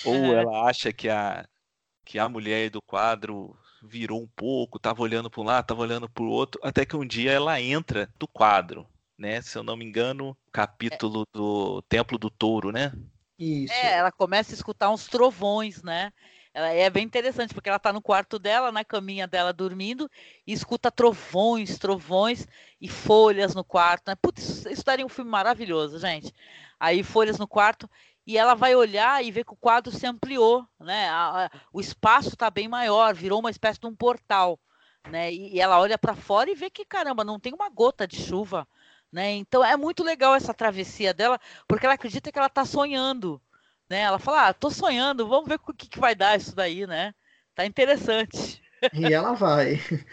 ou 0.04 0.36
ela 0.36 0.70
acha 0.70 0.94
que 0.94 1.10
a 1.10 1.48
que 2.06 2.20
a 2.20 2.30
mulher 2.30 2.70
do 2.70 2.82
quadro 2.82 3.58
virou 3.82 4.22
um 4.22 4.28
pouco, 4.28 4.80
tava 4.80 5.02
olhando 5.02 5.30
para 5.30 5.42
um 5.42 5.46
lado, 5.46 5.66
tava 5.66 5.82
olhando 5.82 6.10
para 6.10 6.24
o 6.24 6.30
outro, 6.30 6.60
até 6.64 6.86
que 6.86 6.96
um 6.96 7.06
dia 7.06 7.32
ela 7.32 7.60
entra 7.60 8.10
do 8.18 8.28
quadro, 8.28 8.88
né? 9.18 9.42
Se 9.42 9.58
eu 9.58 9.64
não 9.64 9.76
me 9.76 9.86
engano, 9.86 10.38
capítulo 10.52 11.26
do 11.34 11.82
Templo 11.84 12.18
do 12.18 12.30
Touro, 12.30 12.72
né? 12.72 12.92
Isso. 13.38 13.74
É, 13.74 13.98
ela 13.98 14.12
começa 14.12 14.54
a 14.54 14.56
escutar 14.56 14.92
uns 14.92 15.08
trovões, 15.08 15.82
né? 15.82 16.12
Ela 16.54 16.70
é 16.70 16.90
bem 16.90 17.06
interessante, 17.06 17.54
porque 17.54 17.70
ela 17.70 17.80
tá 17.80 17.94
no 17.94 18.02
quarto 18.02 18.38
dela, 18.38 18.72
na 18.72 18.84
caminha 18.84 19.26
dela, 19.26 19.54
dormindo, 19.54 20.10
e 20.46 20.52
escuta 20.52 20.92
trovões, 20.92 21.78
trovões 21.78 22.46
e 22.80 22.90
folhas 22.90 23.56
no 23.56 23.64
quarto. 23.64 24.10
Né? 24.10 24.16
Putz, 24.22 24.44
isso, 24.44 24.70
isso 24.70 24.84
daria 24.84 25.06
um 25.06 25.10
filme 25.10 25.32
maravilhoso, 25.32 25.98
gente. 25.98 26.34
Aí 26.78 27.04
folhas 27.04 27.38
no 27.38 27.48
quarto, 27.48 27.90
e 28.26 28.38
ela 28.38 28.54
vai 28.56 28.76
olhar 28.76 29.24
e 29.24 29.32
ver 29.32 29.44
que 29.46 29.54
o 29.54 29.58
quadro 29.58 29.92
se 29.92 30.06
ampliou, 30.06 30.66
né? 30.80 31.10
A- 31.10 31.46
a- 31.46 31.52
o 31.74 31.82
espaço 31.82 32.36
tá 32.38 32.50
bem 32.50 32.68
maior, 32.68 33.14
virou 33.14 33.40
uma 33.40 33.50
espécie 33.52 33.80
de 33.80 33.88
um 33.88 33.96
portal, 33.96 34.60
né? 35.06 35.32
E, 35.34 35.56
e 35.56 35.60
ela 35.62 35.80
olha 35.80 35.98
para 35.98 36.16
fora 36.16 36.50
e 36.50 36.56
vê 36.56 36.70
que, 36.70 36.86
caramba, 36.86 37.24
não 37.24 37.40
tem 37.40 37.54
uma 37.54 37.70
gota 37.70 38.08
de 38.08 38.18
chuva, 38.22 38.68
né? 39.12 39.32
Então 39.32 39.64
é 39.64 39.76
muito 39.78 40.04
legal 40.04 40.36
essa 40.36 40.54
travessia 40.54 41.14
dela, 41.14 41.40
porque 41.68 41.86
ela 41.86 41.96
acredita 41.96 42.32
que 42.32 42.38
ela 42.40 42.50
tá 42.50 42.66
sonhando, 42.66 43.42
né? 43.90 44.02
Ela 44.02 44.20
fala, 44.20 44.48
ah, 44.50 44.54
tô 44.54 44.70
sonhando, 44.72 45.28
vamos 45.28 45.48
ver 45.50 45.60
o 45.68 45.74
que, 45.74 45.88
que 45.90 46.00
vai 46.00 46.16
dar 46.16 46.38
isso 46.38 46.56
daí, 46.56 46.86
né? 46.88 47.14
Tá 47.56 47.66
interessante. 47.66 48.62
E 48.92 49.12
ela 49.14 49.34
vai. 49.34 49.76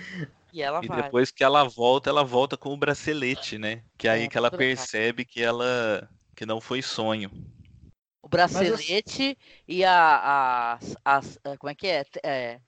E 0.53 0.61
ela 0.63 0.81
E 0.81 0.89
vai. 0.89 1.13
depois 1.13 1.31
que 1.33 1.43
ela 1.45 1.65
volta, 1.65 2.09
ela 2.11 2.25
volta 2.25 2.57
com 2.57 2.73
o 2.73 2.77
bracelete, 2.77 3.59
né? 3.59 3.85
Que 3.99 4.07
é 4.09 4.13
aí 4.13 4.27
É, 4.27 4.29
que 4.29 4.39
ela 4.39 4.51
percebe 4.51 5.25
que 5.25 5.43
ela 5.43 6.09
que 6.37 6.47
não 6.47 6.61
foi 6.61 6.83
sonho. 6.83 7.31
O 8.23 8.29
bracelete 8.29 9.39
e 9.67 9.85
a, 9.85 10.73
as- 10.75 10.97
as- 11.05 11.39
eh, 11.45 11.57
como 11.57 11.71
é 11.71 11.75
que 11.75 11.87
é? 11.87 12.05
É, 12.25 12.61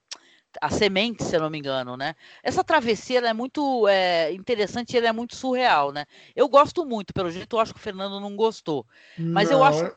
a 0.61 0.69
semente, 0.71 1.23
se 1.23 1.35
eu 1.35 1.41
não 1.41 1.49
me 1.49 1.59
engano, 1.59 1.97
né? 1.97 2.15
Essa 2.43 2.63
travessia 2.63 3.19
ela 3.19 3.29
é 3.29 3.33
muito 3.33 3.87
é, 3.87 4.31
interessante 4.33 4.93
e 4.93 4.97
ela 4.97 5.07
é 5.09 5.11
muito 5.13 5.35
surreal, 5.35 5.91
né? 5.91 6.05
Eu 6.35 6.49
gosto 6.49 6.85
muito, 6.85 7.13
pelo 7.13 7.31
jeito 7.31 7.55
eu 7.55 7.59
acho 7.61 7.73
que 7.73 7.79
o 7.79 7.83
Fernando 7.83 8.19
não 8.19 8.35
gostou. 8.35 8.85
Mas 9.31 9.51
eu 9.51 9.63
Não, 9.63 9.63
acho- 9.63 9.95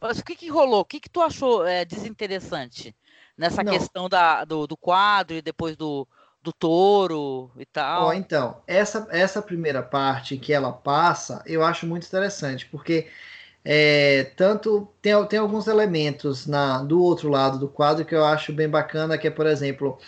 Mas 0.00 0.18
o 0.20 0.24
que, 0.24 0.36
que 0.36 0.48
rolou? 0.50 0.80
O 0.82 0.84
que, 0.84 1.00
que 1.00 1.10
tu 1.10 1.20
achou 1.22 1.66
é, 1.66 1.84
desinteressante 1.84 2.94
nessa 3.38 3.64
Não. 3.64 3.64
questão 3.64 4.08
da, 4.08 4.44
do, 4.44 4.66
do 4.66 4.76
quadro 4.76 5.36
e 5.36 5.42
depois 5.42 5.76
do, 5.76 6.06
do 6.42 6.52
touro 6.52 7.52
e 7.58 7.66
tal? 7.66 7.94
Ó, 7.96 8.12
então, 8.12 8.62
essa, 8.66 9.06
essa 9.10 9.40
primeira 9.40 9.82
parte 9.82 10.36
que 10.36 10.52
ela 10.52 10.72
passa, 10.72 11.42
eu 11.46 11.62
acho 11.64 11.86
muito 11.86 12.06
interessante, 12.06 12.66
porque 12.66 13.08
é, 13.64 14.24
tanto 14.36 14.88
tem, 15.00 15.12
tem 15.26 15.38
alguns 15.38 15.66
elementos 15.66 16.46
na, 16.46 16.82
do 16.82 17.02
outro 17.02 17.30
lado 17.30 17.58
do 17.58 17.68
quadro 17.68 18.04
que 18.04 18.14
eu 18.14 18.24
acho 18.24 18.52
bem 18.52 18.68
bacana, 18.68 19.16
que 19.16 19.26
é, 19.26 19.30
por 19.30 19.46
exemplo, 19.46 19.98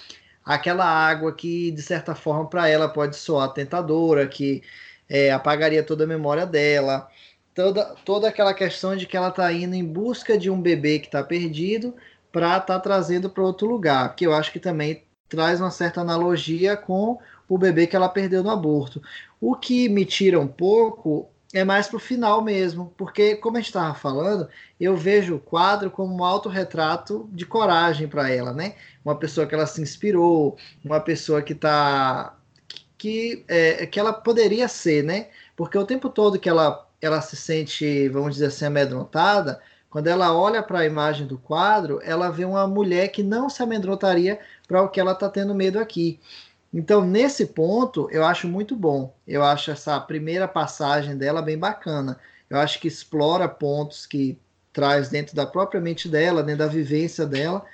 aquela 0.44 0.84
água 0.84 1.32
que, 1.34 1.70
de 1.70 1.82
certa 1.82 2.14
forma, 2.14 2.46
para 2.48 2.68
ela 2.68 2.88
pode 2.88 3.16
soar 3.16 3.52
tentadora, 3.52 4.26
que 4.26 4.62
é, 5.08 5.32
apagaria 5.32 5.82
toda 5.82 6.04
a 6.04 6.06
memória 6.06 6.46
dela. 6.46 7.08
Toda, 7.54 7.96
toda 8.04 8.28
aquela 8.28 8.52
questão 8.52 8.94
de 8.94 9.06
que 9.06 9.16
ela 9.16 9.28
está 9.28 9.50
indo 9.52 9.74
em 9.74 9.84
busca 9.84 10.36
de 10.36 10.50
um 10.50 10.60
bebê 10.60 10.98
que 10.98 11.06
está 11.06 11.22
perdido 11.24 11.94
para 12.30 12.58
estar 12.58 12.78
trazendo 12.80 13.30
para 13.30 13.42
outro 13.42 13.66
lugar, 13.66 14.14
que 14.14 14.26
eu 14.26 14.34
acho 14.34 14.52
que 14.52 14.60
também 14.60 15.04
traz 15.28 15.60
uma 15.60 15.70
certa 15.70 16.02
analogia 16.02 16.76
com 16.76 17.18
o 17.48 17.56
bebê 17.56 17.86
que 17.86 17.96
ela 17.96 18.08
perdeu 18.10 18.42
no 18.42 18.50
aborto. 18.50 19.00
O 19.40 19.54
que 19.56 19.88
me 19.88 20.04
tira 20.04 20.38
um 20.38 20.46
pouco 20.46 21.30
é 21.56 21.64
mais 21.64 21.88
pro 21.88 21.98
final 21.98 22.42
mesmo, 22.42 22.92
porque 22.98 23.34
como 23.36 23.56
a 23.56 23.60
gente 23.60 23.68
estava 23.68 23.94
falando, 23.94 24.46
eu 24.78 24.94
vejo 24.94 25.36
o 25.36 25.40
quadro 25.40 25.90
como 25.90 26.14
um 26.14 26.22
autorretrato 26.22 27.26
de 27.32 27.46
coragem 27.46 28.06
para 28.06 28.30
ela, 28.30 28.52
né? 28.52 28.74
Uma 29.02 29.16
pessoa 29.18 29.46
que 29.46 29.54
ela 29.54 29.66
se 29.66 29.80
inspirou, 29.80 30.58
uma 30.84 31.00
pessoa 31.00 31.40
que 31.40 31.54
tá 31.54 32.36
que 32.98 33.42
é, 33.48 33.86
que 33.86 33.98
ela 33.98 34.12
poderia 34.12 34.68
ser, 34.68 35.02
né? 35.02 35.28
Porque 35.56 35.78
o 35.78 35.86
tempo 35.86 36.10
todo 36.10 36.38
que 36.38 36.48
ela 36.48 36.86
ela 37.00 37.22
se 37.22 37.36
sente, 37.36 38.08
vamos 38.10 38.34
dizer 38.34 38.46
assim, 38.46 38.66
amedrontada, 38.66 39.60
quando 39.88 40.08
ela 40.08 40.36
olha 40.36 40.62
para 40.62 40.80
a 40.80 40.86
imagem 40.86 41.26
do 41.26 41.38
quadro, 41.38 42.00
ela 42.02 42.30
vê 42.30 42.44
uma 42.44 42.66
mulher 42.66 43.08
que 43.08 43.22
não 43.22 43.48
se 43.48 43.62
amedrontaria 43.62 44.38
para 44.68 44.82
o 44.82 44.90
que 44.90 45.00
ela 45.00 45.12
está 45.12 45.28
tendo 45.30 45.54
medo 45.54 45.78
aqui. 45.78 46.20
Então, 46.78 47.06
nesse 47.06 47.46
ponto, 47.46 48.06
eu 48.10 48.22
acho 48.22 48.46
muito 48.46 48.76
bom. 48.76 49.16
Eu 49.26 49.42
acho 49.42 49.70
essa 49.70 49.98
primeira 49.98 50.46
passagem 50.46 51.16
dela 51.16 51.40
bem 51.40 51.56
bacana. 51.56 52.20
Eu 52.50 52.58
acho 52.58 52.78
que 52.78 52.86
explora 52.86 53.48
pontos 53.48 54.04
que 54.04 54.38
traz 54.74 55.08
dentro 55.08 55.34
da 55.34 55.46
própria 55.46 55.80
mente 55.80 56.06
dela, 56.06 56.42
dentro 56.42 56.58
da 56.66 56.70
vivência 56.70 57.24
dela. 57.26 57.64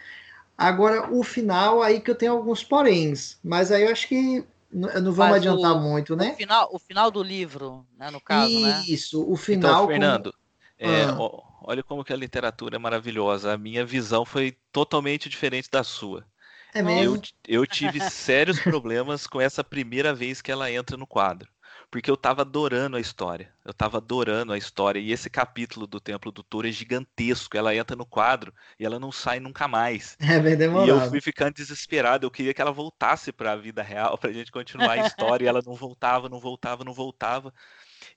Agora, 0.57 1.13
o 1.13 1.25
final, 1.25 1.83
aí 1.83 2.01
que 2.01 2.13
eu 2.13 2.15
tenho 2.15 2.31
alguns 2.31 2.63
poréns, 2.63 3.41
mas 3.43 3.73
aí 3.73 3.83
eu 3.83 3.91
acho 3.91 4.07
que 4.07 4.45
não 4.71 4.89
vamos 5.13 5.17
Mas 5.17 5.37
adiantar 5.39 5.75
o- 5.75 5.81
muito, 5.81 6.15
O 6.15 6.17
né? 6.17 6.35
final, 6.35 6.69
o 6.73 6.79
final 6.79 7.11
do 7.11 7.25
livro, 7.25 7.85
né, 7.99 8.09
no 8.09 8.21
caso, 8.21 8.61
né? 8.61 8.85
Isso, 8.87 9.21
o 9.21 9.33
Então, 9.33 9.37
final. 9.37 9.75
como- 9.75 9.89
Fernando, 9.89 10.33
é, 10.79 11.07
Ah. 11.07 11.17
ó, 11.19 11.43
olha 11.63 11.83
como 11.83 12.05
que 12.05 12.13
a 12.13 12.17
literatura 12.17 12.77
é 12.77 12.79
maravilhosa. 12.79 13.53
A 13.53 13.59
minha 13.59 13.85
visão 13.85 14.25
foi 14.25 14.57
totalmente 14.71 15.29
diferente 15.29 15.69
da 15.69 15.83
sua. 15.83 16.25
É 16.73 16.83
Nossa. 16.83 17.05
Eu, 17.05 17.13
mesmo? 17.13 17.23
eu 17.47 17.67
tive 17.67 18.01
sérios 18.01 18.61
problemas 18.61 19.27
com 19.27 19.41
essa 19.41 19.63
primeira 19.65 20.15
vez 20.15 20.41
que 20.43 20.51
ela 20.53 20.71
entra 20.71 20.97
no 20.97 21.07
quadro. 21.07 21.51
porque 21.91 22.11
eu 22.11 22.17
tava 22.17 22.43
adorando 22.43 22.97
a 22.97 23.01
história. 23.01 23.53
Eu 23.65 23.75
tava 23.75 23.99
adorando 23.99 24.53
a 24.53 24.59
história. 24.59 24.99
E 25.01 25.13
esse 25.13 25.29
capítulo 25.31 25.87
do 25.87 26.01
Templo 26.01 26.33
do 26.33 26.43
Touro 26.43 26.67
é 26.69 26.73
gigantesco. 26.73 27.57
Ela 27.57 27.75
entra 27.75 27.95
no 27.97 28.07
quadro 28.07 28.53
e 28.79 28.85
ela 28.87 28.99
não 28.99 29.13
sai 29.13 29.41
nunca 29.41 29.69
mais. 29.69 30.17
É 30.21 30.41
bem 30.41 30.57
demorado. 30.57 30.87
E 30.89 30.91
eu 30.91 31.01
fui 31.11 31.21
ficando 31.21 31.55
desesperado. 31.55 32.25
Eu 32.27 32.31
queria 32.31 32.55
que 32.55 32.63
ela 32.63 32.73
voltasse 32.73 33.31
para 33.33 33.53
a 33.53 33.57
vida 33.57 33.83
real, 33.83 34.17
pra 34.19 34.33
gente 34.33 34.51
continuar 34.51 34.93
a 34.93 35.07
história. 35.07 35.45
e 35.45 35.49
ela 35.49 35.63
não 35.65 35.75
voltava, 35.75 36.29
não 36.29 36.41
voltava, 36.41 36.85
não 36.85 36.95
voltava. 36.95 37.53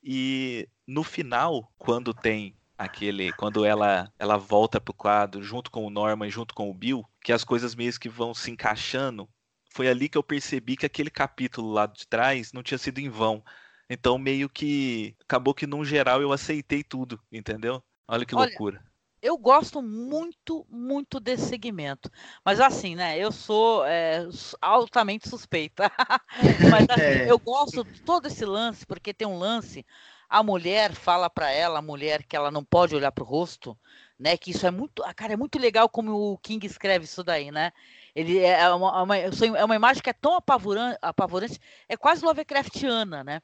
E 0.04 0.68
no 0.88 1.04
final, 1.04 1.72
quando 1.78 2.14
tem 2.14 2.58
aquele 2.78 3.32
quando 3.34 3.64
ela 3.66 4.12
ela 4.20 4.38
volta 4.38 4.82
pro 4.82 4.94
quadro 4.94 5.42
junto 5.42 5.72
com 5.72 5.86
o 5.86 5.90
Norman 5.90 6.30
junto 6.30 6.54
com 6.54 6.70
o 6.70 6.74
Bill 6.74 7.06
que 7.26 7.34
as 7.34 7.44
coisas 7.44 7.74
meio 7.74 8.00
que 8.00 8.08
vão 8.08 8.36
se 8.36 8.52
encaixando 8.52 9.28
foi 9.74 9.88
ali 9.88 10.08
que 10.08 10.16
eu 10.16 10.22
percebi 10.22 10.78
que 10.78 10.86
aquele 10.86 11.10
capítulo 11.10 11.72
lá 11.72 11.88
de 11.88 12.08
trás 12.08 12.54
não 12.54 12.62
tinha 12.62 12.78
sido 12.78 13.00
em 13.00 13.10
vão. 13.10 13.44
Então 13.90 14.16
meio 14.20 14.48
que 14.48 15.16
acabou 15.22 15.52
que 15.56 15.66
num 15.66 15.84
geral 15.84 16.22
eu 16.22 16.32
aceitei 16.32 16.84
tudo 16.84 17.20
entendeu? 17.32 17.84
Olha 18.08 18.28
que 18.28 18.36
olha, 18.36 18.50
loucura. 18.50 18.86
eu 19.24 19.36
gosto 19.40 19.82
muito 19.82 20.68
muito 20.70 21.20
desse 21.20 21.48
segmento. 21.48 22.12
Mas 22.46 22.60
assim 22.60 22.96
né 22.96 23.18
eu 23.18 23.32
sou 23.32 23.84
é, 23.88 24.28
altamente 24.62 25.28
suspeita. 25.28 25.92
Mas 26.70 26.88
assim, 26.88 27.02
é. 27.02 27.32
eu 27.32 27.40
gosto 27.40 27.84
de 27.84 28.02
todo 28.04 28.28
esse 28.28 28.46
lance 28.46 28.86
porque 28.86 29.16
tem 29.16 29.28
um 29.28 29.40
lance 29.40 29.84
a 30.30 30.44
mulher 30.44 30.94
fala 30.94 31.30
para 31.30 31.50
ela, 31.52 31.80
a 31.80 31.82
mulher 31.82 32.24
que 32.24 32.36
ela 32.36 32.52
não 32.52 32.64
pode 32.64 32.96
olhar 32.96 33.12
para 33.12 33.24
o 33.24 33.28
rosto, 33.28 33.78
né? 34.20 34.38
Que 34.38 34.52
isso 34.52 34.66
é 34.66 34.72
muito, 34.72 35.04
ah, 35.04 35.14
cara, 35.14 35.34
é 35.34 35.38
muito 35.38 35.60
legal 35.60 35.90
como 35.90 36.34
o 36.34 36.38
King 36.38 36.66
escreve 36.66 37.06
isso 37.06 37.24
daí, 37.24 37.52
né? 37.52 37.72
Ele 38.16 38.40
é, 38.40 38.62
é 38.62 38.70
uma, 38.70 39.04
uma, 39.04 39.18
é 39.18 39.66
uma 39.66 39.76
imagem 39.76 40.02
que 40.02 40.10
é 40.10 40.14
tão 40.14 40.36
apavorante, 40.36 40.98
apavorante, 41.02 41.60
é 41.88 41.98
quase 41.98 42.24
Lovecraftiana, 42.24 43.24
né? 43.24 43.42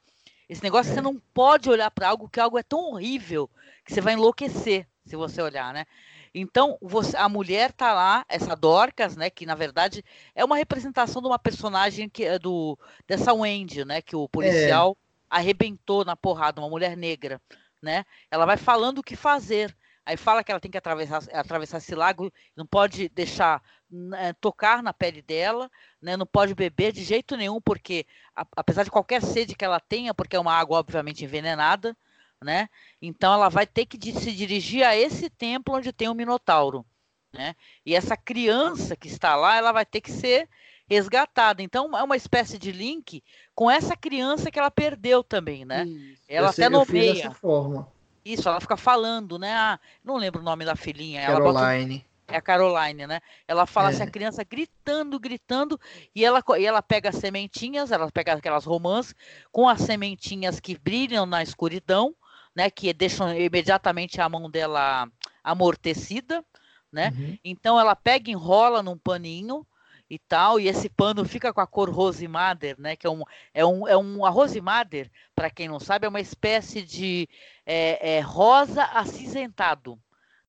Esse 0.48 0.62
negócio 0.62 0.92
é. 0.92 0.94
você 0.94 1.00
não 1.00 1.20
pode 1.32 1.70
olhar 1.70 1.90
para 1.90 2.08
algo 2.08 2.28
que 2.28 2.40
algo 2.40 2.58
é 2.58 2.62
tão 2.62 2.92
horrível 2.92 3.48
que 3.84 3.92
você 3.92 4.00
vai 4.00 4.14
enlouquecer 4.14 4.86
se 5.04 5.16
você 5.16 5.42
olhar, 5.42 5.72
né? 5.72 5.86
Então, 6.34 6.78
você, 6.80 7.16
a 7.16 7.28
mulher 7.28 7.72
tá 7.72 7.92
lá, 7.92 8.24
essa 8.28 8.56
Dorcas, 8.56 9.16
né, 9.16 9.28
que 9.28 9.44
na 9.44 9.54
verdade 9.54 10.02
é 10.34 10.42
uma 10.42 10.56
representação 10.56 11.20
de 11.20 11.28
uma 11.28 11.38
personagem 11.38 12.08
que 12.08 12.24
é 12.24 12.38
do 12.38 12.78
dessa 13.06 13.34
Wendy, 13.34 13.84
né, 13.84 14.00
que 14.00 14.16
o 14.16 14.26
policial 14.28 14.96
é 14.98 15.12
arrebentou 15.32 16.04
na 16.04 16.14
porrada, 16.14 16.60
uma 16.60 16.68
mulher 16.68 16.94
negra, 16.94 17.40
né? 17.80 18.04
Ela 18.30 18.44
vai 18.44 18.58
falando 18.58 18.98
o 18.98 19.02
que 19.02 19.16
fazer. 19.16 19.74
Aí 20.04 20.16
fala 20.16 20.42
que 20.42 20.50
ela 20.50 20.60
tem 20.60 20.70
que 20.70 20.78
atravessar, 20.78 21.22
atravessar 21.32 21.78
esse 21.78 21.94
lago, 21.94 22.32
não 22.56 22.66
pode 22.66 23.08
deixar 23.10 23.62
né, 23.88 24.32
tocar 24.40 24.82
na 24.82 24.92
pele 24.92 25.22
dela, 25.22 25.70
né? 26.00 26.16
não 26.16 26.26
pode 26.26 26.54
beber 26.54 26.92
de 26.92 27.04
jeito 27.04 27.36
nenhum, 27.36 27.60
porque 27.60 28.04
a, 28.34 28.44
apesar 28.56 28.82
de 28.82 28.90
qualquer 28.90 29.22
sede 29.22 29.54
que 29.54 29.64
ela 29.64 29.78
tenha, 29.78 30.12
porque 30.12 30.34
é 30.34 30.40
uma 30.40 30.54
água 30.54 30.78
obviamente 30.78 31.24
envenenada, 31.24 31.96
né? 32.42 32.68
Então 33.00 33.32
ela 33.32 33.48
vai 33.48 33.66
ter 33.66 33.86
que 33.86 33.96
de, 33.96 34.12
se 34.12 34.32
dirigir 34.32 34.84
a 34.84 34.96
esse 34.96 35.30
templo 35.30 35.74
onde 35.74 35.92
tem 35.92 36.08
o 36.08 36.14
Minotauro, 36.14 36.84
né? 37.32 37.54
E 37.86 37.94
essa 37.94 38.16
criança 38.16 38.96
que 38.96 39.06
está 39.06 39.36
lá, 39.36 39.56
ela 39.56 39.70
vai 39.70 39.86
ter 39.86 40.00
que 40.00 40.10
ser 40.10 40.48
resgatada. 40.88 41.62
Então 41.62 41.96
é 41.96 42.02
uma 42.02 42.16
espécie 42.16 42.58
de 42.58 42.72
link 42.72 43.22
com 43.54 43.70
essa 43.70 43.96
criança 43.96 44.50
que 44.50 44.58
ela 44.58 44.70
perdeu 44.70 45.22
também, 45.22 45.64
né? 45.64 45.84
Isso. 45.84 46.22
Ela 46.28 46.46
eu 46.46 46.50
até 46.50 46.62
sei, 46.62 46.68
nomeia. 46.68 47.14
dessa 47.14 47.30
forma. 47.30 47.91
Isso, 48.24 48.48
ela 48.48 48.60
fica 48.60 48.76
falando, 48.76 49.38
né? 49.38 49.52
Ah, 49.52 49.80
não 50.04 50.16
lembro 50.16 50.40
o 50.40 50.44
nome 50.44 50.64
da 50.64 50.76
filhinha. 50.76 51.26
Caroline. 51.26 51.98
Bota... 51.98 52.12
É 52.28 52.36
a 52.36 52.40
Caroline, 52.40 53.06
né? 53.06 53.20
Ela 53.46 53.66
fala 53.66 53.90
é. 53.90 53.92
assim, 53.92 54.02
a 54.02 54.10
criança 54.10 54.42
gritando, 54.44 55.18
gritando, 55.18 55.78
e 56.14 56.24
ela, 56.24 56.42
e 56.58 56.64
ela 56.64 56.80
pega 56.80 57.10
as 57.10 57.16
sementinhas, 57.16 57.90
ela 57.90 58.10
pega 58.10 58.32
aquelas 58.32 58.64
romãs 58.64 59.14
com 59.50 59.68
as 59.68 59.80
sementinhas 59.82 60.58
que 60.58 60.78
brilham 60.78 61.26
na 61.26 61.42
escuridão, 61.42 62.14
né? 62.54 62.70
Que 62.70 62.92
deixam 62.92 63.36
imediatamente 63.36 64.20
a 64.20 64.28
mão 64.28 64.50
dela 64.50 65.08
amortecida, 65.44 66.44
né? 66.90 67.12
Uhum. 67.16 67.38
Então 67.44 67.78
ela 67.78 67.96
pega, 67.96 68.30
enrola 68.30 68.82
num 68.82 68.96
paninho, 68.96 69.66
e 70.12 70.18
tal, 70.18 70.60
e 70.60 70.68
esse 70.68 70.90
pano 70.90 71.24
fica 71.24 71.54
com 71.54 71.60
a 71.62 71.66
cor 71.66 71.88
rose 71.88 72.28
madder, 72.28 72.78
né? 72.78 72.94
Que 72.94 73.06
é 73.06 73.10
um, 73.10 73.22
é 73.54 73.64
um, 73.64 73.88
é 73.88 73.96
um 73.96 74.26
a 74.26 74.28
rose 74.28 74.60
madder, 74.60 75.10
para 75.34 75.48
quem 75.48 75.68
não 75.68 75.80
sabe, 75.80 76.04
é 76.04 76.08
uma 76.10 76.20
espécie 76.20 76.82
de 76.82 77.26
é, 77.64 78.16
é, 78.16 78.20
rosa 78.20 78.84
acinzentado, 78.84 79.98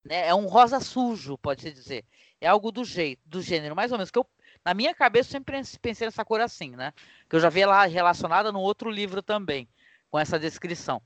né? 0.04 0.28
É 0.28 0.36
um 0.36 0.48
rosa 0.48 0.82
sujo, 0.82 1.38
pode-se 1.38 1.72
dizer. 1.72 2.04
É 2.42 2.48
algo 2.50 2.74
do 2.74 2.84
jeito, 2.84 3.22
do 3.26 3.42
gênero, 3.42 3.74
mais 3.74 3.94
ou 3.94 3.98
menos. 3.98 4.12
Que 4.12 4.20
eu, 4.20 4.28
na 4.66 4.74
minha 4.74 4.94
cabeça, 4.94 5.30
sempre 5.30 5.62
pensei 5.82 6.08
nessa 6.08 6.26
cor 6.26 6.42
assim, 6.42 6.72
né? 6.72 6.92
Que 7.30 7.38
eu 7.38 7.40
já 7.40 7.48
vi 7.48 7.62
ela 7.62 7.86
relacionada 7.86 8.52
no 8.52 8.60
outro 8.60 8.92
livro 8.92 9.24
também, 9.24 9.66
com 10.12 10.20
essa 10.20 10.38
descrição. 10.38 11.02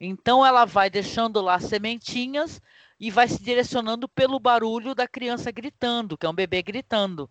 Então 0.00 0.46
ela 0.46 0.64
vai 0.64 0.88
deixando 0.88 1.42
lá 1.42 1.60
sementinhas 1.60 2.58
e 2.98 3.10
vai 3.10 3.28
se 3.28 3.42
direcionando 3.42 4.08
pelo 4.08 4.40
barulho 4.40 4.94
da 4.94 5.06
criança 5.06 5.50
gritando, 5.50 6.16
que 6.16 6.24
é 6.24 6.30
um 6.30 6.34
bebê 6.34 6.62
gritando. 6.62 7.28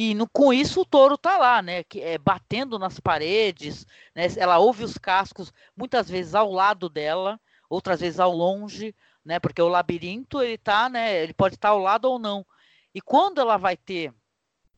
E 0.00 0.14
no, 0.14 0.28
com 0.28 0.52
isso 0.52 0.82
o 0.82 0.84
touro 0.84 1.18
tá 1.18 1.36
lá, 1.36 1.60
né? 1.60 1.82
Que, 1.82 2.00
é, 2.00 2.16
batendo 2.18 2.78
nas 2.78 3.00
paredes, 3.00 3.84
né? 4.14 4.28
Ela 4.36 4.56
ouve 4.60 4.84
os 4.84 4.96
cascos 4.96 5.52
muitas 5.76 6.08
vezes 6.08 6.36
ao 6.36 6.52
lado 6.52 6.88
dela, 6.88 7.40
outras 7.68 7.98
vezes 7.98 8.20
ao 8.20 8.30
longe, 8.30 8.94
né? 9.24 9.40
Porque 9.40 9.60
o 9.60 9.66
labirinto 9.66 10.40
ele 10.40 10.56
tá, 10.56 10.88
né? 10.88 11.20
Ele 11.20 11.34
pode 11.34 11.56
estar 11.56 11.70
tá 11.70 11.74
ao 11.74 11.80
lado 11.80 12.04
ou 12.04 12.16
não. 12.16 12.46
E 12.94 13.00
quando 13.00 13.40
ela 13.40 13.56
vai 13.56 13.76
ter 13.76 14.14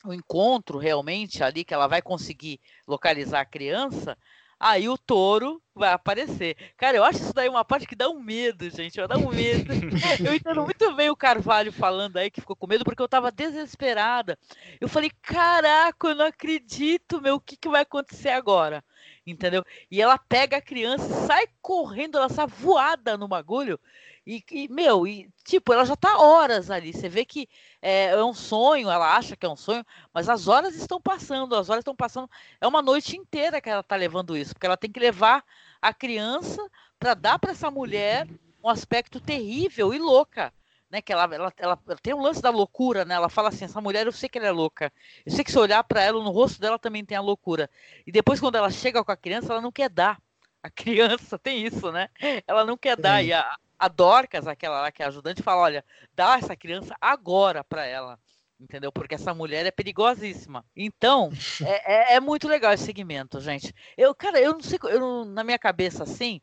o 0.06 0.14
encontro 0.14 0.78
realmente 0.78 1.44
ali, 1.44 1.66
que 1.66 1.74
ela 1.74 1.86
vai 1.86 2.00
conseguir 2.00 2.58
localizar 2.88 3.40
a 3.40 3.44
criança, 3.44 4.16
aí 4.60 4.88
o 4.90 4.98
touro 4.98 5.62
vai 5.74 5.90
aparecer. 5.90 6.54
Cara, 6.76 6.98
eu 6.98 7.02
acho 7.02 7.18
isso 7.18 7.32
daí 7.32 7.48
uma 7.48 7.64
parte 7.64 7.86
que 7.86 7.96
dá 7.96 8.10
um 8.10 8.20
medo, 8.20 8.68
gente. 8.68 9.00
Dá 9.06 9.16
um 9.16 9.30
medo. 9.30 9.72
Eu 10.22 10.34
entendo 10.34 10.62
muito 10.62 10.94
bem 10.94 11.08
o 11.08 11.16
Carvalho 11.16 11.72
falando 11.72 12.18
aí 12.18 12.30
que 12.30 12.42
ficou 12.42 12.54
com 12.54 12.66
medo, 12.66 12.84
porque 12.84 13.00
eu 13.00 13.08
tava 13.08 13.32
desesperada. 13.32 14.38
Eu 14.78 14.88
falei, 14.88 15.10
caraca, 15.22 16.08
eu 16.08 16.14
não 16.14 16.26
acredito, 16.26 17.22
meu, 17.22 17.36
o 17.36 17.40
que, 17.40 17.56
que 17.56 17.68
vai 17.68 17.82
acontecer 17.82 18.28
agora? 18.28 18.84
Entendeu? 19.26 19.64
E 19.90 20.02
ela 20.02 20.18
pega 20.18 20.58
a 20.58 20.62
criança 20.62 21.06
e 21.06 21.26
sai 21.26 21.46
correndo, 21.62 22.18
ela 22.18 22.28
sai 22.28 22.46
voada 22.46 23.16
no 23.16 23.26
bagulho. 23.26 23.80
E, 24.26 24.44
e, 24.50 24.68
meu, 24.68 25.06
e, 25.06 25.30
tipo, 25.44 25.72
ela 25.72 25.84
já 25.84 25.96
tá 25.96 26.18
horas 26.18 26.70
ali. 26.70 26.92
Você 26.92 27.08
vê 27.08 27.24
que 27.24 27.48
é, 27.80 28.06
é, 28.06 28.24
um 28.24 28.34
sonho, 28.34 28.90
ela 28.90 29.16
acha 29.16 29.36
que 29.36 29.46
é 29.46 29.48
um 29.48 29.56
sonho, 29.56 29.84
mas 30.12 30.28
as 30.28 30.46
horas 30.46 30.74
estão 30.74 31.00
passando, 31.00 31.54
as 31.56 31.68
horas 31.68 31.80
estão 31.80 31.96
passando. 31.96 32.28
É 32.60 32.66
uma 32.66 32.82
noite 32.82 33.16
inteira 33.16 33.60
que 33.60 33.70
ela 33.70 33.82
tá 33.82 33.96
levando 33.96 34.36
isso, 34.36 34.54
porque 34.54 34.66
ela 34.66 34.76
tem 34.76 34.90
que 34.90 35.00
levar 35.00 35.44
a 35.80 35.92
criança 35.92 36.62
para 36.98 37.14
dar 37.14 37.38
para 37.38 37.52
essa 37.52 37.70
mulher 37.70 38.28
um 38.62 38.68
aspecto 38.68 39.20
terrível 39.20 39.92
e 39.94 39.98
louca. 39.98 40.52
Né, 40.90 41.00
que 41.00 41.12
ela, 41.12 41.22
ela, 41.22 41.52
ela, 41.56 41.78
ela, 41.86 41.98
tem 42.02 42.12
um 42.12 42.20
lance 42.20 42.42
da 42.42 42.50
loucura, 42.50 43.04
né? 43.04 43.14
Ela 43.14 43.28
fala 43.28 43.48
assim: 43.48 43.64
essa 43.64 43.80
mulher, 43.80 44.06
eu 44.06 44.12
sei 44.12 44.28
que 44.28 44.38
ela 44.38 44.48
é 44.48 44.50
louca. 44.50 44.92
Eu 45.24 45.30
sei 45.30 45.44
que 45.44 45.52
se 45.52 45.58
olhar 45.58 45.84
para 45.84 46.02
ela, 46.02 46.20
no 46.20 46.30
rosto 46.30 46.60
dela 46.60 46.80
também 46.80 47.04
tem 47.04 47.16
a 47.16 47.20
loucura. 47.20 47.70
E 48.04 48.10
depois, 48.10 48.40
quando 48.40 48.56
ela 48.56 48.72
chega 48.72 49.04
com 49.04 49.12
a 49.12 49.16
criança, 49.16 49.52
ela 49.52 49.60
não 49.60 49.70
quer 49.70 49.88
dar. 49.88 50.20
A 50.60 50.68
criança 50.68 51.38
tem 51.38 51.64
isso, 51.64 51.92
né? 51.92 52.08
Ela 52.44 52.64
não 52.64 52.76
quer 52.76 52.96
dar. 52.96 53.22
E 53.22 53.32
a, 53.32 53.56
a 53.80 53.88
Dorcas, 53.88 54.46
aquela 54.46 54.82
lá 54.82 54.92
que 54.92 55.02
é 55.02 55.06
ajudante, 55.06 55.42
fala: 55.42 55.62
olha, 55.62 55.84
dá 56.14 56.36
essa 56.36 56.54
criança 56.54 56.94
agora 57.00 57.64
para 57.64 57.86
ela. 57.86 58.18
Entendeu? 58.60 58.92
Porque 58.92 59.14
essa 59.14 59.32
mulher 59.32 59.64
é 59.64 59.70
perigosíssima. 59.70 60.62
Então, 60.76 61.30
é, 61.64 62.12
é, 62.12 62.14
é, 62.16 62.20
muito 62.20 62.46
legal 62.46 62.74
esse 62.74 62.84
segmento, 62.84 63.40
gente. 63.40 63.74
Eu, 63.96 64.14
cara, 64.14 64.38
eu 64.38 64.52
não 64.52 64.60
sei, 64.60 64.78
eu, 64.82 65.24
na 65.24 65.42
minha 65.42 65.58
cabeça 65.58 66.02
assim, 66.02 66.42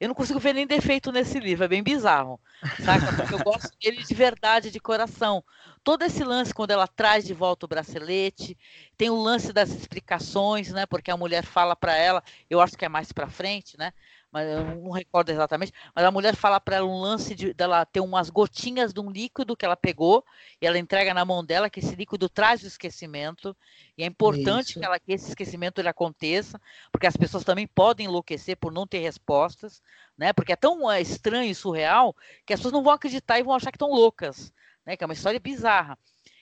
eu 0.00 0.08
não 0.08 0.14
consigo 0.14 0.38
ver 0.38 0.54
nem 0.54 0.66
defeito 0.66 1.12
nesse 1.12 1.38
livro, 1.38 1.64
é 1.64 1.68
bem 1.68 1.82
bizarro. 1.82 2.40
Saca? 2.82 3.12
Porque 3.14 3.34
eu 3.34 3.44
gosto 3.44 3.70
dele 3.82 4.02
de 4.02 4.14
verdade, 4.14 4.70
de 4.70 4.80
coração. 4.80 5.44
Todo 5.84 6.04
esse 6.04 6.24
lance, 6.24 6.54
quando 6.54 6.70
ela 6.70 6.86
traz 6.86 7.24
de 7.24 7.34
volta 7.34 7.66
o 7.66 7.68
bracelete, 7.68 8.56
tem 8.96 9.10
o 9.10 9.20
lance 9.20 9.52
das 9.52 9.70
explicações, 9.70 10.72
né? 10.72 10.86
Porque 10.86 11.10
a 11.10 11.16
mulher 11.16 11.44
fala 11.44 11.76
para 11.76 11.96
ela, 11.96 12.22
eu 12.48 12.60
acho 12.60 12.78
que 12.78 12.84
é 12.84 12.88
mais 12.88 13.12
para 13.12 13.28
frente, 13.28 13.76
né? 13.76 13.92
Mas 14.30 14.46
eu 14.48 14.62
não 14.76 14.90
recordo 14.90 15.30
exatamente, 15.30 15.72
mas 15.94 16.04
a 16.04 16.10
mulher 16.10 16.36
fala 16.36 16.60
para 16.60 16.76
ela 16.76 16.86
um 16.86 17.00
lance 17.00 17.34
de, 17.34 17.54
dela 17.54 17.84
ter 17.86 18.00
umas 18.00 18.28
gotinhas 18.28 18.92
de 18.92 19.00
um 19.00 19.10
líquido 19.10 19.56
que 19.56 19.64
ela 19.64 19.76
pegou 19.76 20.24
e 20.60 20.66
ela 20.66 20.78
entrega 20.78 21.14
na 21.14 21.24
mão 21.24 21.42
dela 21.42 21.70
que 21.70 21.80
esse 21.80 21.94
líquido 21.94 22.28
traz 22.28 22.62
o 22.62 22.66
esquecimento 22.66 23.56
e 23.96 24.02
é 24.02 24.06
importante 24.06 24.78
que, 24.78 24.84
ela, 24.84 24.98
que 24.98 25.12
esse 25.12 25.28
esquecimento 25.28 25.80
ele 25.80 25.88
aconteça, 25.88 26.60
porque 26.92 27.06
as 27.06 27.16
pessoas 27.16 27.42
também 27.42 27.66
podem 27.66 28.06
enlouquecer 28.06 28.56
por 28.56 28.70
não 28.70 28.86
ter 28.86 28.98
respostas, 28.98 29.82
né? 30.16 30.32
Porque 30.32 30.52
é 30.52 30.56
tão 30.56 30.90
é, 30.90 31.00
estranho 31.00 31.50
e 31.50 31.54
surreal 31.54 32.14
que 32.44 32.52
as 32.52 32.60
pessoas 32.60 32.74
não 32.74 32.82
vão 32.82 32.92
acreditar 32.92 33.38
e 33.38 33.42
vão 33.42 33.54
achar 33.54 33.70
que 33.70 33.76
estão 33.76 33.90
loucas, 33.90 34.52
né? 34.84 34.96
Que 34.96 35.04
é 35.04 35.06
uma 35.06 35.14
história 35.14 35.40
bizarra. 35.40 35.98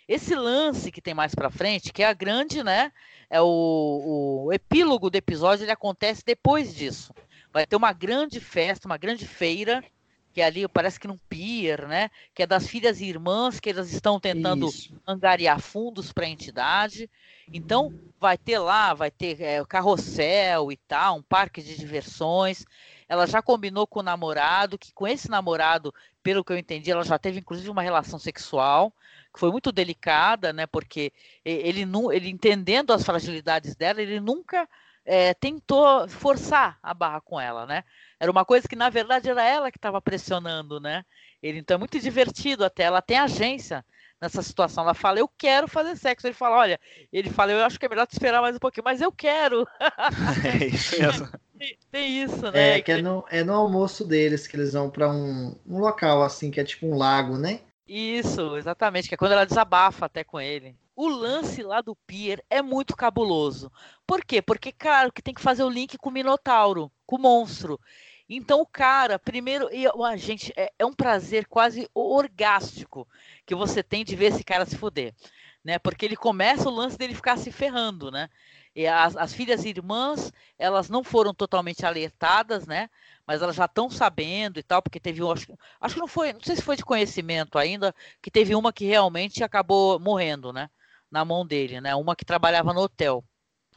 Esse 0.09 0.35
lance 0.35 0.93
que 0.93 1.01
tem 1.01 1.15
mais 1.15 1.35
para 1.35 1.51
frente, 1.51 1.93
que 1.93 2.03
é 2.03 2.07
a 2.07 2.13
grande, 2.13 2.63
né? 2.63 2.93
É 3.31 3.41
o, 3.41 4.45
o 4.47 4.53
epílogo 4.53 5.09
do 5.11 5.17
episódio, 5.17 5.65
ele 5.65 5.73
acontece 5.73 6.23
depois 6.25 6.75
disso 6.75 7.13
vai 7.57 7.67
ter 7.67 7.77
uma 7.77 7.95
grande 7.95 8.39
festa, 8.39 8.87
uma 8.87 8.99
grande 8.99 9.27
feira, 9.27 9.83
que 10.31 10.43
é 10.43 10.45
ali 10.45 10.69
parece 10.69 11.01
que 11.01 11.09
num 11.09 11.17
pier, 11.17 11.89
né? 11.89 12.11
Que 12.35 12.43
é 12.43 12.47
das 12.47 12.67
filhas 12.67 13.01
e 13.01 13.07
irmãs 13.07 13.59
que 13.59 13.71
elas 13.71 13.91
estão 13.91 14.21
tentando 14.21 14.69
Isso. 14.69 14.93
angariar 15.07 15.59
fundos 15.59 16.13
para 16.13 16.27
a 16.27 16.29
entidade. 16.29 17.09
Então 17.51 17.95
vai 18.21 18.37
ter 18.37 18.59
lá, 18.59 18.93
vai 18.93 19.11
ter 19.11 19.41
é, 19.41 19.65
carrossel 19.65 20.71
e 20.71 20.77
tal, 20.77 21.17
um 21.17 21.23
parque 21.23 21.63
de 21.63 21.79
diversões. 21.79 22.67
Ela 23.09 23.27
já 23.27 23.41
combinou 23.41 23.87
com 23.87 24.01
o 24.01 24.03
namorado, 24.03 24.77
que 24.77 24.93
com 24.93 25.09
esse 25.09 25.31
namorado, 25.31 25.95
pelo 26.23 26.45
que 26.45 26.53
eu 26.53 26.59
entendi, 26.59 26.91
ela 26.91 27.05
já 27.05 27.19
teve 27.19 27.39
inclusive 27.39 27.71
uma 27.71 27.81
relação 27.81 28.19
sexual, 28.19 28.93
que 29.33 29.41
foi 29.41 29.51
muito 29.51 29.73
delicada, 29.73 30.53
né? 30.53 30.67
Porque 30.67 31.11
ele, 31.43 31.87
ele 32.13 32.29
entendendo 32.29 32.93
as 32.93 33.03
fragilidades 33.03 33.75
dela, 33.75 34.03
ele 34.03 34.21
nunca 34.21 34.69
é, 35.07 35.33
tentou 35.33 36.09
forçar 36.09 36.79
a 36.83 36.93
barra 36.93 37.21
com 37.21 37.41
ela, 37.41 37.65
né? 37.65 37.85
Era 38.19 38.31
uma 38.31 38.45
coisa 38.45 38.69
que, 38.69 38.75
na 38.75 38.91
verdade, 38.91 39.31
era 39.31 39.45
ela 39.45 39.71
que 39.71 39.79
estava 39.79 40.03
pressionando, 40.03 40.81
né? 40.81 41.05
Ele, 41.43 41.61
então, 41.61 41.77
é 41.77 41.79
muito 41.79 41.99
divertido 42.01 42.65
até. 42.65 42.83
Ela 42.83 43.01
tem 43.01 43.17
agência 43.17 43.85
nessa 44.21 44.43
situação. 44.43 44.83
Ela 44.83 44.95
fala, 44.95 45.21
eu 45.21 45.29
quero 45.29 45.69
fazer 45.69 45.97
sexo. 45.97 46.27
Ele 46.27 46.35
fala, 46.35 46.57
olha, 46.57 46.81
ele 47.13 47.31
fala, 47.31 47.53
eu 47.53 47.65
acho 47.65 47.79
que 47.79 47.87
é 47.87 47.89
melhor 47.89 48.07
te 48.07 48.15
esperar 48.15 48.43
mais 48.43 48.57
um 48.57 48.59
pouquinho, 48.59 48.85
mas 48.85 49.01
eu 49.01 49.13
quero. 49.13 49.67
é 50.61 50.67
isso 50.67 51.01
mesmo. 51.01 51.29
Tem, 51.57 51.79
tem, 51.91 52.23
isso, 52.23 52.51
né? 52.51 52.79
É, 52.79 52.83
que 52.83 52.93
é 52.93 53.01
no, 53.01 53.25
é 53.31 53.45
no 53.45 53.55
almoço 53.55 54.05
deles 54.05 54.47
que 54.47 54.57
eles 54.57 54.73
vão 54.73 54.91
para 54.91 55.09
um, 55.09 55.57
um 55.67 55.79
local 55.79 56.23
assim, 56.23 56.51
que 56.51 56.61
é 56.61 56.65
tipo 56.65 56.87
um 56.87 56.97
lago, 56.97 57.39
né? 57.39 57.61
Isso, 57.87 58.57
exatamente, 58.57 59.09
que 59.09 59.15
é 59.15 59.19
quando 59.19 59.33
ela 59.33 59.47
desabafa 59.47 60.07
até 60.07 60.25
com 60.25 60.41
ele. 60.41 60.77
O 60.97 61.09
lance 61.09 61.63
lá 61.63 61.83
do 61.83 61.95
Pier 61.95 62.43
é 62.49 62.63
muito 62.63 62.97
cabuloso. 62.97 63.71
Por 64.07 64.25
quê? 64.25 64.41
Porque, 64.41 64.73
claro, 64.73 65.13
que 65.13 65.21
tem 65.21 65.35
que 65.35 65.43
fazer 65.43 65.63
o 65.63 65.69
link 65.69 65.99
com 65.99 66.09
o 66.09 66.13
Minotauro, 66.13 66.91
com 67.05 67.17
o 67.17 67.19
monstro. 67.19 67.79
Então, 68.27 68.63
o 68.63 68.67
cara, 68.67 69.19
primeiro, 69.19 69.69
e, 69.71 69.87
a 69.87 70.17
gente, 70.17 70.55
é, 70.57 70.73
é, 70.79 70.87
um 70.87 70.95
prazer 70.95 71.47
quase 71.47 71.87
orgástico 71.95 73.07
que 73.45 73.55
você 73.55 73.83
tem 73.83 74.07
de 74.07 74.17
ver 74.17 74.33
esse 74.33 74.43
cara 74.43 74.65
se 74.65 74.75
fuder, 74.77 75.15
né? 75.63 75.79
Porque 75.79 76.05
ele 76.07 76.17
começa 76.17 76.67
o 76.69 76.75
lance 76.75 76.97
dele 76.97 77.15
ficar 77.15 77.37
se 77.37 77.53
ferrando, 77.53 78.11
né? 78.11 78.31
E 78.75 78.87
as, 78.87 79.17
as 79.17 79.35
filhas 79.35 79.67
e 79.67 79.69
irmãs, 79.69 80.33
elas 80.59 80.89
não 80.89 81.05
foram 81.05 81.35
totalmente 81.35 81.85
alertadas, 81.85 82.67
né? 82.67 82.89
Mas 83.27 83.43
elas 83.43 83.55
já 83.57 83.67
estão 83.67 83.91
sabendo 83.91 84.59
e 84.59 84.63
tal, 84.63 84.83
porque 84.83 84.99
teve 84.99 85.23
um, 85.23 85.31
acho, 85.31 85.47
acho 85.79 85.95
que 85.95 86.01
não 86.01 86.09
foi, 86.09 86.33
não 86.33 86.41
sei 86.43 86.57
se 86.57 86.63
foi 86.63 86.77
de 86.77 86.85
conhecimento 86.85 87.59
ainda, 87.59 87.95
que 88.23 88.31
teve 88.31 88.55
uma 88.55 88.73
que 88.73 88.87
realmente 88.87 89.45
acabou 89.45 90.01
morrendo, 90.01 90.53
né? 90.55 90.71
Na 91.11 91.25
mão 91.25 91.47
dele, 91.47 91.81
né? 91.81 91.95
Uma 91.95 92.17
que 92.17 92.25
trabalhava 92.25 92.73
no 92.73 92.81
hotel. 92.81 93.25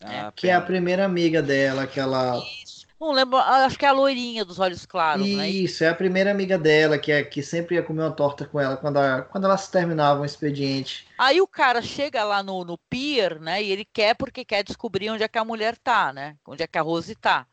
Né? 0.02 0.22
Ah, 0.22 0.32
que 0.32 0.48
é 0.48 0.54
a 0.54 0.62
primeira 0.62 1.06
amiga 1.06 1.42
dela, 1.42 1.86
que 1.86 2.00
ela. 2.00 2.38
Isso. 2.64 2.88
Não 3.00 3.12
lembro, 3.14 3.38
acho 3.38 3.80
que 3.80 3.86
é 3.86 3.88
a 3.88 3.94
loirinha 3.94 4.44
dos 4.44 4.60
olhos 4.60 4.86
claros, 4.86 5.26
Isso, 5.26 5.38
né? 5.38 5.50
Isso, 5.50 5.84
é 5.86 5.88
a 5.88 5.96
primeira 5.96 6.32
amiga 6.32 6.58
dela, 6.58 6.98
que, 7.00 7.12
é, 7.14 7.24
que 7.24 7.42
sempre 7.42 7.76
ia 7.76 7.84
comer 7.84 8.02
uma 8.02 8.12
torta 8.12 8.46
com 8.46 8.60
ela 8.60 8.76
quando, 8.76 8.98
a, 8.98 9.22
quando 9.22 9.46
elas 9.46 9.70
terminavam 9.70 10.24
o 10.24 10.26
expediente. 10.26 11.08
Aí 11.18 11.40
o 11.40 11.48
cara 11.48 11.82
chega 11.82 12.26
lá 12.26 12.44
no, 12.44 12.66
no 12.66 12.78
pier, 12.90 13.40
né? 13.40 13.64
E 13.64 13.72
ele 13.72 13.86
quer 13.86 14.16
porque 14.16 14.44
quer 14.44 14.64
descobrir 14.64 15.10
onde 15.10 15.24
é 15.24 15.28
que 15.30 15.38
a 15.38 15.46
mulher 15.46 15.78
tá, 15.78 16.12
né? 16.12 16.36
Onde 16.46 16.64
é 16.64 16.68
que 16.68 16.78
a 16.78 16.82
Rose 16.82 17.16
tá. 17.16 17.48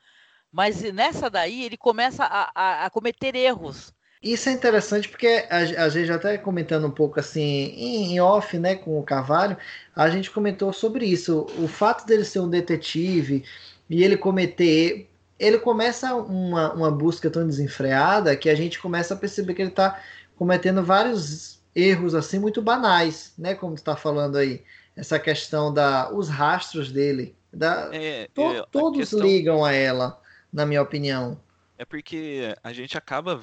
Mas 0.50 0.82
nessa 0.92 1.30
daí 1.30 1.64
ele 1.64 1.76
começa 1.76 2.24
a, 2.24 2.50
a, 2.54 2.86
a 2.86 2.90
cometer 2.90 3.34
erros. 3.36 3.92
Isso 4.22 4.48
é 4.48 4.52
interessante 4.52 5.08
porque 5.08 5.46
a, 5.50 5.84
a 5.84 5.88
gente 5.88 6.10
até 6.10 6.38
comentando 6.38 6.86
um 6.86 6.90
pouco 6.90 7.20
assim 7.20 7.74
em, 7.76 8.20
off, 8.20 8.58
né, 8.58 8.74
com 8.74 8.98
o 8.98 9.02
Carvalho, 9.02 9.56
a 9.94 10.08
gente 10.08 10.30
comentou 10.30 10.72
sobre 10.72 11.06
isso. 11.06 11.46
O 11.58 11.68
fato 11.68 12.06
dele 12.06 12.24
ser 12.24 12.40
um 12.40 12.48
detetive 12.48 13.44
e 13.88 14.02
ele 14.02 14.16
cometer 14.16 15.08
ele 15.38 15.58
começa 15.58 16.14
uma, 16.14 16.72
uma 16.72 16.90
busca 16.90 17.30
tão 17.30 17.46
desenfreada 17.46 18.34
que 18.36 18.48
a 18.48 18.54
gente 18.54 18.78
começa 18.78 19.14
a 19.14 19.16
perceber 19.16 19.54
que 19.54 19.62
ele 19.62 19.68
está 19.68 20.00
cometendo 20.36 20.82
vários 20.82 21.60
erros 21.74 22.14
assim 22.14 22.38
muito 22.38 22.62
banais, 22.62 23.34
né? 23.36 23.54
Como 23.54 23.74
tu 23.74 23.78
está 23.78 23.94
falando 23.94 24.36
aí, 24.38 24.64
essa 24.96 25.18
questão 25.18 25.72
da 25.72 26.10
os 26.10 26.28
rastros 26.28 26.90
dele, 26.90 27.36
da, 27.52 27.90
é, 27.92 28.28
to, 28.32 28.42
é, 28.42 28.66
todos 28.70 28.98
questão... 28.98 29.20
ligam 29.20 29.64
a 29.64 29.72
ela, 29.72 30.20
na 30.50 30.64
minha 30.64 30.80
opinião. 30.80 31.38
É 31.78 31.84
porque 31.84 32.54
a 32.64 32.72
gente 32.72 32.96
acaba 32.96 33.42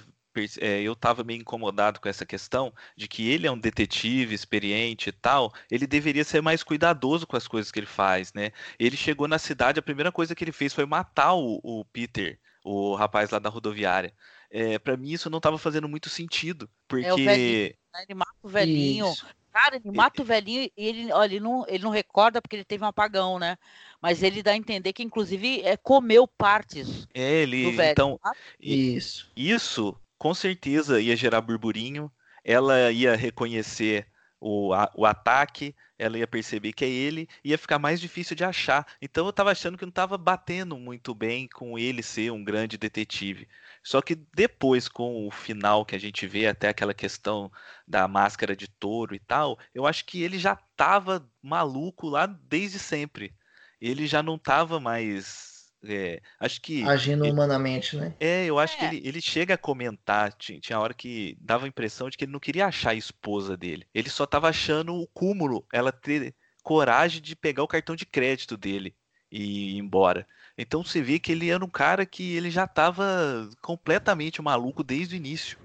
é, 0.60 0.82
eu 0.82 0.94
estava 0.94 1.24
meio 1.24 1.42
incomodado 1.42 2.00
com 2.00 2.10
essa 2.10 2.26
questão 2.26 2.74
de 2.96 3.08
que 3.08 3.30
ele 3.30 3.48
é 3.48 3.52
um 3.52 3.58
detetive 3.58 4.34
experiente 4.34 5.10
e 5.10 5.12
tal, 5.12 5.54
ele 5.70 5.86
deveria 5.86 6.24
ser 6.24 6.42
mais 6.42 6.64
cuidadoso 6.64 7.28
com 7.28 7.36
as 7.36 7.48
coisas 7.48 7.72
que 7.72 7.80
ele 7.80 7.86
faz, 7.86 8.34
né? 8.34 8.52
Ele 8.80 8.98
chegou 8.98 9.28
na 9.28 9.38
cidade, 9.38 9.80
a 9.80 9.84
primeira 9.84 10.12
coisa 10.12 10.36
que 10.36 10.44
ele 10.44 10.52
fez 10.52 10.74
foi 10.74 10.86
matar 10.86 11.34
o, 11.34 11.60
o 11.64 11.86
Peter, 11.86 12.40
o 12.64 12.96
rapaz 12.96 13.30
lá 13.30 13.40
da 13.40 13.50
rodoviária. 13.50 14.14
É, 14.50 14.78
para 14.78 14.96
mim 14.96 15.12
isso 15.12 15.30
não 15.30 15.38
estava 15.38 15.58
fazendo 15.58 15.90
muito 15.90 16.10
sentido, 16.10 16.70
porque 16.88 17.06
é 17.06 17.14
o 17.14 17.18
velhinho, 17.18 17.74
né? 17.94 18.04
ele 18.08 18.16
mata 18.16 18.36
o 18.42 18.48
velhinho. 18.48 19.12
Isso. 19.12 19.26
Cara, 19.52 19.76
ele 19.76 19.96
mata 19.96 20.20
o 20.20 20.26
velhinho 20.26 20.64
e 20.64 20.72
ele, 20.76 21.12
olha, 21.12 21.36
ele, 21.36 21.40
não, 21.40 21.64
ele 21.68 21.84
não 21.84 21.92
recorda 21.92 22.42
porque 22.42 22.56
ele 22.56 22.66
teve 22.66 22.84
um 22.84 22.88
apagão, 22.88 23.38
né? 23.38 23.56
Mas 24.02 24.24
ele 24.24 24.42
dá 24.42 24.52
a 24.52 24.58
entender 24.58 24.94
que, 24.94 25.04
inclusive, 25.04 25.62
é, 25.62 25.78
comeu 25.78 26.28
partes 26.28 27.08
é, 27.14 27.44
ele, 27.44 27.66
do 27.66 27.72
velho. 27.78 27.92
Então, 27.92 28.20
isso. 28.60 29.32
Isso 29.36 29.96
com 30.24 30.34
certeza 30.34 31.02
ia 31.02 31.18
gerar 31.18 31.42
burburinho, 31.42 32.10
ela 32.46 32.90
ia 32.94 33.14
reconhecer 33.14 34.08
o, 34.40 34.74
a, 34.74 34.90
o 34.96 35.06
ataque, 35.06 35.76
ela 36.00 36.18
ia 36.18 36.26
perceber 36.26 36.72
que 36.72 36.86
é 36.86 36.88
ele, 36.88 37.28
ia 37.44 37.58
ficar 37.58 37.78
mais 37.78 38.00
difícil 38.00 38.34
de 38.34 38.46
achar. 38.46 38.88
Então 39.02 39.26
eu 39.26 39.32
estava 39.32 39.52
achando 39.52 39.78
que 39.78 39.84
não 39.84 39.90
estava 39.90 40.18
batendo 40.18 40.78
muito 40.78 41.14
bem 41.14 41.50
com 41.50 41.78
ele 41.78 42.02
ser 42.02 42.32
um 42.32 42.42
grande 42.42 42.78
detetive. 42.78 43.50
Só 43.84 44.02
que 44.02 44.16
depois, 44.16 44.88
com 44.88 45.28
o 45.28 45.30
final 45.30 45.86
que 45.86 45.94
a 45.94 46.00
gente 46.00 46.26
vê, 46.26 46.48
até 46.48 46.70
aquela 46.70 46.94
questão 46.94 47.52
da 47.86 48.08
máscara 48.08 48.56
de 48.56 48.70
touro 48.70 49.14
e 49.14 49.20
tal, 49.20 49.60
eu 49.76 49.86
acho 49.86 50.06
que 50.06 50.24
ele 50.24 50.40
já 50.40 50.54
estava 50.54 51.30
maluco 51.42 52.08
lá 52.08 52.28
desde 52.28 52.80
sempre. 52.80 53.36
Ele 53.82 54.08
já 54.08 54.24
não 54.24 54.36
estava 54.36 54.80
mais 54.80 55.53
é, 55.86 56.22
acho 56.40 56.62
que. 56.62 56.84
Agindo 56.84 57.26
ele, 57.26 57.34
humanamente, 57.34 57.96
né? 57.96 58.16
É, 58.20 58.46
eu 58.46 58.58
acho 58.60 58.76
É. 58.76 58.80
que 58.80 58.86
ele, 58.96 59.08
ele 59.08 59.22
chega 59.22 59.56
a 59.56 59.58
comentar. 59.58 60.34
Tinha, 60.34 60.60
tinha 60.60 60.80
hora 60.80 60.94
que 60.94 61.38
dava 61.42 61.66
a 61.66 61.68
impressão 61.68 62.10
de 62.10 62.18
que 62.18 62.26
ele 62.26 62.32
não 62.32 62.40
queria 62.40 62.66
achar 62.68 62.92
a 62.92 62.96
esposa 62.96 63.58
dele. 63.58 63.86
Ele 63.94 64.10
só 64.10 64.26
tava 64.26 64.50
achando 64.50 64.96
o 64.96 65.08
cúmulo, 65.08 65.66
ela 65.72 65.92
ter 65.92 66.36
coragem 66.64 67.22
de 67.22 67.36
pegar 67.36 67.64
o 67.64 67.68
cartão 67.68 67.96
de 67.96 68.06
crédito 68.06 68.56
dele 68.58 68.96
e 69.32 69.76
ir 69.76 69.78
embora. 69.78 70.28
Então 70.58 70.84
você 70.84 71.02
vê 71.02 71.20
que 71.20 71.32
ele 71.32 71.50
era 71.50 71.64
um 71.64 71.70
cara 71.70 72.06
que 72.06 72.36
ele 72.36 72.50
já 72.52 72.68
tava 72.68 73.50
completamente 73.62 74.42
maluco 74.42 74.84
desde 74.84 75.16
o 75.16 75.18
início. 75.18 75.58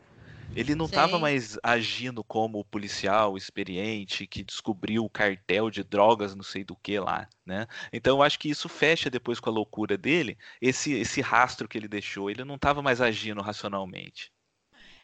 Ele 0.55 0.75
não 0.75 0.87
estava 0.87 1.19
mais 1.19 1.57
agindo 1.63 2.23
como 2.25 2.59
o 2.59 2.65
policial 2.65 3.37
experiente 3.37 4.27
que 4.27 4.43
descobriu 4.43 5.05
o 5.05 5.11
cartel 5.11 5.71
de 5.71 5.83
drogas, 5.85 6.35
não 6.35 6.43
sei 6.43 6.65
do 6.65 6.77
que 6.77 6.99
lá, 6.99 7.29
né? 7.47 7.67
Então 7.93 8.17
eu 8.19 8.23
acho 8.23 8.39
que 8.39 8.51
isso 8.51 8.69
fecha 8.69 9.09
depois 9.11 9.41
com 9.41 9.49
a 9.51 9.53
loucura 9.53 9.97
dele, 9.97 10.37
esse, 10.61 10.93
esse 10.95 11.21
rastro 11.21 11.69
que 11.69 11.79
ele 11.79 11.89
deixou. 11.89 12.31
Ele 12.31 12.45
não 12.45 12.57
estava 12.57 12.83
mais 12.83 13.01
agindo 13.01 13.41
racionalmente. 13.43 14.33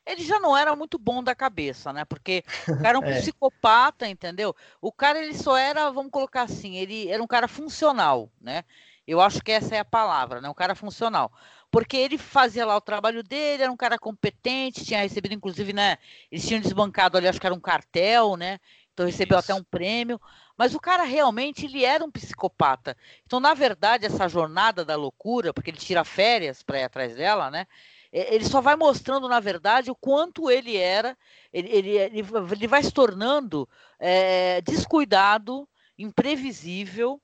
Ele 0.06 0.22
já 0.22 0.38
não 0.38 0.56
era 0.56 0.74
muito 0.76 0.98
bom 0.98 1.22
da 1.22 1.34
cabeça, 1.34 1.92
né? 1.92 2.04
Porque 2.04 2.44
o 2.76 2.76
cara 2.76 2.96
é 2.98 3.00
um 3.00 3.04
É. 3.04 3.04
psicopata, 3.04 4.06
entendeu? 4.08 4.54
O 4.80 4.92
cara, 4.92 5.18
ele 5.22 5.34
só 5.34 5.56
era, 5.56 5.90
vamos 5.90 6.10
colocar 6.10 6.42
assim, 6.42 6.76
ele 6.76 7.08
era 7.08 7.22
um 7.22 7.26
cara 7.26 7.48
funcional, 7.48 8.30
né? 8.40 8.64
Eu 9.06 9.20
acho 9.20 9.42
que 9.42 9.52
essa 9.52 9.74
é 9.76 9.78
a 9.80 9.84
palavra, 9.84 10.40
né? 10.40 10.48
Um 10.48 10.54
cara 10.54 10.74
funcional. 10.74 11.32
Porque 11.74 11.96
ele 11.96 12.16
fazia 12.16 12.64
lá 12.64 12.76
o 12.76 12.80
trabalho 12.80 13.24
dele, 13.24 13.64
era 13.64 13.72
um 13.72 13.76
cara 13.76 13.98
competente, 13.98 14.84
tinha 14.84 15.00
recebido, 15.02 15.34
inclusive, 15.34 15.72
né? 15.72 15.98
Eles 16.30 16.46
tinham 16.46 16.60
desbancado 16.60 17.18
ali, 17.18 17.26
acho 17.26 17.40
que 17.40 17.46
era 17.46 17.54
um 17.54 17.60
cartel, 17.60 18.36
né? 18.36 18.60
Então 18.92 19.04
recebeu 19.04 19.36
Isso. 19.40 19.50
até 19.50 19.60
um 19.60 19.64
prêmio. 19.64 20.20
Mas 20.56 20.72
o 20.72 20.78
cara 20.78 21.02
realmente, 21.02 21.66
ele 21.66 21.84
era 21.84 22.04
um 22.04 22.12
psicopata. 22.12 22.96
Então, 23.26 23.40
na 23.40 23.54
verdade, 23.54 24.06
essa 24.06 24.28
jornada 24.28 24.84
da 24.84 24.94
loucura, 24.94 25.52
porque 25.52 25.70
ele 25.70 25.76
tira 25.76 26.04
férias 26.04 26.62
para 26.62 26.78
ir 26.78 26.84
atrás 26.84 27.16
dela, 27.16 27.50
né? 27.50 27.66
Ele 28.12 28.44
só 28.44 28.60
vai 28.60 28.76
mostrando, 28.76 29.28
na 29.28 29.40
verdade, 29.40 29.90
o 29.90 29.96
quanto 29.96 30.48
ele 30.48 30.76
era, 30.76 31.18
ele, 31.52 31.68
ele, 31.70 31.90
ele 31.98 32.22
va- 32.22 32.46
ele 32.52 32.68
vai 32.68 32.84
se 32.84 32.92
tornando 32.92 33.68
eh, 33.98 34.60
descuidado, 34.62 35.68
imprevisível, 35.98 37.20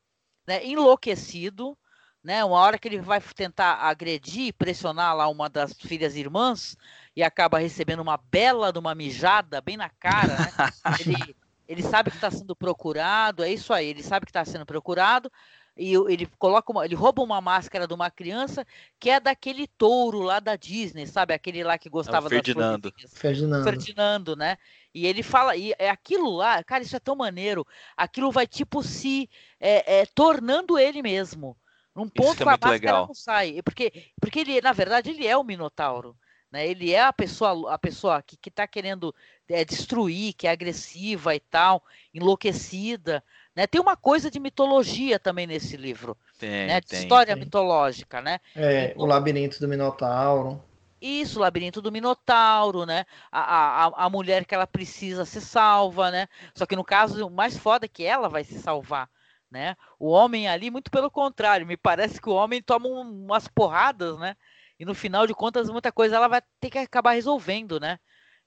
né, 0.47 0.67
enlouquecido, 0.67 1.79
né? 2.23 2.45
Uma 2.45 2.59
hora 2.59 2.79
que 2.79 2.87
ele 2.89 3.01
vai 3.01 3.21
tentar 3.21 3.75
agredir, 3.77 4.53
pressionar 4.55 5.15
lá 5.17 5.29
uma 5.29 5.49
das 5.49 5.73
filhas 5.73 6.17
irmãs 6.17 6.77
e 7.17 7.23
acaba 7.23 7.59
recebendo 7.59 8.01
uma 8.01 8.17
bela 8.17 8.73
de 8.73 8.79
uma 8.79 8.95
mijada 8.95 9.61
bem 9.61 9.77
na 9.77 9.89
cara, 9.89 10.37
né? 10.37 10.53
Ele, 11.01 11.37
ele 11.69 11.83
sabe 11.83 12.11
que 12.11 12.17
está 12.17 12.31
sendo 12.31 12.55
procurado, 12.57 13.45
é 13.45 13.51
isso 13.53 13.73
aí, 13.73 13.87
ele 13.87 14.03
sabe 14.03 14.27
que 14.27 14.31
está 14.31 14.45
sendo 14.45 14.67
procurado 14.67 15.31
e 15.77 15.97
o- 15.97 16.09
ele 16.09 16.27
coloca 16.39 16.73
uma, 16.73 16.85
ele 16.85 16.95
rouba 16.97 17.23
uma 17.23 17.41
máscara 17.41 17.87
de 17.87 17.95
uma 17.95 18.11
criança 18.11 18.67
que 18.99 19.09
é 19.09 19.21
daquele 19.21 19.67
touro 19.67 20.21
lá 20.21 20.41
da 20.41 20.57
Disney, 20.57 21.07
sabe? 21.07 21.33
Aquele 21.33 21.63
lá 21.63 21.79
que 21.79 21.89
gostava 21.89 22.29
das 22.29 22.31
Ferdinando. 22.39 22.91
florzinhas. 22.91 23.19
Ferdinando. 23.19 23.65
Ferdinando, 23.65 24.37
né? 24.37 24.59
E 24.93 25.07
ele 25.07 25.23
fala, 25.23 25.57
e 25.57 25.73
é 25.79 25.89
aquilo 25.89 26.31
lá, 26.31 26.63
cara, 26.65 26.83
isso 26.83 26.97
é 26.97 27.01
tão 27.01 27.15
maneiro. 27.15 27.65
Aquilo 27.97 28.31
vai 28.33 28.47
tipo 28.47 28.83
se 28.83 29.31
é, 29.61 30.01
é, 30.01 30.07
tornando 30.07 30.79
ele 30.79 31.01
mesmo. 31.03 31.57
Num 31.95 32.09
ponto 32.09 32.37
que 32.37 32.43
é 32.43 32.47
a 32.47 32.51
máscara 32.51 32.73
legal. 32.73 33.07
não 33.07 33.15
sai. 33.15 33.61
Porque, 33.63 33.93
porque 34.21 34.41
ele, 34.41 34.61
na 34.61 34.73
verdade, 34.73 35.11
ele 35.11 35.27
é 35.27 35.37
o 35.37 35.45
Minotauro. 35.45 36.17
Né? 36.51 36.67
Ele 36.67 36.93
é 36.93 37.01
a 37.01 37.13
pessoa, 37.13 37.73
a 37.73 37.79
pessoa 37.79 38.23
que 38.23 38.37
está 38.49 38.67
querendo 38.67 39.15
é, 39.49 39.65
destruir, 39.65 40.33
que 40.35 40.47
é 40.49 40.51
agressiva 40.51 41.35
e 41.35 41.41
tal, 41.41 41.83
enlouquecida. 42.13 43.23
Né? 43.55 43.67
Tem 43.67 43.81
uma 43.81 43.97
coisa 43.97 44.31
de 44.31 44.41
mitologia 44.41 45.19
também 45.19 45.47
nesse 45.47 45.77
livro, 45.77 46.17
Tem, 46.39 46.67
né? 46.67 46.81
de 46.81 46.87
tem. 46.89 47.01
história 47.01 47.35
tem. 47.35 47.45
mitológica, 47.45 48.21
né? 48.21 48.41
É, 48.55 48.87
Então- 48.91 49.03
o 49.03 49.07
labirinto 49.07 49.61
do 49.61 49.69
Minotauro. 49.69 50.61
Isso, 51.01 51.39
o 51.39 51.43
labirinto 51.43 51.81
do 51.81 51.91
Minotauro, 51.91 52.85
né? 52.85 53.07
A, 53.33 53.87
a, 53.87 54.05
a 54.05 54.11
mulher 54.11 54.45
que 54.45 54.55
ela 54.55 54.67
precisa 54.67 55.25
ser 55.25 55.41
salva, 55.41 56.11
né? 56.11 56.29
Só 56.55 56.67
que 56.67 56.77
no 56.77 56.85
caso, 56.85 57.27
o 57.27 57.31
mais 57.31 57.57
foda 57.57 57.87
é 57.87 57.89
que 57.89 58.05
ela 58.05 58.29
vai 58.29 58.45
se 58.45 58.59
salvar, 58.59 59.09
né? 59.51 59.77
O 59.99 60.09
homem 60.11 60.49
ali, 60.49 60.71
muito 60.71 60.91
pelo 60.91 61.11
contrário, 61.11 61.67
me 61.67 61.77
parece 61.77 62.21
que 62.21 62.29
o 62.29 62.35
homem 62.35 62.63
toma 62.63 62.89
um- 62.89 63.25
umas 63.25 63.49
porradas, 63.49 64.19
né? 64.19 64.37
E 64.79 64.85
no 64.85 64.95
final 64.95 65.27
de 65.27 65.35
contas, 65.35 65.69
muita 65.71 65.93
coisa 65.93 66.17
ela 66.17 66.29
vai 66.29 66.43
ter 66.61 66.71
que 66.71 66.79
acabar 66.79 67.13
resolvendo, 67.13 67.79
né? 67.81 67.99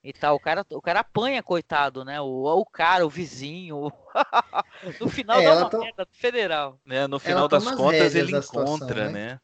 E 0.04 0.12
tal, 0.12 0.36
o 0.36 0.40
cara, 0.40 0.66
o 0.72 0.82
cara 0.82 1.00
apanha, 1.00 1.42
coitado, 1.42 2.04
né? 2.04 2.20
O, 2.20 2.26
o 2.28 2.66
cara, 2.66 3.06
o 3.06 3.10
vizinho. 3.10 3.92
no 5.00 5.10
final 5.10 5.40
É, 5.42 5.50
uma 5.54 5.70
to- 5.70 5.80
merda 5.80 6.08
federal. 6.14 6.80
né? 6.86 7.08
No 7.08 7.20
final 7.20 7.48
das 7.48 7.72
contas, 7.72 8.16
ele 8.16 8.32
da 8.32 8.42
situação, 8.42 8.88
encontra, 8.88 9.10
né? 9.10 9.10
né? 9.10 9.40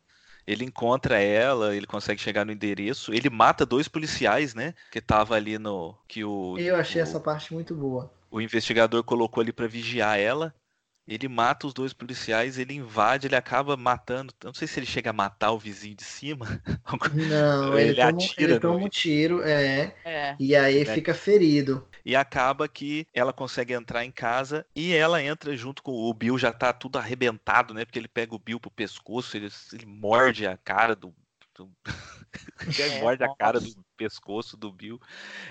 Ele 0.48 0.65
encontra 0.65 1.19
ela, 1.22 1.76
ele 1.76 1.86
consegue 1.86 2.19
chegar 2.19 2.44
no 2.45 2.52
endereço, 2.52 3.14
ele 3.14 3.30
mata 3.30 3.65
dois 3.65 3.88
policiais, 3.88 4.53
né? 4.56 4.73
Que 4.91 4.99
tava 4.99 5.36
ali 5.36 5.57
no. 5.60 5.95
Que 6.07 6.23
o, 6.26 6.57
Eu 6.57 6.76
achei 6.76 7.02
o, 7.02 7.03
essa 7.03 7.19
parte 7.19 7.53
muito 7.53 7.76
boa. 7.76 8.11
o 8.31 8.41
investigador 8.41 9.03
colocou 9.03 9.41
ali 9.41 9.52
pra 9.53 9.68
vigiar 9.68 10.19
ela. 10.19 10.53
Ele 11.10 11.27
mata 11.27 11.68
os 11.68 11.73
dois 11.73 11.91
policiais, 11.94 12.57
ele 12.60 12.76
invade, 12.76 13.27
ele 13.27 13.36
acaba 13.36 13.76
matando. 13.76 14.34
Não 14.44 14.53
sei 14.53 14.68
se 14.68 14.80
ele 14.80 14.86
chega 14.86 15.10
a 15.10 15.14
matar 15.14 15.52
o 15.52 15.60
vizinho 15.60 15.95
de 15.95 16.03
cima. 16.06 16.45
Não, 17.11 17.77
ele, 17.77 17.91
Ele 17.91 17.95
toma, 17.95 18.10
atira 18.10 18.53
ele 18.53 18.60
toma 18.60 18.86
um 18.86 18.90
tiro, 18.90 19.41
é, 19.41 19.95
É. 20.03 20.36
e 20.38 20.56
aí 20.56 20.86
fica 20.86 21.14
ferido. 21.14 21.88
E 22.06 22.15
acaba 22.15 22.68
que 22.68 23.06
ela 23.14 23.34
consegue 23.34 23.73
entrar 23.73 24.06
em 24.06 24.11
casa 24.11 24.65
e 24.76 24.94
ela 24.94 25.22
entra 25.22 25.56
junto 25.56 25.84
com 25.84 25.91
o 25.91 26.14
Bill, 26.14 26.38
já 26.38 26.52
tá 26.52 26.72
tudo 26.73 26.98
arrebentado, 26.98 27.73
né? 27.73 27.86
Porque 27.86 27.99
ele 27.99 28.07
pega 28.07 28.34
o 28.34 28.40
Bill 28.40 28.60
pro 28.60 28.72
pescoço, 28.72 29.36
ele, 29.38 29.49
ele 29.73 29.86
morde 29.86 30.48
a 30.48 30.57
cara 30.57 30.95
do. 30.95 31.14
do- 31.56 31.72
ele 32.80 32.90
É, 32.95 32.99
morde 32.99 33.23
a 33.23 33.30
cara 33.36 33.60
do 33.60 33.86
pescoço 33.98 34.56
do 34.57 34.72
Bill, 34.72 34.99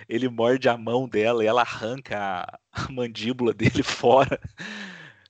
ele 0.09 0.28
morde 0.28 0.68
a 0.68 0.76
mão 0.78 1.09
dela 1.09 1.44
e 1.44 1.47
ela 1.47 1.62
arranca 1.62 2.18
a, 2.18 2.59
a 2.72 2.93
mandíbula 2.93 3.52
dele 3.55 3.82
fora. 3.85 4.40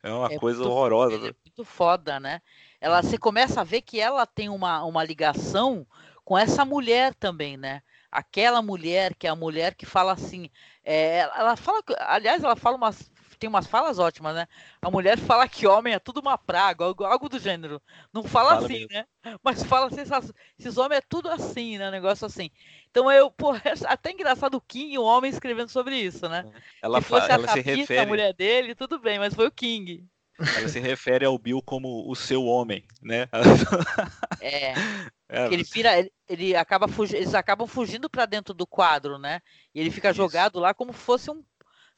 É 0.03 0.11
uma 0.13 0.33
É 0.33 0.39
coisa 0.39 0.61
muito- 0.61 0.73
horrorosa. 0.73 1.17
É 1.17 1.35
muito 1.45 1.65
foda, 1.65 2.21
né? 2.21 2.41
Ela, 2.81 3.03
você 3.03 3.19
começa 3.19 3.61
a 3.61 3.65
ver 3.65 3.83
que 3.83 4.01
ela 4.01 4.25
tem 4.27 4.49
uma, 4.49 4.85
uma 4.85 5.03
ligação 5.05 5.87
com 6.25 6.37
essa 6.39 6.65
mulher 6.65 7.15
também, 7.15 7.57
né? 7.57 7.83
Aquela 8.11 8.63
mulher 8.63 9.15
que 9.15 9.27
é 9.27 9.31
a 9.31 9.35
mulher 9.37 9.75
que 9.75 9.85
fala 9.85 10.13
assim, 10.13 10.51
é, 10.85 11.19
ela 11.37 11.57
fala, 11.57 11.83
aliás, 12.01 12.43
ela 12.43 12.57
fala 12.57 12.77
umas, 12.77 13.11
tem 13.39 13.49
umas 13.49 13.67
falas 13.67 13.99
ótimas, 13.99 14.35
né? 14.35 14.47
A 14.83 14.91
mulher 14.91 15.19
fala 15.19 15.49
que 15.49 15.67
homem 15.67 15.95
é 15.95 15.99
tudo 15.99 16.19
uma 16.21 16.37
praga, 16.37 16.85
algo, 16.85 17.05
algo 17.05 17.29
do 17.29 17.39
gênero. 17.39 17.81
Não 18.13 18.23
fala, 18.25 18.51
Fala 18.51 18.65
assim, 18.67 18.75
mesmo. 18.75 18.89
né? 18.91 19.07
Mas 19.43 19.63
fala 19.63 19.87
assim, 19.87 20.01
essas- 20.01 20.33
esses 20.59 20.77
homens 20.77 20.99
é 20.99 21.03
tudo 21.09 21.29
assim, 21.31 21.79
né? 21.79 21.91
Negócio 21.91 22.27
assim. 22.27 22.51
Então 22.91 23.11
eu, 23.11 23.31
pô, 23.31 23.53
é 23.65 23.73
até 23.87 24.11
engraçado 24.13 24.57
o 24.57 24.61
King, 24.61 24.99
o 24.99 25.05
homem 25.05 25.31
escrevendo 25.31 25.69
sobre 25.69 25.97
isso, 25.97 26.29
né? 26.29 26.45
Ela, 26.83 27.01
se 27.01 27.07
fosse 27.09 27.27
fa- 27.29 27.33
a 27.33 27.35
ela 27.37 27.49
se 27.49 27.61
a 27.61 27.63
refere. 27.63 28.07
mulher 28.07 28.35
dele, 28.35 28.75
tudo 28.75 28.99
bem, 28.99 29.19
mas 29.19 29.35
foi 29.35 29.47
o 29.47 29.53
King. 29.53 30.07
Ela 30.39 30.69
se 30.69 30.79
refere 30.81 31.25
ao 31.25 31.39
Bill 31.39 31.61
como 31.63 32.09
o 32.09 32.15
seu 32.15 32.45
homem, 32.45 32.85
né? 33.03 33.29
É. 34.41 34.75
É, 35.31 35.45
ele 35.53 35.63
vira, 35.63 35.99
ele, 35.99 36.11
ele 36.27 36.57
acaba 36.57 36.89
fugi, 36.89 37.15
eles 37.15 37.35
acabam 37.35 37.67
fugindo 37.67 38.09
pra 38.09 38.25
dentro 38.25 38.55
do 38.55 38.67
quadro, 38.67 39.19
né? 39.19 39.43
E 39.75 39.81
ele 39.81 39.91
fica 39.91 40.09
Isso. 40.09 40.17
jogado 40.17 40.59
lá 40.59 40.73
como 40.73 40.91
fosse 40.91 41.31
um, 41.31 41.45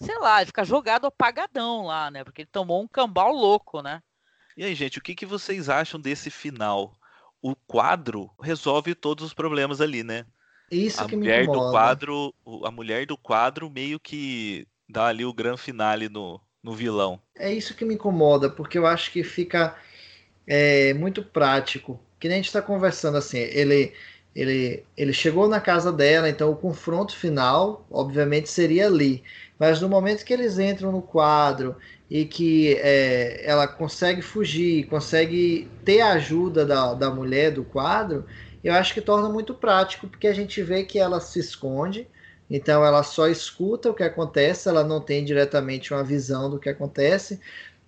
sei 0.03 0.19
lá, 0.19 0.39
ele 0.41 0.47
fica 0.47 0.65
jogado 0.65 1.07
apagadão 1.07 1.85
lá, 1.87 2.11
né? 2.11 2.25
Porque 2.25 2.43
ele 2.43 2.49
tomou 2.51 2.83
um 2.83 2.89
cambal 2.89 3.33
louco, 3.33 3.83
né? 3.83 4.03
E 4.57 4.65
aí, 4.65 4.75
gente, 4.75 4.99
o 4.99 5.03
que, 5.03 5.15
que 5.15 5.27
vocês 5.27 5.69
acham 5.69 6.01
desse 6.01 6.31
final? 6.31 6.99
O 7.43 7.55
quadro 7.57 8.31
resolve 8.41 8.95
todos 8.95 9.25
os 9.25 9.35
problemas 9.35 9.81
ali, 9.81 10.03
né? 10.05 10.27
Isso 10.71 11.05
A 11.05 11.07
que 11.07 11.15
me 11.17 11.27
mulher 11.27 11.49
do 11.49 11.63
incomoda. 11.63 11.63
quadro, 11.63 12.35
o- 12.45 12.67
a 12.67 12.71
mulher 12.73 13.07
do 13.07 13.19
quadro 13.19 13.71
meio 13.71 14.01
que 14.01 14.69
dá 14.89 15.09
ali 15.09 15.25
o 15.25 15.35
grande 15.35 15.61
finale 15.63 16.09
no, 16.09 16.41
no 16.63 16.75
vilão. 16.75 17.23
É 17.37 17.53
isso 17.53 17.75
que 17.75 17.85
me 17.85 17.95
incomoda, 17.95 18.51
porque 18.51 18.77
eu 18.79 18.87
acho 18.87 19.11
que 19.13 19.23
fica 19.25 19.77
é, 20.47 20.95
muito 20.95 21.25
prático. 21.25 22.01
Que 22.21 22.29
nem 22.29 22.37
a 22.37 22.39
gente 22.39 22.49
está 22.49 22.63
conversando 22.63 23.17
assim, 23.19 23.39
ele, 23.39 23.95
ele, 24.41 24.87
ele 24.97 25.13
chegou 25.13 25.49
na 25.49 25.61
casa 25.61 25.93
dela, 25.93 26.29
então 26.29 26.51
o 26.51 26.57
confronto 26.57 27.15
final, 27.17 27.87
obviamente, 27.91 28.49
seria 28.49 28.87
ali. 28.87 29.23
Mas 29.59 29.81
no 29.81 29.89
momento 29.89 30.25
que 30.25 30.33
eles 30.33 30.59
entram 30.59 30.91
no 30.93 31.03
quadro 31.03 31.77
e 32.09 32.25
que 32.25 32.75
é, 32.81 33.43
ela 33.49 33.69
consegue 33.69 34.23
fugir, 34.23 34.87
consegue 34.89 35.75
ter 35.85 36.01
a 36.01 36.13
ajuda 36.13 36.65
da, 36.65 36.95
da 36.95 37.11
mulher 37.11 37.53
do 37.53 37.65
quadro, 37.65 38.25
eu 38.65 38.73
acho 38.75 38.95
que 38.95 39.01
torna 39.01 39.29
muito 39.29 39.55
prático, 39.55 40.09
porque 40.09 40.27
a 40.27 40.33
gente 40.33 40.63
vê 40.63 40.85
que 40.85 40.99
ela 40.99 41.21
se 41.21 41.39
esconde, 41.39 42.09
então 42.49 42.85
ela 42.85 43.03
só 43.03 43.29
escuta 43.29 43.91
o 43.91 43.95
que 43.95 44.03
acontece, 44.03 44.69
ela 44.69 44.83
não 44.85 45.01
tem 45.01 45.25
diretamente 45.25 45.93
uma 45.93 46.03
visão 46.05 46.51
do 46.51 46.59
que 46.59 46.69
acontece. 46.69 47.41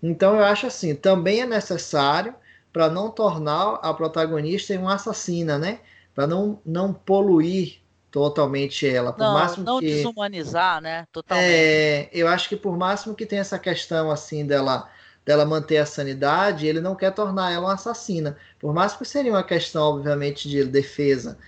Então 0.02 0.36
eu 0.36 0.44
acho 0.44 0.66
assim, 0.66 0.94
também 0.94 1.40
é 1.40 1.46
necessário 1.46 2.34
para 2.72 2.88
não 2.88 3.10
tornar 3.10 3.74
a 3.82 3.92
protagonista 3.94 4.74
uma 4.78 4.94
assassina, 4.94 5.58
né? 5.58 5.80
Para 6.14 6.26
não, 6.26 6.60
não 6.64 6.92
poluir 6.92 7.80
totalmente 8.10 8.86
ela. 8.86 9.12
Por 9.12 9.22
Não, 9.22 9.32
máximo 9.32 9.64
não 9.64 9.80
que 9.80 9.86
desumanizar, 9.86 10.80
né? 10.80 11.06
Totalmente. 11.12 11.46
é, 11.46 12.10
eu 12.12 12.28
acho 12.28 12.48
que 12.48 12.56
por 12.56 12.76
máximo 12.76 13.14
que 13.14 13.26
tenha 13.26 13.40
essa 13.40 13.58
questão 13.58 14.10
assim 14.10 14.46
dela 14.46 14.90
dela 15.24 15.44
manter 15.44 15.78
a 15.78 15.86
sanidade, 15.86 16.66
ele 16.66 16.80
não 16.80 16.94
quer 16.94 17.12
tornar 17.12 17.52
ela 17.52 17.66
uma 17.66 17.74
assassina. 17.74 18.36
Por 18.58 18.74
máximo 18.74 19.02
que 19.02 19.08
seria 19.08 19.32
uma 19.32 19.44
questão, 19.44 19.82
obviamente, 19.82 20.48
de 20.48 20.64
defesa. 20.64 21.38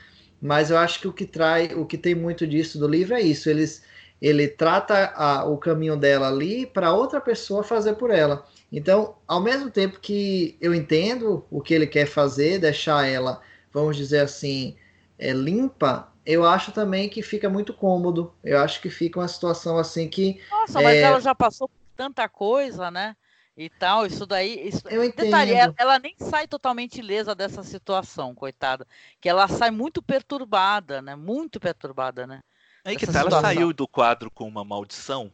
Mas 0.41 0.71
eu 0.71 0.79
acho 0.79 1.01
que 1.01 1.09
o 1.09 1.13
que 1.13 1.27
traz, 1.27 1.73
o 1.77 1.85
que 1.85 1.99
tem 1.99 2.15
muito 2.15 2.47
disso 2.47 2.79
do 2.79 2.87
livro 2.87 3.15
é 3.15 3.21
isso. 3.21 3.49
Eles, 3.51 3.83
ele 4.21 4.47
trata 4.47 5.13
a, 5.17 5.45
o 5.45 5.59
caminho 5.59 5.97
dela 5.97 6.29
ali 6.29 6.67
para 6.67 6.93
outra 6.93 7.21
pessoa 7.21 7.65
fazer 7.65 7.95
por 7.95 8.11
ela. 8.11 8.47
Então, 8.71 9.17
ao 9.27 9.41
mesmo 9.41 9.71
tempo 9.71 9.99
que 10.01 10.57
eu 10.61 10.75
entendo 10.75 11.45
o 11.51 11.61
que 11.61 11.75
ele 11.75 11.87
quer 11.87 12.07
fazer, 12.07 12.59
deixar 12.59 13.07
ela, 13.09 13.41
vamos 13.75 13.97
dizer 13.97 14.21
assim, 14.21 14.77
é, 15.19 15.33
limpa, 15.33 16.13
eu 16.25 16.47
acho 16.47 16.73
também 16.73 17.09
que 17.09 17.23
fica 17.23 17.51
muito 17.51 17.75
cômodo. 17.75 18.33
Eu 18.43 18.61
acho 18.61 18.81
que 18.81 18.89
fica 18.89 19.19
uma 19.21 19.29
situação 19.29 19.77
assim 19.77 20.09
que 20.09 20.41
Nossa, 20.51 20.81
mas 20.81 20.97
é- 20.97 21.03
ela 21.03 21.21
já 21.21 21.35
passou 21.35 21.69
por 21.69 21.77
tanta 21.97 22.29
coisa, 22.29 22.91
né? 22.91 23.17
E 23.57 23.69
tal, 23.69 24.07
isso 24.07 24.27
daí. 24.27 24.69
Isso... 24.69 24.83
eu 24.89 25.05
entendo. 25.05 25.27
Detalhe, 25.27 25.53
ela, 25.53 25.75
ela 25.77 25.99
nem 25.99 26.15
sai 26.19 26.49
totalmente 26.49 26.99
ilesa 26.99 27.35
dessa 27.35 27.63
situação, 27.63 28.35
coitada. 28.35 28.87
Que 29.21 29.29
ela 29.29 29.47
sai 29.47 29.71
muito 29.71 30.03
perturbada, 30.03 31.03
né? 31.03 31.15
Muito 31.15 31.61
perturbada, 31.61 32.27
né? 32.27 32.41
Aí 32.85 32.97
que 32.97 33.05
Essa 33.05 33.13
tá, 33.13 33.21
ela 33.21 33.43
saiu 33.43 33.73
do 33.73 33.87
quadro 33.87 34.31
com 34.31 34.47
uma 34.49 34.65
maldição. 34.65 35.31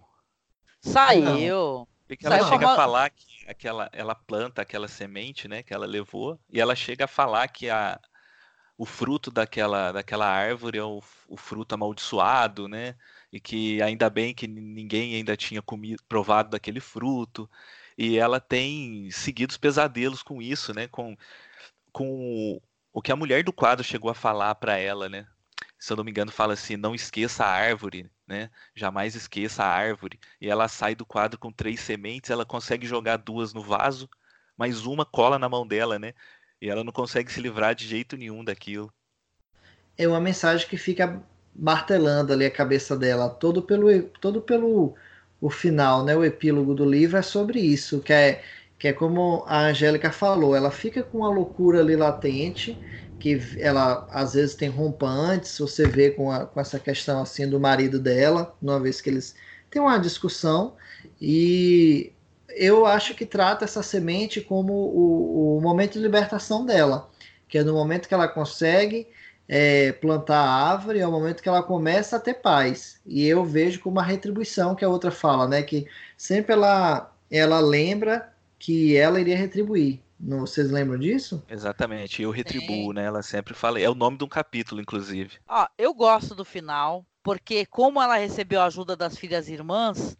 Saiu. 0.83 1.87
Porque 2.07 2.27
ela 2.27 2.39
Saiu 2.39 2.49
chega 2.49 2.67
uma- 2.67 2.73
a 2.73 2.77
falar 2.77 3.11
que 3.11 3.27
aquela, 3.49 3.89
ela 3.93 4.15
planta 4.15 4.63
aquela 4.63 4.89
semente, 4.89 5.47
né, 5.47 5.63
que 5.63 5.73
ela 5.73 5.87
levou, 5.87 6.39
e 6.51 6.61
ela 6.61 6.75
chega 6.75 7.05
a 7.05 7.09
falar 7.09 7.47
que 7.49 7.71
a, 7.71 8.01
o 8.81 8.87
fruto 8.87 9.31
daquela, 9.31 9.93
daquela 9.93 10.27
árvore 10.27 10.79
é 10.79 10.83
o, 10.83 11.03
o 11.29 11.37
fruto 11.37 11.75
amaldiçoado, 11.75 12.67
né, 12.67 12.97
e 13.31 13.39
que 13.39 13.83
ainda 13.83 14.09
bem 14.09 14.35
que 14.35 14.49
ninguém 14.49 15.17
ainda 15.17 15.37
tinha 15.37 15.61
comido, 15.61 16.03
provado 16.09 16.49
daquele 16.51 16.81
fruto, 16.81 17.49
e 17.99 18.17
ela 18.19 18.41
tem 18.41 19.11
seguido 19.11 19.51
os 19.51 19.59
pesadelos 19.59 20.23
com 20.23 20.41
isso, 20.41 20.73
né, 20.73 20.89
com, 20.89 21.15
com 21.93 22.57
o, 22.57 22.63
o 22.93 23.03
que 23.03 23.13
a 23.13 23.17
mulher 23.17 23.45
do 23.45 23.53
quadro 23.53 23.85
chegou 23.85 24.11
a 24.11 24.15
falar 24.15 24.55
para 24.55 24.79
ela, 24.79 25.11
né, 25.11 25.27
se 25.79 25.93
eu 25.93 25.97
não 25.99 26.05
me 26.05 26.11
engano, 26.11 26.33
fala 26.33 26.55
assim: 26.55 26.77
não 26.77 26.95
esqueça 26.95 27.45
a 27.45 27.49
árvore, 27.51 28.11
né? 28.27 28.51
Jamais 28.75 29.15
esqueça 29.15 29.65
a 29.65 29.69
árvore. 29.69 30.21
E 30.41 30.49
ela 30.49 30.69
sai 30.69 30.95
do 30.95 31.07
quadro 31.07 31.39
com 31.39 31.51
três 31.53 31.81
sementes, 31.81 32.31
ela 32.31 32.45
consegue 32.45 32.87
jogar 32.87 33.17
duas 33.17 33.55
no 33.55 33.63
vaso, 33.63 34.09
mas 34.57 34.85
uma 34.85 35.07
cola 35.07 35.39
na 35.39 35.49
mão 35.49 35.67
dela, 35.67 35.99
né? 35.99 36.13
E 36.61 36.69
ela 36.69 36.85
não 36.85 36.93
consegue 36.93 37.33
se 37.33 37.41
livrar 37.41 37.75
de 37.75 37.87
jeito 37.87 38.17
nenhum 38.17 38.45
daquilo. 38.45 38.93
É 39.97 40.07
uma 40.09 40.21
mensagem 40.21 40.67
que 40.69 40.77
fica 40.77 41.23
martelando 41.55 42.33
ali 42.33 42.45
a 42.47 42.51
cabeça 42.51 42.97
dela, 42.97 43.29
todo 43.29 43.63
pelo 43.63 44.03
todo 44.21 44.41
pelo 44.41 44.95
o 45.41 45.51
final, 45.51 46.05
né? 46.05 46.17
O 46.17 46.25
epílogo 46.25 46.75
do 46.75 46.85
livro 46.85 47.17
é 47.17 47.23
sobre 47.23 47.61
isso, 47.61 48.01
que 48.03 48.13
é 48.13 48.43
que 48.79 48.89
é 48.89 48.93
como 48.95 49.45
a 49.47 49.67
Angélica 49.67 50.11
falou, 50.11 50.57
ela 50.57 50.71
fica 50.71 51.03
com 51.03 51.19
uma 51.19 51.29
loucura 51.31 51.81
ali 51.81 51.95
latente, 51.97 52.81
que 53.19 53.39
ela 53.59 54.07
às 54.11 54.33
vezes 54.35 54.55
tem 54.55 54.71
rompantes, 54.71 55.59
você 55.59 55.87
vê 55.87 56.11
com, 56.13 56.31
a, 56.33 56.47
com 56.47 56.59
essa 56.61 56.81
questão 56.81 57.21
assim 57.21 57.47
do 57.49 57.61
marido 57.61 58.01
dela, 58.01 58.57
uma 58.61 58.81
vez 58.81 59.01
que 59.03 59.11
eles 59.11 59.35
têm 59.71 59.83
uma 59.83 59.99
discussão, 59.99 60.77
e 61.21 62.15
eu 62.57 62.87
acho 62.87 63.15
que 63.15 63.27
trata 63.27 63.65
essa 63.65 63.83
semente 63.83 64.41
como 64.41 64.73
o, 64.73 65.59
o 65.59 65.61
momento 65.61 65.95
de 65.95 66.01
libertação 66.01 66.65
dela, 66.65 67.11
que 67.49 67.59
é 67.59 67.65
no 67.65 67.75
momento 67.75 68.09
que 68.09 68.15
ela 68.15 68.29
consegue 68.29 69.07
é, 69.53 69.91
plantar 69.95 70.39
a 70.39 70.71
árvore 70.71 71.01
é 71.01 71.07
o 71.07 71.11
momento 71.11 71.43
que 71.43 71.49
ela 71.49 71.61
começa 71.61 72.17
a 72.17 72.21
ter 72.21 72.35
paz. 72.35 73.01
E 73.05 73.27
eu 73.27 73.45
vejo 73.45 73.81
como 73.81 73.97
uma 73.97 74.03
retribuição 74.03 74.77
que 74.77 74.85
a 74.85 74.89
outra 74.89 75.11
fala, 75.11 75.49
né? 75.49 75.61
Que 75.61 75.89
sempre 76.17 76.53
ela, 76.53 77.13
ela 77.29 77.59
lembra 77.59 78.33
que 78.61 78.97
ela 78.97 79.21
iria 79.21 79.37
retribuir. 79.37 80.01
Não, 80.21 80.41
vocês 80.41 80.71
lembram 80.71 81.01
disso? 81.01 81.43
Exatamente, 81.51 82.23
eu 82.23 82.31
retribuo, 82.31 82.91
Sim. 82.91 82.93
né? 82.93 83.07
Ela 83.07 83.23
sempre 83.25 83.53
fala. 83.53 83.81
É 83.81 83.91
o 83.91 83.95
nome 83.95 84.19
de 84.19 84.23
um 84.25 84.29
capítulo, 84.29 84.81
inclusive. 84.81 85.39
Ó, 85.49 85.67
eu 85.77 85.93
gosto 85.93 86.33
do 86.33 86.45
final, 86.45 87.05
porque 87.21 87.67
como 87.67 88.01
ela 88.01 88.19
recebeu 88.19 88.61
a 88.61 88.67
ajuda 88.67 88.95
das 88.95 89.19
filhas 89.19 89.49
irmãs, 89.49 90.17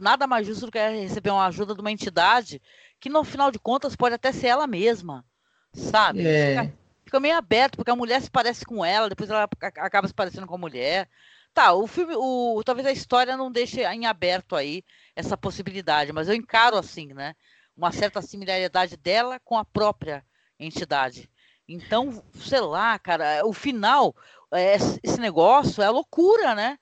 nada 0.00 0.26
mais 0.26 0.46
justo 0.46 0.66
do 0.66 0.72
que 0.72 0.78
receber 0.78 1.30
uma 1.30 1.46
ajuda 1.46 1.74
de 1.74 1.80
uma 1.80 1.92
entidade 1.92 2.60
que, 3.00 3.08
no 3.08 3.24
final 3.24 3.50
de 3.50 3.58
contas, 3.58 3.96
pode 3.96 4.14
até 4.14 4.32
ser 4.32 4.48
ela 4.48 4.66
mesma, 4.66 5.24
sabe? 5.72 6.26
É. 6.26 6.48
Fica, 6.48 6.78
fica, 7.04 7.20
meio 7.20 7.36
aberto, 7.36 7.76
porque 7.76 7.90
a 7.90 7.96
mulher 7.96 8.20
se 8.22 8.30
parece 8.30 8.64
com 8.64 8.84
ela, 8.84 9.08
depois 9.08 9.28
ela 9.28 9.48
acaba 9.60 10.08
se 10.08 10.14
parecendo 10.14 10.46
com 10.46 10.54
a 10.54 10.58
mulher. 10.58 11.08
Tá, 11.52 11.72
o 11.72 11.86
filme, 11.86 12.14
o, 12.16 12.62
talvez 12.64 12.86
a 12.86 12.92
história 12.92 13.36
não 13.36 13.52
deixe 13.52 13.84
em 13.84 14.06
aberto 14.06 14.56
aí 14.56 14.82
essa 15.14 15.36
possibilidade, 15.36 16.12
mas 16.12 16.28
eu 16.28 16.34
encaro 16.34 16.76
assim, 16.76 17.12
né? 17.12 17.34
Uma 17.76 17.92
certa 17.92 18.22
similaridade 18.22 18.96
dela 18.96 19.38
com 19.44 19.56
a 19.56 19.64
própria 19.64 20.24
entidade. 20.58 21.30
Então, 21.68 22.22
sei 22.34 22.60
lá, 22.60 22.98
cara, 22.98 23.42
o 23.44 23.52
final, 23.52 24.14
é, 24.52 24.76
esse 25.02 25.20
negócio 25.20 25.82
é 25.82 25.88
loucura, 25.88 26.54
né? 26.54 26.78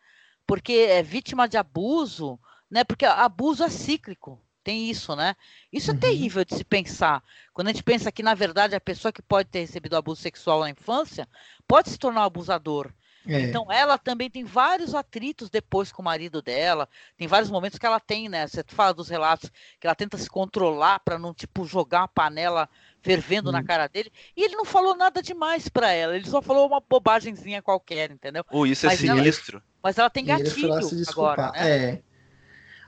Porque 0.47 0.73
é 0.73 1.03
vítima 1.03 1.49
de 1.49 1.57
abuso, 1.57 2.39
né? 2.73 2.83
Porque 2.85 3.05
abuso 3.05 3.63
é 3.63 3.69
cíclico. 3.69 4.41
Tem 4.65 4.89
isso, 4.89 5.15
né? 5.15 5.35
Isso 5.73 5.91
é 5.91 5.95
uhum. 5.95 6.01
terrível 6.01 6.45
de 6.45 6.57
se 6.57 6.65
pensar. 6.65 7.23
Quando 7.53 7.69
a 7.69 7.73
gente 7.73 7.83
pensa 7.83 8.13
que, 8.13 8.23
na 8.23 8.33
verdade, 8.33 8.75
a 8.75 8.81
pessoa 8.81 9.13
que 9.13 9.21
pode 9.21 9.49
ter 9.51 9.61
recebido 9.61 9.97
abuso 9.97 10.23
sexual 10.23 10.61
na 10.61 10.71
infância 10.71 11.29
pode 11.67 11.91
se 11.91 11.99
tornar 11.99 12.23
um 12.23 12.25
abusador. 12.25 12.91
É. 13.27 13.41
Então, 13.41 13.71
ela 13.71 13.99
também 13.99 14.31
tem 14.31 14.45
vários 14.45 14.95
atritos 14.95 15.51
depois 15.51 15.93
com 15.93 16.01
o 16.01 16.05
marido 16.05 16.41
dela. 16.41 16.89
Tem 17.17 17.29
vários 17.29 17.51
momentos 17.51 17.79
que 17.79 17.85
ela 17.85 18.01
tem, 18.01 18.29
né? 18.29 18.47
Você 18.47 18.65
fala 18.69 18.95
dos 18.95 19.09
relatos 19.09 19.51
que 19.79 19.87
ela 19.87 19.95
tenta 19.95 20.17
se 20.17 20.31
controlar 20.31 21.01
para 21.01 21.19
não, 21.19 21.35
tipo, 21.35 21.65
jogar 21.67 22.03
uma 22.03 22.09
panela 22.09 22.69
fervendo 23.03 23.51
hum. 23.51 23.53
na 23.53 23.59
uhum. 23.59 23.67
cara 23.67 23.89
dele. 23.89 24.13
E 24.37 24.45
ele 24.45 24.57
não 24.57 24.65
falou 24.65 24.97
nada 24.97 25.21
demais 25.21 25.69
para 25.69 25.91
ela. 25.91 26.17
Ele 26.17 26.27
só 26.27 26.41
falou 26.41 26.69
uma 26.69 26.81
bobagemzinha 26.81 27.61
qualquer, 27.61 28.13
entendeu? 28.13 28.45
Oh, 28.51 28.65
isso 28.65 28.87
é 28.87 28.91
mas 28.91 29.01
sinistro. 29.01 29.59
Ela, 29.59 29.65
mas 29.83 29.99
ela 29.99 30.11
tem 30.11 30.25
gatilho 30.25 30.73
agora, 31.11 31.51
né? 31.51 31.69
É. 31.69 32.12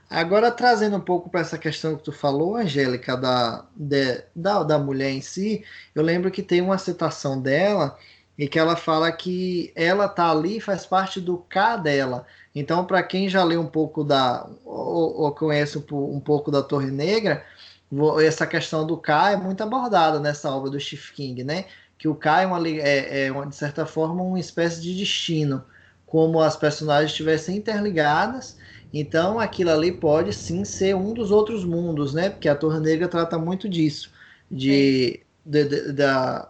Agora, 0.09 0.51
trazendo 0.51 0.97
um 0.97 1.01
pouco 1.01 1.29
para 1.29 1.41
essa 1.41 1.57
questão 1.57 1.95
que 1.95 2.03
tu 2.03 2.11
falou, 2.11 2.55
Angélica, 2.55 3.17
da, 3.17 3.65
de, 3.75 4.23
da, 4.35 4.63
da 4.63 4.77
mulher 4.77 5.11
em 5.11 5.21
si, 5.21 5.63
eu 5.95 6.03
lembro 6.03 6.29
que 6.29 6.43
tem 6.43 6.61
uma 6.61 6.77
citação 6.77 7.41
dela 7.41 7.97
e 8.37 8.47
que 8.47 8.59
ela 8.59 8.75
fala 8.75 9.11
que 9.11 9.71
ela 9.75 10.07
tá 10.07 10.29
ali 10.29 10.59
faz 10.59 10.85
parte 10.85 11.19
do 11.19 11.37
K 11.37 11.77
dela. 11.77 12.25
Então, 12.53 12.85
para 12.85 13.01
quem 13.01 13.27
já 13.27 13.43
leu 13.43 13.61
um 13.61 13.67
pouco 13.67 14.03
da, 14.03 14.47
ou, 14.63 15.21
ou 15.21 15.31
conhece 15.31 15.77
um, 15.77 16.15
um, 16.15 16.19
pouco 16.19 16.51
da 16.51 16.61
Torre 16.61 16.91
Negra, 16.91 17.43
essa 18.23 18.45
questão 18.45 18.85
do 18.85 18.97
K 18.97 19.31
é 19.31 19.35
muito 19.35 19.63
abordada 19.63 20.19
nessa 20.19 20.51
obra 20.51 20.69
do 20.69 20.79
Stephen 20.79 21.15
King, 21.15 21.43
né? 21.43 21.65
Que 21.97 22.07
o 22.07 22.15
K 22.15 22.41
é, 22.41 22.45
uma, 22.45 22.67
é, 22.67 23.27
é 23.27 23.45
de 23.45 23.55
certa 23.55 23.85
forma, 23.85 24.21
uma 24.21 24.39
espécie 24.39 24.81
de 24.81 24.95
destino, 24.95 25.63
como 26.05 26.41
as 26.41 26.55
personagens 26.55 27.11
estivessem 27.11 27.57
interligadas 27.57 28.57
então, 28.97 29.41
aquilo 29.41 29.71
ali 29.71 29.91
pode 29.91 30.31
sim 30.31 30.63
ser 30.63 30.95
um 30.95 31.13
dos 31.13 31.29
outros 31.29 31.65
mundos, 31.65 32.13
né? 32.13 32.29
Porque 32.29 32.47
a 32.47 32.55
Torre 32.55 32.79
Negra 32.79 33.09
trata 33.09 33.37
muito 33.37 33.67
disso, 33.67 34.09
de, 34.49 35.21
de, 35.45 35.65
de, 35.65 35.91
de, 35.91 36.03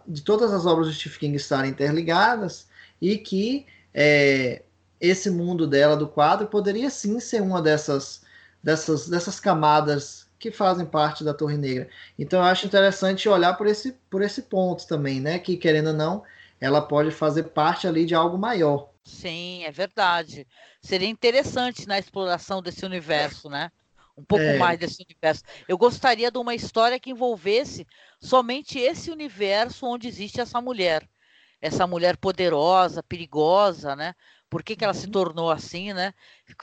de 0.06 0.22
todas 0.22 0.52
as 0.52 0.64
obras 0.64 0.86
do 0.86 0.94
Stephen 0.94 1.18
King 1.18 1.36
estarem 1.36 1.72
interligadas 1.72 2.68
e 3.02 3.18
que 3.18 3.66
é, 3.92 4.62
esse 5.00 5.28
mundo 5.28 5.66
dela 5.66 5.96
do 5.96 6.06
quadro 6.06 6.46
poderia 6.46 6.88
sim 6.88 7.18
ser 7.18 7.42
uma 7.42 7.60
dessas, 7.60 8.22
dessas, 8.62 9.08
dessas 9.08 9.40
camadas 9.40 10.28
que 10.38 10.52
fazem 10.52 10.86
parte 10.86 11.24
da 11.24 11.34
Torre 11.34 11.56
Negra. 11.56 11.88
Então, 12.16 12.38
eu 12.38 12.46
acho 12.46 12.64
interessante 12.64 13.28
olhar 13.28 13.54
por 13.54 13.66
esse, 13.66 13.96
por 14.08 14.22
esse 14.22 14.42
ponto 14.42 14.86
também, 14.86 15.20
né? 15.20 15.40
Que 15.40 15.56
querendo 15.56 15.88
ou 15.88 15.94
não, 15.94 16.22
ela 16.60 16.80
pode 16.80 17.10
fazer 17.10 17.42
parte 17.44 17.88
ali 17.88 18.06
de 18.06 18.14
algo 18.14 18.38
maior. 18.38 18.88
Sim, 19.06 19.62
é 19.62 19.70
verdade. 19.70 20.44
Seria 20.82 21.08
interessante 21.08 21.86
na 21.86 21.96
exploração 21.96 22.60
desse 22.60 22.84
universo, 22.84 23.48
né? 23.48 23.70
Um 24.16 24.24
pouco 24.24 24.44
é. 24.44 24.58
mais 24.58 24.80
desse 24.80 25.00
universo. 25.00 25.44
Eu 25.68 25.78
gostaria 25.78 26.28
de 26.28 26.38
uma 26.38 26.56
história 26.56 26.98
que 26.98 27.10
envolvesse 27.10 27.86
somente 28.20 28.80
esse 28.80 29.08
universo 29.08 29.86
onde 29.86 30.08
existe 30.08 30.40
essa 30.40 30.60
mulher. 30.60 31.08
Essa 31.60 31.86
mulher 31.86 32.16
poderosa, 32.16 33.00
perigosa, 33.00 33.94
né? 33.94 34.12
Por 34.50 34.64
que, 34.64 34.74
que 34.74 34.82
ela 34.82 34.92
se 34.92 35.06
uhum. 35.06 35.12
tornou 35.12 35.52
assim, 35.52 35.92
né? 35.92 36.12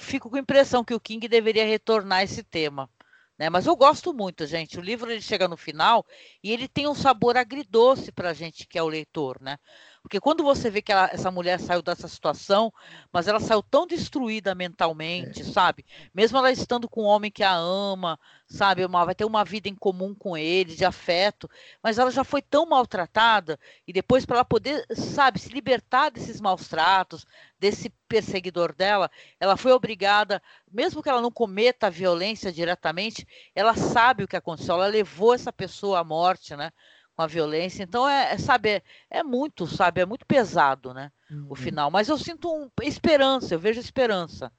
Fico 0.01 0.29
com 0.29 0.35
a 0.35 0.39
impressão 0.39 0.83
que 0.83 0.93
o 0.93 0.99
King 0.99 1.25
deveria 1.29 1.65
retornar 1.65 2.23
esse 2.23 2.43
tema. 2.43 2.89
Né? 3.37 3.49
Mas 3.49 3.65
eu 3.65 3.75
gosto 3.75 4.13
muito, 4.13 4.45
gente. 4.45 4.77
O 4.77 4.81
livro 4.81 5.09
ele 5.09 5.21
chega 5.21 5.47
no 5.47 5.57
final 5.57 6.05
e 6.43 6.51
ele 6.51 6.67
tem 6.67 6.87
um 6.87 6.93
sabor 6.93 7.37
agridoce 7.37 8.11
para 8.11 8.29
a 8.29 8.33
gente 8.33 8.67
que 8.67 8.77
é 8.77 8.83
o 8.83 8.87
leitor, 8.87 9.41
né? 9.41 9.57
Porque 10.03 10.19
quando 10.19 10.43
você 10.43 10.69
vê 10.69 10.81
que 10.81 10.91
ela, 10.91 11.09
essa 11.13 11.31
mulher 11.31 11.61
saiu 11.61 11.81
dessa 11.81 12.09
situação, 12.09 12.73
mas 13.11 13.25
ela 13.25 13.39
saiu 13.39 13.63
tão 13.63 13.87
destruída 13.87 14.53
mentalmente, 14.53 15.41
é. 15.41 15.45
sabe? 15.45 15.85
Mesmo 16.13 16.37
ela 16.37 16.51
estando 16.51 16.89
com 16.89 17.03
um 17.03 17.07
homem 17.07 17.31
que 17.31 17.41
a 17.41 17.55
ama, 17.55 18.19
sabe? 18.45 18.83
Uma, 18.83 19.05
vai 19.05 19.15
ter 19.15 19.23
uma 19.23 19.45
vida 19.45 19.69
em 19.69 19.75
comum 19.75 20.13
com 20.13 20.35
ele, 20.35 20.75
de 20.75 20.83
afeto, 20.83 21.49
mas 21.81 21.97
ela 21.97 22.11
já 22.11 22.25
foi 22.25 22.41
tão 22.41 22.65
maltratada 22.65 23.57
e 23.87 23.93
depois 23.93 24.25
para 24.25 24.35
ela 24.35 24.45
poder, 24.45 24.85
sabe, 24.93 25.39
se 25.39 25.47
libertar 25.49 26.11
desses 26.11 26.41
maus 26.41 26.67
tratos, 26.67 27.25
desse 27.57 27.89
perseguidor 28.05 28.75
dela, 28.75 29.09
ela 29.39 29.55
foi 29.55 29.71
obrigada, 29.71 30.43
mesmo 30.69 31.01
que 31.01 31.07
ela 31.07 31.21
não 31.21 31.31
cometa 31.31 31.87
a 31.87 31.89
violência 31.89 32.51
diretamente, 32.51 33.25
ela 33.55 33.73
sabe 33.73 34.25
o 34.25 34.27
que 34.27 34.35
aconteceu, 34.35 34.75
ela 34.75 34.87
levou 34.87 35.33
essa 35.33 35.51
pessoa 35.51 35.99
à 35.99 36.03
morte, 36.03 36.57
né? 36.57 36.73
Com 37.15 37.21
a 37.21 37.27
violência. 37.27 37.83
Então, 37.83 38.07
é, 38.07 38.33
é 38.33 38.37
sabe, 38.37 38.69
é, 38.69 38.81
é, 39.09 39.23
muito, 39.23 39.67
sabe, 39.67 40.01
é 40.01 40.05
muito 40.05 40.25
pesado, 40.25 40.93
né? 40.93 41.11
Uhum. 41.29 41.47
O 41.49 41.55
final. 41.55 41.89
Mas 41.91 42.09
eu 42.09 42.17
sinto 42.17 42.51
um, 42.51 42.69
esperança, 42.81 43.53
eu 43.53 43.59
vejo 43.59 43.79
esperança 43.79 44.51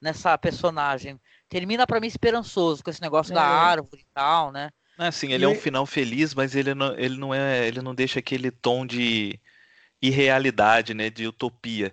nessa 0.00 0.36
personagem. 0.36 1.20
Termina 1.48 1.86
para 1.86 2.00
mim 2.00 2.06
esperançoso 2.06 2.82
com 2.82 2.90
esse 2.90 3.00
negócio 3.00 3.32
é. 3.32 3.34
da 3.34 3.44
árvore 3.44 4.02
e 4.02 4.06
tal, 4.14 4.52
né? 4.52 4.70
Assim, 4.98 5.32
ele 5.32 5.44
e... 5.44 5.46
é 5.46 5.48
um 5.48 5.54
final 5.54 5.86
feliz, 5.86 6.34
mas 6.34 6.54
ele 6.54 6.74
não, 6.74 6.98
ele 6.98 7.16
não 7.16 7.34
é, 7.34 7.66
ele 7.66 7.80
não 7.80 7.94
deixa 7.94 8.18
aquele 8.18 8.50
tom 8.50 8.86
de 8.86 9.38
irrealidade, 10.00 10.94
né, 10.94 11.08
de 11.08 11.26
utopia 11.28 11.92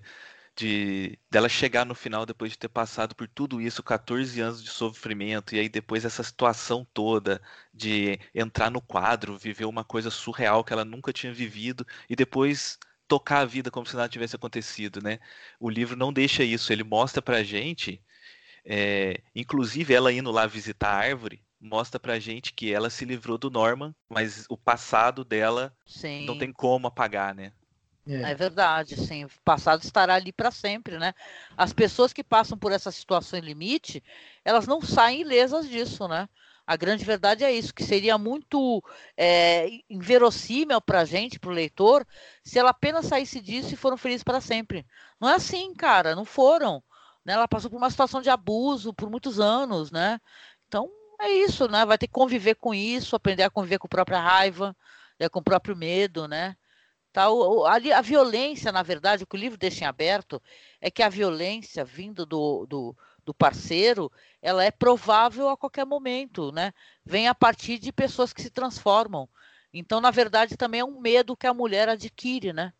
de 0.60 1.18
dela 1.32 1.48
chegar 1.48 1.86
no 1.86 1.96
final 1.96 2.26
depois 2.26 2.52
de 2.52 2.58
ter 2.58 2.68
passado 2.68 3.16
por 3.16 3.28
tudo 3.30 3.62
isso, 3.62 3.82
14 3.82 4.42
anos 4.42 4.62
de 4.62 4.70
sofrimento, 4.70 5.56
e 5.56 5.60
aí 5.60 5.70
depois 5.70 6.04
essa 6.04 6.22
situação 6.22 6.86
toda 6.94 7.42
de 7.74 8.20
entrar 8.36 8.70
no 8.70 8.82
quadro, 8.82 9.38
viver 9.38 9.64
uma 9.66 9.86
coisa 9.86 10.10
surreal 10.12 10.64
que 10.64 10.74
ela 10.74 10.84
nunca 10.84 11.14
tinha 11.14 11.34
vivido, 11.34 11.88
e 12.10 12.16
depois 12.16 12.78
tocar 13.08 13.40
a 13.40 13.46
vida 13.46 13.72
como 13.72 13.86
se 13.86 13.96
nada 13.96 14.10
tivesse 14.10 14.36
acontecido, 14.36 15.02
né? 15.02 15.20
O 15.60 15.70
livro 15.70 15.96
não 15.96 16.12
deixa 16.12 16.44
isso, 16.44 16.74
ele 16.74 16.84
mostra 16.84 17.22
pra 17.22 17.42
gente, 17.42 18.04
é, 18.66 19.22
inclusive 19.34 19.94
ela 19.94 20.12
indo 20.12 20.30
lá 20.30 20.46
visitar 20.46 20.90
a 20.90 20.98
árvore, 20.98 21.42
mostra 21.60 22.00
pra 22.00 22.20
gente 22.20 22.54
que 22.54 22.74
ela 22.74 22.90
se 22.90 23.06
livrou 23.06 23.38
do 23.38 23.50
Norman, 23.50 23.96
mas 24.10 24.46
o 24.50 24.58
passado 24.58 25.24
dela 25.24 25.74
Sim. 25.86 26.26
não 26.26 26.38
tem 26.38 26.52
como 26.52 26.88
apagar, 26.88 27.34
né? 27.34 27.54
É. 28.08 28.32
é 28.32 28.36
verdade, 28.36 28.96
sim. 28.96 29.26
O 29.26 29.30
passado 29.44 29.84
estará 29.84 30.16
ali 30.16 30.32
para 30.32 30.52
sempre, 30.52 30.98
né? 30.98 31.14
As 31.56 31.74
pessoas 31.74 32.12
que 32.14 32.24
passam 32.24 32.58
por 32.58 32.72
essa 32.72 32.92
situação 32.92 33.40
limite, 33.40 34.04
elas 34.44 34.66
não 34.66 34.82
saem 34.82 35.22
ilesas 35.22 35.68
disso, 35.68 36.08
né? 36.08 36.28
A 36.66 36.76
grande 36.76 37.04
verdade 37.04 37.44
é 37.44 37.52
isso, 37.52 37.74
que 37.74 37.84
seria 37.84 38.16
muito 38.16 38.84
é, 39.18 39.68
inverossímil 39.90 40.80
para 40.80 41.00
a 41.00 41.06
gente, 41.06 41.40
para 41.40 41.50
o 41.50 41.54
leitor, 41.54 42.06
se 42.44 42.60
ela 42.60 42.70
apenas 42.70 43.08
saísse 43.08 43.42
disso 43.42 43.74
e 43.74 43.78
foram 43.78 43.98
felizes 43.98 44.24
para 44.24 44.40
sempre. 44.40 44.86
Não 45.20 45.28
é 45.28 45.34
assim, 45.34 45.74
cara, 45.74 46.16
não 46.16 46.26
foram. 46.26 46.84
Né? 47.26 47.34
Ela 47.34 47.48
passou 47.48 47.72
por 47.72 47.78
uma 47.78 47.90
situação 47.90 48.22
de 48.22 48.30
abuso 48.30 48.94
por 48.94 49.10
muitos 49.10 49.40
anos, 49.40 49.90
né? 49.90 50.22
Então, 50.68 50.88
é 51.20 51.32
isso, 51.32 51.68
né? 51.68 51.84
Vai 51.86 51.98
ter 51.98 52.06
que 52.06 52.14
conviver 52.14 52.54
com 52.54 52.72
isso, 52.72 53.16
aprender 53.16 53.42
a 53.42 53.50
conviver 53.50 53.80
com 53.80 53.88
a 53.88 53.90
própria 53.90 54.20
raiva, 54.20 54.76
né? 55.20 55.28
com 55.28 55.40
o 55.40 55.44
próprio 55.44 55.76
medo, 55.76 56.28
né? 56.28 56.56
Tá? 57.12 57.30
O, 57.30 57.66
a, 57.66 57.76
a, 57.76 58.02
violência, 58.02 58.72
na 58.72 58.84
verdade, 58.84 59.24
o 59.24 59.28
que 59.28 59.36
o 59.36 59.40
livro 59.40 59.58
deixa 59.58 59.84
em 59.84 59.88
aberto 59.88 60.42
é 60.80 60.92
que 60.92 61.02
a 61.02 61.10
violência 61.10 61.84
vindo 61.84 62.26
do, 62.26 62.66
do, 62.68 62.96
do, 63.26 63.34
parceiro, 63.34 64.12
ela 64.42 64.64
é 64.64 64.70
provável 64.70 65.50
a 65.50 65.58
qualquer 65.58 65.86
momento, 65.86 66.52
né? 66.52 66.72
Vem 67.04 67.28
a 67.28 67.34
partir 67.34 67.80
de 67.80 67.92
pessoas 67.92 68.32
que 68.32 68.42
se 68.42 68.52
transformam. 68.52 69.28
Então, 69.74 70.00
na 70.00 70.12
verdade, 70.12 70.56
também 70.56 70.82
é 70.82 70.86
um 70.86 71.00
medo 71.00 71.36
que 71.36 71.48
a 71.48 71.54
mulher 71.54 71.90
adquire, 71.90 72.54
né? 72.54 72.74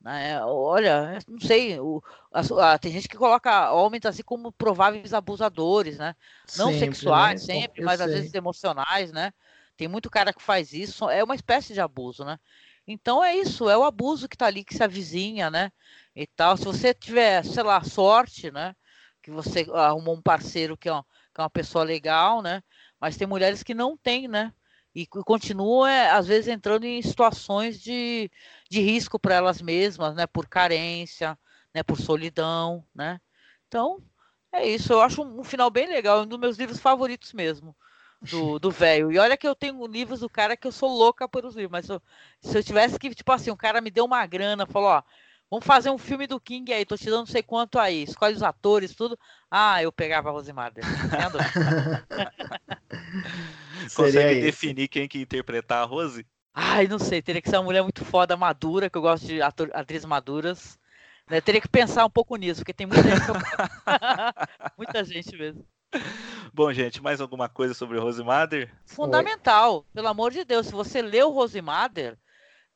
né 0.00 0.44
olha, 0.44 1.18
não 1.28 1.38
sei, 1.38 1.78
o, 1.78 2.02
a, 2.32 2.72
a, 2.72 2.78
tem 2.78 2.90
gente 2.90 3.08
que 3.08 3.16
coloca 3.16 3.72
homens 3.72 4.04
assim 4.04 4.22
como 4.22 4.50
prováveis 4.50 5.14
abusadores, 5.14 5.96
né? 5.96 6.16
Não 6.56 6.72
sempre, 6.72 6.78
sexuais, 6.80 7.46
né? 7.46 7.54
sempre, 7.54 7.84
mas 7.84 7.98
sei. 7.98 8.06
às 8.06 8.12
vezes 8.12 8.34
emocionais, 8.34 9.12
né? 9.12 9.32
Tem 9.76 9.86
muito 9.86 10.10
cara 10.10 10.32
que 10.32 10.42
faz 10.42 10.72
isso, 10.72 11.08
é 11.08 11.22
uma 11.22 11.36
espécie 11.36 11.72
de 11.72 11.80
abuso, 11.80 12.24
né? 12.24 12.38
Então 12.92 13.22
é 13.22 13.36
isso, 13.36 13.68
é 13.70 13.76
o 13.78 13.84
abuso 13.84 14.28
que 14.28 14.34
está 14.34 14.46
ali, 14.46 14.64
que 14.64 14.74
se 14.74 14.82
avizinha, 14.82 15.48
né? 15.48 15.70
E 16.14 16.26
tal. 16.26 16.56
Se 16.56 16.64
você 16.64 16.92
tiver, 16.92 17.44
sei 17.44 17.62
lá, 17.62 17.82
sorte, 17.84 18.50
né? 18.50 18.74
Que 19.22 19.30
você 19.30 19.64
arrumou 19.72 20.16
um 20.16 20.22
parceiro 20.22 20.76
que 20.76 20.88
é, 20.88 20.92
uma, 20.92 21.04
que 21.32 21.40
é 21.40 21.42
uma 21.42 21.50
pessoa 21.50 21.84
legal, 21.84 22.42
né? 22.42 22.60
Mas 23.00 23.16
tem 23.16 23.28
mulheres 23.28 23.62
que 23.62 23.74
não 23.74 23.96
têm, 23.96 24.26
né? 24.26 24.52
E 24.92 25.06
continuam, 25.06 25.86
é, 25.86 26.10
às 26.10 26.26
vezes, 26.26 26.48
entrando 26.48 26.84
em 26.84 27.00
situações 27.00 27.80
de, 27.80 28.28
de 28.68 28.80
risco 28.80 29.20
para 29.20 29.36
elas 29.36 29.62
mesmas, 29.62 30.16
né? 30.16 30.26
Por 30.26 30.48
carência, 30.48 31.38
né? 31.72 31.84
Por 31.84 31.96
solidão, 32.00 32.84
né? 32.92 33.20
Então, 33.68 34.02
é 34.52 34.66
isso. 34.66 34.92
Eu 34.92 35.00
acho 35.02 35.22
um 35.22 35.44
final 35.44 35.70
bem 35.70 35.86
legal, 35.86 36.22
um 36.22 36.26
dos 36.26 36.40
meus 36.40 36.58
livros 36.58 36.80
favoritos 36.80 37.32
mesmo 37.32 37.76
do 38.60 38.70
velho. 38.70 39.10
E 39.10 39.18
olha 39.18 39.36
que 39.36 39.48
eu 39.48 39.54
tenho 39.54 39.86
livros 39.86 40.20
do 40.20 40.28
cara 40.28 40.56
que 40.56 40.66
eu 40.66 40.72
sou 40.72 40.90
louca 40.90 41.28
por 41.28 41.44
os 41.44 41.54
livros, 41.54 41.72
mas 41.72 41.88
eu, 41.88 42.00
se 42.40 42.56
eu 42.56 42.62
tivesse 42.62 42.98
que, 42.98 43.14
tipo 43.14 43.32
assim, 43.32 43.50
um 43.50 43.56
cara 43.56 43.80
me 43.80 43.90
deu 43.90 44.04
uma 44.04 44.26
grana, 44.26 44.66
falou, 44.66 44.90
ó, 44.90 45.02
vamos 45.50 45.64
fazer 45.64 45.90
um 45.90 45.98
filme 45.98 46.26
do 46.26 46.38
King 46.38 46.72
aí, 46.72 46.84
tô 46.84 46.96
te 46.96 47.06
dando 47.06 47.20
não 47.20 47.26
sei 47.26 47.42
quanto 47.42 47.78
aí, 47.78 48.02
escolhe 48.02 48.34
os 48.34 48.42
atores, 48.42 48.94
tudo. 48.94 49.18
Ah, 49.50 49.82
eu 49.82 49.90
pegava 49.90 50.28
a 50.28 50.32
Rosimader. 50.32 50.84
Consegue 53.94 54.40
definir 54.40 54.88
quem 54.88 55.08
que 55.08 55.20
interpretar 55.20 55.82
a 55.82 55.86
Rose? 55.86 56.26
Ai, 56.52 56.86
não 56.86 56.98
sei, 56.98 57.22
teria 57.22 57.40
que 57.40 57.48
ser 57.48 57.56
uma 57.56 57.64
mulher 57.64 57.82
muito 57.82 58.04
foda, 58.04 58.36
madura, 58.36 58.90
que 58.90 58.98
eu 58.98 59.02
gosto 59.02 59.26
de 59.26 59.40
ator, 59.40 59.70
atrizes 59.72 60.04
maduras. 60.04 60.78
Né? 61.28 61.40
Teria 61.40 61.60
que 61.60 61.68
pensar 61.68 62.04
um 62.04 62.10
pouco 62.10 62.36
nisso, 62.36 62.60
porque 62.60 62.74
tem 62.74 62.86
muita 62.86 63.02
gente. 63.02 63.20
muita 64.76 65.04
gente 65.04 65.36
mesmo. 65.36 65.64
Bom, 66.52 66.72
gente, 66.72 67.02
mais 67.02 67.20
alguma 67.20 67.48
coisa 67.48 67.74
sobre 67.74 67.98
o 67.98 68.02
Rosimader? 68.02 68.72
Fundamental, 68.84 69.78
Oi. 69.78 69.84
pelo 69.92 70.08
amor 70.08 70.32
de 70.32 70.44
Deus. 70.44 70.66
Se 70.66 70.72
você 70.72 71.02
leu 71.02 71.30
Rosimader, 71.30 72.18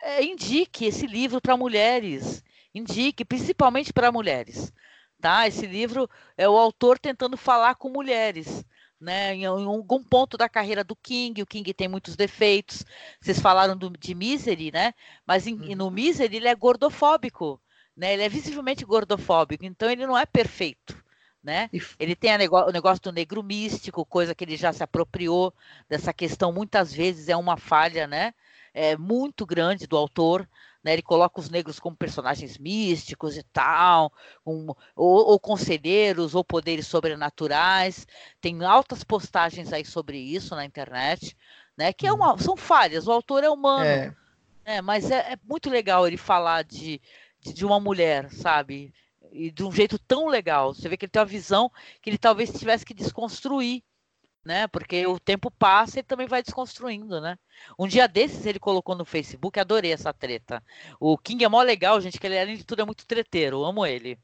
é, 0.02 0.22
indique 0.24 0.86
esse 0.86 1.06
livro 1.06 1.40
para 1.40 1.56
mulheres. 1.56 2.42
Indique, 2.74 3.24
principalmente 3.24 3.92
para 3.92 4.12
mulheres. 4.12 4.72
Tá? 5.20 5.46
Esse 5.46 5.66
livro 5.66 6.08
é 6.36 6.48
o 6.48 6.56
autor 6.56 6.98
tentando 6.98 7.36
falar 7.36 7.74
com 7.76 7.88
mulheres. 7.88 8.64
Né, 9.00 9.34
em, 9.34 9.44
algum 9.44 10.02
ponto 10.02 10.38
da 10.38 10.48
carreira 10.48 10.82
do 10.82 10.96
King, 10.96 11.42
o 11.42 11.46
King 11.46 11.74
tem 11.74 11.88
muitos 11.88 12.16
defeitos. 12.16 12.86
Vocês 13.20 13.38
falaram 13.38 13.76
do, 13.76 13.90
de 13.90 14.14
Misery, 14.14 14.70
né? 14.72 14.94
Mas 15.26 15.46
em, 15.46 15.54
uhum. 15.54 15.76
no 15.76 15.90
Misery 15.90 16.36
ele 16.36 16.48
é 16.48 16.54
gordofóbico, 16.54 17.60
né? 17.94 18.14
Ele 18.14 18.22
é 18.22 18.28
visivelmente 18.30 18.82
gordofóbico, 18.82 19.66
então 19.66 19.90
ele 19.90 20.06
não 20.06 20.16
é 20.16 20.24
perfeito 20.24 21.03
né? 21.44 21.68
Ele 22.00 22.16
tem 22.16 22.32
o 22.34 22.72
negócio 22.72 23.02
do 23.02 23.12
negro 23.12 23.42
místico, 23.42 24.04
coisa 24.06 24.34
que 24.34 24.42
ele 24.42 24.56
já 24.56 24.72
se 24.72 24.82
apropriou 24.82 25.52
dessa 25.88 26.12
questão, 26.12 26.50
muitas 26.50 26.92
vezes 26.92 27.28
é 27.28 27.36
uma 27.36 27.58
falha, 27.58 28.06
né? 28.06 28.32
É 28.72 28.96
muito 28.96 29.44
grande 29.44 29.86
do 29.86 29.96
autor, 29.96 30.48
né? 30.82 30.94
Ele 30.94 31.02
coloca 31.02 31.38
os 31.38 31.50
negros 31.50 31.78
como 31.78 31.94
personagens 31.94 32.56
místicos 32.56 33.36
e 33.36 33.42
tal, 33.42 34.10
um, 34.44 34.68
ou, 34.96 35.26
ou, 35.26 35.38
conselheiros, 35.38 36.34
ou 36.34 36.42
poderes 36.42 36.86
sobrenaturais. 36.86 38.06
Tem 38.40 38.64
altas 38.64 39.04
postagens 39.04 39.70
aí 39.72 39.84
sobre 39.84 40.18
isso 40.18 40.56
na 40.56 40.64
internet, 40.64 41.36
né? 41.76 41.92
Que 41.92 42.06
é 42.06 42.12
uma, 42.12 42.32
uhum. 42.32 42.38
são 42.38 42.56
falhas. 42.56 43.06
O 43.06 43.12
autor 43.12 43.44
é 43.44 43.50
humano, 43.50 43.84
é. 43.84 44.14
Né? 44.64 44.80
Mas 44.80 45.10
é, 45.10 45.34
é 45.34 45.38
muito 45.44 45.68
legal 45.68 46.06
ele 46.06 46.16
falar 46.16 46.64
de, 46.64 47.00
de, 47.40 47.52
de 47.52 47.66
uma 47.66 47.78
mulher, 47.78 48.30
sabe? 48.30 48.92
E 49.34 49.50
de 49.50 49.64
um 49.64 49.72
jeito 49.72 49.98
tão 49.98 50.28
legal. 50.28 50.72
Você 50.72 50.88
vê 50.88 50.96
que 50.96 51.04
ele 51.04 51.10
tem 51.10 51.20
uma 51.20 51.26
visão 51.26 51.70
que 52.00 52.08
ele 52.08 52.18
talvez 52.18 52.52
tivesse 52.52 52.84
que 52.84 52.94
desconstruir, 52.94 53.82
né? 54.44 54.66
Porque 54.68 55.06
o 55.06 55.18
tempo 55.18 55.50
passa 55.50 56.00
e 56.00 56.02
também 56.02 56.26
vai 56.26 56.42
desconstruindo, 56.42 57.20
né? 57.20 57.38
Um 57.78 57.86
dia 57.86 58.06
desses 58.06 58.44
ele 58.44 58.58
colocou 58.58 58.94
no 58.94 59.04
Facebook, 59.04 59.58
adorei 59.58 59.92
essa 59.92 60.12
treta. 60.12 60.62
O 61.00 61.16
King 61.16 61.44
é 61.44 61.48
mó 61.48 61.62
legal, 61.62 62.00
gente, 62.00 62.20
que 62.20 62.26
ele 62.26 62.38
além 62.38 62.56
de 62.56 62.64
tudo 62.64 62.82
é 62.82 62.84
muito 62.84 63.06
treteiro, 63.06 63.64
amo 63.64 63.86
ele. 63.86 64.18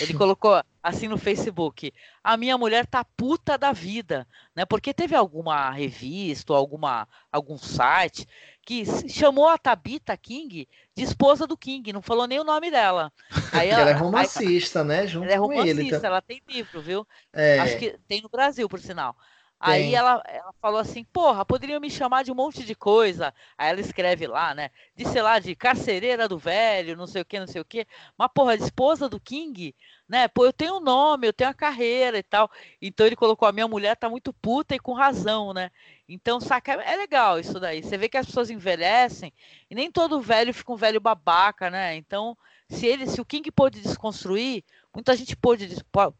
Ele 0.00 0.14
colocou 0.14 0.62
assim 0.82 1.08
no 1.08 1.18
Facebook: 1.18 1.92
"A 2.22 2.36
minha 2.36 2.56
mulher 2.56 2.86
tá 2.86 3.04
puta 3.04 3.58
da 3.58 3.72
vida", 3.72 4.26
né? 4.54 4.64
Porque 4.64 4.94
teve 4.94 5.16
alguma 5.16 5.70
revista 5.70 6.52
ou 6.52 6.58
alguma 6.58 7.08
algum 7.32 7.58
site 7.58 8.28
que 8.64 8.84
chamou 9.08 9.48
a 9.48 9.58
Tabita 9.58 10.16
King 10.16 10.68
de 10.96 11.02
esposa 11.02 11.46
do 11.46 11.56
King, 11.56 11.92
não 11.92 12.00
falou 12.00 12.26
nem 12.26 12.38
o 12.40 12.44
nome 12.44 12.70
dela. 12.70 13.12
Aí 13.52 13.68
ela, 13.68 13.82
ela 13.82 13.90
é 13.90 13.94
romancista, 13.94 14.80
aí, 14.80 14.86
né? 14.86 15.06
Junto 15.06 15.24
ela 15.24 15.34
é 15.34 15.36
romancista, 15.36 15.80
ele, 15.80 15.90
tá... 15.90 16.06
ela 16.06 16.22
tem 16.22 16.42
livro, 16.48 16.80
viu? 16.80 17.06
É... 17.32 17.58
Acho 17.58 17.78
que 17.78 17.98
tem 18.08 18.22
no 18.22 18.28
Brasil, 18.28 18.68
por 18.68 18.80
sinal. 18.80 19.16
Aí 19.58 19.94
ela, 19.94 20.22
ela 20.26 20.52
falou 20.60 20.78
assim, 20.78 21.04
porra, 21.04 21.44
poderiam 21.44 21.80
me 21.80 21.90
chamar 21.90 22.22
de 22.22 22.30
um 22.30 22.34
monte 22.34 22.64
de 22.64 22.74
coisa. 22.74 23.32
Aí 23.56 23.70
ela 23.70 23.80
escreve 23.80 24.26
lá, 24.26 24.54
né? 24.54 24.70
De, 24.94 25.06
sei 25.08 25.22
lá, 25.22 25.38
de 25.38 25.54
carcereira 25.56 26.28
do 26.28 26.36
velho, 26.38 26.96
não 26.96 27.06
sei 27.06 27.22
o 27.22 27.24
que, 27.24 27.40
não 27.40 27.46
sei 27.46 27.62
o 27.62 27.64
que. 27.64 27.86
Mas, 28.18 28.30
porra, 28.34 28.54
esposa 28.56 29.08
do 29.08 29.18
King, 29.18 29.74
né? 30.06 30.28
Pô, 30.28 30.44
eu 30.44 30.52
tenho 30.52 30.76
um 30.76 30.80
nome, 30.80 31.26
eu 31.26 31.32
tenho 31.32 31.48
a 31.48 31.54
carreira 31.54 32.18
e 32.18 32.22
tal. 32.22 32.50
Então 32.80 33.06
ele 33.06 33.16
colocou, 33.16 33.48
a 33.48 33.52
minha 33.52 33.66
mulher 33.66 33.96
tá 33.96 34.08
muito 34.08 34.32
puta 34.34 34.74
e 34.74 34.78
com 34.78 34.92
razão, 34.92 35.54
né? 35.54 35.70
Então, 36.08 36.40
saca, 36.40 36.72
é 36.72 36.96
legal 36.96 37.38
isso 37.40 37.58
daí. 37.58 37.82
Você 37.82 37.96
vê 37.96 38.08
que 38.08 38.18
as 38.18 38.26
pessoas 38.26 38.50
envelhecem 38.50 39.32
e 39.70 39.74
nem 39.74 39.90
todo 39.90 40.20
velho 40.20 40.52
fica 40.52 40.72
um 40.72 40.76
velho 40.76 41.00
babaca, 41.00 41.70
né? 41.70 41.96
Então, 41.96 42.36
se 42.68 42.86
ele, 42.86 43.06
se 43.06 43.20
o 43.20 43.24
King 43.24 43.50
pôde 43.50 43.80
desconstruir, 43.80 44.62
muita 44.92 45.16
gente 45.16 45.34
pôde, 45.36 45.68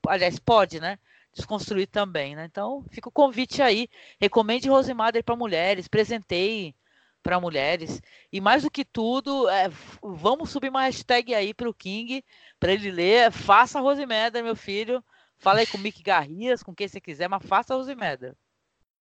aliás, 0.09 0.39
pode, 0.39 0.81
né? 0.81 0.99
Desconstruir 1.35 1.87
também, 1.87 2.35
né? 2.37 2.45
Então, 2.45 2.85
fica 2.91 3.09
o 3.09 3.13
convite 3.13 3.61
aí. 3.61 3.89
Recomende 4.21 4.69
Rosimader 4.69 5.23
para 5.23 5.37
mulheres, 5.37 5.89
presenteie 5.89 6.75
para 7.23 7.41
mulheres. 7.41 8.01
E 8.33 8.41
mais 8.41 8.63
do 8.63 8.71
que 8.71 8.85
tudo, 8.85 9.49
é, 9.49 9.71
vamos 10.03 10.51
subir 10.51 10.69
uma 10.69 10.83
hashtag 10.83 11.35
aí 11.35 11.55
para 11.55 11.69
o 11.69 11.75
King, 11.75 12.25
para 12.61 12.73
ele 12.73 12.91
ler. 12.91 13.33
Faça 13.33 13.81
Rosimader, 13.81 14.45
meu 14.45 14.55
filho. 14.55 15.03
Fala 15.39 15.61
aí 15.61 15.67
com 15.67 15.79
o 15.79 15.81
Mick 15.81 16.03
Garrias, 16.03 16.63
com 16.63 16.75
quem 16.75 16.87
você 16.87 17.01
quiser, 17.01 17.29
mas 17.29 17.45
faça 17.45 17.75
Rosimader. 17.75 18.35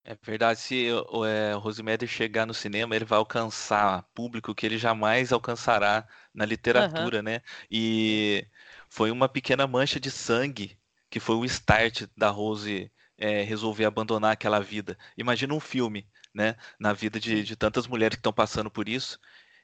É 0.06 0.18
verdade, 0.22 0.60
se 0.60 0.90
o 1.12 1.24
é, 1.24 1.54
Rosimédio 1.54 2.08
chegar 2.08 2.46
no 2.46 2.54
cinema, 2.54 2.94
ele 2.94 3.06
vai 3.06 3.18
alcançar 3.18 4.04
público 4.14 4.54
que 4.54 4.66
ele 4.66 4.78
jamais 4.78 5.32
alcançará 5.32 6.06
na 6.34 6.46
literatura, 6.46 7.18
uhum. 7.18 7.24
né? 7.24 7.42
E 7.72 8.46
foi 8.90 9.12
uma 9.12 9.30
pequena 9.30 9.66
mancha 9.66 10.02
de 10.02 10.12
sangue 10.12 10.78
que 11.14 11.20
foi 11.20 11.36
o 11.36 11.46
start 11.46 12.08
da 12.18 12.32
Rose 12.32 12.92
é, 13.20 13.44
resolver 13.44 13.86
abandonar 13.86 14.32
aquela 14.32 14.60
vida. 14.60 14.98
Imagina 15.16 15.54
um 15.54 15.60
filme, 15.60 16.08
né, 16.34 16.56
na 16.80 16.92
vida 16.92 17.20
de, 17.20 17.44
de 17.44 17.56
tantas 17.56 17.86
mulheres 17.86 18.16
que 18.16 18.20
estão 18.20 18.34
passando 18.34 18.72
por 18.72 18.90
isso 18.90 19.20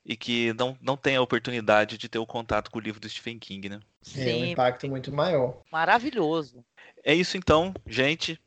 e 0.06 0.16
que 0.16 0.54
não, 0.54 0.78
não 0.80 0.96
tem 0.96 1.16
a 1.16 1.22
oportunidade 1.24 1.98
de 1.98 2.08
ter 2.08 2.20
o 2.20 2.26
contato 2.28 2.70
com 2.70 2.78
o 2.78 2.82
livro 2.82 3.00
do 3.00 3.10
Stephen 3.10 3.40
King, 3.40 3.68
né? 3.68 3.80
Sim, 4.04 4.30
é 4.30 4.36
um 4.36 4.46
impacto 4.46 4.88
muito 4.88 5.12
maior. 5.12 5.60
Maravilhoso. 5.72 6.64
É 7.04 7.16
isso 7.16 7.36
então, 7.36 7.74
gente. 7.88 8.40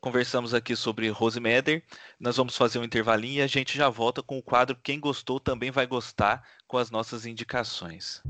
Conversamos 0.00 0.54
aqui 0.54 0.74
sobre 0.74 1.10
Rose 1.10 1.38
Meder. 1.38 1.84
Nós 2.18 2.38
vamos 2.38 2.56
fazer 2.56 2.78
um 2.78 2.84
intervalinho 2.84 3.40
e 3.40 3.42
a 3.42 3.46
gente 3.46 3.76
já 3.76 3.90
volta 3.90 4.22
com 4.22 4.38
o 4.38 4.42
quadro 4.42 4.78
Quem 4.82 4.98
Gostou 4.98 5.38
Também 5.38 5.70
Vai 5.70 5.86
Gostar 5.86 6.42
com 6.66 6.78
as 6.78 6.90
nossas 6.90 7.26
indicações. 7.26 8.22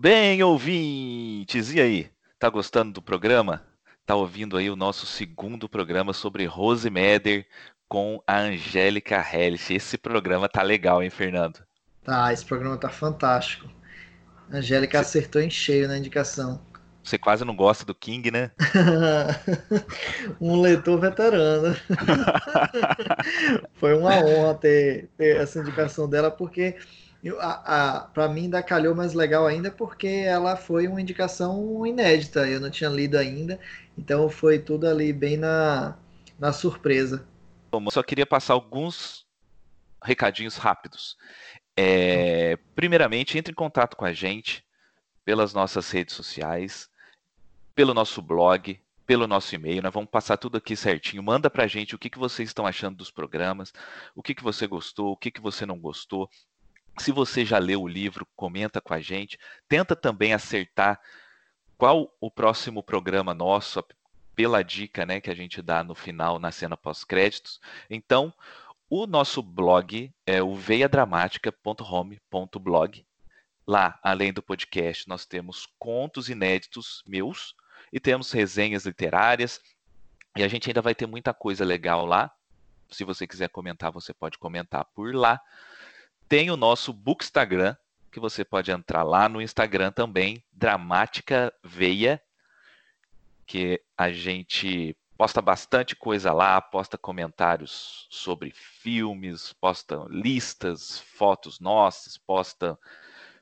Bem, 0.00 0.40
ouvintes, 0.44 1.72
e 1.72 1.80
aí? 1.80 2.08
Tá 2.38 2.48
gostando 2.48 2.92
do 2.92 3.02
programa? 3.02 3.64
Tá 4.06 4.14
ouvindo 4.14 4.56
aí 4.56 4.70
o 4.70 4.76
nosso 4.76 5.04
segundo 5.06 5.68
programa 5.68 6.12
sobre 6.12 6.44
Rose 6.44 6.88
Meder 6.88 7.44
com 7.88 8.22
a 8.24 8.38
Angélica 8.38 9.16
Hellish. 9.20 9.74
Esse 9.74 9.98
programa 9.98 10.48
tá 10.48 10.62
legal, 10.62 11.02
hein, 11.02 11.10
Fernando? 11.10 11.58
Tá, 12.04 12.32
esse 12.32 12.44
programa 12.44 12.76
tá 12.76 12.88
fantástico. 12.88 13.68
A 14.48 14.58
Angélica 14.58 15.02
Você... 15.02 15.18
acertou 15.18 15.42
em 15.42 15.50
cheio 15.50 15.88
na 15.88 15.98
indicação. 15.98 16.64
Você 17.02 17.18
quase 17.18 17.44
não 17.44 17.56
gosta 17.56 17.84
do 17.84 17.92
King, 17.92 18.30
né? 18.30 18.52
um 20.40 20.60
leitor 20.60 21.00
veterano. 21.00 21.74
Foi 23.74 23.98
uma 23.98 24.14
honra 24.18 24.54
ter, 24.54 25.08
ter 25.18 25.38
essa 25.38 25.58
indicação 25.58 26.08
dela, 26.08 26.30
porque 26.30 26.76
para 28.14 28.28
mim 28.28 28.42
ainda 28.42 28.62
calhou 28.62 28.94
mais 28.94 29.12
legal 29.12 29.46
ainda 29.46 29.70
porque 29.70 30.06
ela 30.06 30.56
foi 30.56 30.86
uma 30.86 31.00
indicação 31.00 31.84
inédita, 31.86 32.48
eu 32.48 32.60
não 32.60 32.70
tinha 32.70 32.88
lido 32.88 33.16
ainda, 33.16 33.58
então 33.96 34.28
foi 34.28 34.58
tudo 34.58 34.86
ali 34.86 35.12
bem 35.12 35.36
na, 35.36 35.96
na 36.38 36.52
surpresa. 36.52 37.26
Bom, 37.70 37.90
só 37.90 38.02
queria 38.02 38.26
passar 38.26 38.54
alguns 38.54 39.26
recadinhos 40.02 40.56
rápidos. 40.56 41.16
É, 41.76 42.56
primeiramente, 42.74 43.36
entre 43.36 43.52
em 43.52 43.54
contato 43.54 43.96
com 43.96 44.04
a 44.04 44.12
gente 44.12 44.64
pelas 45.24 45.52
nossas 45.52 45.90
redes 45.90 46.14
sociais, 46.14 46.88
pelo 47.74 47.92
nosso 47.92 48.22
blog, 48.22 48.80
pelo 49.06 49.26
nosso 49.26 49.54
e-mail. 49.54 49.82
Nós 49.82 49.92
vamos 49.92 50.10
passar 50.10 50.36
tudo 50.36 50.56
aqui 50.56 50.74
certinho. 50.74 51.22
Manda 51.22 51.48
para 51.48 51.64
a 51.64 51.66
gente 51.66 51.94
o 51.94 51.98
que, 51.98 52.10
que 52.10 52.18
vocês 52.18 52.48
estão 52.48 52.66
achando 52.66 52.96
dos 52.96 53.10
programas, 53.10 53.72
o 54.14 54.22
que, 54.22 54.34
que 54.34 54.42
você 54.42 54.66
gostou, 54.66 55.12
o 55.12 55.16
que, 55.16 55.30
que 55.30 55.40
você 55.40 55.64
não 55.64 55.78
gostou 55.78 56.28
Se 56.98 57.12
você 57.12 57.44
já 57.44 57.58
leu 57.58 57.82
o 57.82 57.88
livro, 57.88 58.26
comenta 58.34 58.80
com 58.80 58.94
a 58.94 59.00
gente. 59.00 59.38
Tenta 59.68 59.94
também 59.94 60.32
acertar 60.32 61.00
qual 61.76 62.12
o 62.20 62.30
próximo 62.30 62.82
programa 62.82 63.32
nosso, 63.32 63.84
pela 64.34 64.62
dica 64.62 65.06
né, 65.06 65.20
que 65.20 65.30
a 65.30 65.34
gente 65.34 65.62
dá 65.62 65.84
no 65.84 65.94
final, 65.94 66.38
na 66.38 66.50
cena 66.50 66.76
pós-créditos. 66.76 67.60
Então, 67.88 68.34
o 68.90 69.06
nosso 69.06 69.42
blog 69.42 70.12
é 70.26 70.42
o 70.42 70.54
veiadramática.home.blog. 70.54 73.06
Lá, 73.66 73.98
além 74.02 74.32
do 74.32 74.42
podcast, 74.42 75.08
nós 75.08 75.26
temos 75.26 75.68
contos 75.78 76.28
inéditos 76.28 77.02
meus 77.06 77.54
e 77.92 78.00
temos 78.00 78.32
resenhas 78.32 78.86
literárias. 78.86 79.60
E 80.36 80.42
a 80.42 80.48
gente 80.48 80.70
ainda 80.70 80.80
vai 80.80 80.94
ter 80.94 81.06
muita 81.06 81.34
coisa 81.34 81.64
legal 81.64 82.06
lá. 82.06 82.32
Se 82.90 83.04
você 83.04 83.26
quiser 83.26 83.50
comentar, 83.50 83.92
você 83.92 84.14
pode 84.14 84.38
comentar 84.38 84.86
por 84.94 85.14
lá. 85.14 85.38
Tem 86.28 86.50
o 86.50 86.58
nosso 86.58 86.92
Bookstagram, 86.92 87.74
que 88.12 88.20
você 88.20 88.44
pode 88.44 88.70
entrar 88.70 89.02
lá 89.02 89.30
no 89.30 89.40
Instagram 89.40 89.90
também, 89.90 90.44
Dramática 90.52 91.50
Veia, 91.64 92.22
que 93.46 93.82
a 93.96 94.12
gente 94.12 94.94
posta 95.16 95.40
bastante 95.40 95.96
coisa 95.96 96.30
lá, 96.30 96.60
posta 96.60 96.98
comentários 96.98 98.06
sobre 98.10 98.52
filmes, 98.52 99.54
posta 99.54 100.04
listas, 100.10 101.00
fotos 101.00 101.58
nossas, 101.60 102.18
posta 102.18 102.78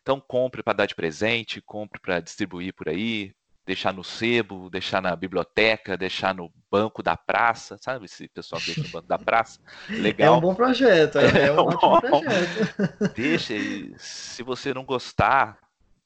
Então 0.01 0.19
compre 0.19 0.61
para 0.61 0.73
dar 0.73 0.85
de 0.85 0.95
presente, 0.95 1.61
compre 1.61 2.01
para 2.01 2.19
distribuir 2.19 2.73
por 2.73 2.89
aí, 2.89 3.33
deixar 3.67 3.93
no 3.93 4.03
sebo, 4.03 4.69
deixar 4.69 5.01
na 5.01 5.13
biblioteca, 5.13 5.97
deixar 5.97 6.33
no 6.33 6.49
banco 6.71 7.03
da 7.03 7.17
praça, 7.17 7.77
sabe 7.77 8.05
esse 8.05 8.29
pessoal 8.29 8.61
deixa 8.65 8.81
no 8.81 8.87
banco 8.87 9.07
da 9.09 9.19
praça? 9.19 9.59
Legal. 9.91 10.35
É 10.35 10.37
um 10.37 10.41
bom 10.41 10.55
projeto, 10.55 11.19
é, 11.19 11.47
é 11.47 11.51
um 11.51 11.57
ótimo 11.57 11.99
projeto. 11.99 13.11
Deixa, 13.13 13.53
e 13.53 13.93
se 13.97 14.41
você 14.41 14.73
não 14.73 14.85
gostar, 14.85 15.59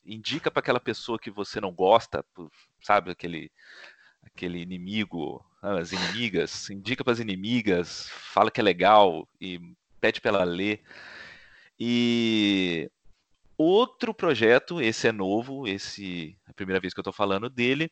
indica 0.03 0.49
para 0.49 0.59
aquela 0.59 0.79
pessoa 0.79 1.19
que 1.19 1.29
você 1.29 1.61
não 1.61 1.71
gosta, 1.71 2.25
sabe, 2.81 3.11
aquele 3.11 3.51
aquele 4.23 4.59
inimigo, 4.59 5.43
as 5.61 5.91
inimigas, 5.91 6.69
indica 6.69 7.03
para 7.03 7.13
as 7.13 7.19
inimigas, 7.19 8.09
fala 8.09 8.49
que 8.49 8.59
é 8.59 8.63
legal 8.63 9.27
e 9.39 9.59
pede 9.99 10.19
para 10.19 10.29
ela 10.29 10.43
ler. 10.43 10.81
E 11.79 12.89
outro 13.61 14.13
projeto, 14.13 14.81
esse 14.81 15.07
é 15.07 15.11
novo, 15.11 15.67
esse 15.67 16.37
é 16.47 16.51
a 16.51 16.53
primeira 16.53 16.79
vez 16.79 16.93
que 16.93 16.99
eu 16.99 17.03
estou 17.03 17.13
falando 17.13 17.49
dele. 17.49 17.91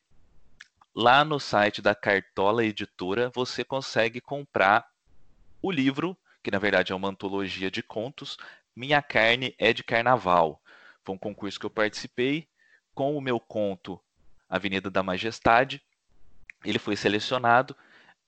Lá 0.96 1.24
no 1.24 1.40
site 1.40 1.82
da 1.82 1.94
Cartola 1.94 2.64
Editora, 2.64 3.32
você 3.34 3.64
consegue 3.64 4.20
comprar 4.20 4.88
o 5.62 5.72
livro, 5.72 6.18
que 6.41 6.52
na 6.52 6.60
verdade 6.60 6.91
é 6.91 6.96
uma 6.96 7.10
antologia 7.10 7.70
de 7.70 7.84
contos, 7.84 8.38
Minha 8.76 9.02
Carne 9.02 9.54
é 9.58 9.72
de 9.72 9.84
Carnaval. 9.84 10.62
Foi 11.04 11.16
um 11.16 11.18
concurso 11.18 11.60
que 11.60 11.66
eu 11.66 11.70
participei 11.70 12.48
com 12.94 13.16
o 13.16 13.22
meu 13.22 13.40
conto 13.40 14.00
Avenida 14.50 14.90
da 14.90 15.04
Majestade. 15.04 15.82
Ele 16.66 16.80
foi 16.80 16.96
selecionado 16.96 17.76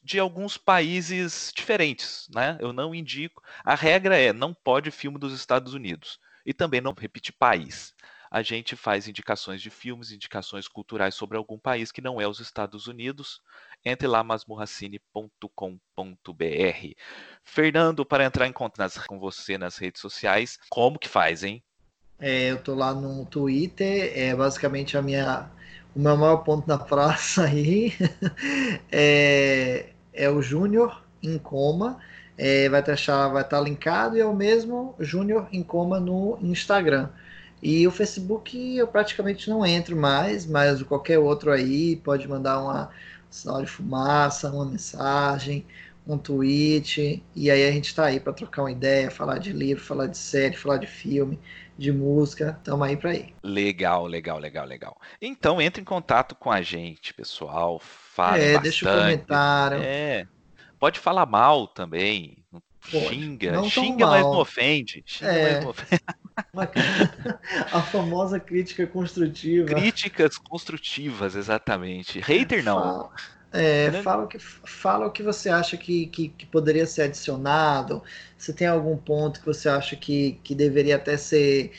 de 0.03 0.19
alguns 0.19 0.59
países 0.59 1.53
diferentes, 1.57 2.29
né? 2.35 2.59
Eu 2.61 2.73
não 2.73 2.95
indico. 2.95 3.43
A 3.65 3.75
regra 3.75 4.19
é 4.19 4.33
não 4.33 4.53
pode 4.53 4.91
filme 4.91 5.19
dos 5.19 5.33
Estados 5.33 5.73
Unidos 5.73 6.19
e 6.45 6.53
também 6.53 6.81
não 6.81 6.93
repetir 6.93 7.33
país 7.39 7.95
a 8.35 8.43
gente 8.43 8.75
faz 8.75 9.07
indicações 9.07 9.63
de 9.63 9.71
filmes, 9.71 10.11
indicações 10.11 10.67
culturais 10.67 11.15
sobre 11.15 11.39
algum 11.39 11.57
país 11.57 11.93
que 11.93 12.01
não 12.01 12.21
é 12.21 12.27
os 12.27 12.41
Estados 12.41 12.89
Unidos. 12.89 13.41
Entre 13.85 14.09
lá, 14.09 14.25
masmorracine.com.br. 14.25 16.95
Fernando, 17.43 18.07
para 18.07 18.25
entrar 18.25 18.47
em 18.47 18.53
contato 18.53 19.05
com 19.07 19.19
você 19.19 19.59
nas 19.59 19.77
redes 19.77 20.01
sociais, 20.01 20.59
como 20.71 20.99
que 20.99 21.09
faz, 21.09 21.45
hein? 21.45 21.63
É, 22.19 22.53
eu 22.53 22.63
tô 22.63 22.75
lá 22.75 22.95
no 22.95 23.27
Twitter, 23.27 24.13
é 24.17 24.35
basicamente 24.35 24.97
a 24.97 25.03
minha, 25.03 25.51
o 25.95 26.01
meu 26.01 26.17
maior 26.17 26.39
ponto 26.39 26.67
na 26.67 26.79
praça 26.79 27.45
aí. 27.45 27.93
é, 28.91 29.91
é 30.15 30.31
o 30.31 30.41
Júnior 30.41 31.05
em 31.23 31.39
coma. 31.39 31.99
É, 32.39 32.69
vai 32.69 32.81
estar 32.81 33.29
vai 33.29 33.43
estar 33.43 33.61
linkado 33.61 34.17
e 34.17 34.21
é 34.21 34.25
o 34.25 34.35
mesmo 34.35 34.95
Júnior 34.99 35.47
em 35.53 35.63
coma 35.63 36.01
no 36.01 36.39
Instagram. 36.41 37.11
E 37.63 37.87
o 37.87 37.91
Facebook 37.91 38.77
eu 38.77 38.87
praticamente 38.89 39.49
não 39.49 39.65
entro 39.65 39.97
mais, 39.97 40.47
mas 40.47 40.83
qualquer 40.83 41.19
outro 41.19 41.51
aí 41.51 41.97
pode 41.97 42.29
mandar 42.29 42.61
uma 42.61 42.91
sinal 43.35 43.63
de 43.63 43.69
fumaça, 43.69 44.51
uma 44.51 44.65
mensagem, 44.65 45.67
um 46.07 46.17
tweet, 46.17 47.23
e 47.35 47.51
aí 47.51 47.67
a 47.67 47.73
gente 47.73 47.87
está 47.87 48.07
aí 48.07 48.21
para 48.21 48.33
trocar 48.33 48.63
uma 48.63 48.71
ideia, 48.71 49.11
falar 49.11 49.39
de 49.39 49.53
livro, 49.53 49.83
falar 49.83 50.07
de 50.07 50.17
série, 50.17 50.57
falar 50.57 50.77
de 50.77 50.87
filme, 50.87 51.41
de 51.77 51.91
música, 51.91 52.57
estamos 52.59 52.87
aí 52.87 52.97
para 52.97 53.15
ir. 53.15 53.35
Legal, 53.43 54.07
legal, 54.07 54.39
legal, 54.39 54.65
legal. 54.65 55.01
Então 55.21 55.61
entre 55.61 55.83
em 55.83 55.85
contato 55.85 56.37
com 56.37 56.51
a 56.51 56.63
gente, 56.63 57.13
pessoal, 57.13 57.81
fale 57.81 58.43
é, 58.43 58.53
bastante. 58.53 58.63
deixa 58.63 58.89
um 58.89 59.01
comentário. 59.01 59.79
É, 59.83 60.27
pode 60.79 61.01
falar 61.01 61.27
mal 61.27 61.67
também, 61.67 62.39
Pode. 62.91 63.09
xinga, 63.09 63.63
xinga, 63.65 64.07
mas 64.07 64.23
não 64.23 64.39
ofende. 64.39 65.03
Xinga, 65.05 65.33
é. 65.33 65.55
mas 65.55 65.65
não 65.65 65.71
ofende. 65.71 66.03
a 67.73 67.83
famosa 67.83 68.41
crítica 68.41 68.87
construtiva. 68.87 69.69
Críticas 69.69 70.37
construtivas, 70.37 71.35
exatamente. 71.37 72.21
Hater 72.21 72.65
não. 72.65 72.81
Fala, 72.81 73.11
é, 73.53 74.03
fala, 74.03 74.25
o 74.25 74.27
que, 74.27 74.39
fala 74.39 75.07
o 75.07 75.11
que 75.11 75.23
você 75.23 75.49
acha 75.49 75.77
que, 75.77 76.07
que, 76.07 76.29
que, 76.29 76.47
poderia 76.47 76.87
ser 76.87 77.03
adicionado. 77.03 78.03
Se 78.37 78.53
tem 78.53 78.67
algum 78.67 78.97
ponto 78.97 79.41
que 79.41 79.47
você 79.47 79.69
acha 79.69 79.95
que, 79.95 80.41
que 80.43 80.55
deveria 80.55 80.97
até 80.97 81.17
ser 81.17 81.73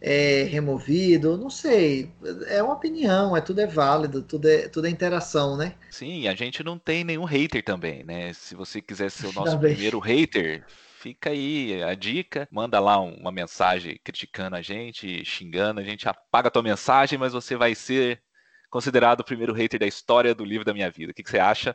é, 0.00 0.44
removido, 0.44 1.36
não 1.36 1.50
sei. 1.50 2.10
É 2.48 2.62
uma 2.62 2.74
opinião, 2.74 3.36
é 3.36 3.40
tudo 3.40 3.60
é 3.60 3.66
válido, 3.66 4.22
tudo 4.22 4.48
é, 4.48 4.66
tudo 4.68 4.86
é 4.86 4.90
interação, 4.90 5.56
né? 5.56 5.74
Sim, 5.90 6.26
a 6.26 6.34
gente 6.34 6.64
não 6.64 6.78
tem 6.78 7.04
nenhum 7.04 7.24
hater 7.24 7.62
também, 7.62 8.02
né? 8.02 8.32
Se 8.32 8.54
você 8.54 8.80
quiser 8.80 9.10
ser 9.10 9.26
o 9.26 9.32
nosso 9.32 9.58
primeiro 9.58 9.98
hater, 9.98 10.64
fica 11.00 11.30
aí 11.30 11.82
a 11.82 11.94
dica. 11.94 12.46
Manda 12.50 12.78
lá 12.78 13.00
uma 13.00 13.32
mensagem 13.32 13.98
criticando 14.04 14.54
a 14.54 14.62
gente, 14.62 15.24
xingando. 15.24 15.80
A 15.80 15.84
gente 15.84 16.06
apaga 16.06 16.48
a 16.48 16.50
tua 16.50 16.62
mensagem, 16.62 17.18
mas 17.18 17.32
você 17.32 17.56
vai 17.56 17.74
ser 17.74 18.22
considerado 18.70 19.20
o 19.20 19.24
primeiro 19.24 19.54
hater 19.54 19.80
da 19.80 19.86
história 19.86 20.34
do 20.34 20.44
livro 20.44 20.64
da 20.64 20.74
minha 20.74 20.90
vida. 20.90 21.12
O 21.12 21.14
que, 21.14 21.22
que 21.22 21.30
você 21.30 21.38
acha? 21.38 21.74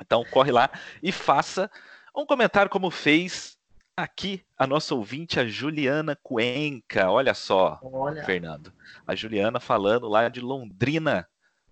Então 0.00 0.24
corre 0.24 0.50
lá 0.50 0.70
e 1.02 1.12
faça 1.12 1.70
um 2.14 2.26
comentário 2.26 2.70
como 2.70 2.90
fez 2.90 3.56
aqui 3.96 4.44
a 4.56 4.66
nossa 4.66 4.94
ouvinte, 4.94 5.38
a 5.38 5.46
Juliana 5.46 6.18
Cuenca. 6.20 7.10
Olha 7.10 7.34
só, 7.34 7.78
Olha. 7.82 8.24
Fernando. 8.24 8.72
A 9.06 9.14
Juliana 9.14 9.60
falando 9.60 10.08
lá 10.08 10.28
de 10.28 10.40
Londrina, 10.40 11.28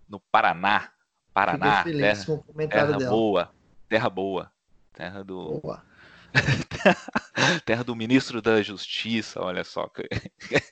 no 0.08 0.20
Paraná. 0.30 0.90
Paraná, 1.34 1.84
terra, 1.84 2.24
terra 2.70 2.98
boa, 3.10 3.50
terra 3.90 4.08
boa, 4.08 4.52
terra 4.94 5.22
do 5.22 5.60
boa. 5.60 5.84
Terra 7.64 7.84
do 7.84 7.96
ministro 7.96 8.42
da 8.42 8.62
Justiça, 8.62 9.40
olha 9.40 9.64
só. 9.64 9.90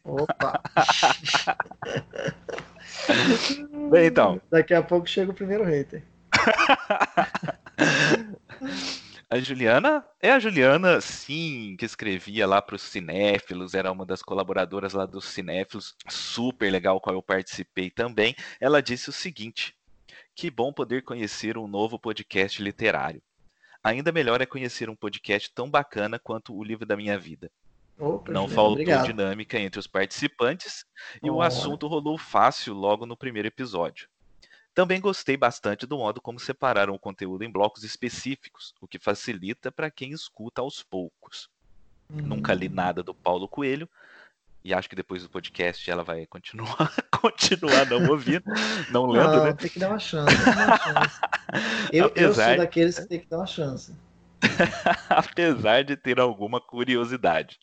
Opa! 0.05 0.61
Bem, 3.91 4.07
então. 4.07 4.41
Daqui 4.51 4.75
a 4.75 4.83
pouco 4.83 5.07
chega 5.07 5.31
o 5.31 5.35
primeiro 5.35 5.65
hater. 5.65 6.03
A 9.31 9.41
Juliana 9.41 10.07
é 10.23 10.31
a 10.31 10.39
Juliana, 10.39 11.01
sim, 11.01 11.75
que 11.77 11.85
escrevia 11.85 12.47
lá 12.47 12.63
para 12.63 12.77
os 12.77 12.83
cinéfilos, 12.83 13.75
era 13.75 13.91
uma 13.91 14.07
das 14.07 14.23
colaboradoras 14.23 14.93
lá 14.93 15.07
dos 15.07 15.25
cinéfilos, 15.25 15.97
super 16.09 16.71
legal, 16.71 17.01
qual 17.01 17.17
eu 17.17 17.23
participei 17.23 17.91
também. 17.91 18.37
Ela 18.61 18.81
disse 18.81 19.09
o 19.09 19.13
seguinte: 19.13 19.75
que 20.37 20.51
bom 20.51 20.73
poder 20.73 21.03
conhecer 21.03 21.59
um 21.59 21.67
novo 21.67 21.99
podcast 21.99 22.63
literário. 22.63 23.21
Ainda 23.85 24.11
melhor 24.11 24.41
é 24.41 24.47
conhecer 24.47 24.89
um 24.89 24.97
podcast 24.97 25.53
tão 25.53 25.71
bacana 25.71 26.19
quanto 26.19 26.57
o 26.57 26.65
livro 26.65 26.87
da 26.87 26.97
minha 26.97 27.19
vida. 27.19 27.51
Opa, 27.99 28.33
Não 28.33 28.49
faltou 28.49 28.73
obrigado. 28.73 29.05
dinâmica 29.05 29.59
entre 29.59 29.79
os 29.79 29.87
participantes 29.87 30.87
e 31.23 31.31
o 31.31 31.37
Olha. 31.37 31.49
assunto 31.49 31.87
rolou 31.87 32.17
fácil 32.17 32.73
logo 32.73 33.05
no 33.05 33.17
primeiro 33.17 33.47
episódio. 33.47 34.09
Também 34.75 35.01
gostei 35.01 35.37
bastante 35.37 35.87
do 35.87 35.99
modo 35.99 36.21
como 36.21 36.41
separaram 36.41 36.95
o 36.95 36.99
conteúdo 36.99 37.45
em 37.45 37.51
blocos 37.51 37.85
específicos, 37.85 38.75
o 38.81 38.89
que 38.89 38.99
facilita 38.99 39.71
para 39.71 39.91
quem 39.91 40.11
escuta 40.13 40.63
aos 40.63 40.83
poucos. 40.83 41.49
Nunca 42.09 42.55
li 42.55 42.69
nada 42.69 43.03
do 43.03 43.15
Paulo 43.15 43.47
Coelho 43.47 43.89
e 44.65 44.73
acho 44.73 44.89
que 44.89 44.97
depois 44.97 45.23
do 45.23 45.29
podcast 45.29 45.91
ela 45.91 46.03
vai 46.03 46.27
continuar, 46.27 46.91
continuar 47.21 47.87
não 47.87 48.09
ouvindo, 48.11 48.45
não 48.91 49.07
lendo, 49.07 49.37
Não, 49.37 49.45
né? 49.45 49.53
tem 49.53 49.69
que 49.71 49.79
dar 49.79 49.91
uma 49.91 49.99
chance. 49.99 50.35
Tem 50.35 50.45
que 50.45 50.55
dar 50.55 50.67
uma 50.67 50.79
chance. 50.79 51.21
Eu, 51.93 52.05
eu 52.17 52.33
sou 52.35 52.43
Apesar- 52.43 52.57
daqueles 52.57 52.99
que 52.99 53.07
tem 53.07 53.21
que 53.21 53.29
dar 53.29 53.37
uma 53.39 53.47
chance. 53.47 53.95
apesar 55.09 55.85
de 55.85 55.97
ter 55.97 56.19
alguma 56.19 56.61
curiosidade. 56.61 57.59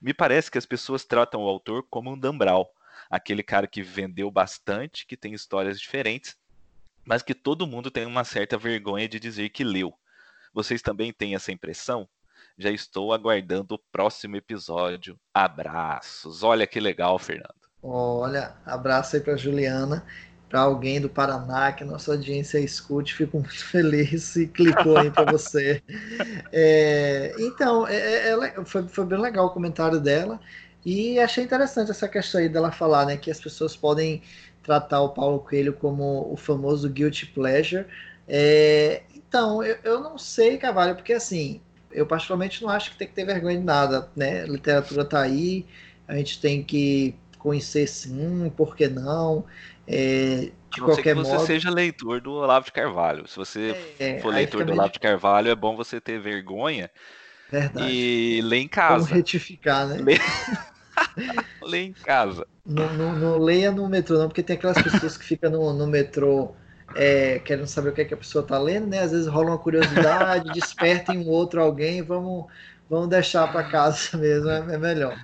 Me 0.00 0.12
parece 0.12 0.50
que 0.50 0.58
as 0.58 0.66
pessoas 0.66 1.04
tratam 1.04 1.42
o 1.42 1.48
autor 1.48 1.84
como 1.88 2.10
um 2.12 2.18
Dambral, 2.18 2.68
aquele 3.10 3.42
cara 3.42 3.66
que 3.66 3.82
vendeu 3.82 4.30
bastante, 4.30 5.06
que 5.06 5.16
tem 5.16 5.32
histórias 5.34 5.78
diferentes, 5.80 6.36
mas 7.04 7.22
que 7.22 7.34
todo 7.34 7.66
mundo 7.66 7.90
tem 7.90 8.06
uma 8.06 8.24
certa 8.24 8.56
vergonha 8.58 9.08
de 9.08 9.18
dizer 9.20 9.48
que 9.50 9.64
leu. 9.64 9.92
Vocês 10.52 10.82
também 10.82 11.12
têm 11.12 11.34
essa 11.34 11.52
impressão? 11.52 12.08
Já 12.58 12.70
estou 12.70 13.12
aguardando 13.12 13.74
o 13.74 13.78
próximo 13.90 14.36
episódio. 14.36 15.18
Abraços. 15.34 16.42
Olha 16.42 16.66
que 16.66 16.80
legal, 16.80 17.18
Fernando. 17.18 17.54
Olha, 17.82 18.54
abraço 18.64 19.16
aí 19.16 19.22
para 19.22 19.36
Juliana, 19.36 20.04
para 20.48 20.60
alguém 20.60 21.00
do 21.00 21.08
Paraná 21.08 21.72
que 21.72 21.84
nossa 21.84 22.12
audiência 22.12 22.58
escute. 22.58 23.14
Fico 23.14 23.38
muito 23.38 23.52
feliz 23.64 24.24
se 24.24 24.46
clicou 24.46 24.98
aí 24.98 25.10
para 25.10 25.24
você. 25.24 25.82
É, 26.52 27.34
então, 27.38 27.86
é- 27.88 28.30
é- 28.30 28.30
é 28.60 28.64
foi, 28.64 28.86
foi 28.88 29.06
bem 29.06 29.18
legal 29.20 29.46
o 29.46 29.50
comentário 29.50 30.00
dela 30.00 30.40
e 30.84 31.18
achei 31.18 31.44
interessante 31.44 31.90
essa 31.90 32.08
questão 32.08 32.40
aí 32.40 32.48
dela 32.48 32.70
falar, 32.72 33.06
né, 33.06 33.16
que 33.16 33.30
as 33.30 33.40
pessoas 33.40 33.76
podem 33.76 34.22
tratar 34.62 35.00
o 35.02 35.10
Paulo 35.10 35.40
Coelho 35.40 35.72
como 35.74 36.30
o 36.32 36.36
famoso 36.36 36.88
guilty 36.90 37.26
pleasure. 37.26 37.86
É, 38.28 39.02
então, 39.14 39.62
eu, 39.62 39.76
eu 39.84 40.00
não 40.00 40.18
sei, 40.18 40.58
Cavalho, 40.58 40.94
porque 40.94 41.12
assim, 41.14 41.60
eu 41.92 42.06
particularmente 42.06 42.62
não 42.62 42.68
acho 42.70 42.90
que 42.92 42.98
tem 42.98 43.08
que 43.08 43.14
ter 43.14 43.24
vergonha 43.24 43.58
de 43.58 43.64
nada, 43.64 44.10
né? 44.16 44.42
A 44.42 44.46
literatura 44.46 45.04
tá 45.04 45.20
aí, 45.22 45.66
a 46.06 46.16
gente 46.16 46.40
tem 46.40 46.62
que 46.64 47.14
conhecer 47.38 47.86
sim, 47.88 48.50
por 48.56 48.76
que 48.76 48.88
não? 48.88 49.44
É, 49.86 50.52
de 50.72 50.80
não 50.80 50.90
qualquer 50.90 51.14
que 51.14 51.16
você 51.16 51.38
modo. 51.38 51.38
seja 51.38 51.70
leitor 51.70 52.20
do 52.20 52.32
Olavo 52.32 52.66
de 52.66 52.72
Carvalho. 52.72 53.26
Se 53.28 53.36
você 53.36 53.76
É, 53.98 54.12
for 54.16 54.32
leitor 54.32 54.64
do 54.64 54.72
Olavo 54.72 54.92
de 54.92 55.00
Carvalho, 55.00 55.50
é 55.50 55.54
bom 55.54 55.76
você 55.76 56.00
ter 56.00 56.20
vergonha 56.20 56.90
Verdade. 57.48 58.10
e 58.14 58.40
ler 58.44 58.58
em 58.60 58.68
casa. 58.68 59.22
retificar, 59.24 59.86
né? 59.88 60.06
Lê... 60.06 60.18
Lê 61.60 61.78
em 61.84 61.92
casa. 61.94 62.46
Não, 62.64 62.92
não, 62.94 63.16
não 63.16 63.38
leia 63.38 63.72
no 63.72 63.88
metrô, 63.88 64.18
não, 64.18 64.28
porque 64.28 64.42
tem 64.42 64.56
aquelas 64.56 64.78
pessoas 64.78 65.16
que 65.16 65.24
ficam 65.24 65.50
no, 65.50 65.72
no 65.72 65.86
metrô 65.86 66.54
é, 66.94 67.38
querendo 67.40 67.66
saber 67.66 67.90
o 67.90 67.92
que, 67.94 68.02
é 68.02 68.04
que 68.04 68.14
a 68.14 68.16
pessoa 68.16 68.42
está 68.42 68.58
lendo, 68.58 68.86
né? 68.88 69.00
Às 69.00 69.12
vezes 69.12 69.26
rola 69.26 69.50
uma 69.52 69.58
curiosidade, 69.58 70.50
desperta 70.52 71.12
em 71.12 71.18
um 71.18 71.28
outro 71.28 71.60
alguém, 71.62 72.02
vamos, 72.02 72.46
vamos 72.88 73.08
deixar 73.08 73.48
para 73.48 73.64
casa 73.64 74.16
mesmo, 74.18 74.48
é, 74.50 74.74
é 74.74 74.78
melhor. 74.78 75.20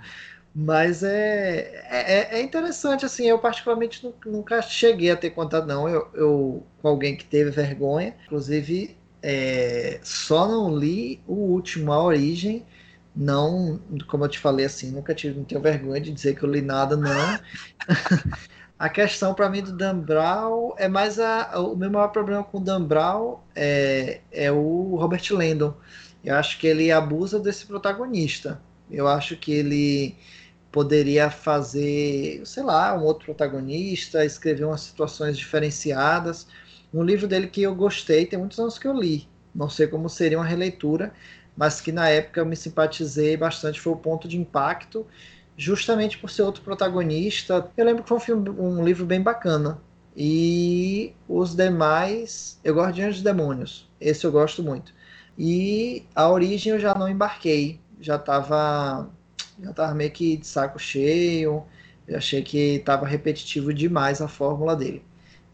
Mas 0.54 1.02
é, 1.02 1.82
é, 1.88 2.38
é 2.38 2.42
interessante, 2.42 3.04
assim, 3.04 3.26
eu 3.26 3.38
particularmente 3.38 4.02
nu- 4.04 4.14
nunca 4.26 4.60
cheguei 4.62 5.10
a 5.10 5.16
ter 5.16 5.30
contato, 5.30 5.66
não, 5.66 5.88
eu, 5.88 6.10
eu 6.14 6.66
com 6.78 6.88
alguém 6.88 7.16
que 7.16 7.24
teve 7.24 7.50
vergonha, 7.50 8.16
inclusive 8.24 8.96
é, 9.22 10.00
só 10.02 10.48
não 10.48 10.76
li 10.76 11.22
o 11.26 11.34
último, 11.34 11.92
A 11.92 12.02
Origem, 12.02 12.66
não, 13.14 13.80
como 14.08 14.24
eu 14.24 14.28
te 14.28 14.38
falei 14.38 14.66
assim, 14.66 14.90
nunca 14.90 15.14
tive, 15.14 15.36
não 15.38 15.44
tenho 15.44 15.60
vergonha 15.60 16.00
de 16.00 16.12
dizer 16.12 16.34
que 16.36 16.42
eu 16.44 16.50
li 16.50 16.62
nada, 16.62 16.96
não. 16.96 17.40
A 18.78 18.88
questão 18.88 19.34
para 19.34 19.48
mim 19.50 19.60
do 19.60 19.72
Dan 19.72 19.98
Brown 19.98 20.72
é 20.76 20.86
mais 20.86 21.18
a, 21.18 21.58
o 21.58 21.74
meu 21.74 21.90
maior 21.90 22.08
problema 22.08 22.44
com 22.44 22.58
o 22.58 22.60
Dan 22.60 22.84
Brown 22.84 23.40
é, 23.54 24.20
é 24.30 24.52
o 24.52 24.94
Robert 24.96 25.22
Landon. 25.32 25.74
Eu 26.24 26.36
acho 26.36 26.58
que 26.58 26.66
ele 26.66 26.92
abusa 26.92 27.40
desse 27.40 27.66
protagonista. 27.66 28.60
Eu 28.88 29.08
acho 29.08 29.36
que 29.36 29.52
ele 29.52 30.16
poderia 30.70 31.28
fazer, 31.28 32.40
sei 32.44 32.62
lá, 32.62 32.94
um 32.96 33.02
outro 33.02 33.24
protagonista, 33.24 34.24
escrever 34.24 34.64
umas 34.64 34.82
situações 34.82 35.36
diferenciadas. 35.36 36.46
Um 36.94 37.02
livro 37.02 37.26
dele 37.26 37.48
que 37.48 37.62
eu 37.62 37.74
gostei, 37.74 38.26
tem 38.26 38.38
muitos 38.38 38.58
anos 38.60 38.78
que 38.78 38.86
eu 38.86 38.94
li. 38.94 39.28
Não 39.52 39.68
sei 39.68 39.88
como 39.88 40.08
seria 40.08 40.38
uma 40.38 40.46
releitura, 40.46 41.12
mas 41.56 41.80
que 41.80 41.90
na 41.90 42.08
época 42.08 42.40
eu 42.40 42.46
me 42.46 42.54
simpatizei 42.54 43.36
bastante, 43.36 43.80
foi 43.80 43.92
o 43.92 43.96
Ponto 43.96 44.28
de 44.28 44.38
Impacto, 44.38 45.04
justamente 45.58 46.16
por 46.16 46.30
ser 46.30 46.42
outro 46.42 46.62
protagonista. 46.62 47.70
Eu 47.76 47.84
lembro 47.84 48.04
que 48.04 48.08
foi 48.08 48.16
um, 48.16 48.20
filme, 48.20 48.50
um 48.50 48.84
livro 48.84 49.04
bem 49.04 49.20
bacana. 49.20 49.82
E 50.16 51.14
os 51.28 51.54
demais, 51.54 52.58
eu 52.64 52.74
gosto 52.74 52.94
de 52.94 53.02
Anjos 53.02 53.20
e 53.20 53.24
Demônios, 53.24 53.88
esse 54.00 54.24
eu 54.24 54.32
gosto 54.32 54.62
muito. 54.62 54.94
E 55.36 56.04
a 56.14 56.28
origem 56.28 56.72
eu 56.72 56.80
já 56.80 56.94
não 56.94 57.08
embarquei, 57.08 57.80
já 58.00 58.16
estava 58.16 59.08
já 59.60 59.72
tava 59.72 59.94
meio 59.94 60.10
que 60.10 60.36
de 60.36 60.46
saco 60.46 60.78
cheio, 60.78 61.64
eu 62.06 62.16
achei 62.16 62.42
que 62.42 62.76
estava 62.76 63.06
repetitivo 63.06 63.72
demais 63.74 64.20
a 64.20 64.28
fórmula 64.28 64.74
dele. 64.76 65.04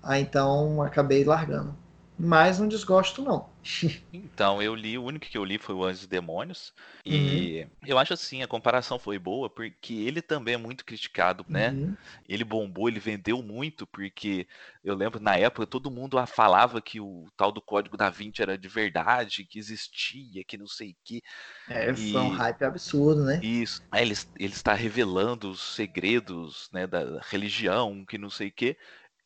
Aí 0.03 0.23
então 0.23 0.83
acabei 0.83 1.25
largando. 1.25 1.77
Mas 2.19 2.59
não 2.59 2.69
desgosto 2.69 3.23
não. 3.23 3.49
Então, 4.17 4.63
eu 4.63 4.77
li, 4.77 4.97
o 4.97 5.03
único 5.03 5.27
que 5.27 5.37
eu 5.37 5.45
li 5.45 5.59
foi 5.59 5.75
o 5.75 5.83
Anjos 5.85 6.05
e 6.05 6.07
Demônios. 6.09 6.73
E 7.05 7.67
eu 7.85 7.99
acho 7.99 8.13
assim, 8.15 8.43
a 8.43 8.47
comparação 8.47 8.97
foi 8.97 9.19
boa, 9.19 9.51
porque 9.51 9.93
ele 9.93 10.23
também 10.23 10.55
é 10.55 10.57
muito 10.57 10.85
criticado, 10.85 11.45
né? 11.49 11.77
Uhum. 11.77 11.97
Ele 12.29 12.45
bombou, 12.45 12.89
ele 12.89 13.01
vendeu 13.01 13.43
muito, 13.43 13.87
porque 13.89 14.47
eu 14.85 14.95
lembro 14.95 15.19
na 15.21 15.37
época 15.37 15.67
todo 15.67 15.91
mundo 15.91 16.17
falava 16.29 16.81
que 16.81 17.01
o 17.01 17.27
tal 17.37 17.51
do 17.51 17.61
Código 17.61 17.97
da 17.97 18.09
Vinci 18.09 18.41
era 18.41 18.57
de 18.57 18.69
verdade, 18.69 19.45
que 19.45 19.59
existia, 19.59 20.45
que 20.45 20.57
não 20.57 20.69
sei 20.69 20.93
o 20.93 20.97
que. 21.05 21.23
É, 21.69 21.93
E- 21.93 21.95
foi 21.95 22.23
um 22.23 22.29
hype 22.29 22.63
absurdo, 22.65 23.23
né? 23.25 23.47
Isso. 23.47 23.83
Ele, 23.95 24.15
ele 24.39 24.53
está 24.53 24.73
revelando 24.75 25.51
os 25.51 25.61
segredos, 25.75 26.69
né, 26.73 26.87
da 26.87 27.21
religião, 27.23 28.05
que 28.07 28.17
não 28.17 28.31
sei 28.31 28.49
o 28.49 28.53
quê. 28.53 28.77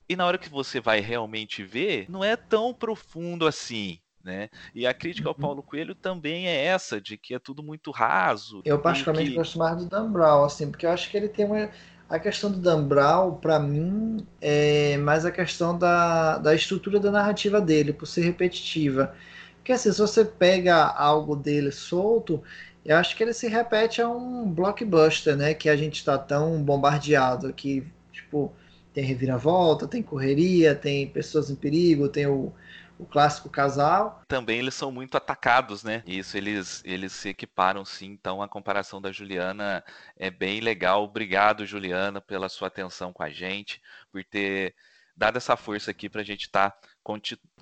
E 0.08 0.16
na 0.16 0.26
hora 0.26 0.38
que 0.38 0.48
você 0.48 0.80
vai 0.80 1.00
realmente 1.00 1.62
ver, 1.62 2.10
não 2.10 2.24
é 2.24 2.36
tão 2.36 2.74
profundo 2.74 3.46
assim, 3.46 4.00
né? 4.22 4.48
E 4.74 4.86
a 4.86 4.94
crítica 4.94 5.28
ao 5.28 5.34
Uhum. 5.34 5.34
Paulo 5.34 5.62
Coelho 5.62 5.94
também 5.94 6.48
é 6.48 6.64
essa, 6.64 7.00
de 7.00 7.16
que 7.18 7.34
é 7.34 7.38
tudo 7.38 7.62
muito 7.62 7.90
raso. 7.90 8.64
Eu 8.64 8.80
particularmente 8.80 9.32
que- 9.32 9.32
gosto 9.32 9.58
mais 9.58 9.76
do 9.78 9.86
Dan 9.88 10.10
Brown, 10.12 10.44
assim, 10.44 10.70
porque 10.70 10.84
eu 10.86 10.90
acho 10.90 11.10
que 11.10 11.16
ele 11.16 11.28
tem 11.28 11.44
uma. 11.46 11.70
A 12.08 12.18
questão 12.18 12.50
do 12.50 12.58
Dan 12.58 12.86
Brown, 12.88 13.34
pra 13.36 13.58
mim, 13.60 14.26
é 14.40 14.96
mais 14.98 15.24
a 15.26 15.30
questão 15.32 15.76
da, 15.78 16.38
da 16.38 16.54
estrutura 16.54 16.98
da 16.98 17.10
narrativa 17.10 17.60
dele, 17.60 17.92
por 17.92 18.06
ser 18.06 18.22
repetitiva. 18.22 19.14
Porque 19.56 19.72
assim, 19.72 19.92
se 19.92 20.00
você 20.00 20.24
pega 20.24 20.86
algo 20.86 21.36
dele 21.36 21.70
solto, 21.70 22.42
eu 22.84 22.96
acho 22.96 23.14
que 23.16 23.22
ele 23.22 23.34
se 23.34 23.46
repete 23.48 24.00
a 24.00 24.08
um 24.08 24.50
blockbuster, 24.50 25.36
né? 25.36 25.52
Que 25.54 25.68
a 25.68 25.76
gente 25.76 26.02
tá 26.04 26.16
tão 26.18 26.62
bombardeado 26.62 27.52
que, 27.52 27.86
tipo, 28.12 28.52
tem 28.92 29.04
reviravolta, 29.04 29.86
tem 29.86 30.02
correria, 30.02 30.74
tem 30.74 31.08
pessoas 31.08 31.50
em 31.50 31.54
perigo, 31.54 32.08
tem 32.08 32.26
o, 32.26 32.52
o 32.98 33.06
clássico 33.06 33.48
casal. 33.48 34.22
também 34.26 34.58
eles 34.58 34.74
são 34.74 34.90
muito 34.90 35.16
atacados, 35.16 35.84
né? 35.84 36.02
Isso, 36.06 36.36
eles, 36.36 36.82
eles 36.84 37.12
se 37.12 37.28
equiparam 37.28 37.84
sim. 37.84 38.06
Então 38.06 38.42
a 38.42 38.48
comparação 38.48 39.00
da 39.00 39.12
Juliana 39.12 39.84
é 40.16 40.30
bem 40.30 40.60
legal. 40.60 41.04
Obrigado, 41.04 41.64
Juliana, 41.64 42.20
pela 42.20 42.48
sua 42.48 42.68
atenção 42.68 43.12
com 43.12 43.22
a 43.22 43.30
gente, 43.30 43.80
por 44.10 44.24
ter 44.24 44.74
dado 45.16 45.36
essa 45.36 45.56
força 45.56 45.90
aqui 45.90 46.08
pra 46.08 46.22
gente 46.22 46.42
estar 46.42 46.76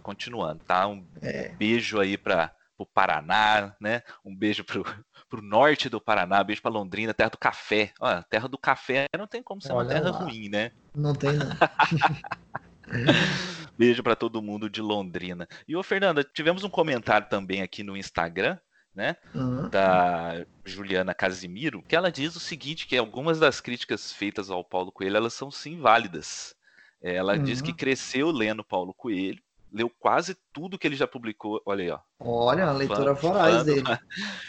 continuando, 0.02 0.62
tá? 0.64 0.86
Um 0.86 1.06
beijo 1.58 1.98
aí 1.98 2.16
para 2.18 2.54
o 2.78 2.86
Paraná, 2.86 3.74
né? 3.80 4.02
Um 4.24 4.36
beijo 4.36 4.64
pro, 4.64 4.84
pro 5.28 5.42
norte 5.42 5.88
do 5.88 6.00
Paraná, 6.00 6.42
beijo 6.44 6.62
para 6.62 6.70
Londrina, 6.70 7.14
terra 7.14 7.30
do 7.30 7.38
café. 7.38 7.92
Ó, 8.00 8.22
terra 8.22 8.48
do 8.48 8.58
café 8.58 9.06
não 9.16 9.26
tem 9.26 9.42
como 9.42 9.62
ser 9.62 9.72
uma 9.72 9.80
Olha 9.80 9.88
terra 9.88 10.10
lá. 10.10 10.18
ruim, 10.18 10.48
né? 10.48 10.72
Não 10.94 11.14
tem, 11.14 11.32
não. 11.32 11.46
Beijo 13.76 14.02
para 14.02 14.16
todo 14.16 14.40
mundo 14.40 14.70
de 14.70 14.80
Londrina. 14.80 15.46
E 15.66 15.76
ô 15.76 15.82
Fernanda, 15.82 16.24
tivemos 16.24 16.64
um 16.64 16.70
comentário 16.70 17.28
também 17.28 17.62
aqui 17.62 17.82
no 17.82 17.96
Instagram, 17.96 18.58
né, 18.94 19.16
Uhum. 19.34 19.68
da 19.68 20.46
Juliana 20.64 21.12
Casimiro, 21.12 21.82
que 21.82 21.94
ela 21.94 22.10
diz 22.10 22.34
o 22.34 22.40
seguinte, 22.40 22.86
que 22.86 22.96
algumas 22.96 23.38
das 23.38 23.60
críticas 23.60 24.10
feitas 24.10 24.50
ao 24.50 24.64
Paulo 24.64 24.90
Coelho, 24.90 25.16
elas 25.16 25.34
são 25.34 25.50
sim 25.50 25.78
válidas. 25.78 26.54
Ela 27.02 27.34
uhum. 27.34 27.42
diz 27.42 27.60
que 27.60 27.74
cresceu 27.74 28.30
lendo 28.30 28.64
Paulo 28.64 28.94
Coelho, 28.94 29.42
leu 29.76 29.90
quase 29.90 30.34
tudo 30.52 30.78
que 30.78 30.86
ele 30.86 30.96
já 30.96 31.06
publicou. 31.06 31.60
Olha 31.66 31.84
aí, 31.84 31.90
ó. 31.90 31.98
Olha, 32.18 32.64
a 32.64 32.72
leitura 32.72 33.12
voraz 33.12 33.62
dele. 33.62 33.82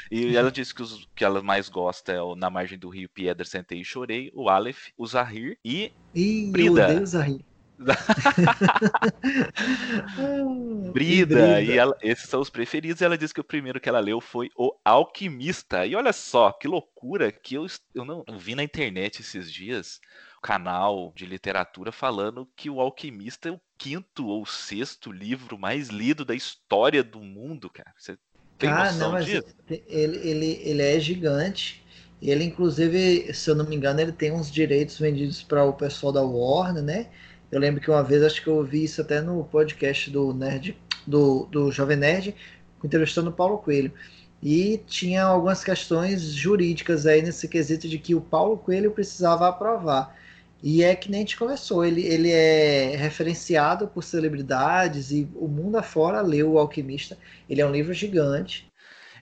E 0.10 0.38
ela 0.38 0.50
disse 0.50 0.74
que 0.74 0.82
os 0.82 1.06
que 1.14 1.26
ela 1.26 1.44
mais 1.44 1.68
gosta 1.68 2.14
é 2.14 2.22
o 2.22 2.34
Na 2.34 2.50
Margem 2.50 2.80
do 2.80 2.88
Rio, 2.88 3.10
Piedra, 3.10 3.44
Sentei 3.44 3.82
e 3.82 3.86
Chorei, 3.86 4.32
o 4.34 4.48
Aleph, 4.48 4.88
o 4.98 5.06
Zahir 5.06 5.60
e 5.66 5.92
Ih, 6.16 6.50
Brida. 6.50 6.82
Eu 6.82 6.86
odeio 6.86 7.06
Zahir. 7.06 7.42
Brida, 10.94 11.62
e 11.62 11.78
ela, 11.78 11.94
esses 12.02 12.30
são 12.30 12.40
os 12.40 12.50
preferidos. 12.50 13.02
E 13.02 13.06
ela 13.06 13.18
disse 13.18 13.34
que 13.34 13.42
o 13.42 13.44
primeiro 13.44 13.82
que 13.82 13.90
ela 13.90 14.00
leu 14.00 14.22
foi 14.22 14.50
O 14.56 14.72
Alquimista. 14.84 15.86
E 15.86 15.94
olha 15.94 16.14
só, 16.14 16.54
que 16.54 16.70
loucura 16.70 17.32
que 17.32 17.56
eu, 17.56 17.68
eu 17.94 18.06
não 18.06 18.24
eu 18.28 18.40
vi 18.40 18.56
na 18.56 18.64
internet 18.64 19.22
esses 19.22 19.52
dias 19.52 20.00
canal 20.42 21.12
de 21.16 21.26
literatura 21.26 21.92
falando 21.92 22.48
que 22.56 22.70
o 22.70 22.80
Alquimista 22.80 23.50
é 23.50 23.52
o 23.52 23.62
quinto 23.78 24.28
ou 24.28 24.46
sexto 24.46 25.12
livro 25.12 25.58
mais 25.58 25.90
lido 25.90 26.24
da 26.26 26.36
história 26.36 27.04
do 27.04 27.20
mundo, 27.20 27.70
cara. 27.70 27.94
Você 27.98 28.18
tem 28.58 28.70
cara, 28.70 28.92
noção 28.92 29.12
não, 29.14 29.20
disso? 29.20 29.56
Ele, 29.70 30.18
ele, 30.18 30.62
ele 30.64 30.82
é 30.82 31.00
gigante. 31.00 31.86
Ele, 32.22 32.44
inclusive, 32.44 33.32
se 33.34 33.50
eu 33.50 33.56
não 33.56 33.66
me 33.66 33.76
engano, 33.76 34.02
ele 34.02 34.12
tem 34.12 34.32
uns 34.32 34.52
direitos 34.52 34.98
vendidos 34.98 35.44
para 35.44 35.64
o 35.64 35.74
pessoal 35.74 36.12
da 36.12 36.22
Warner, 36.22 36.84
né? 36.84 37.08
Eu 37.52 37.60
lembro 37.60 37.80
que 37.80 37.90
uma 37.90 38.04
vez, 38.04 38.24
acho 38.24 38.42
que 38.42 38.48
eu 38.48 38.56
ouvi 38.56 38.84
isso 38.84 39.02
até 39.02 39.22
no 39.22 39.44
podcast 39.46 40.10
do 40.10 40.34
Nerd, 40.34 40.76
do, 41.06 41.46
do 41.46 41.72
Jovem 41.72 41.96
Nerd, 41.96 42.36
entrevistando 42.84 43.30
o 43.30 43.34
Paulo 43.34 43.60
Coelho. 43.60 43.94
E 44.42 44.82
tinha 44.88 45.24
algumas 45.24 45.64
questões 45.64 46.22
jurídicas 46.24 47.06
aí 47.06 47.22
nesse 47.22 47.48
quesito 47.48 47.88
de 47.88 47.98
que 47.98 48.14
o 48.16 48.22
Paulo 48.22 48.58
Coelho 48.58 48.92
precisava 48.92 49.48
aprovar. 49.48 50.16
E 50.62 50.84
é 50.84 50.96
que 50.96 51.10
nem 51.10 51.20
a 51.20 51.22
gente 51.22 51.38
conversou, 51.38 51.86
ele, 51.86 52.02
ele 52.06 52.32
é 52.32 52.96
referenciado 52.96 53.88
por 53.88 54.04
celebridades 54.04 55.12
e 55.12 55.30
o 55.36 55.48
mundo 55.48 55.78
afora 55.78 56.22
leu 56.22 56.54
O 56.54 56.60
Alquimista. 56.60 57.18
Ele 57.50 57.62
é 57.62 57.66
um 57.66 57.72
livro 57.72 57.94
gigante. 57.94 58.72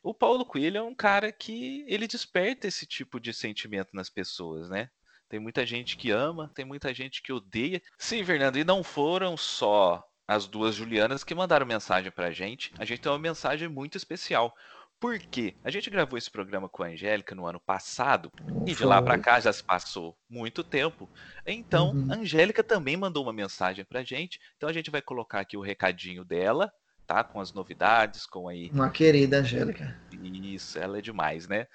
O 0.01 0.13
Paulo 0.13 0.45
Coelho 0.45 0.77
é 0.77 0.81
um 0.81 0.95
cara 0.95 1.31
que 1.31 1.83
ele 1.87 2.07
desperta 2.07 2.67
esse 2.67 2.85
tipo 2.85 3.19
de 3.19 3.33
sentimento 3.33 3.89
nas 3.93 4.09
pessoas, 4.09 4.69
né? 4.69 4.89
Tem 5.27 5.39
muita 5.39 5.65
gente 5.65 5.97
que 5.97 6.11
ama, 6.11 6.51
tem 6.53 6.63
muita 6.63 6.93
gente 6.93 7.21
que 7.21 7.33
odeia. 7.33 7.81
Sim, 7.97 8.23
Fernando, 8.23 8.57
e 8.57 8.63
não 8.63 8.83
foram 8.83 9.35
só 9.35 10.03
as 10.27 10.47
duas 10.47 10.75
Julianas 10.75 11.23
que 11.23 11.35
mandaram 11.35 11.65
mensagem 11.65 12.11
pra 12.11 12.31
gente. 12.31 12.71
A 12.77 12.85
gente 12.85 13.01
tem 13.01 13.11
uma 13.11 13.19
mensagem 13.19 13.67
muito 13.67 13.97
especial. 13.97 14.55
Por 14.99 15.19
quê? 15.19 15.53
A 15.63 15.69
gente 15.69 15.89
gravou 15.89 16.17
esse 16.17 16.31
programa 16.31 16.69
com 16.69 16.83
a 16.83 16.87
Angélica 16.87 17.35
no 17.35 17.45
ano 17.45 17.59
passado 17.59 18.31
e 18.65 18.73
de 18.73 18.83
lá 18.83 19.01
para 19.01 19.19
cá 19.19 19.39
já 19.39 19.51
se 19.51 19.63
passou 19.63 20.17
muito 20.29 20.63
tempo. 20.63 21.09
Então, 21.45 21.91
uhum. 21.91 22.11
a 22.11 22.15
Angélica 22.15 22.63
também 22.63 22.95
mandou 22.95 23.23
uma 23.23 23.33
mensagem 23.33 23.83
pra 23.83 24.03
gente. 24.03 24.39
Então 24.57 24.69
a 24.69 24.73
gente 24.73 24.89
vai 24.89 25.01
colocar 25.01 25.41
aqui 25.41 25.57
o 25.57 25.61
recadinho 25.61 26.23
dela, 26.23 26.71
tá? 27.05 27.23
Com 27.23 27.39
as 27.39 27.53
novidades, 27.53 28.25
com 28.25 28.47
aí. 28.47 28.69
Uma 28.73 28.89
querida 28.89 29.39
Angélica. 29.39 29.99
Isso, 30.11 30.79
ela 30.79 30.97
é 30.97 31.01
demais, 31.01 31.47
né? 31.47 31.67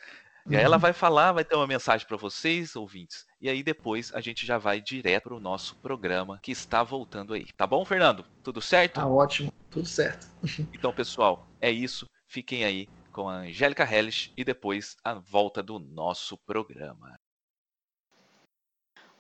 E 0.49 0.57
aí 0.57 0.63
ela 0.63 0.77
uhum. 0.77 0.81
vai 0.81 0.93
falar, 0.93 1.33
vai 1.33 1.45
ter 1.45 1.55
uma 1.55 1.67
mensagem 1.67 2.07
para 2.07 2.17
vocês, 2.17 2.75
ouvintes. 2.75 3.27
E 3.41 3.49
aí 3.49 3.63
depois 3.63 4.11
a 4.15 4.21
gente 4.21 4.47
já 4.47 4.57
vai 4.57 4.81
direto 4.81 5.25
pro 5.25 5.39
nosso 5.39 5.77
programa 5.77 6.41
que 6.43 6.51
está 6.51 6.83
voltando 6.83 7.35
aí. 7.35 7.47
Tá 7.57 7.67
bom, 7.67 7.85
Fernando? 7.85 8.25
Tudo 8.43 8.61
certo? 8.63 8.95
Tá 8.95 9.07
ótimo, 9.07 9.53
tudo 9.71 9.87
certo. 9.87 10.27
então, 10.73 10.93
pessoal, 10.93 11.47
é 11.61 11.71
isso. 11.71 12.07
Fiquem 12.27 12.65
aí 12.65 12.89
com 13.21 13.29
a 13.29 13.41
Angélica 13.41 13.85
Helles 13.85 14.33
e 14.35 14.43
depois 14.43 14.97
a 15.05 15.13
volta 15.13 15.63
do 15.63 15.79
nosso 15.79 16.39
programa. 16.39 17.21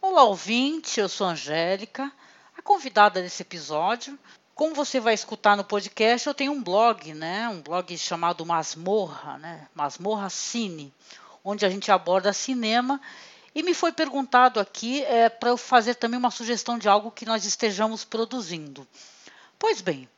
Olá, 0.01 0.24
ouvinte, 0.24 0.98
eu 0.98 1.06
sou 1.06 1.27
a 1.27 1.32
Angélica, 1.32 2.10
a 2.56 2.62
convidada 2.62 3.20
desse 3.20 3.43
episódio. 3.43 4.18
Como 4.55 4.74
você 4.74 4.98
vai 5.01 5.12
escutar 5.12 5.55
no 5.55 5.64
podcast, 5.64 6.27
eu 6.27 6.32
tenho 6.32 6.52
um 6.52 6.62
blog, 6.62 7.12
né? 7.12 7.47
Um 7.51 7.60
blog 7.60 7.94
chamado 7.98 8.47
Masmorra, 8.47 9.36
né? 9.36 9.68
Masmorra 9.74 10.31
Cine, 10.31 10.90
onde 11.44 11.66
a 11.66 11.68
gente 11.68 11.93
aborda 11.93 12.32
cinema. 12.32 12.98
E 13.55 13.62
me 13.62 13.74
foi 13.74 13.93
perguntado 13.93 14.60
aqui 14.60 15.05
é, 15.05 15.28
para 15.28 15.51
eu 15.51 15.59
fazer 15.59 15.97
também 15.97 16.18
uma 16.18 16.31
sugestão 16.31 16.78
de 16.78 16.89
algo 16.89 17.10
que 17.10 17.27
nós 17.27 17.44
estejamos 17.44 18.02
produzindo. 18.02 18.89
Pois 19.59 19.82
bem, 19.82 20.09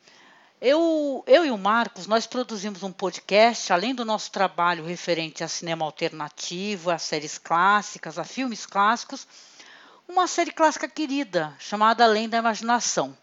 eu, 0.65 1.25
eu 1.27 1.45
e 1.45 1.51
o 1.51 1.59
Marcos, 1.59 2.07
nós 2.07 2.25
produzimos 2.25 2.85
um 2.85 2.93
podcast, 2.93 3.73
além 3.73 3.93
do 3.93 4.05
nosso 4.05 4.31
trabalho 4.31 4.85
referente 4.85 5.43
a 5.43 5.49
cinema 5.49 5.85
alternativo, 5.85 6.89
a 6.89 6.99
séries 6.99 7.37
clássicas, 7.37 8.17
a 8.17 8.23
filmes 8.23 8.65
clássicos, 8.65 9.27
uma 10.07 10.29
série 10.29 10.53
clássica 10.53 10.89
querida, 10.89 11.53
chamada 11.59 12.05
Além 12.05 12.29
da 12.29 12.39
Imaginação, 12.39 13.19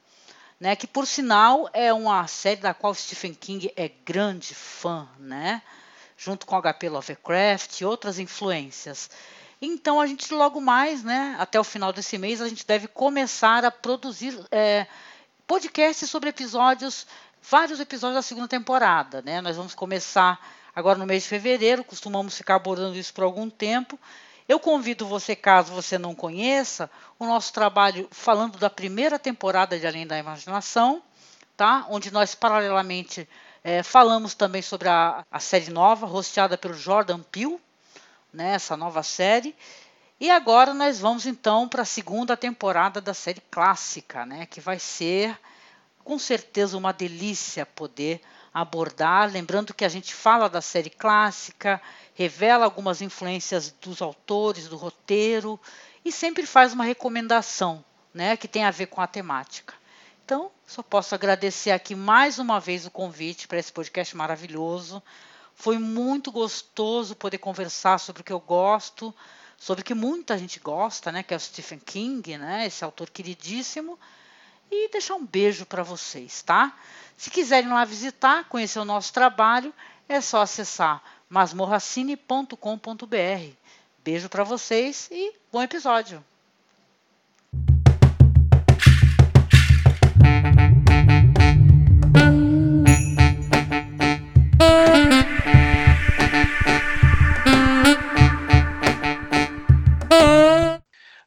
né, 0.60 0.76
que 0.76 0.86
por 0.86 1.08
sinal 1.08 1.70
é 1.72 1.94
uma 1.94 2.28
série 2.28 2.60
da 2.60 2.74
qual 2.74 2.94
Stephen 2.94 3.34
King 3.34 3.72
é 3.78 3.88
grande 3.88 4.54
fã, 4.54 5.08
né, 5.18 5.62
junto 6.18 6.46
com 6.46 6.58
H.P. 6.58 6.90
Lovecraft 6.90 7.80
e 7.80 7.86
outras 7.86 8.20
influências. 8.20 9.10
Então 9.62 10.02
a 10.02 10.08
gente 10.08 10.34
logo 10.34 10.60
mais, 10.60 11.06
né, 11.06 11.38
até 11.40 11.58
o 11.58 11.64
final 11.64 11.94
desse 11.94 12.18
mês, 12.18 12.42
a 12.42 12.50
gente 12.50 12.68
deve 12.68 12.90
começar 12.90 13.64
a 13.64 13.72
produzir 13.72 14.38
é, 14.52 14.86
podcasts 15.50 16.08
sobre 16.08 16.30
episódios 16.30 17.08
vários 17.42 17.80
episódios 17.80 18.16
da 18.16 18.22
segunda 18.22 18.48
temporada. 18.48 19.22
Né? 19.22 19.42
Nós 19.42 19.58
vamos 19.58 19.74
começar 19.74 20.40
agora 20.76 20.98
no 20.98 21.06
mês 21.06 21.24
de 21.24 21.30
fevereiro, 21.30 21.84
costumamos 21.84 22.38
ficar 22.38 22.56
abordando 22.56 22.98
isso 22.98 23.14
por 23.14 23.24
algum 23.24 23.50
tempo. 23.50 24.00
Eu 24.48 24.60
convido 24.60 25.06
você, 25.06 25.36
caso 25.36 25.72
você 25.74 25.98
não 25.98 26.16
conheça, 26.16 26.90
o 27.20 27.26
nosso 27.26 27.54
trabalho 27.54 28.08
falando 28.10 28.58
da 28.58 28.70
primeira 28.70 29.20
temporada 29.20 29.78
de 29.78 29.86
Além 29.86 30.08
da 30.08 30.18
Imaginação, 30.18 31.04
tá? 31.56 31.86
onde 31.90 32.10
nós, 32.12 32.34
paralelamente, 32.34 33.30
é, 33.64 33.84
falamos 33.84 34.34
também 34.34 34.62
sobre 34.62 34.90
a, 34.90 35.24
a, 35.30 35.40
série 35.40 35.70
nova, 35.70 36.08
rosteada 36.08 36.58
pelo 36.58 36.74
Jordan 36.74 37.20
Peele, 37.20 37.60
né? 38.34 38.54
essa 38.54 38.76
nova 38.76 39.04
série. 39.04 39.56
E 40.20 40.32
agora 40.32 40.74
nós 40.74 41.00
vamos 41.00 41.26
então 41.26 41.68
para 41.68 41.84
a 41.84 41.86
segunda 41.86 42.36
temporada 42.36 43.00
da 43.00 43.14
série 43.14 43.42
clássica, 43.52 44.26
né? 44.26 44.46
que 44.46 44.60
vai 44.60 44.80
ser 44.80 45.38
com 46.10 46.18
certeza 46.18 46.76
uma 46.76 46.92
delícia 46.92 47.68
poder 47.68 48.20
abordar. 48.52 49.32
Lembrando 49.32 49.76
que 49.76 49.86
a 49.86 49.90
gente 49.90 50.12
fala 50.12 50.50
da 50.50 50.60
série 50.60 50.90
clássica, 50.90 51.80
revela 52.16 52.66
algumas 52.66 53.00
influências 53.00 53.72
dos 53.80 54.02
autores, 54.02 54.68
do 54.68 54.76
roteiro 54.76 55.60
e 56.04 56.12
sempre 56.12 56.48
faz 56.48 56.74
uma 56.74 56.84
recomendação 56.84 57.86
né, 58.12 58.36
que 58.36 58.48
tem 58.48 58.64
a 58.64 58.72
ver 58.72 58.88
com 58.88 59.00
a 59.02 59.06
temática. 59.06 59.76
Então, 60.26 60.50
só 60.66 60.82
posso 60.82 61.14
agradecer 61.14 61.70
aqui 61.70 61.94
mais 61.94 62.40
uma 62.40 62.60
vez 62.60 62.88
o 62.88 62.90
convite 62.90 63.48
para 63.48 63.60
esse 63.60 63.72
podcast 63.72 64.18
maravilhoso. 64.18 65.04
Foi 65.54 65.78
muito 65.78 66.32
gostoso 66.32 67.16
poder 67.16 67.38
conversar 67.38 68.00
sobre 68.00 68.24
o 68.24 68.26
que 68.26 68.34
eu 68.34 68.40
gosto, 68.40 69.14
sobre 69.60 69.84
o 69.84 69.86
que 69.86 69.94
muita 69.94 70.40
gente 70.40 70.60
gosta, 70.60 71.12
né, 71.12 71.22
que 71.22 71.36
é 71.36 71.38
o 71.38 71.40
Stephen 71.40 71.78
King, 71.78 72.36
né, 72.36 72.66
esse 72.66 72.84
autor 72.84 73.12
queridíssimo 73.12 74.00
e 74.72 74.90
deixar 74.90 75.16
um 75.16 75.26
beijo 75.26 75.66
para 75.66 75.84
vocês, 75.84 76.42
tá? 76.42 76.76
Se 77.18 77.30
quiserem 77.30 77.70
lá 77.70 77.86
visitar, 77.86 78.46
conhecer 78.46 78.80
o 78.80 78.86
nosso 78.86 79.14
trabalho, 79.14 79.74
é 80.08 80.22
só 80.22 80.42
acessar 80.42 81.04
masmorracine.com.br. 81.30 83.54
Beijo 84.04 84.30
para 84.30 84.44
vocês 84.44 85.10
e 85.12 85.34
bom 85.52 85.62
episódio. 85.62 86.24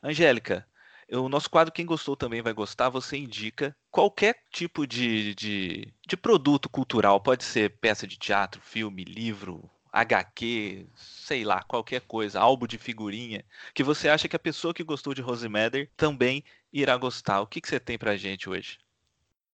Angélica, 0.02 0.66
o 1.10 1.28
nosso 1.28 1.50
quadro, 1.50 1.72
quem 1.72 1.86
gostou 1.86 2.16
também 2.16 2.42
vai 2.42 2.52
gostar, 2.52 2.88
você 2.88 3.16
indica 3.16 3.76
qualquer 3.90 4.36
tipo 4.50 4.86
de, 4.86 5.34
de, 5.34 5.92
de 6.06 6.16
produto 6.16 6.68
cultural, 6.68 7.20
pode 7.20 7.44
ser 7.44 7.78
peça 7.78 8.06
de 8.06 8.18
teatro, 8.18 8.60
filme, 8.60 9.04
livro, 9.04 9.70
HQ, 9.92 10.86
sei 10.96 11.44
lá, 11.44 11.62
qualquer 11.62 12.00
coisa, 12.00 12.40
álbum 12.40 12.66
de 12.66 12.78
figurinha, 12.78 13.44
que 13.74 13.82
você 13.82 14.08
acha 14.08 14.26
que 14.26 14.36
a 14.36 14.38
pessoa 14.38 14.72
que 14.72 14.82
gostou 14.82 15.12
de 15.12 15.20
Rosemary 15.20 15.90
também 15.96 16.42
irá 16.72 16.96
gostar. 16.96 17.42
O 17.42 17.46
que, 17.46 17.60
que 17.60 17.68
você 17.68 17.78
tem 17.78 17.98
pra 17.98 18.16
gente 18.16 18.48
hoje? 18.48 18.78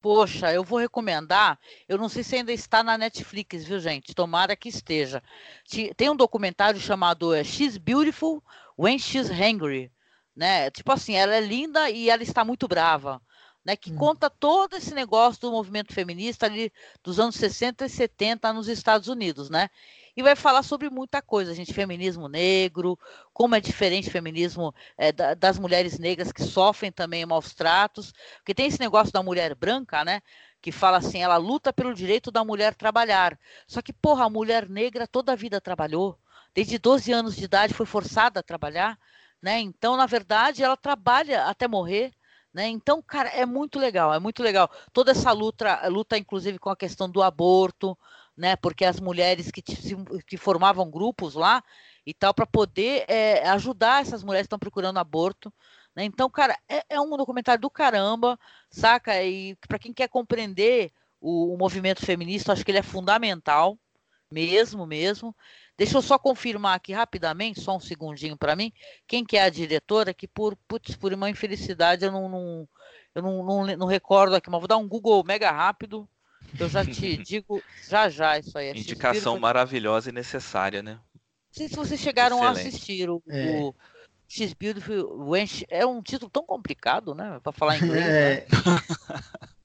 Poxa, 0.00 0.52
eu 0.52 0.62
vou 0.62 0.78
recomendar. 0.78 1.58
Eu 1.88 1.98
não 1.98 2.08
sei 2.08 2.22
se 2.22 2.36
ainda 2.36 2.52
está 2.52 2.84
na 2.84 2.96
Netflix, 2.96 3.64
viu, 3.64 3.80
gente? 3.80 4.14
Tomara 4.14 4.54
que 4.54 4.68
esteja. 4.68 5.20
Tem 5.96 6.08
um 6.08 6.14
documentário 6.14 6.78
chamado 6.78 7.34
é, 7.34 7.42
She's 7.42 7.76
Beautiful 7.76 8.40
When 8.78 8.96
She's 8.96 9.28
Hungry 9.28 9.90
né? 10.38 10.70
Tipo 10.70 10.92
assim, 10.92 11.14
ela 11.14 11.34
é 11.34 11.40
linda 11.40 11.90
e 11.90 12.08
ela 12.08 12.22
está 12.22 12.44
muito 12.44 12.68
brava, 12.68 13.20
né? 13.64 13.76
Que 13.76 13.90
hum. 13.92 13.96
conta 13.96 14.30
todo 14.30 14.76
esse 14.76 14.94
negócio 14.94 15.40
do 15.42 15.50
movimento 15.50 15.92
feminista 15.92 16.46
ali 16.46 16.72
dos 17.02 17.18
anos 17.18 17.34
60 17.34 17.84
e 17.84 17.88
70 17.90 18.52
nos 18.52 18.68
Estados 18.68 19.08
Unidos, 19.08 19.50
né? 19.50 19.68
e 20.18 20.22
vai 20.22 20.34
falar 20.34 20.64
sobre 20.64 20.90
muita 20.90 21.22
coisa, 21.22 21.54
gente, 21.54 21.72
feminismo 21.72 22.26
negro, 22.26 22.98
como 23.32 23.54
é 23.54 23.60
diferente 23.60 24.08
o 24.08 24.10
feminismo 24.10 24.74
é, 24.96 25.12
da, 25.12 25.32
das 25.32 25.60
mulheres 25.60 25.96
negras 25.96 26.32
que 26.32 26.42
sofrem 26.42 26.90
também 26.90 27.24
maus 27.24 27.54
tratos, 27.54 28.12
porque 28.38 28.52
tem 28.52 28.66
esse 28.66 28.80
negócio 28.80 29.12
da 29.12 29.22
mulher 29.22 29.54
branca, 29.54 30.04
né? 30.04 30.20
Que 30.60 30.72
fala 30.72 30.98
assim, 30.98 31.22
ela 31.22 31.36
luta 31.36 31.72
pelo 31.72 31.94
direito 31.94 32.32
da 32.32 32.42
mulher 32.42 32.74
trabalhar. 32.74 33.38
Só 33.64 33.80
que, 33.80 33.92
porra, 33.92 34.24
a 34.24 34.28
mulher 34.28 34.68
negra 34.68 35.06
toda 35.06 35.30
a 35.30 35.36
vida 35.36 35.60
trabalhou, 35.60 36.18
desde 36.52 36.78
12 36.78 37.12
anos 37.12 37.36
de 37.36 37.44
idade 37.44 37.72
foi 37.72 37.86
forçada 37.86 38.40
a 38.40 38.42
trabalhar, 38.42 38.98
né? 39.42 39.60
Então, 39.60 39.96
na 39.96 40.06
verdade, 40.06 40.62
ela 40.62 40.76
trabalha 40.76 41.44
até 41.44 41.68
morrer. 41.68 42.12
Né? 42.52 42.68
Então, 42.68 43.02
cara, 43.02 43.28
é 43.28 43.44
muito 43.46 43.78
legal, 43.78 44.12
é 44.12 44.18
muito 44.18 44.42
legal. 44.42 44.70
Toda 44.92 45.12
essa 45.12 45.30
luta, 45.32 45.86
luta 45.88 46.16
inclusive 46.18 46.58
com 46.58 46.70
a 46.70 46.76
questão 46.76 47.08
do 47.08 47.22
aborto, 47.22 47.96
né? 48.36 48.56
Porque 48.56 48.84
as 48.84 49.00
mulheres 49.00 49.50
que, 49.50 49.62
que 49.62 50.36
formavam 50.36 50.90
grupos 50.90 51.34
lá 51.34 51.62
e 52.06 52.14
tal, 52.14 52.32
para 52.32 52.46
poder 52.46 53.04
é, 53.08 53.46
ajudar 53.50 54.00
essas 54.00 54.22
mulheres 54.24 54.44
que 54.44 54.46
estão 54.46 54.58
procurando 54.58 54.98
aborto. 54.98 55.52
Né? 55.94 56.04
Então, 56.04 56.30
cara, 56.30 56.56
é, 56.68 56.84
é, 56.88 57.00
um 57.00 57.16
documentário 57.16 57.60
do 57.60 57.68
caramba, 57.68 58.38
saca? 58.70 59.22
E 59.22 59.56
para 59.68 59.78
quem 59.78 59.92
quer 59.92 60.08
compreender 60.08 60.92
o, 61.20 61.52
o 61.54 61.58
movimento 61.58 62.04
feminista, 62.06 62.52
acho 62.52 62.64
que 62.64 62.70
ele 62.70 62.78
é 62.78 62.82
fundamental, 62.82 63.78
mesmo, 64.30 64.86
mesmo. 64.86 65.34
Deixa 65.78 65.96
eu 65.96 66.02
só 66.02 66.18
confirmar 66.18 66.74
aqui 66.74 66.92
rapidamente, 66.92 67.60
só 67.60 67.76
um 67.76 67.80
segundinho 67.80 68.36
para 68.36 68.56
mim, 68.56 68.72
quem 69.06 69.24
que 69.24 69.36
é 69.36 69.44
a 69.44 69.48
diretora, 69.48 70.12
que 70.12 70.26
por, 70.26 70.56
putz, 70.66 70.96
por 70.96 71.12
uma 71.12 71.30
infelicidade 71.30 72.04
eu 72.04 72.10
não, 72.10 72.28
não 72.28 72.68
eu 73.14 73.22
não, 73.22 73.44
não, 73.44 73.76
não, 73.76 73.86
recordo 73.86 74.34
aqui, 74.34 74.50
mas 74.50 74.60
vou 74.60 74.66
dar 74.66 74.76
um 74.76 74.88
Google 74.88 75.22
mega 75.24 75.52
rápido, 75.52 76.08
eu 76.58 76.68
já 76.68 76.84
te 76.84 77.16
digo 77.22 77.62
já 77.88 78.08
já 78.08 78.36
isso 78.36 78.58
aí. 78.58 78.68
É 78.68 78.70
Indicação 78.76 79.38
maravilhosa 79.38 80.10
e 80.10 80.12
necessária, 80.12 80.82
né? 80.82 80.94
Não 81.14 81.52
sei 81.52 81.68
se 81.68 81.76
vocês 81.76 82.00
chegaram 82.00 82.38
Excelente. 82.38 82.58
a 82.58 82.60
assistir 82.60 83.08
o, 83.08 83.22
é. 83.28 83.60
o 83.60 83.74
X 84.28 84.52
Beautiful 84.52 85.28
Wench. 85.30 85.66
É 85.70 85.86
um 85.86 86.02
título 86.02 86.30
tão 86.30 86.44
complicado, 86.44 87.14
né? 87.14 87.40
Para 87.42 87.52
falar 87.52 87.78
inglês. 87.82 88.04
É. 88.04 88.46
Né? 88.46 88.46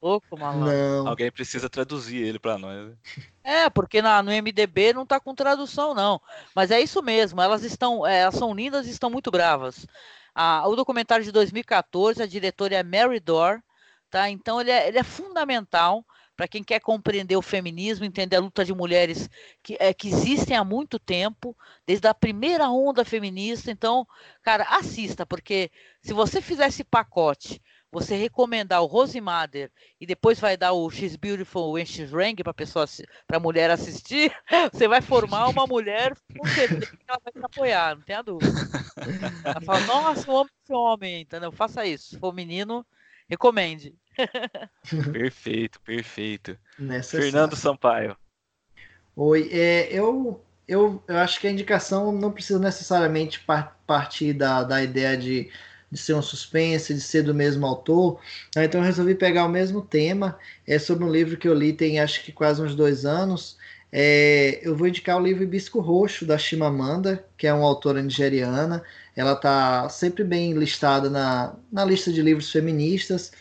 Louco, 0.01 0.37
malandro. 0.37 1.07
Alguém 1.07 1.31
precisa 1.31 1.69
traduzir 1.69 2.21
ele 2.23 2.39
para 2.39 2.57
nós. 2.57 2.87
Né? 2.87 2.95
É, 3.43 3.69
porque 3.69 4.01
na, 4.01 4.23
no 4.23 4.31
MDB 4.31 4.93
não 4.93 5.05
tá 5.05 5.19
com 5.19 5.35
tradução, 5.35 5.93
não. 5.93 6.19
Mas 6.55 6.71
é 6.71 6.81
isso 6.81 7.01
mesmo, 7.01 7.41
elas 7.41 7.63
estão, 7.63 8.05
é, 8.05 8.19
elas 8.19 8.35
são 8.35 8.53
lindas 8.53 8.85
e 8.87 8.91
estão 8.91 9.09
muito 9.09 9.31
bravas. 9.31 9.85
Ah, 10.35 10.67
o 10.67 10.75
documentário 10.75 11.23
de 11.23 11.31
2014, 11.31 12.21
a 12.21 12.27
diretora 12.27 12.75
é 12.75 12.83
Mary 12.83 13.19
Dore, 13.19 13.61
tá? 14.09 14.29
Então 14.29 14.59
ele 14.59 14.71
é, 14.71 14.87
ele 14.89 14.97
é 14.97 15.03
fundamental 15.03 16.05
para 16.35 16.47
quem 16.47 16.63
quer 16.63 16.79
compreender 16.79 17.35
o 17.35 17.41
feminismo, 17.41 18.05
entender 18.05 18.35
a 18.35 18.41
luta 18.41 18.65
de 18.65 18.73
mulheres 18.73 19.29
que, 19.61 19.77
é, 19.79 19.93
que 19.93 20.07
existem 20.07 20.55
há 20.57 20.63
muito 20.63 20.97
tempo, 20.97 21.55
desde 21.85 22.07
a 22.07 22.13
primeira 22.13 22.69
onda 22.69 23.05
feminista. 23.05 23.71
Então, 23.71 24.07
cara, 24.41 24.63
assista, 24.63 25.25
porque 25.25 25.71
se 26.01 26.13
você 26.13 26.41
fizer 26.41 26.67
esse 26.67 26.83
pacote 26.83 27.61
você 27.93 28.15
recomendar 28.15 28.81
o 28.81 28.87
Rose 28.87 29.21
Mother 29.21 29.71
e 30.01 30.05
depois 30.07 30.39
vai 30.39 30.57
dar 30.57 30.73
o 30.73 30.89
She's 30.89 31.15
Beautiful 31.15 31.73
When 31.73 31.85
She's 31.85 32.11
Rang 32.11 32.43
para 32.43 32.51
pessoa 32.51 32.85
para 33.27 33.39
mulher 33.39 33.69
assistir, 33.69 34.33
você 34.73 34.87
vai 34.87 34.99
formar 34.99 35.47
uma 35.47 35.67
mulher 35.67 36.17
com 36.35 36.47
certeza 36.47 36.87
que 36.87 37.03
ela 37.07 37.19
vai 37.23 37.31
te 37.31 37.45
apoiar, 37.45 37.95
não 37.95 38.01
tenha 38.01 38.23
dúvida. 38.23 38.51
Ela 39.45 39.61
fala, 39.61 39.79
nossa, 39.81 40.29
eu 40.29 40.45
esse 40.63 40.73
homem, 40.73 41.21
entendeu? 41.21 41.51
Faça 41.51 41.85
isso. 41.85 42.09
Se 42.09 42.19
for 42.19 42.33
menino, 42.33 42.83
recomende. 43.27 43.95
perfeito, 45.11 45.79
perfeito. 45.81 46.57
Fernando 47.03 47.55
Sampaio. 47.55 48.15
Oi, 49.15 49.49
é, 49.51 49.87
eu, 49.91 50.43
eu, 50.67 51.03
eu 51.07 51.17
acho 51.17 51.39
que 51.39 51.47
a 51.47 51.51
indicação 51.51 52.11
não 52.11 52.31
precisa 52.31 52.59
necessariamente 52.59 53.43
partir 53.85 54.33
da, 54.33 54.63
da 54.63 54.83
ideia 54.83 55.17
de 55.17 55.51
de 55.93 55.99
ser 55.99 56.15
um 56.15 56.21
suspense, 56.21 56.93
de 56.93 56.99
ser 56.99 57.21
do 57.21 57.35
mesmo 57.35 57.65
autor. 57.67 58.19
Né? 58.55 58.65
Então 58.65 58.81
eu 58.81 58.85
resolvi 58.85 59.13
pegar 59.13 59.45
o 59.45 59.49
mesmo 59.49 59.81
tema. 59.81 60.37
É 60.65 60.79
sobre 60.79 61.05
um 61.05 61.11
livro 61.11 61.37
que 61.37 61.47
eu 61.47 61.53
li 61.53 61.71
tem 61.71 61.99
acho 61.99 62.23
que 62.23 62.31
quase 62.31 62.61
uns 62.61 62.75
dois 62.75 63.05
anos. 63.05 63.57
É, 63.91 64.59
eu 64.63 64.75
vou 64.75 64.87
indicar 64.87 65.17
o 65.17 65.23
livro 65.23 65.43
Hibisco 65.43 65.79
Roxo, 65.79 66.25
da 66.25 66.35
Chimamanda, 66.35 67.23
que 67.37 67.45
é 67.45 67.53
uma 67.53 67.67
autora 67.67 68.01
nigeriana. 68.01 68.83
Ela 69.15 69.33
está 69.33 69.87
sempre 69.89 70.23
bem 70.23 70.53
listada 70.53 71.09
na, 71.09 71.55
na 71.71 71.85
lista 71.85 72.11
de 72.11 72.21
livros 72.21 72.51
feministas. 72.51 73.31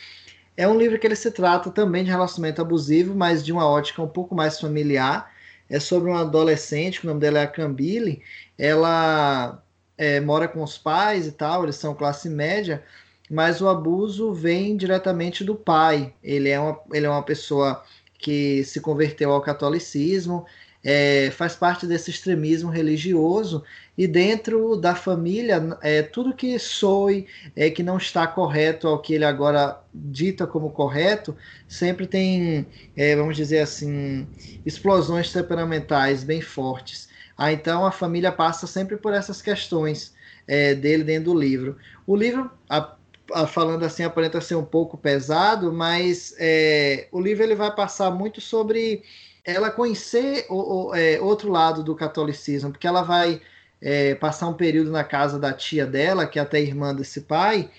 É 0.57 0.69
um 0.69 0.77
livro 0.77 0.99
que 0.99 1.07
ele 1.07 1.17
se 1.17 1.31
trata 1.31 1.71
também 1.71 2.05
de 2.05 2.11
relacionamento 2.11 2.61
abusivo, 2.61 3.15
mas 3.15 3.45
de 3.45 3.53
uma 3.53 3.67
ótica 3.67 4.03
um 4.03 4.09
pouco 4.09 4.35
mais 4.35 4.61
familiar. 4.61 5.33
É 5.69 5.81
sobre 5.81 6.11
uma 6.11 6.21
adolescente, 6.21 7.03
o 7.03 7.07
nome 7.07 7.21
dela 7.21 7.39
é 7.39 7.45
a 7.45 7.47
Cambile. 7.47 8.23
Ela 8.59 9.63
é, 9.97 10.21
mora 10.21 10.47
com 10.47 10.63
os 10.63 10.77
pais 10.77 11.27
e 11.27 11.33
tal, 11.33 11.63
eles 11.63 11.77
são 11.77 11.95
classe 11.95 12.29
média, 12.29 12.83
mas 13.31 13.63
o 13.63 13.69
abuso 13.69 14.33
vem 14.35 14.77
diretamente 14.77 15.43
do 15.43 15.55
pai. 15.55 16.13
Ele 16.23 16.51
é 16.51 16.61
uma, 16.61 16.79
ele 16.93 17.07
é 17.07 17.11
uma 17.11 17.23
pessoa 17.23 17.83
que 18.19 18.63
se 18.65 18.81
converteu 18.81 19.33
ao 19.33 19.41
catolicismo, 19.41 20.47
é, 20.85 21.31
faz 21.31 21.55
parte 21.55 21.87
desse 21.87 22.11
extremismo 22.11 22.71
religioso 22.71 23.63
e 23.97 24.07
dentro 24.07 24.77
da 24.77 24.95
família 24.95 25.77
é, 25.83 26.03
tudo 26.03 26.35
que 26.35 26.59
soe 26.59 27.27
é 27.55 27.71
que 27.71 27.83
não 27.83 27.99
está 27.99 28.27
correto 28.27 28.89
ao 28.89 29.01
que 29.01 29.15
ele 29.15 29.25
agora 29.25 29.81
dita 29.95 30.47
como 30.47 30.71
correto 30.71 31.37
sempre 31.69 32.07
tem 32.07 32.67
é, 32.97 33.15
vamos 33.15 33.37
dizer 33.37 33.61
assim 33.61 34.27
explosões 34.67 35.33
temperamentais 35.33 36.25
bem 36.25 36.41
fortes 36.41 37.09
ah, 37.37 37.53
então 37.53 37.85
a 37.85 37.91
família 37.91 38.31
passa 38.31 38.67
sempre 38.67 38.97
por 38.97 39.13
essas 39.13 39.41
questões 39.43 40.15
é, 40.47 40.75
dele 40.75 41.05
dentro 41.05 41.33
do 41.33 41.39
livro. 41.39 41.77
O 42.07 42.17
livro, 42.17 42.51
a, 42.69 42.95
a, 43.33 43.47
falando 43.47 43.85
assim, 43.85 44.03
aparenta 44.05 44.41
ser 44.41 44.55
um 44.55 44.65
pouco 44.65 44.97
pesado, 44.97 45.73
mas 45.73 46.35
é, 46.39 47.09
o 47.11 47.21
livro 47.21 47.43
ele 47.43 47.55
vai 47.55 47.75
passar 47.75 48.11
muito 48.11 48.41
sobre 48.41 49.03
ela 49.45 49.71
conhecer 49.71 50.47
o, 50.49 50.89
o 50.89 50.95
é, 50.95 51.21
outro 51.21 51.51
lado 51.51 51.83
do 51.83 51.95
catolicismo, 51.95 52.71
porque 52.71 52.87
ela 52.87 53.03
vai 53.03 53.41
é, 53.81 54.15
passar 54.15 54.49
um 54.49 54.55
período 54.55 54.91
na 54.91 55.05
casa 55.05 55.39
da 55.39 55.53
tia 55.53 55.87
dela, 55.87 56.27
que 56.27 56.39
é 56.39 56.43
até 56.43 56.61
irmã 56.61 56.95
desse 56.95 57.23
pai, 57.23 57.71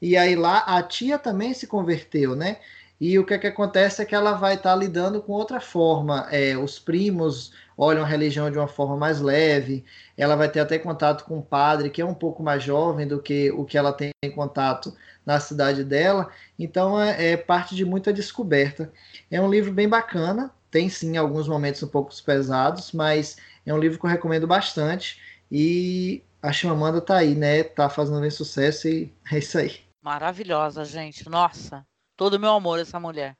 e 0.00 0.16
aí 0.16 0.34
lá 0.34 0.58
a 0.58 0.82
tia 0.82 1.18
também 1.18 1.54
se 1.54 1.66
converteu, 1.66 2.34
né? 2.34 2.58
E 3.00 3.18
o 3.18 3.26
que, 3.26 3.34
é 3.34 3.38
que 3.38 3.48
acontece 3.48 4.00
é 4.00 4.04
que 4.04 4.14
ela 4.14 4.34
vai 4.34 4.54
estar 4.54 4.70
tá 4.70 4.76
lidando 4.76 5.20
com 5.20 5.32
outra 5.32 5.60
forma. 5.60 6.28
É, 6.30 6.56
os 6.56 6.78
primos 6.78 7.52
olham 7.76 8.04
a 8.04 8.06
religião 8.06 8.48
de 8.48 8.56
uma 8.56 8.68
forma 8.68 8.96
mais 8.96 9.20
leve. 9.20 9.84
Ela 10.16 10.36
vai 10.36 10.48
ter 10.48 10.60
até 10.60 10.78
contato 10.78 11.24
com 11.24 11.38
um 11.38 11.42
padre 11.42 11.90
que 11.90 12.00
é 12.00 12.04
um 12.04 12.14
pouco 12.14 12.44
mais 12.44 12.62
jovem 12.62 13.06
do 13.08 13.20
que 13.20 13.50
o 13.50 13.64
que 13.64 13.76
ela 13.76 13.92
tem 13.92 14.12
em 14.22 14.30
contato 14.30 14.96
na 15.26 15.40
cidade 15.40 15.82
dela. 15.82 16.28
Então 16.56 17.00
é, 17.00 17.32
é 17.32 17.36
parte 17.36 17.74
de 17.74 17.84
muita 17.84 18.12
descoberta. 18.12 18.92
É 19.28 19.40
um 19.40 19.50
livro 19.50 19.72
bem 19.72 19.88
bacana. 19.88 20.52
Tem 20.72 20.88
sim 20.88 21.18
alguns 21.18 21.46
momentos 21.46 21.82
um 21.82 21.88
pouco 21.88 22.10
pesados, 22.24 22.92
mas 22.92 23.36
é 23.64 23.72
um 23.72 23.78
livro 23.78 23.98
que 24.00 24.06
eu 24.06 24.10
recomendo 24.10 24.46
bastante. 24.46 25.20
E 25.50 26.24
a 26.40 26.50
Chimamanda 26.50 26.98
tá 26.98 27.18
aí, 27.18 27.34
né? 27.34 27.62
Tá 27.62 27.90
fazendo 27.90 28.22
bem 28.22 28.30
sucesso 28.30 28.88
e 28.88 29.14
é 29.30 29.38
isso 29.38 29.58
aí. 29.58 29.80
Maravilhosa, 30.00 30.82
gente. 30.86 31.28
Nossa, 31.28 31.86
todo 32.16 32.34
o 32.34 32.40
meu 32.40 32.52
amor 32.52 32.80
essa 32.80 32.98
mulher. 32.98 33.36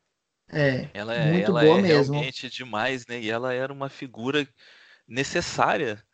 É, 0.52 0.90
ela 0.92 1.14
é, 1.14 1.32
muito 1.32 1.50
ela 1.50 1.62
boa 1.62 1.78
é 1.78 1.82
mesmo. 1.82 2.12
realmente 2.12 2.50
demais, 2.50 3.06
né? 3.06 3.18
E 3.18 3.30
ela 3.30 3.54
era 3.54 3.72
uma 3.72 3.88
figura 3.88 4.46
necessária. 5.08 6.04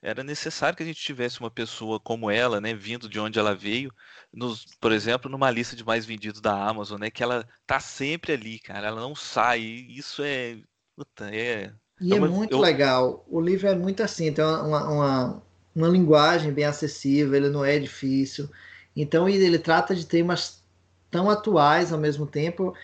Era 0.00 0.22
necessário 0.22 0.76
que 0.76 0.82
a 0.84 0.86
gente 0.86 1.02
tivesse 1.02 1.40
uma 1.40 1.50
pessoa 1.50 1.98
como 1.98 2.30
ela, 2.30 2.60
né, 2.60 2.72
vindo 2.72 3.08
de 3.08 3.18
onde 3.18 3.36
ela 3.36 3.52
veio, 3.52 3.92
nos, 4.32 4.64
por 4.80 4.92
exemplo, 4.92 5.28
numa 5.28 5.50
lista 5.50 5.74
de 5.74 5.84
mais 5.84 6.06
vendidos 6.06 6.40
da 6.40 6.52
Amazon, 6.52 7.00
né, 7.00 7.10
que 7.10 7.20
ela 7.20 7.44
tá 7.66 7.80
sempre 7.80 8.32
ali, 8.32 8.60
cara, 8.60 8.86
ela 8.86 9.00
não 9.00 9.16
sai. 9.16 9.58
Isso 9.60 10.22
é, 10.22 10.58
puta, 10.98 11.34
é. 11.34 11.72
E 12.00 12.12
é, 12.12 12.16
é 12.16 12.20
muito 12.20 12.56
eu... 12.56 12.60
legal. 12.60 13.24
O 13.28 13.40
livro 13.40 13.68
é 13.68 13.74
muito 13.74 14.02
assim, 14.02 14.32
tem 14.32 14.44
uma, 14.44 14.88
uma, 14.88 15.42
uma 15.74 15.88
linguagem 15.88 16.52
bem 16.52 16.64
acessível, 16.64 17.34
ele 17.34 17.50
não 17.50 17.64
é 17.64 17.78
difícil. 17.78 18.48
Então 18.96 19.28
ele, 19.28 19.44
ele 19.44 19.58
trata 19.58 19.94
de 19.94 20.04
temas 20.04 20.62
tão 21.10 21.30
atuais 21.30 21.92
ao 21.92 21.98
mesmo 21.98 22.26
tempo 22.26 22.74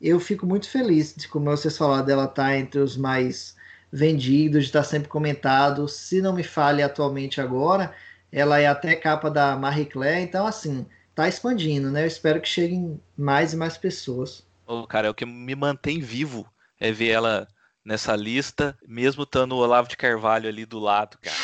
eu 0.00 0.18
fico 0.18 0.46
muito 0.46 0.68
feliz 0.68 1.14
de, 1.14 1.28
como 1.28 1.50
vocês 1.50 1.76
falaram, 1.76 2.04
dela 2.04 2.24
estar 2.24 2.44
tá 2.44 2.56
entre 2.56 2.80
os 2.80 2.96
mais 2.96 3.54
vendidos, 3.92 4.62
de 4.62 4.68
estar 4.70 4.80
tá 4.80 4.88
sempre 4.88 5.08
comentado. 5.08 5.86
Se 5.88 6.22
não 6.22 6.32
me 6.32 6.42
fale 6.42 6.82
atualmente 6.82 7.40
agora, 7.40 7.94
ela 8.32 8.58
é 8.58 8.66
até 8.66 8.96
capa 8.96 9.30
da 9.30 9.56
Marie 9.56 9.84
Claire, 9.84 10.22
então 10.22 10.46
assim, 10.46 10.86
tá 11.14 11.28
expandindo, 11.28 11.90
né? 11.90 12.04
Eu 12.04 12.06
espero 12.06 12.40
que 12.40 12.48
cheguem 12.48 12.98
mais 13.16 13.52
e 13.52 13.56
mais 13.56 13.76
pessoas. 13.76 14.46
Oh, 14.66 14.86
cara, 14.86 15.08
é 15.08 15.10
o 15.10 15.14
que 15.14 15.26
me 15.26 15.54
mantém 15.54 16.00
vivo 16.00 16.46
é 16.78 16.90
ver 16.90 17.08
ela 17.08 17.46
nessa 17.90 18.14
lista, 18.14 18.78
mesmo 18.86 19.24
estando 19.24 19.56
o 19.56 19.58
Olavo 19.58 19.88
de 19.88 19.96
Carvalho 19.96 20.48
ali 20.48 20.64
do 20.64 20.78
lado, 20.78 21.18
cara. 21.18 21.36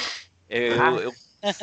Eu, 0.49 0.81
ah. 0.81 0.91
eu, 0.93 1.13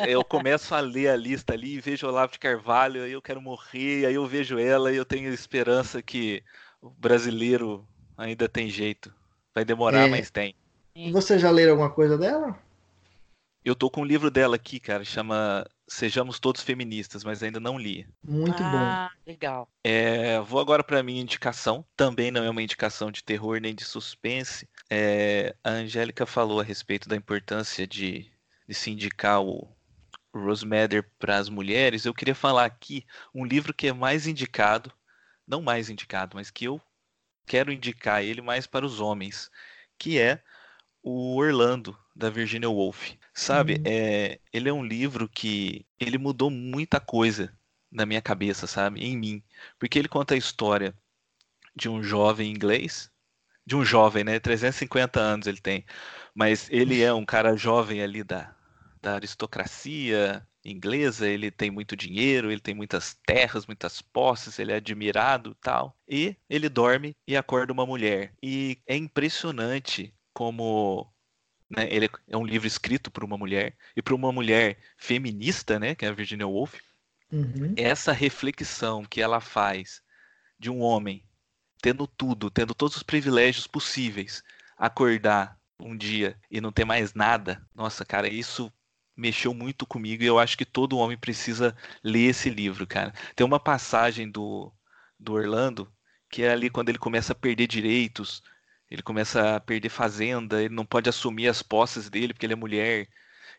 eu, 0.06 0.22
começo 0.22 0.74
a 0.74 0.80
ler 0.80 1.08
a 1.08 1.16
lista 1.16 1.54
ali 1.54 1.76
e 1.76 1.80
vejo 1.80 2.06
o 2.06 2.10
Olavo 2.10 2.32
de 2.32 2.38
Carvalho, 2.38 3.02
aí 3.02 3.12
eu 3.12 3.22
quero 3.22 3.40
morrer, 3.40 4.04
aí 4.04 4.14
eu 4.14 4.26
vejo 4.26 4.58
ela 4.58 4.92
e 4.92 4.96
eu 4.96 5.04
tenho 5.06 5.32
esperança 5.32 6.02
que 6.02 6.42
o 6.82 6.90
brasileiro 6.90 7.88
ainda 8.14 8.46
tem 8.46 8.68
jeito. 8.68 9.10
Vai 9.54 9.64
demorar, 9.64 10.06
é, 10.06 10.10
mas 10.10 10.30
tem. 10.30 10.54
E 10.94 11.10
você 11.10 11.38
já 11.38 11.50
leu 11.50 11.70
alguma 11.70 11.88
coisa 11.88 12.18
dela? 12.18 12.54
Eu 13.64 13.74
tô 13.74 13.88
com 13.88 14.02
um 14.02 14.04
livro 14.04 14.30
dela 14.30 14.56
aqui, 14.56 14.78
cara, 14.78 15.02
chama 15.02 15.66
Sejamos 15.86 16.38
Todos 16.38 16.62
Feministas, 16.62 17.22
mas 17.22 17.42
ainda 17.42 17.60
não 17.60 17.78
li. 17.78 18.06
Muito 18.22 18.62
ah, 18.62 19.10
bom. 19.12 19.30
legal. 19.30 19.68
É, 19.82 20.40
vou 20.40 20.60
agora 20.60 20.82
para 20.82 21.02
minha 21.02 21.20
indicação. 21.20 21.84
Também 21.96 22.30
não 22.30 22.42
é 22.42 22.50
uma 22.50 22.62
indicação 22.62 23.10
de 23.10 23.22
terror 23.22 23.60
nem 23.60 23.74
de 23.74 23.84
suspense. 23.84 24.68
É, 24.88 25.54
a 25.62 25.70
Angélica 25.70 26.24
falou 26.24 26.60
a 26.60 26.64
respeito 26.64 27.08
da 27.08 27.16
importância 27.16 27.86
de, 27.86 28.30
de 28.66 28.74
se 28.74 28.90
indicar 28.90 29.42
o, 29.42 29.68
Rosemary 30.34 31.02
para 31.18 31.38
as 31.38 31.48
mulheres. 31.48 32.04
Eu 32.04 32.14
queria 32.14 32.34
falar 32.34 32.64
aqui 32.64 33.06
um 33.34 33.44
livro 33.44 33.72
que 33.72 33.86
é 33.86 33.92
mais 33.92 34.26
indicado, 34.26 34.92
não 35.46 35.62
mais 35.62 35.88
indicado, 35.88 36.36
mas 36.36 36.50
que 36.50 36.64
eu 36.64 36.80
quero 37.46 37.72
indicar 37.72 38.22
ele 38.22 38.40
mais 38.40 38.66
para 38.66 38.84
os 38.84 39.00
homens, 39.00 39.50
que 39.98 40.18
é 40.18 40.42
o 41.04 41.36
Orlando 41.36 41.96
da 42.16 42.30
Virginia 42.30 42.70
Woolf. 42.70 43.12
Sabe, 43.34 43.74
uhum. 43.74 43.82
é, 43.84 44.40
ele 44.52 44.68
é 44.68 44.72
um 44.72 44.82
livro 44.82 45.28
que 45.28 45.84
ele 46.00 46.16
mudou 46.16 46.50
muita 46.50 46.98
coisa 46.98 47.52
na 47.92 48.06
minha 48.06 48.22
cabeça, 48.22 48.66
sabe, 48.66 49.04
em 49.04 49.16
mim, 49.16 49.42
porque 49.78 49.98
ele 49.98 50.08
conta 50.08 50.34
a 50.34 50.38
história 50.38 50.96
de 51.76 51.88
um 51.88 52.02
jovem 52.02 52.50
inglês, 52.50 53.10
de 53.66 53.76
um 53.76 53.84
jovem, 53.84 54.24
né, 54.24 54.40
350 54.40 55.20
anos 55.20 55.46
ele 55.46 55.60
tem, 55.60 55.84
mas 56.34 56.68
ele 56.70 57.02
é 57.02 57.12
um 57.12 57.24
cara 57.24 57.56
jovem 57.56 58.02
ali 58.02 58.24
da, 58.24 58.54
da 59.00 59.14
aristocracia 59.14 60.46
inglesa, 60.64 61.28
ele 61.28 61.50
tem 61.50 61.70
muito 61.70 61.94
dinheiro, 61.94 62.50
ele 62.50 62.60
tem 62.60 62.74
muitas 62.74 63.14
terras, 63.26 63.66
muitas 63.66 64.00
posses, 64.00 64.58
ele 64.58 64.72
é 64.72 64.76
admirado, 64.76 65.54
tal, 65.60 65.96
e 66.08 66.36
ele 66.48 66.68
dorme 66.68 67.14
e 67.28 67.36
acorda 67.36 67.72
uma 67.72 67.84
mulher. 67.84 68.32
E 68.42 68.78
é 68.86 68.96
impressionante 68.96 70.12
como 70.34 71.10
né, 71.70 71.88
ele 71.90 72.10
é 72.28 72.36
um 72.36 72.44
livro 72.44 72.66
escrito 72.66 73.10
por 73.10 73.24
uma 73.24 73.38
mulher 73.38 73.76
e 73.96 74.02
para 74.02 74.14
uma 74.14 74.32
mulher 74.32 74.78
feminista, 74.98 75.78
né, 75.78 75.94
que 75.94 76.04
é 76.04 76.08
a 76.08 76.12
Virginia 76.12 76.46
Woolf. 76.46 76.74
Uhum. 77.32 77.72
Essa 77.76 78.12
reflexão 78.12 79.04
que 79.04 79.22
ela 79.22 79.40
faz 79.40 80.02
de 80.58 80.68
um 80.70 80.80
homem 80.80 81.24
tendo 81.80 82.06
tudo, 82.06 82.50
tendo 82.50 82.74
todos 82.74 82.96
os 82.96 83.02
privilégios 83.02 83.66
possíveis, 83.66 84.42
acordar 84.76 85.58
um 85.78 85.96
dia 85.96 86.38
e 86.50 86.60
não 86.60 86.72
ter 86.72 86.84
mais 86.84 87.14
nada. 87.14 87.66
Nossa, 87.74 88.04
cara, 88.04 88.28
isso 88.28 88.72
mexeu 89.16 89.54
muito 89.54 89.86
comigo 89.86 90.22
e 90.22 90.26
eu 90.26 90.38
acho 90.38 90.56
que 90.56 90.64
todo 90.64 90.98
homem 90.98 91.16
precisa 91.16 91.76
ler 92.02 92.30
esse 92.30 92.50
livro, 92.50 92.86
cara. 92.86 93.12
Tem 93.36 93.46
uma 93.46 93.60
passagem 93.60 94.30
do, 94.30 94.72
do 95.18 95.34
Orlando 95.34 95.92
que 96.30 96.42
é 96.42 96.50
ali 96.50 96.68
quando 96.68 96.88
ele 96.88 96.98
começa 96.98 97.32
a 97.32 97.36
perder 97.36 97.68
direitos, 97.68 98.42
ele 98.90 99.02
começa 99.02 99.56
a 99.56 99.60
perder 99.60 99.88
fazenda, 99.88 100.62
ele 100.62 100.74
não 100.74 100.84
pode 100.84 101.08
assumir 101.08 101.48
as 101.48 101.62
posses 101.62 102.08
dele 102.08 102.32
porque 102.32 102.46
ele 102.46 102.52
é 102.52 102.56
mulher. 102.56 103.08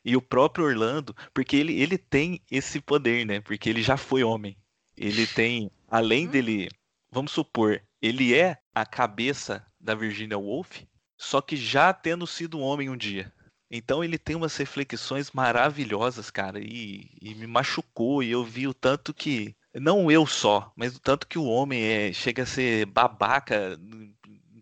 E 0.04 0.16
o 0.16 0.22
próprio 0.22 0.66
Orlando, 0.66 1.16
porque 1.34 1.56
ele, 1.56 1.82
ele 1.82 1.98
tem 1.98 2.42
esse 2.50 2.80
poder, 2.80 3.26
né? 3.26 3.42
Porque 3.42 3.70
ele 3.70 3.82
já 3.82 3.98
foi 3.98 4.24
homem. 4.24 4.56
Ele 4.96 5.26
tem, 5.26 5.72
além 5.88 6.28
dele, 6.28 6.70
vamos 7.12 7.32
supor, 7.32 7.82
ele 8.02 8.36
é 8.36 8.58
a 8.74 8.86
cabeça 8.86 9.66
da 9.80 9.96
Virginia 9.96 10.38
Woolf, 10.38 10.84
só 11.18 11.42
que 11.42 11.58
já 11.58 11.92
tendo 11.94 12.28
sido 12.28 12.60
homem 12.60 12.90
um 12.90 12.98
dia. 12.98 13.34
Então 13.70 14.04
ele 14.04 14.18
tem 14.18 14.36
umas 14.36 14.56
reflexões 14.56 15.32
maravilhosas, 15.32 16.30
cara, 16.30 16.60
e, 16.60 17.10
e, 17.22 17.34
me 17.36 17.48
machucou, 17.48 18.22
e 18.22 18.32
eu 18.32 18.44
vi 18.44 18.68
o 18.68 18.74
tanto 18.74 19.14
que, 19.14 19.56
não 19.74 20.10
eu 20.12 20.26
só, 20.26 20.72
mas 20.76 20.96
o 20.96 21.00
tanto 21.00 21.28
que 21.28 21.38
o 21.38 21.46
homem 21.46 21.84
é, 21.84 22.14
chega 22.14 22.44
a 22.44 22.46
ser 22.46 22.86
babaca 22.86 23.78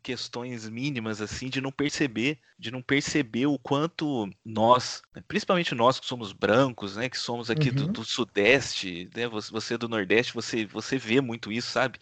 questões 0.03 0.67
mínimas 0.67 1.21
assim 1.21 1.49
de 1.49 1.61
não 1.61 1.71
perceber, 1.71 2.37
de 2.59 2.69
não 2.69 2.81
perceber 2.81 3.45
o 3.45 3.57
quanto 3.57 4.29
nós, 4.43 5.01
principalmente 5.27 5.73
nós 5.73 5.99
que 5.99 6.05
somos 6.05 6.33
brancos, 6.33 6.97
né, 6.97 7.07
que 7.09 7.17
somos 7.17 7.49
aqui 7.49 7.69
uhum. 7.69 7.75
do, 7.75 7.87
do, 7.87 8.03
sudeste, 8.03 9.09
né, 9.15 9.27
você, 9.27 9.49
você 9.49 9.73
é 9.75 9.77
do 9.77 9.87
nordeste, 9.87 10.33
você 10.33 10.65
você 10.65 10.97
vê 10.97 11.21
muito 11.21 11.51
isso, 11.51 11.71
sabe? 11.71 11.97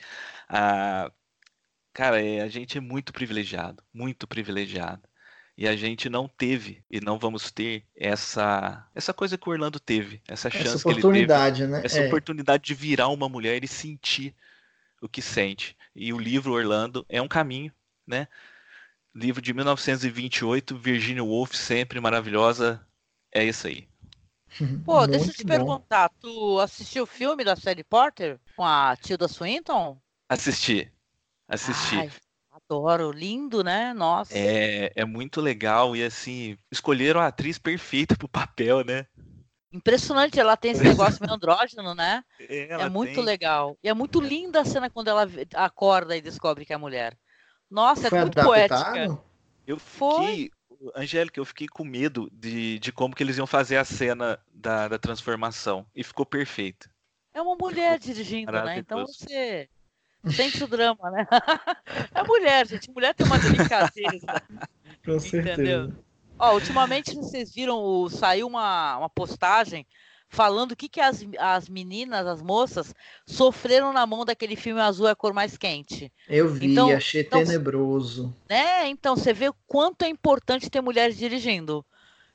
Ah, 0.50 1.12
cara, 1.94 2.22
é, 2.22 2.42
a 2.42 2.48
gente 2.48 2.78
é 2.78 2.82
muito 2.82 3.14
privilegiado, 3.14 3.84
muito 3.94 4.28
privilegiado. 4.28 5.08
E 5.58 5.68
a 5.68 5.76
gente 5.76 6.10
não 6.10 6.28
teve 6.28 6.84
e 6.90 7.00
não 7.00 7.20
vamos 7.20 7.52
ter 7.52 7.86
essa 7.96 8.88
essa 8.96 9.14
coisa 9.14 9.38
que 9.38 9.48
o 9.48 9.52
Orlando 9.52 9.80
teve, 9.80 10.22
essa 10.28 10.50
chance 10.50 10.76
essa 10.76 10.90
oportunidade, 10.90 11.58
que 11.58 11.64
ele 11.64 11.72
teve, 11.72 11.82
né? 11.82 11.86
Essa 11.86 12.00
é. 12.00 12.08
oportunidade 12.08 12.64
de 12.64 12.74
virar 12.74 13.10
uma 13.10 13.30
mulher 13.30 13.64
e 13.64 13.68
sentir 13.68 14.34
o 15.02 15.10
que 15.10 15.22
sente. 15.22 15.78
E 15.96 16.12
o 16.14 16.20
livro 16.20 16.54
Orlando 16.54 17.06
é 17.08 17.22
um 17.22 17.28
caminho 17.28 17.72
né? 18.08 18.28
Livro 19.14 19.42
de 19.42 19.54
1928, 19.54 20.78
Virginia 20.78 21.24
Woolf, 21.24 21.54
sempre 21.54 22.00
maravilhosa. 22.00 22.86
É 23.34 23.44
isso 23.44 23.68
aí. 23.68 23.88
Pô, 24.86 25.00
Muito 25.00 25.12
deixa 25.12 25.32
eu 25.32 25.34
te 25.34 25.44
bom. 25.44 25.50
perguntar, 25.50 26.10
tu 26.20 26.60
assistiu 26.60 27.04
o 27.04 27.08
filme 27.08 27.44
da 27.44 27.56
Sally 27.56 27.84
Porter 27.84 28.40
com 28.56 28.66
a 28.66 28.96
Tilda 28.98 29.28
Swinton? 29.28 30.00
Assisti. 30.30 30.92
Assisti. 31.48 31.98
Ai, 31.98 32.12
adoro, 32.52 33.12
lindo, 33.12 33.64
né? 33.64 33.94
Nossa. 33.94 34.38
É, 34.38 34.92
é 34.96 35.06
muito 35.06 35.42
legal 35.42 35.96
e 35.96 36.04
assim, 36.04 36.58
escolheram 36.72 37.20
a 37.20 37.28
atriz 37.28 37.58
perfeita 37.58 38.16
pro 38.16 38.30
papel, 38.30 38.84
né? 38.84 39.06
Impressionante, 39.74 40.38
ela 40.38 40.58
tem 40.58 40.72
esse 40.72 40.84
negócio 40.84 41.20
meio 41.22 41.34
andrógeno, 41.34 41.96
né? 41.96 42.24
Ela 42.70 42.84
é 42.84 42.90
muito 42.90 43.16
tem... 43.16 43.24
legal. 43.24 43.78
E 43.82 43.88
é 43.88 43.94
muito 43.94 44.20
linda 44.20 44.60
a 44.60 44.66
cena 44.66 44.90
quando 44.90 45.08
ela 45.08 45.26
acorda 45.56 46.16
e 46.16 46.22
descobre 46.22 46.66
que 46.66 46.74
é 46.74 46.78
mulher. 46.78 47.18
Nossa, 47.72 48.08
é 48.08 48.10
Foi 48.10 48.20
é 48.20 48.22
muito 48.24 48.38
adaptado? 48.38 48.94
poética. 48.94 49.24
Eu 49.66 49.80
fiquei, 49.80 50.52
Foi. 50.78 50.92
Angélica, 50.96 51.40
eu 51.40 51.46
fiquei 51.46 51.68
com 51.68 51.86
medo 51.86 52.30
de, 52.34 52.78
de 52.80 52.92
como 52.92 53.16
que 53.16 53.24
eles 53.24 53.38
iam 53.38 53.48
fazer 53.48 53.78
a 53.78 53.86
cena 53.86 54.38
da, 54.54 54.90
da 54.90 55.00
transformação. 55.00 55.86
E 55.96 56.04
ficou 56.04 56.26
perfeito. 56.26 56.90
É 57.34 57.42
uma 57.42 57.56
mulher 57.56 57.98
ficou 58.00 58.14
dirigindo, 58.14 58.52
né? 58.52 58.78
Então 58.78 59.06
você 59.06 59.70
sente 60.28 60.62
o 60.64 60.68
drama, 60.68 61.10
né? 61.10 61.26
É 62.14 62.24
mulher, 62.24 62.68
gente. 62.68 62.92
Mulher 62.92 63.14
tem 63.14 63.26
uma 63.26 63.40
delicadeza. 63.40 64.28
Com 65.06 65.20
certeza. 65.20 65.54
Entendeu? 65.54 65.94
Ó, 66.38 66.54
ultimamente 66.56 67.16
vocês 67.16 67.54
viram, 67.54 68.10
saiu 68.10 68.48
uma, 68.48 68.98
uma 68.98 69.10
postagem 69.10 69.88
falando 70.32 70.72
o 70.72 70.76
que, 70.78 70.88
que 70.88 71.02
as, 71.02 71.24
as 71.38 71.68
meninas, 71.68 72.26
as 72.26 72.42
moças, 72.42 72.96
sofreram 73.26 73.92
na 73.92 74.08
mão 74.08 74.24
daquele 74.24 74.56
filme 74.56 74.80
Azul 74.80 75.10
é 75.10 75.12
a 75.12 75.16
cor 75.16 75.34
mais 75.34 75.58
quente. 75.58 76.12
Eu 76.28 76.48
vi, 76.48 76.72
então, 76.72 76.90
achei 76.90 77.22
então, 77.22 77.44
tenebroso. 77.44 78.34
Né? 78.50 78.88
Então, 78.88 79.18
você 79.18 79.34
vê 79.34 79.50
o 79.50 79.56
quanto 79.68 80.04
é 80.04 80.08
importante 80.08 80.70
ter 80.70 80.82
mulheres 80.82 81.18
dirigindo. 81.18 81.86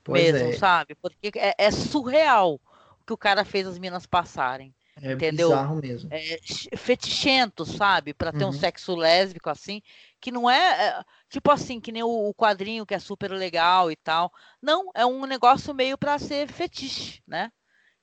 Pois 0.04 0.30
mesmo, 0.30 0.50
é. 0.50 0.52
sabe? 0.52 0.94
Porque 0.94 1.32
é, 1.36 1.54
é, 1.56 1.70
surreal 1.70 2.60
o 3.00 3.06
que 3.06 3.14
o 3.14 3.16
cara 3.16 3.44
fez 3.46 3.66
as 3.66 3.78
meninas 3.78 4.04
passarem. 4.04 4.74
É 5.02 5.12
entendeu? 5.12 5.48
bizarro 5.48 5.76
mesmo. 5.76 6.08
É 6.12 6.38
fetichento, 6.76 7.64
sabe? 7.64 8.12
Para 8.12 8.30
ter 8.30 8.44
uhum. 8.44 8.50
um 8.50 8.52
sexo 8.52 8.94
lésbico 8.94 9.48
assim, 9.50 9.82
que 10.20 10.30
não 10.30 10.48
é, 10.48 10.88
é 10.88 11.04
tipo 11.30 11.50
assim, 11.50 11.80
que 11.80 11.92
nem 11.92 12.02
o, 12.02 12.28
o, 12.28 12.34
quadrinho 12.34 12.86
que 12.86 12.94
é 12.94 12.98
super 12.98 13.30
legal 13.30 13.90
e 13.90 13.96
tal. 13.96 14.32
Não, 14.60 14.90
é 14.94 15.04
um 15.04 15.26
negócio 15.26 15.74
meio 15.74 15.98
para 15.98 16.18
ser 16.18 16.48
fetiche, 16.48 17.22
né? 17.26 17.50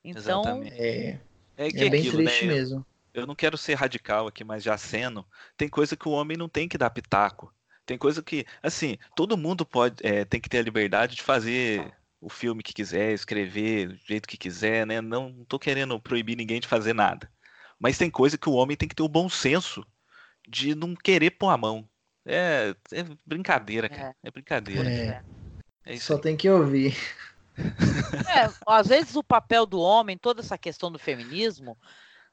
Então, 0.04 0.42
Exatamente. 0.42 0.80
é, 0.80 1.20
é, 1.56 1.68
é 1.68 1.88
bem 1.88 2.00
aquilo, 2.00 2.18
triste 2.18 2.46
né? 2.46 2.54
mesmo. 2.54 2.86
Eu, 3.12 3.22
eu 3.22 3.26
não 3.26 3.34
quero 3.34 3.56
ser 3.56 3.74
radical 3.74 4.26
aqui, 4.26 4.44
mas 4.44 4.62
já 4.62 4.76
sendo, 4.76 5.24
tem 5.56 5.68
coisa 5.68 5.96
que 5.96 6.08
o 6.08 6.12
homem 6.12 6.36
não 6.36 6.48
tem 6.48 6.68
que 6.68 6.76
dar 6.76 6.90
pitaco. 6.90 7.52
Tem 7.86 7.98
coisa 7.98 8.22
que, 8.22 8.46
assim, 8.62 8.98
todo 9.14 9.36
mundo 9.36 9.64
pode, 9.64 9.96
é, 10.06 10.24
tem 10.24 10.40
que 10.40 10.48
ter 10.48 10.58
a 10.58 10.62
liberdade 10.62 11.16
de 11.16 11.22
fazer 11.22 11.94
o 12.20 12.30
filme 12.30 12.62
que 12.62 12.72
quiser, 12.72 13.12
escrever 13.12 13.88
do 13.88 13.96
jeito 13.96 14.26
que 14.26 14.38
quiser, 14.38 14.86
né? 14.86 15.00
Não, 15.00 15.28
não 15.28 15.44
tô 15.44 15.58
querendo 15.58 16.00
proibir 16.00 16.36
ninguém 16.36 16.60
de 16.60 16.66
fazer 16.66 16.94
nada. 16.94 17.30
Mas 17.78 17.98
tem 17.98 18.10
coisa 18.10 18.38
que 18.38 18.48
o 18.48 18.54
homem 18.54 18.76
tem 18.76 18.88
que 18.88 18.94
ter 18.94 19.02
o 19.02 19.08
bom 19.08 19.28
senso 19.28 19.86
de 20.48 20.74
não 20.74 20.94
querer 20.94 21.32
pôr 21.32 21.50
a 21.50 21.58
mão. 21.58 21.86
É, 22.24 22.74
é 22.92 23.04
brincadeira, 23.26 23.88
cara. 23.88 24.16
É, 24.22 24.28
é 24.28 24.30
brincadeira. 24.30 24.88
É. 24.88 25.22
é 25.84 25.96
Só 25.98 26.14
aí. 26.14 26.20
tem 26.20 26.36
que 26.36 26.48
ouvir. 26.48 26.96
É, 27.56 28.50
às 28.66 28.88
vezes 28.88 29.16
o 29.16 29.22
papel 29.22 29.66
do 29.66 29.80
homem, 29.80 30.18
toda 30.18 30.40
essa 30.40 30.58
questão 30.58 30.90
do 30.90 30.98
feminismo, 30.98 31.76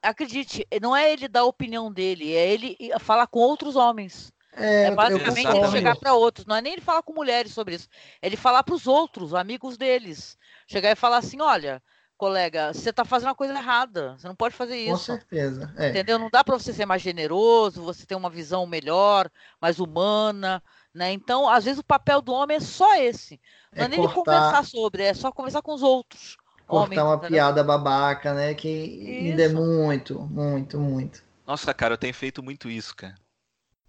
acredite, 0.02 0.66
não 0.82 0.96
é 0.96 1.12
ele 1.12 1.28
dar 1.28 1.42
a 1.42 1.46
opinião 1.46 1.92
dele, 1.92 2.34
é 2.34 2.52
ele 2.52 2.78
falar 3.00 3.28
com 3.28 3.40
outros 3.40 3.76
homens. 3.76 4.32
É, 4.54 4.86
é 4.86 4.92
basicamente 4.92 5.48
ele 5.48 5.72
chegar 5.72 5.96
para 5.96 6.14
outros, 6.14 6.46
não 6.46 6.56
é 6.56 6.62
nem 6.62 6.74
ele 6.74 6.82
falar 6.82 7.02
com 7.02 7.14
mulheres 7.14 7.54
sobre 7.54 7.76
isso, 7.76 7.88
é 8.22 8.28
ele 8.28 8.36
falar 8.36 8.64
para 8.64 8.76
os 8.76 8.86
outros, 8.86 9.34
amigos 9.34 9.78
deles. 9.78 10.38
Chegar 10.68 10.92
e 10.92 10.96
falar 10.96 11.18
assim: 11.18 11.42
olha, 11.42 11.82
colega, 12.18 12.74
você 12.74 12.90
está 12.90 13.06
fazendo 13.06 13.30
uma 13.30 13.36
coisa 13.36 13.54
errada, 13.54 14.16
você 14.18 14.28
não 14.28 14.36
pode 14.36 14.54
fazer 14.54 14.78
isso. 14.78 14.92
Com 14.92 14.98
certeza. 14.98 15.74
É. 15.78 15.90
Entendeu? 15.90 16.20
Não 16.20 16.30
dá 16.30 16.44
para 16.44 16.60
você 16.60 16.74
ser 16.74 16.86
mais 16.86 17.02
generoso, 17.02 17.82
você 17.82 18.06
ter 18.06 18.16
uma 18.16 18.30
visão 18.30 18.68
melhor, 18.68 19.30
mais 19.60 19.80
humana. 19.80 20.62
Né? 20.94 21.14
Então, 21.14 21.50
às 21.50 21.64
vezes, 21.64 21.80
o 21.80 21.84
papel 21.84 22.22
do 22.22 22.34
homem 22.34 22.58
é 22.58 22.60
só 22.60 22.96
esse. 22.98 23.40
Não 23.74 23.84
é, 23.84 23.86
é 23.86 23.88
nem 23.88 24.00
cortar, 24.00 24.14
conversar 24.14 24.66
sobre, 24.66 25.04
é 25.04 25.14
só 25.14 25.32
conversar 25.32 25.62
com 25.62 25.74
os 25.74 25.82
outros. 25.82 26.38
Cortar 26.68 26.86
homens, 26.86 27.02
uma 27.02 27.18
piada 27.18 27.64
babaca, 27.64 28.34
né? 28.34 28.54
Que 28.54 29.20
ainda 29.24 29.44
é 29.44 29.50
muito, 29.50 30.20
muito, 30.22 30.80
muito. 30.80 31.24
Nossa, 31.48 31.74
cara, 31.74 31.94
eu 31.94 31.98
tenho 31.98 32.14
feito 32.14 32.44
muito 32.44 32.70
isso, 32.70 32.96
cara. 32.96 33.16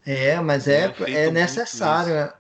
É, 0.04 0.40
mas 0.40 0.66
é, 0.66 0.92
é 1.06 1.30
necessário. 1.30 2.32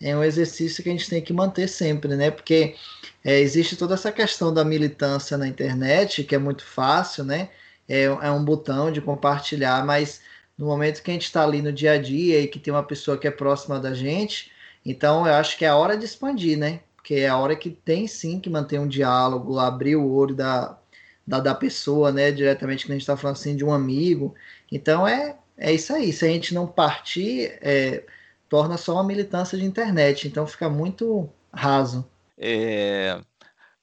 é 0.00 0.16
um 0.16 0.22
exercício 0.22 0.82
que 0.82 0.88
a 0.88 0.92
gente 0.92 1.10
tem 1.10 1.22
que 1.22 1.32
manter 1.32 1.68
sempre, 1.68 2.16
né? 2.16 2.30
Porque 2.30 2.76
é, 3.24 3.40
existe 3.40 3.76
toda 3.76 3.94
essa 3.94 4.12
questão 4.12 4.52
da 4.52 4.64
militância 4.64 5.36
na 5.36 5.46
internet, 5.46 6.24
que 6.24 6.34
é 6.34 6.38
muito 6.38 6.64
fácil, 6.64 7.24
né? 7.24 7.50
É, 7.88 8.04
é 8.04 8.30
um 8.30 8.44
botão 8.44 8.92
de 8.92 9.00
compartilhar, 9.00 9.84
mas 9.84 10.20
no 10.60 10.66
momento 10.66 11.02
que 11.02 11.10
a 11.10 11.14
gente 11.14 11.24
está 11.24 11.42
ali 11.42 11.62
no 11.62 11.72
dia 11.72 11.92
a 11.92 11.98
dia 11.98 12.38
e 12.38 12.46
que 12.46 12.58
tem 12.58 12.72
uma 12.72 12.82
pessoa 12.82 13.16
que 13.16 13.26
é 13.26 13.30
próxima 13.30 13.80
da 13.80 13.94
gente, 13.94 14.52
então 14.84 15.26
eu 15.26 15.32
acho 15.32 15.56
que 15.56 15.64
é 15.64 15.68
a 15.68 15.76
hora 15.76 15.96
de 15.96 16.04
expandir, 16.04 16.58
né? 16.58 16.80
Porque 16.94 17.14
é 17.14 17.28
a 17.28 17.38
hora 17.38 17.56
que 17.56 17.70
tem 17.70 18.06
sim 18.06 18.38
que 18.38 18.50
manter 18.50 18.78
um 18.78 18.86
diálogo, 18.86 19.58
abrir 19.58 19.96
o 19.96 20.12
olho 20.12 20.34
da, 20.34 20.78
da, 21.26 21.40
da 21.40 21.54
pessoa, 21.54 22.12
né? 22.12 22.30
Diretamente 22.30 22.84
que 22.84 22.92
a 22.92 22.94
gente 22.94 23.00
está 23.00 23.16
falando 23.16 23.36
assim 23.36 23.56
de 23.56 23.64
um 23.64 23.72
amigo. 23.72 24.34
Então 24.70 25.08
é, 25.08 25.34
é 25.56 25.72
isso 25.72 25.94
aí. 25.94 26.12
Se 26.12 26.26
a 26.26 26.28
gente 26.28 26.52
não 26.52 26.66
partir, 26.66 27.58
é, 27.62 28.04
torna 28.46 28.76
só 28.76 28.92
uma 28.92 29.04
militância 29.04 29.56
de 29.56 29.64
internet. 29.64 30.28
Então 30.28 30.46
fica 30.46 30.68
muito 30.68 31.26
raso. 31.50 32.06
É, 32.36 33.18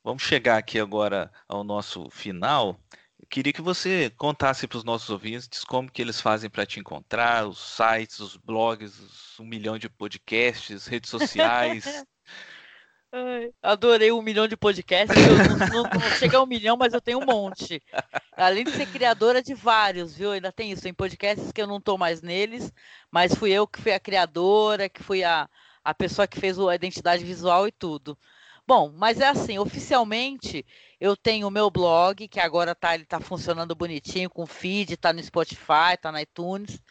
vamos 0.03 0.21
chegar 0.21 0.57
aqui 0.57 0.79
agora 0.79 1.31
ao 1.49 1.63
nosso 1.63 2.07
final. 2.11 2.79
Queria 3.29 3.53
que 3.53 3.61
você 3.61 4.09
contasse 4.17 4.67
para 4.67 4.77
os 4.77 4.83
nossos 4.83 5.09
ouvintes 5.09 5.63
como 5.65 5.91
que 5.91 6.01
eles 6.01 6.21
fazem 6.21 6.49
para 6.49 6.65
te 6.65 6.79
encontrar, 6.79 7.47
os 7.47 7.59
sites, 7.59 8.19
os 8.19 8.37
blogs, 8.37 8.97
os 8.99 9.27
um 9.39 9.45
milhão 9.45 9.77
de 9.77 9.89
podcasts, 9.89 10.87
redes 10.87 11.09
sociais. 11.09 11.85
Ai, 13.11 13.51
adorei 13.61 14.11
um 14.11 14.21
milhão 14.21 14.47
de 14.47 14.57
podcasts. 14.57 15.15
Não, 15.23 15.39
não, 15.39 15.89
não 15.93 16.11
chega 16.11 16.37
a 16.37 16.43
um 16.43 16.45
milhão, 16.45 16.75
mas 16.75 16.93
eu 16.93 17.01
tenho 17.01 17.19
um 17.19 17.25
monte. 17.25 17.81
Além 18.35 18.65
de 18.65 18.71
ser 18.71 18.85
criadora 18.85 19.41
de 19.41 19.53
vários, 19.53 20.15
viu? 20.15 20.31
Ainda 20.31 20.51
tem 20.51 20.71
isso. 20.71 20.83
Tem 20.83 20.93
podcasts 20.93 21.51
que 21.51 21.61
eu 21.61 21.67
não 21.67 21.77
estou 21.77 21.97
mais 21.97 22.21
neles, 22.21 22.71
mas 23.09 23.33
fui 23.33 23.51
eu 23.51 23.65
que 23.65 23.81
fui 23.81 23.93
a 23.93 23.99
criadora, 23.99 24.89
que 24.89 25.01
fui 25.01 25.23
a, 25.23 25.49
a 25.83 25.93
pessoa 25.93 26.27
que 26.27 26.39
fez 26.39 26.59
a 26.59 26.75
identidade 26.75 27.23
visual 27.23 27.67
e 27.67 27.71
tudo. 27.71 28.17
Bom, 28.67 28.91
mas 28.91 29.19
é 29.21 29.27
assim, 29.27 29.57
oficialmente 29.57 30.65
eu 30.99 31.15
tenho 31.15 31.47
o 31.47 31.51
meu 31.51 31.69
blog, 31.71 32.27
que 32.27 32.39
agora 32.39 32.75
tá, 32.75 32.93
ele 32.95 33.05
tá 33.05 33.19
funcionando 33.19 33.73
bonitinho 33.75 34.29
com 34.29 34.45
feed, 34.45 34.97
tá 34.97 35.13
no 35.13 35.23
Spotify, 35.23 35.97
tá 36.01 36.11
na 36.11 36.21
iTunes, 36.21 36.81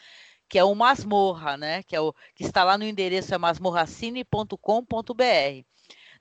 que 0.48 0.58
é 0.58 0.64
o 0.64 0.74
Masmorra, 0.74 1.56
né? 1.58 1.82
Que, 1.82 1.94
é 1.96 2.00
o, 2.00 2.14
que 2.34 2.44
está 2.44 2.64
lá 2.64 2.78
no 2.78 2.84
endereço 2.84 3.34
é 3.34 3.38
masmorracine.com.br. 3.38 5.66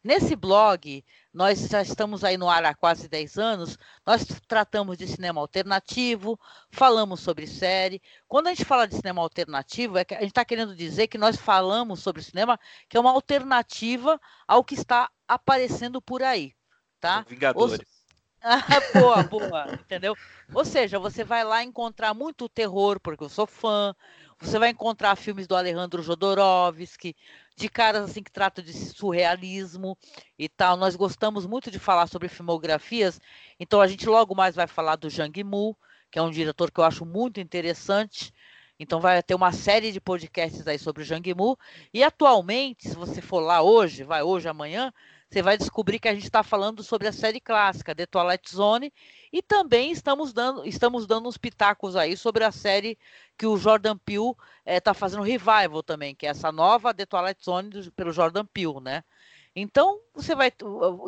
Nesse 0.06 0.36
blog, 0.36 1.03
nós 1.34 1.68
já 1.68 1.82
estamos 1.82 2.23
aí 2.23 2.38
no 2.38 2.48
ar 2.48 2.64
há 2.64 2.76
quase 2.76 3.07
10 3.07 3.40
anos, 3.40 3.76
nós 4.06 4.23
tratamos 4.48 4.99
de 4.99 5.07
cinema 5.07 5.41
alternativo, 5.41 6.40
falamos 6.69 7.22
sobre 7.22 7.48
série. 7.48 7.99
Quando 8.27 8.45
a 8.45 8.49
gente 8.52 8.65
fala 8.65 8.88
de 8.88 8.95
cinema 8.95 9.19
alternativo, 9.19 9.98
é 9.98 10.06
que 10.06 10.14
a 10.14 10.19
gente 10.19 10.27
está 10.27 10.45
querendo 10.45 10.76
dizer 10.76 11.07
que 11.07 11.18
nós 11.18 11.38
falamos 11.38 12.02
sobre 12.02 12.22
cinema 12.22 12.60
que 12.88 12.95
é 12.95 12.99
uma 12.99 13.10
alternativa 13.10 14.22
ao 14.48 14.64
que 14.64 14.76
está 14.76 15.10
aparecendo 15.27 15.99
por 15.99 16.22
aí, 16.22 16.53
tá? 16.99 17.26
Vingadores. 17.27 17.80
Os... 17.80 17.95
boa, 19.02 19.23
boa, 19.23 19.73
entendeu? 19.73 20.15
Ou 20.53 20.64
seja, 20.64 20.99
você 20.99 21.23
vai 21.23 21.44
lá 21.44 21.64
encontrar 21.64 22.14
muito 22.14 22.48
terror, 22.48 22.99
porque 22.99 23.23
eu 23.23 23.30
sou 23.30 23.48
fã, 23.48 23.95
você 24.40 24.60
vai 24.60 24.69
encontrar 24.69 25.15
filmes 25.15 25.48
do 25.48 25.56
Alejandro 25.56 26.03
Jodorowsky, 26.03 27.15
de 27.56 27.69
caras 27.69 28.10
assim 28.10 28.22
que 28.22 28.32
tratam 28.32 28.64
de 28.64 28.73
surrealismo 28.73 29.98
e 30.38 30.49
tal. 30.49 30.77
Nós 30.77 30.95
gostamos 30.95 31.45
muito 31.45 31.72
de 31.72 31.80
falar 31.80 32.07
sobre 32.07 32.27
filmografias, 32.27 33.19
então 33.60 33.82
a 33.82 33.88
gente 33.88 34.07
logo 34.07 34.36
mais 34.36 34.56
vai 34.56 34.68
falar 34.68 34.95
do 34.95 35.10
Zhang 35.10 35.44
Mu, 35.44 35.76
que 36.11 36.19
é 36.19 36.22
um 36.22 36.32
diretor 36.32 36.72
que 36.72 36.80
eu 36.80 36.84
acho 36.84 37.06
muito 37.06 37.40
interessante. 37.40 38.34
Então 38.77 38.99
vai 38.99 39.23
ter 39.23 39.36
uma 39.36 39.53
série 39.53 39.91
de 39.91 40.02
podcasts 40.02 40.68
aí 40.68 40.77
sobre 40.77 41.02
o 41.02 41.06
Zhang 41.06 41.34
Mu. 41.34 41.57
E 41.94 42.03
atualmente, 42.03 42.90
se 42.90 42.95
você 42.95 43.22
for 43.22 43.40
lá 43.40 43.61
hoje, 43.61 44.03
vai 44.03 44.22
hoje, 44.22 44.49
amanhã, 44.49 44.94
você 45.30 45.41
vai 45.41 45.57
descobrir 45.57 45.99
que 45.99 46.07
a 46.07 46.14
gente 46.14 46.23
está 46.23 46.43
falando 46.43 46.84
sobre 46.84 47.07
a 47.07 47.11
série 47.11 47.39
clássica, 47.39 47.95
The 47.95 48.06
Twilight 48.06 48.56
Zone, 48.56 48.93
e 49.34 49.41
também 49.41 49.91
estamos 49.91 50.31
dando, 50.31 50.65
estamos 50.65 51.06
dando 51.06 51.27
uns 51.27 51.38
pitacos 51.38 51.95
aí 51.95 52.15
sobre 52.15 52.43
a 52.43 52.52
série 52.52 52.97
que 53.38 53.45
o 53.45 53.57
Jordan 53.57 53.97
Peele 53.97 54.34
está 54.65 54.91
eh, 54.91 54.93
fazendo 54.93 55.23
revival 55.23 55.84
também, 55.84 56.15
que 56.15 56.26
é 56.26 56.30
essa 56.30 56.52
nova 56.52 56.93
The 56.93 57.06
Twilight 57.06 57.43
Zone 57.43 57.69
do, 57.69 57.91
pelo 57.91 58.14
Jordan 58.14 58.45
Peele, 58.45 58.80
né? 58.81 59.03
Então, 59.56 59.99
você 60.14 60.35
vai 60.35 60.52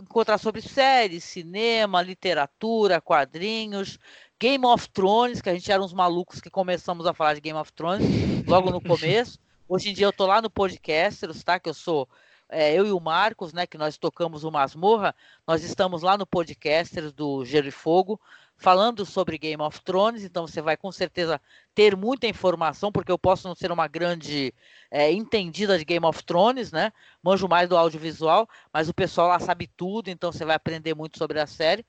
encontrar 0.02 0.38
sobre 0.38 0.61
séries, 0.61 1.26
cinema, 1.26 2.02
literatura, 2.02 3.02
quadrinhos, 3.02 3.99
Game 4.39 4.65
of 4.65 4.89
Thrones, 4.89 5.41
que 5.41 5.49
a 5.49 5.53
gente 5.53 5.69
era 5.69 5.84
uns 5.84 5.91
malucos 5.91 6.39
que 6.39 6.49
começamos 6.49 7.06
a 7.06 7.14
falar 7.14 7.34
de 7.34 7.41
Game 7.41 7.60
of 7.60 7.73
Thrones 7.73 8.07
logo 8.48 8.69
no 8.72 8.80
começo. 8.81 9.38
Hoje 9.68 9.89
em 9.89 9.94
dia 9.94 10.06
eu 10.06 10.14
tô 10.14 10.26
lá 10.26 10.41
no 10.41 10.49
Podcasters, 10.49 11.44
tá? 11.44 11.60
Que 11.60 11.68
eu 11.68 11.73
sou 11.73 12.07
é, 12.49 12.74
eu 12.74 12.86
e 12.86 12.91
o 12.91 12.99
Marcos, 12.99 13.53
né, 13.53 13.68
que 13.68 13.78
nós 13.78 13.98
tocamos 13.98 14.44
o 14.44 14.52
Masmorra, 14.52 15.14
nós 15.45 15.64
estamos 15.64 16.02
lá 16.02 16.18
no 16.18 16.26
Podcasters 16.26 17.11
do 17.11 17.44
Gelo 17.44 17.68
e 17.68 17.72
Fogo, 17.72 18.19
falando 18.56 19.06
sobre 19.06 19.38
Game 19.38 19.61
of 19.61 19.82
Thrones, 19.82 20.24
então 20.24 20.48
você 20.48 20.61
vai 20.61 20.76
com 20.76 20.91
certeza 20.91 21.40
ter 21.76 21.95
muita 21.95 22.28
informação, 22.28 22.91
porque 22.91 23.11
eu 23.11 23.19
posso 23.19 23.48
não 23.48 23.53
ser 23.56 23.72
uma 23.72 23.88
grande 23.88 24.53
é, 24.90 25.11
entendida 25.11 25.78
de 25.78 25.86
Game 25.86 26.06
of 26.06 26.24
Thrones, 26.24 26.72
né? 26.72 26.91
Manjo 27.22 27.48
mais 27.48 27.69
do 27.69 27.78
audiovisual, 27.78 28.49
mas 28.74 28.90
o 28.90 28.94
pessoal 28.94 29.28
lá 29.28 29.40
sabe 29.40 29.68
tudo, 29.78 30.10
então 30.10 30.32
você 30.32 30.44
vai 30.44 30.56
aprender 30.56 30.95
muito 30.95 31.18
sobre 31.18 31.40
a 31.40 31.45
série. 31.45 31.86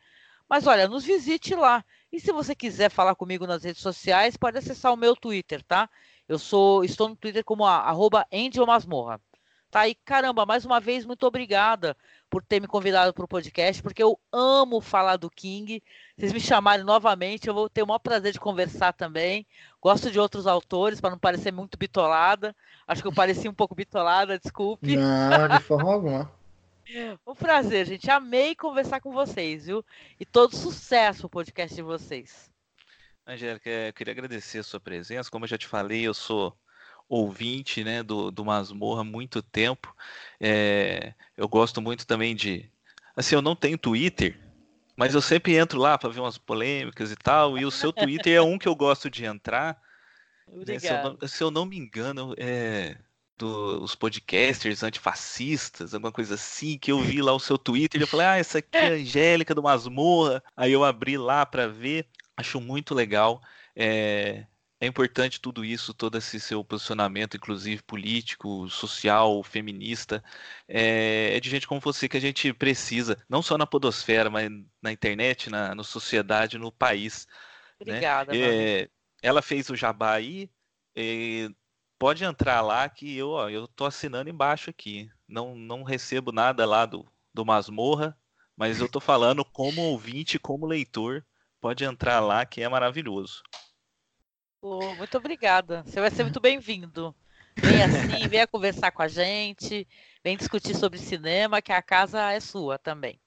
Mas 0.49 0.67
olha, 0.67 0.89
nos 0.89 1.05
visite 1.05 1.55
lá. 1.55 1.85
E 2.13 2.21
se 2.21 2.33
você 2.33 2.55
quiser 2.55 2.91
falar 2.91 3.15
comigo 3.15 3.47
nas 3.47 3.65
redes 3.65 3.83
sociais, 3.83 4.37
pode 4.37 4.59
acessar 4.59 4.93
o 4.93 4.97
meu 4.97 5.15
Twitter, 5.15 5.63
tá? 5.63 5.89
Eu 6.29 6.39
sou, 6.39 6.85
estou 6.85 7.09
no 7.09 7.17
Twitter 7.17 7.45
como 7.45 7.65
a, 7.65 7.77
arroba 7.77 8.27
Masmorra. 8.67 9.21
Tá 9.71 9.81
aí, 9.81 9.95
caramba, 9.95 10.47
mais 10.47 10.65
uma 10.65 10.81
vez, 10.81 11.05
muito 11.05 11.27
obrigada 11.27 11.95
por 12.31 12.43
ter 12.43 12.61
me 12.61 12.67
convidado 12.67 13.13
para 13.13 13.25
o 13.25 13.29
podcast, 13.29 13.83
porque 13.83 14.03
eu 14.03 14.19
amo 14.33 14.81
falar 14.81 15.17
do 15.17 15.31
King. 15.31 15.83
Se 16.15 16.21
vocês 16.21 16.33
me 16.33 16.41
chamarem 16.41 16.85
novamente, 16.85 17.49
eu 17.49 17.55
vou 17.55 17.69
ter 17.69 17.83
o 17.83 17.87
maior 17.87 17.99
prazer 17.99 18.33
de 18.33 18.41
conversar 18.41 18.95
também. 18.95 19.47
Gosto 19.81 20.11
de 20.11 20.19
outros 20.19 20.47
autores, 20.47 21.01
para 21.01 21.11
não 21.11 21.19
parecer 21.19 21.53
muito 21.53 21.77
bitolada. 21.77 22.57
Acho 22.87 23.03
que 23.03 23.09
eu 23.09 23.13
pareci 23.13 23.47
um 23.47 23.55
pouco 23.55 23.75
bitolada, 23.75 24.39
desculpe. 24.39 24.97
Não, 24.97 25.49
de 25.49 25.63
forma 25.63 25.93
alguma. 25.93 26.39
Um 27.27 27.35
prazer, 27.35 27.85
gente. 27.85 28.11
Amei 28.11 28.55
conversar 28.55 28.99
com 28.99 29.13
vocês, 29.13 29.67
viu? 29.67 29.85
E 30.19 30.25
todo 30.25 30.57
sucesso 30.57 31.27
o 31.27 31.29
podcast 31.29 31.77
de 31.77 31.83
vocês. 31.83 32.51
Angélica, 33.27 33.69
eu 33.69 33.93
queria 33.93 34.13
agradecer 34.13 34.61
a 34.61 34.63
sua 34.63 34.81
presença. 34.81 35.31
Como 35.31 35.45
eu 35.45 35.49
já 35.51 35.59
te 35.59 35.67
falei, 35.67 36.01
eu 36.07 36.15
sou 36.15 36.57
ouvinte 37.09 37.83
né, 37.83 38.03
do, 38.03 38.31
do 38.31 38.45
Masmorra 38.45 39.01
há 39.01 39.05
muito 39.05 39.43
tempo. 39.43 39.95
É, 40.41 41.15
eu 41.37 41.49
gosto 41.49 41.81
muito 41.81 42.07
também 42.07 42.35
de. 42.35 42.71
Assim, 43.17 43.35
eu 43.35 43.43
não 43.43 43.57
tenho 43.57 43.79
Twitter, 43.79 44.39
mas 44.97 45.15
eu 45.15 45.23
sempre 45.23 45.57
entro 45.57 45.79
lá 45.79 45.97
para 45.97 46.11
ver 46.11 46.21
umas 46.21 46.39
polêmicas 46.39 47.11
e 47.11 47.17
tal. 47.17 47.59
E 47.59 47.65
o 47.65 47.71
seu 47.71 47.93
Twitter 47.93 48.35
é 48.35 48.43
um 48.43 48.59
que 48.59 48.69
eu 48.69 48.75
gosto 48.75 49.11
de 49.11 49.25
entrar. 49.25 49.81
Né, 50.67 50.79
se, 50.79 50.89
eu 50.89 51.03
não, 51.03 51.29
se, 51.29 51.45
eu 51.45 51.51
não, 51.51 51.67
me 51.67 51.77
engano, 51.77 52.35
é 52.39 52.97
dos 53.39 53.95
podcasters 53.95 54.83
antifascistas, 54.83 55.95
alguma 55.95 56.11
coisa 56.11 56.35
assim, 56.35 56.77
que 56.77 56.91
eu 56.91 57.01
vi 57.01 57.23
lá 57.23 57.33
o 57.33 57.39
seu 57.39 57.57
Twitter 57.57 58.01
e 58.01 58.05
eu 58.05 58.09
falei, 58.09 58.27
ah, 58.27 58.37
essa 58.37 58.59
aqui 58.59 58.77
é 58.77 58.89
a 58.89 58.93
Angélica 58.95 59.55
do 59.55 59.63
Masmorra. 59.63 60.43
Aí 60.57 60.73
eu 60.73 60.85
abri 60.85 61.17
lá 61.17 61.47
para 61.47 61.69
ver, 61.69 62.07
acho 62.37 62.61
muito 62.61 62.95
legal. 62.95 63.41
É, 63.77 64.45
é 64.81 64.87
importante 64.87 65.41
tudo 65.41 65.65
isso, 65.65 65.93
todo 65.93 66.17
esse 66.17 66.39
seu 66.39 66.65
posicionamento, 66.65 67.37
inclusive 67.37 67.83
político, 67.83 68.69
social, 68.69 69.43
feminista. 69.43 70.23
É, 70.69 71.37
é, 71.37 71.41
de 71.41 71.51
gente 71.51 71.67
como 71.67 71.81
você 71.81 72.09
que 72.09 72.17
a 72.17 72.21
gente 72.21 72.53
precisa, 72.53 73.17
não 73.29 73.43
só 73.43 73.59
na 73.59 73.67
podosfera, 73.67 74.31
mas 74.31 74.49
na 74.81 74.93
internet, 74.93 75.51
na, 75.51 75.75
na 75.75 75.83
sociedade, 75.83 76.59
no 76.59 76.71
país. 76.71 77.27
Né? 77.85 77.93
Obrigada. 77.93 78.33
Né? 78.33 78.39
É, 78.39 78.91
ela 79.21 79.43
fez 79.43 79.69
o 79.69 79.77
jabá 79.77 80.13
aí. 80.13 80.49
É, 80.95 81.49
pode 81.99 82.23
entrar 82.23 82.61
lá 82.61 82.89
que 82.89 83.17
eu, 83.17 83.31
ó, 83.31 83.49
eu 83.49 83.67
tô 83.67 83.85
assinando 83.85 84.31
embaixo 84.31 84.71
aqui. 84.71 85.11
Não, 85.27 85.57
não 85.57 85.83
recebo 85.83 86.31
nada 86.31 86.65
lá 86.65 86.87
do, 86.87 87.05
do 87.35 87.45
Masmorra, 87.45 88.17
mas 88.57 88.81
eu 88.81 88.89
tô 88.89 89.01
falando 89.01 89.45
como 89.45 89.83
ouvinte, 89.83 90.39
como 90.39 90.67
leitor. 90.67 91.27
Pode 91.61 91.85
entrar 91.85 92.21
lá 92.21 92.47
que 92.47 92.63
é 92.63 92.69
maravilhoso. 92.69 93.43
Oh, 94.61 94.95
muito 94.97 95.17
obrigada. 95.17 95.83
Você 95.87 96.01
vai 96.01 96.11
ser 96.11 96.25
muito 96.25 96.41
bem-vindo. 96.41 97.15
Vem 97.57 97.83
assim, 97.83 98.29
venha 98.29 98.47
conversar 98.47 98.91
com 98.91 99.03
a 99.03 99.09
gente, 99.09 99.87
vem 100.23 100.37
discutir 100.37 100.75
sobre 100.77 100.99
cinema, 100.99 101.63
que 101.63 101.73
a 101.73 101.83
casa 101.83 102.33
é 102.33 102.41
sua 102.41 102.79
também. 102.79 103.21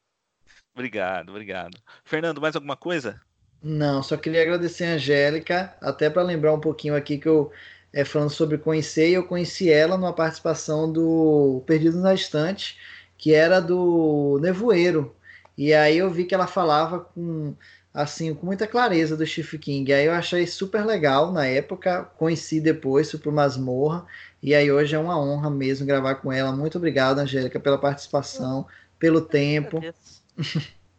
Obrigado, 0.73 1.29
obrigado. 1.29 1.77
Fernando, 2.03 2.39
mais 2.39 2.55
alguma 2.55 2.77
coisa? 2.77 3.19
Não, 3.61 4.01
só 4.01 4.17
queria 4.17 4.41
agradecer 4.41 4.85
a 4.85 4.93
Angélica, 4.93 5.75
até 5.81 6.09
para 6.09 6.21
lembrar 6.21 6.53
um 6.53 6.59
pouquinho 6.59 6.95
aqui 6.95 7.17
que 7.17 7.27
eu 7.27 7.51
é, 7.93 8.05
falando 8.05 8.29
sobre 8.29 8.57
conhecer, 8.57 9.09
eu 9.09 9.25
conheci 9.25 9.69
ela 9.69 9.97
numa 9.97 10.13
participação 10.13 10.91
do 10.91 11.61
Perdido 11.65 11.99
na 11.99 12.13
Estante, 12.13 12.77
que 13.17 13.33
era 13.33 13.59
do 13.59 14.39
Nevoeiro. 14.41 15.15
E 15.57 15.73
aí 15.73 15.97
eu 15.97 16.09
vi 16.09 16.25
que 16.25 16.33
ela 16.33 16.47
falava 16.47 17.01
com 17.01 17.55
assim, 17.93 18.33
com 18.33 18.45
muita 18.45 18.67
clareza 18.67 19.17
do 19.17 19.25
Stephen 19.25 19.59
King. 19.59 19.93
Aí 19.93 20.05
eu 20.05 20.13
achei 20.13 20.47
super 20.47 20.85
legal 20.85 21.31
na 21.31 21.45
época, 21.45 22.09
conheci 22.17 22.61
depois, 22.61 23.11
fui 23.11 23.19
pro 23.19 23.31
Masmorra, 23.31 24.05
e 24.41 24.55
aí 24.55 24.71
hoje 24.71 24.95
é 24.95 24.99
uma 24.99 25.19
honra 25.19 25.49
mesmo 25.49 25.85
gravar 25.85 26.15
com 26.15 26.31
ela. 26.31 26.51
Muito 26.51 26.77
obrigado, 26.77 27.19
Angélica, 27.19 27.59
pela 27.59 27.77
participação, 27.77 28.65
pelo 28.97 29.21
tempo. 29.21 29.81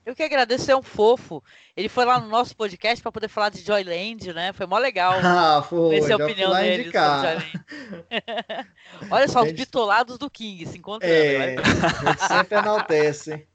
Eu 0.04 0.16
que 0.16 0.22
agradeço, 0.22 0.70
é 0.70 0.76
um 0.76 0.82
fofo. 0.82 1.42
Ele 1.76 1.88
foi 1.88 2.04
lá 2.04 2.20
no 2.20 2.28
nosso 2.28 2.56
podcast 2.56 3.00
para 3.00 3.12
poder 3.12 3.28
falar 3.28 3.50
de 3.50 3.60
Joyland, 3.60 4.32
né? 4.32 4.52
Foi 4.52 4.66
mó 4.66 4.76
legal. 4.76 5.14
Ah, 5.22 5.62
foi. 5.62 5.90
Conhecer 5.90 6.12
a 6.12 6.16
opinião 6.16 6.52
dele 6.52 6.90
Olha 9.10 9.28
só, 9.28 9.42
os 9.42 9.52
bitolados 9.52 10.18
do 10.18 10.28
King 10.28 10.66
se 10.66 10.76
encontrando. 10.76 11.14
É, 11.14 11.56
gente 11.56 12.26
sempre 12.26 12.58
enaltece. 12.58 13.46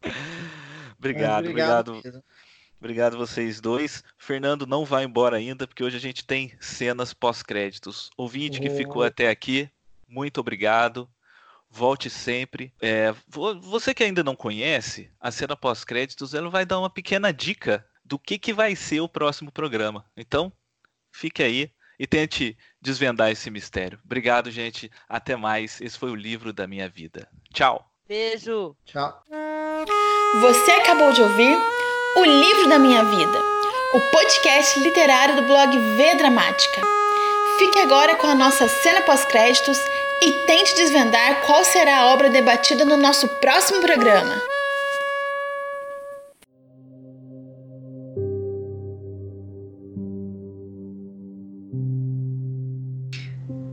obrigado, 1.00 1.48
obrigado. 1.48 1.92
Obrigado, 1.92 2.24
obrigado 2.78 3.18
vocês 3.18 3.60
dois. 3.60 4.04
Fernando 4.16 4.66
não 4.66 4.84
vai 4.84 5.04
embora 5.04 5.36
ainda, 5.36 5.66
porque 5.66 5.82
hoje 5.82 5.96
a 5.96 6.00
gente 6.00 6.24
tem 6.24 6.52
cenas 6.60 7.12
pós-créditos. 7.12 8.10
Ouvinte 8.16 8.58
oh. 8.58 8.62
que 8.62 8.70
ficou 8.70 9.02
até 9.02 9.28
aqui, 9.28 9.68
muito 10.08 10.38
obrigado 10.38 11.08
volte 11.70 12.10
sempre. 12.10 12.72
É, 12.80 13.14
você 13.62 13.94
que 13.94 14.02
ainda 14.02 14.24
não 14.24 14.34
conhece, 14.34 15.10
a 15.20 15.30
cena 15.30 15.56
pós-créditos 15.56 16.34
ela 16.34 16.50
vai 16.50 16.66
dar 16.66 16.78
uma 16.78 16.90
pequena 16.90 17.32
dica 17.32 17.86
do 18.04 18.18
que, 18.18 18.38
que 18.38 18.52
vai 18.52 18.74
ser 18.74 19.00
o 19.00 19.08
próximo 19.08 19.52
programa. 19.52 20.04
Então, 20.16 20.52
fique 21.12 21.42
aí 21.42 21.70
e 21.98 22.06
tente 22.06 22.58
desvendar 22.80 23.30
esse 23.30 23.50
mistério. 23.50 24.00
Obrigado, 24.04 24.50
gente. 24.50 24.90
Até 25.08 25.36
mais. 25.36 25.80
Esse 25.80 25.98
foi 25.98 26.10
o 26.10 26.16
livro 26.16 26.52
da 26.52 26.66
minha 26.66 26.88
vida. 26.88 27.28
Tchau. 27.52 27.88
Beijo. 28.08 28.76
Tchau. 28.84 29.22
Você 30.38 30.70
acabou 30.70 31.12
de 31.12 31.20
ouvir 31.20 31.58
O 32.16 32.24
Livro 32.24 32.68
da 32.68 32.78
Minha 32.78 33.02
Vida, 33.02 33.38
o 33.92 34.00
podcast 34.12 34.78
literário 34.78 35.34
do 35.34 35.42
blog 35.42 35.76
V 35.76 36.14
Dramática. 36.14 36.80
Fique 37.58 37.80
agora 37.80 38.14
com 38.14 38.28
a 38.28 38.34
nossa 38.34 38.68
cena 38.68 39.00
pós-créditos 39.00 39.76
e 40.22 40.30
tente 40.46 40.76
desvendar 40.76 41.44
qual 41.44 41.64
será 41.64 41.98
a 41.98 42.06
obra 42.12 42.30
debatida 42.30 42.84
no 42.84 42.96
nosso 42.96 43.26
próximo 43.40 43.80
programa. 43.80 44.40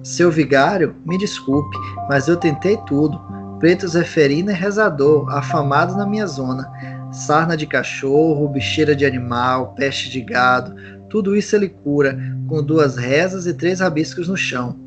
Seu 0.01 0.31
vigário, 0.31 0.95
me 1.05 1.19
desculpe, 1.19 1.77
mas 2.09 2.27
eu 2.27 2.35
tentei 2.35 2.77
tudo. 2.87 3.36
Preto 3.59 3.87
Zeferino 3.87 4.51
é 4.51 4.53
rezador, 4.53 5.29
afamado 5.35 5.95
na 5.97 6.05
minha 6.05 6.27
zona. 6.27 6.71
Sarna 7.11 7.57
de 7.57 7.65
cachorro, 7.65 8.47
bicheira 8.49 8.95
de 8.95 9.05
animal, 9.05 9.73
peste 9.73 10.09
de 10.09 10.21
gado, 10.21 10.75
tudo 11.09 11.35
isso 11.35 11.55
ele 11.55 11.69
cura, 11.69 12.17
com 12.47 12.61
duas 12.61 12.97
rezas 12.97 13.47
e 13.47 13.53
três 13.53 13.79
rabiscos 13.79 14.27
no 14.27 14.37
chão. 14.37 14.77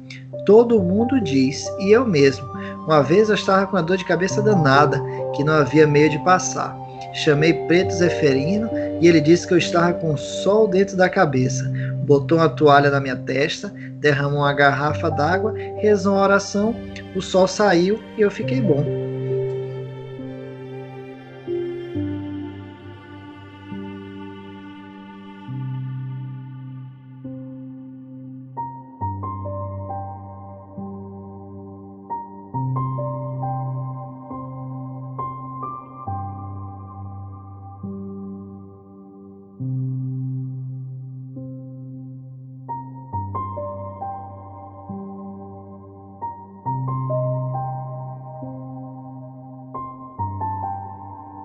Todo 0.46 0.82
mundo 0.82 1.20
diz, 1.20 1.66
e 1.80 1.90
eu 1.90 2.06
mesmo. 2.06 2.46
Uma 2.86 3.02
vez 3.02 3.28
eu 3.28 3.34
estava 3.34 3.66
com 3.66 3.76
uma 3.76 3.82
dor 3.82 3.96
de 3.96 4.04
cabeça 4.04 4.40
danada, 4.40 5.00
que 5.34 5.42
não 5.42 5.54
havia 5.54 5.86
meio 5.86 6.10
de 6.10 6.18
passar. 6.24 6.76
Chamei 7.12 7.52
Preto 7.66 7.92
Zeferino 7.92 8.68
e 9.00 9.08
ele 9.08 9.20
disse 9.20 9.46
que 9.46 9.54
eu 9.54 9.58
estava 9.58 9.94
com 9.94 10.12
o 10.12 10.18
sol 10.18 10.68
dentro 10.68 10.96
da 10.96 11.08
cabeça. 11.08 11.70
Botou 12.04 12.38
uma 12.38 12.48
toalha 12.48 12.90
na 12.90 13.00
minha 13.00 13.16
testa, 13.16 13.72
derramou 13.94 14.40
uma 14.40 14.52
garrafa 14.52 15.10
d'água, 15.10 15.54
rezou 15.78 16.14
uma 16.14 16.22
oração, 16.22 16.74
o 17.14 17.22
sol 17.22 17.46
saiu 17.46 17.98
e 18.18 18.20
eu 18.20 18.30
fiquei 18.30 18.60
bom. 18.60 18.99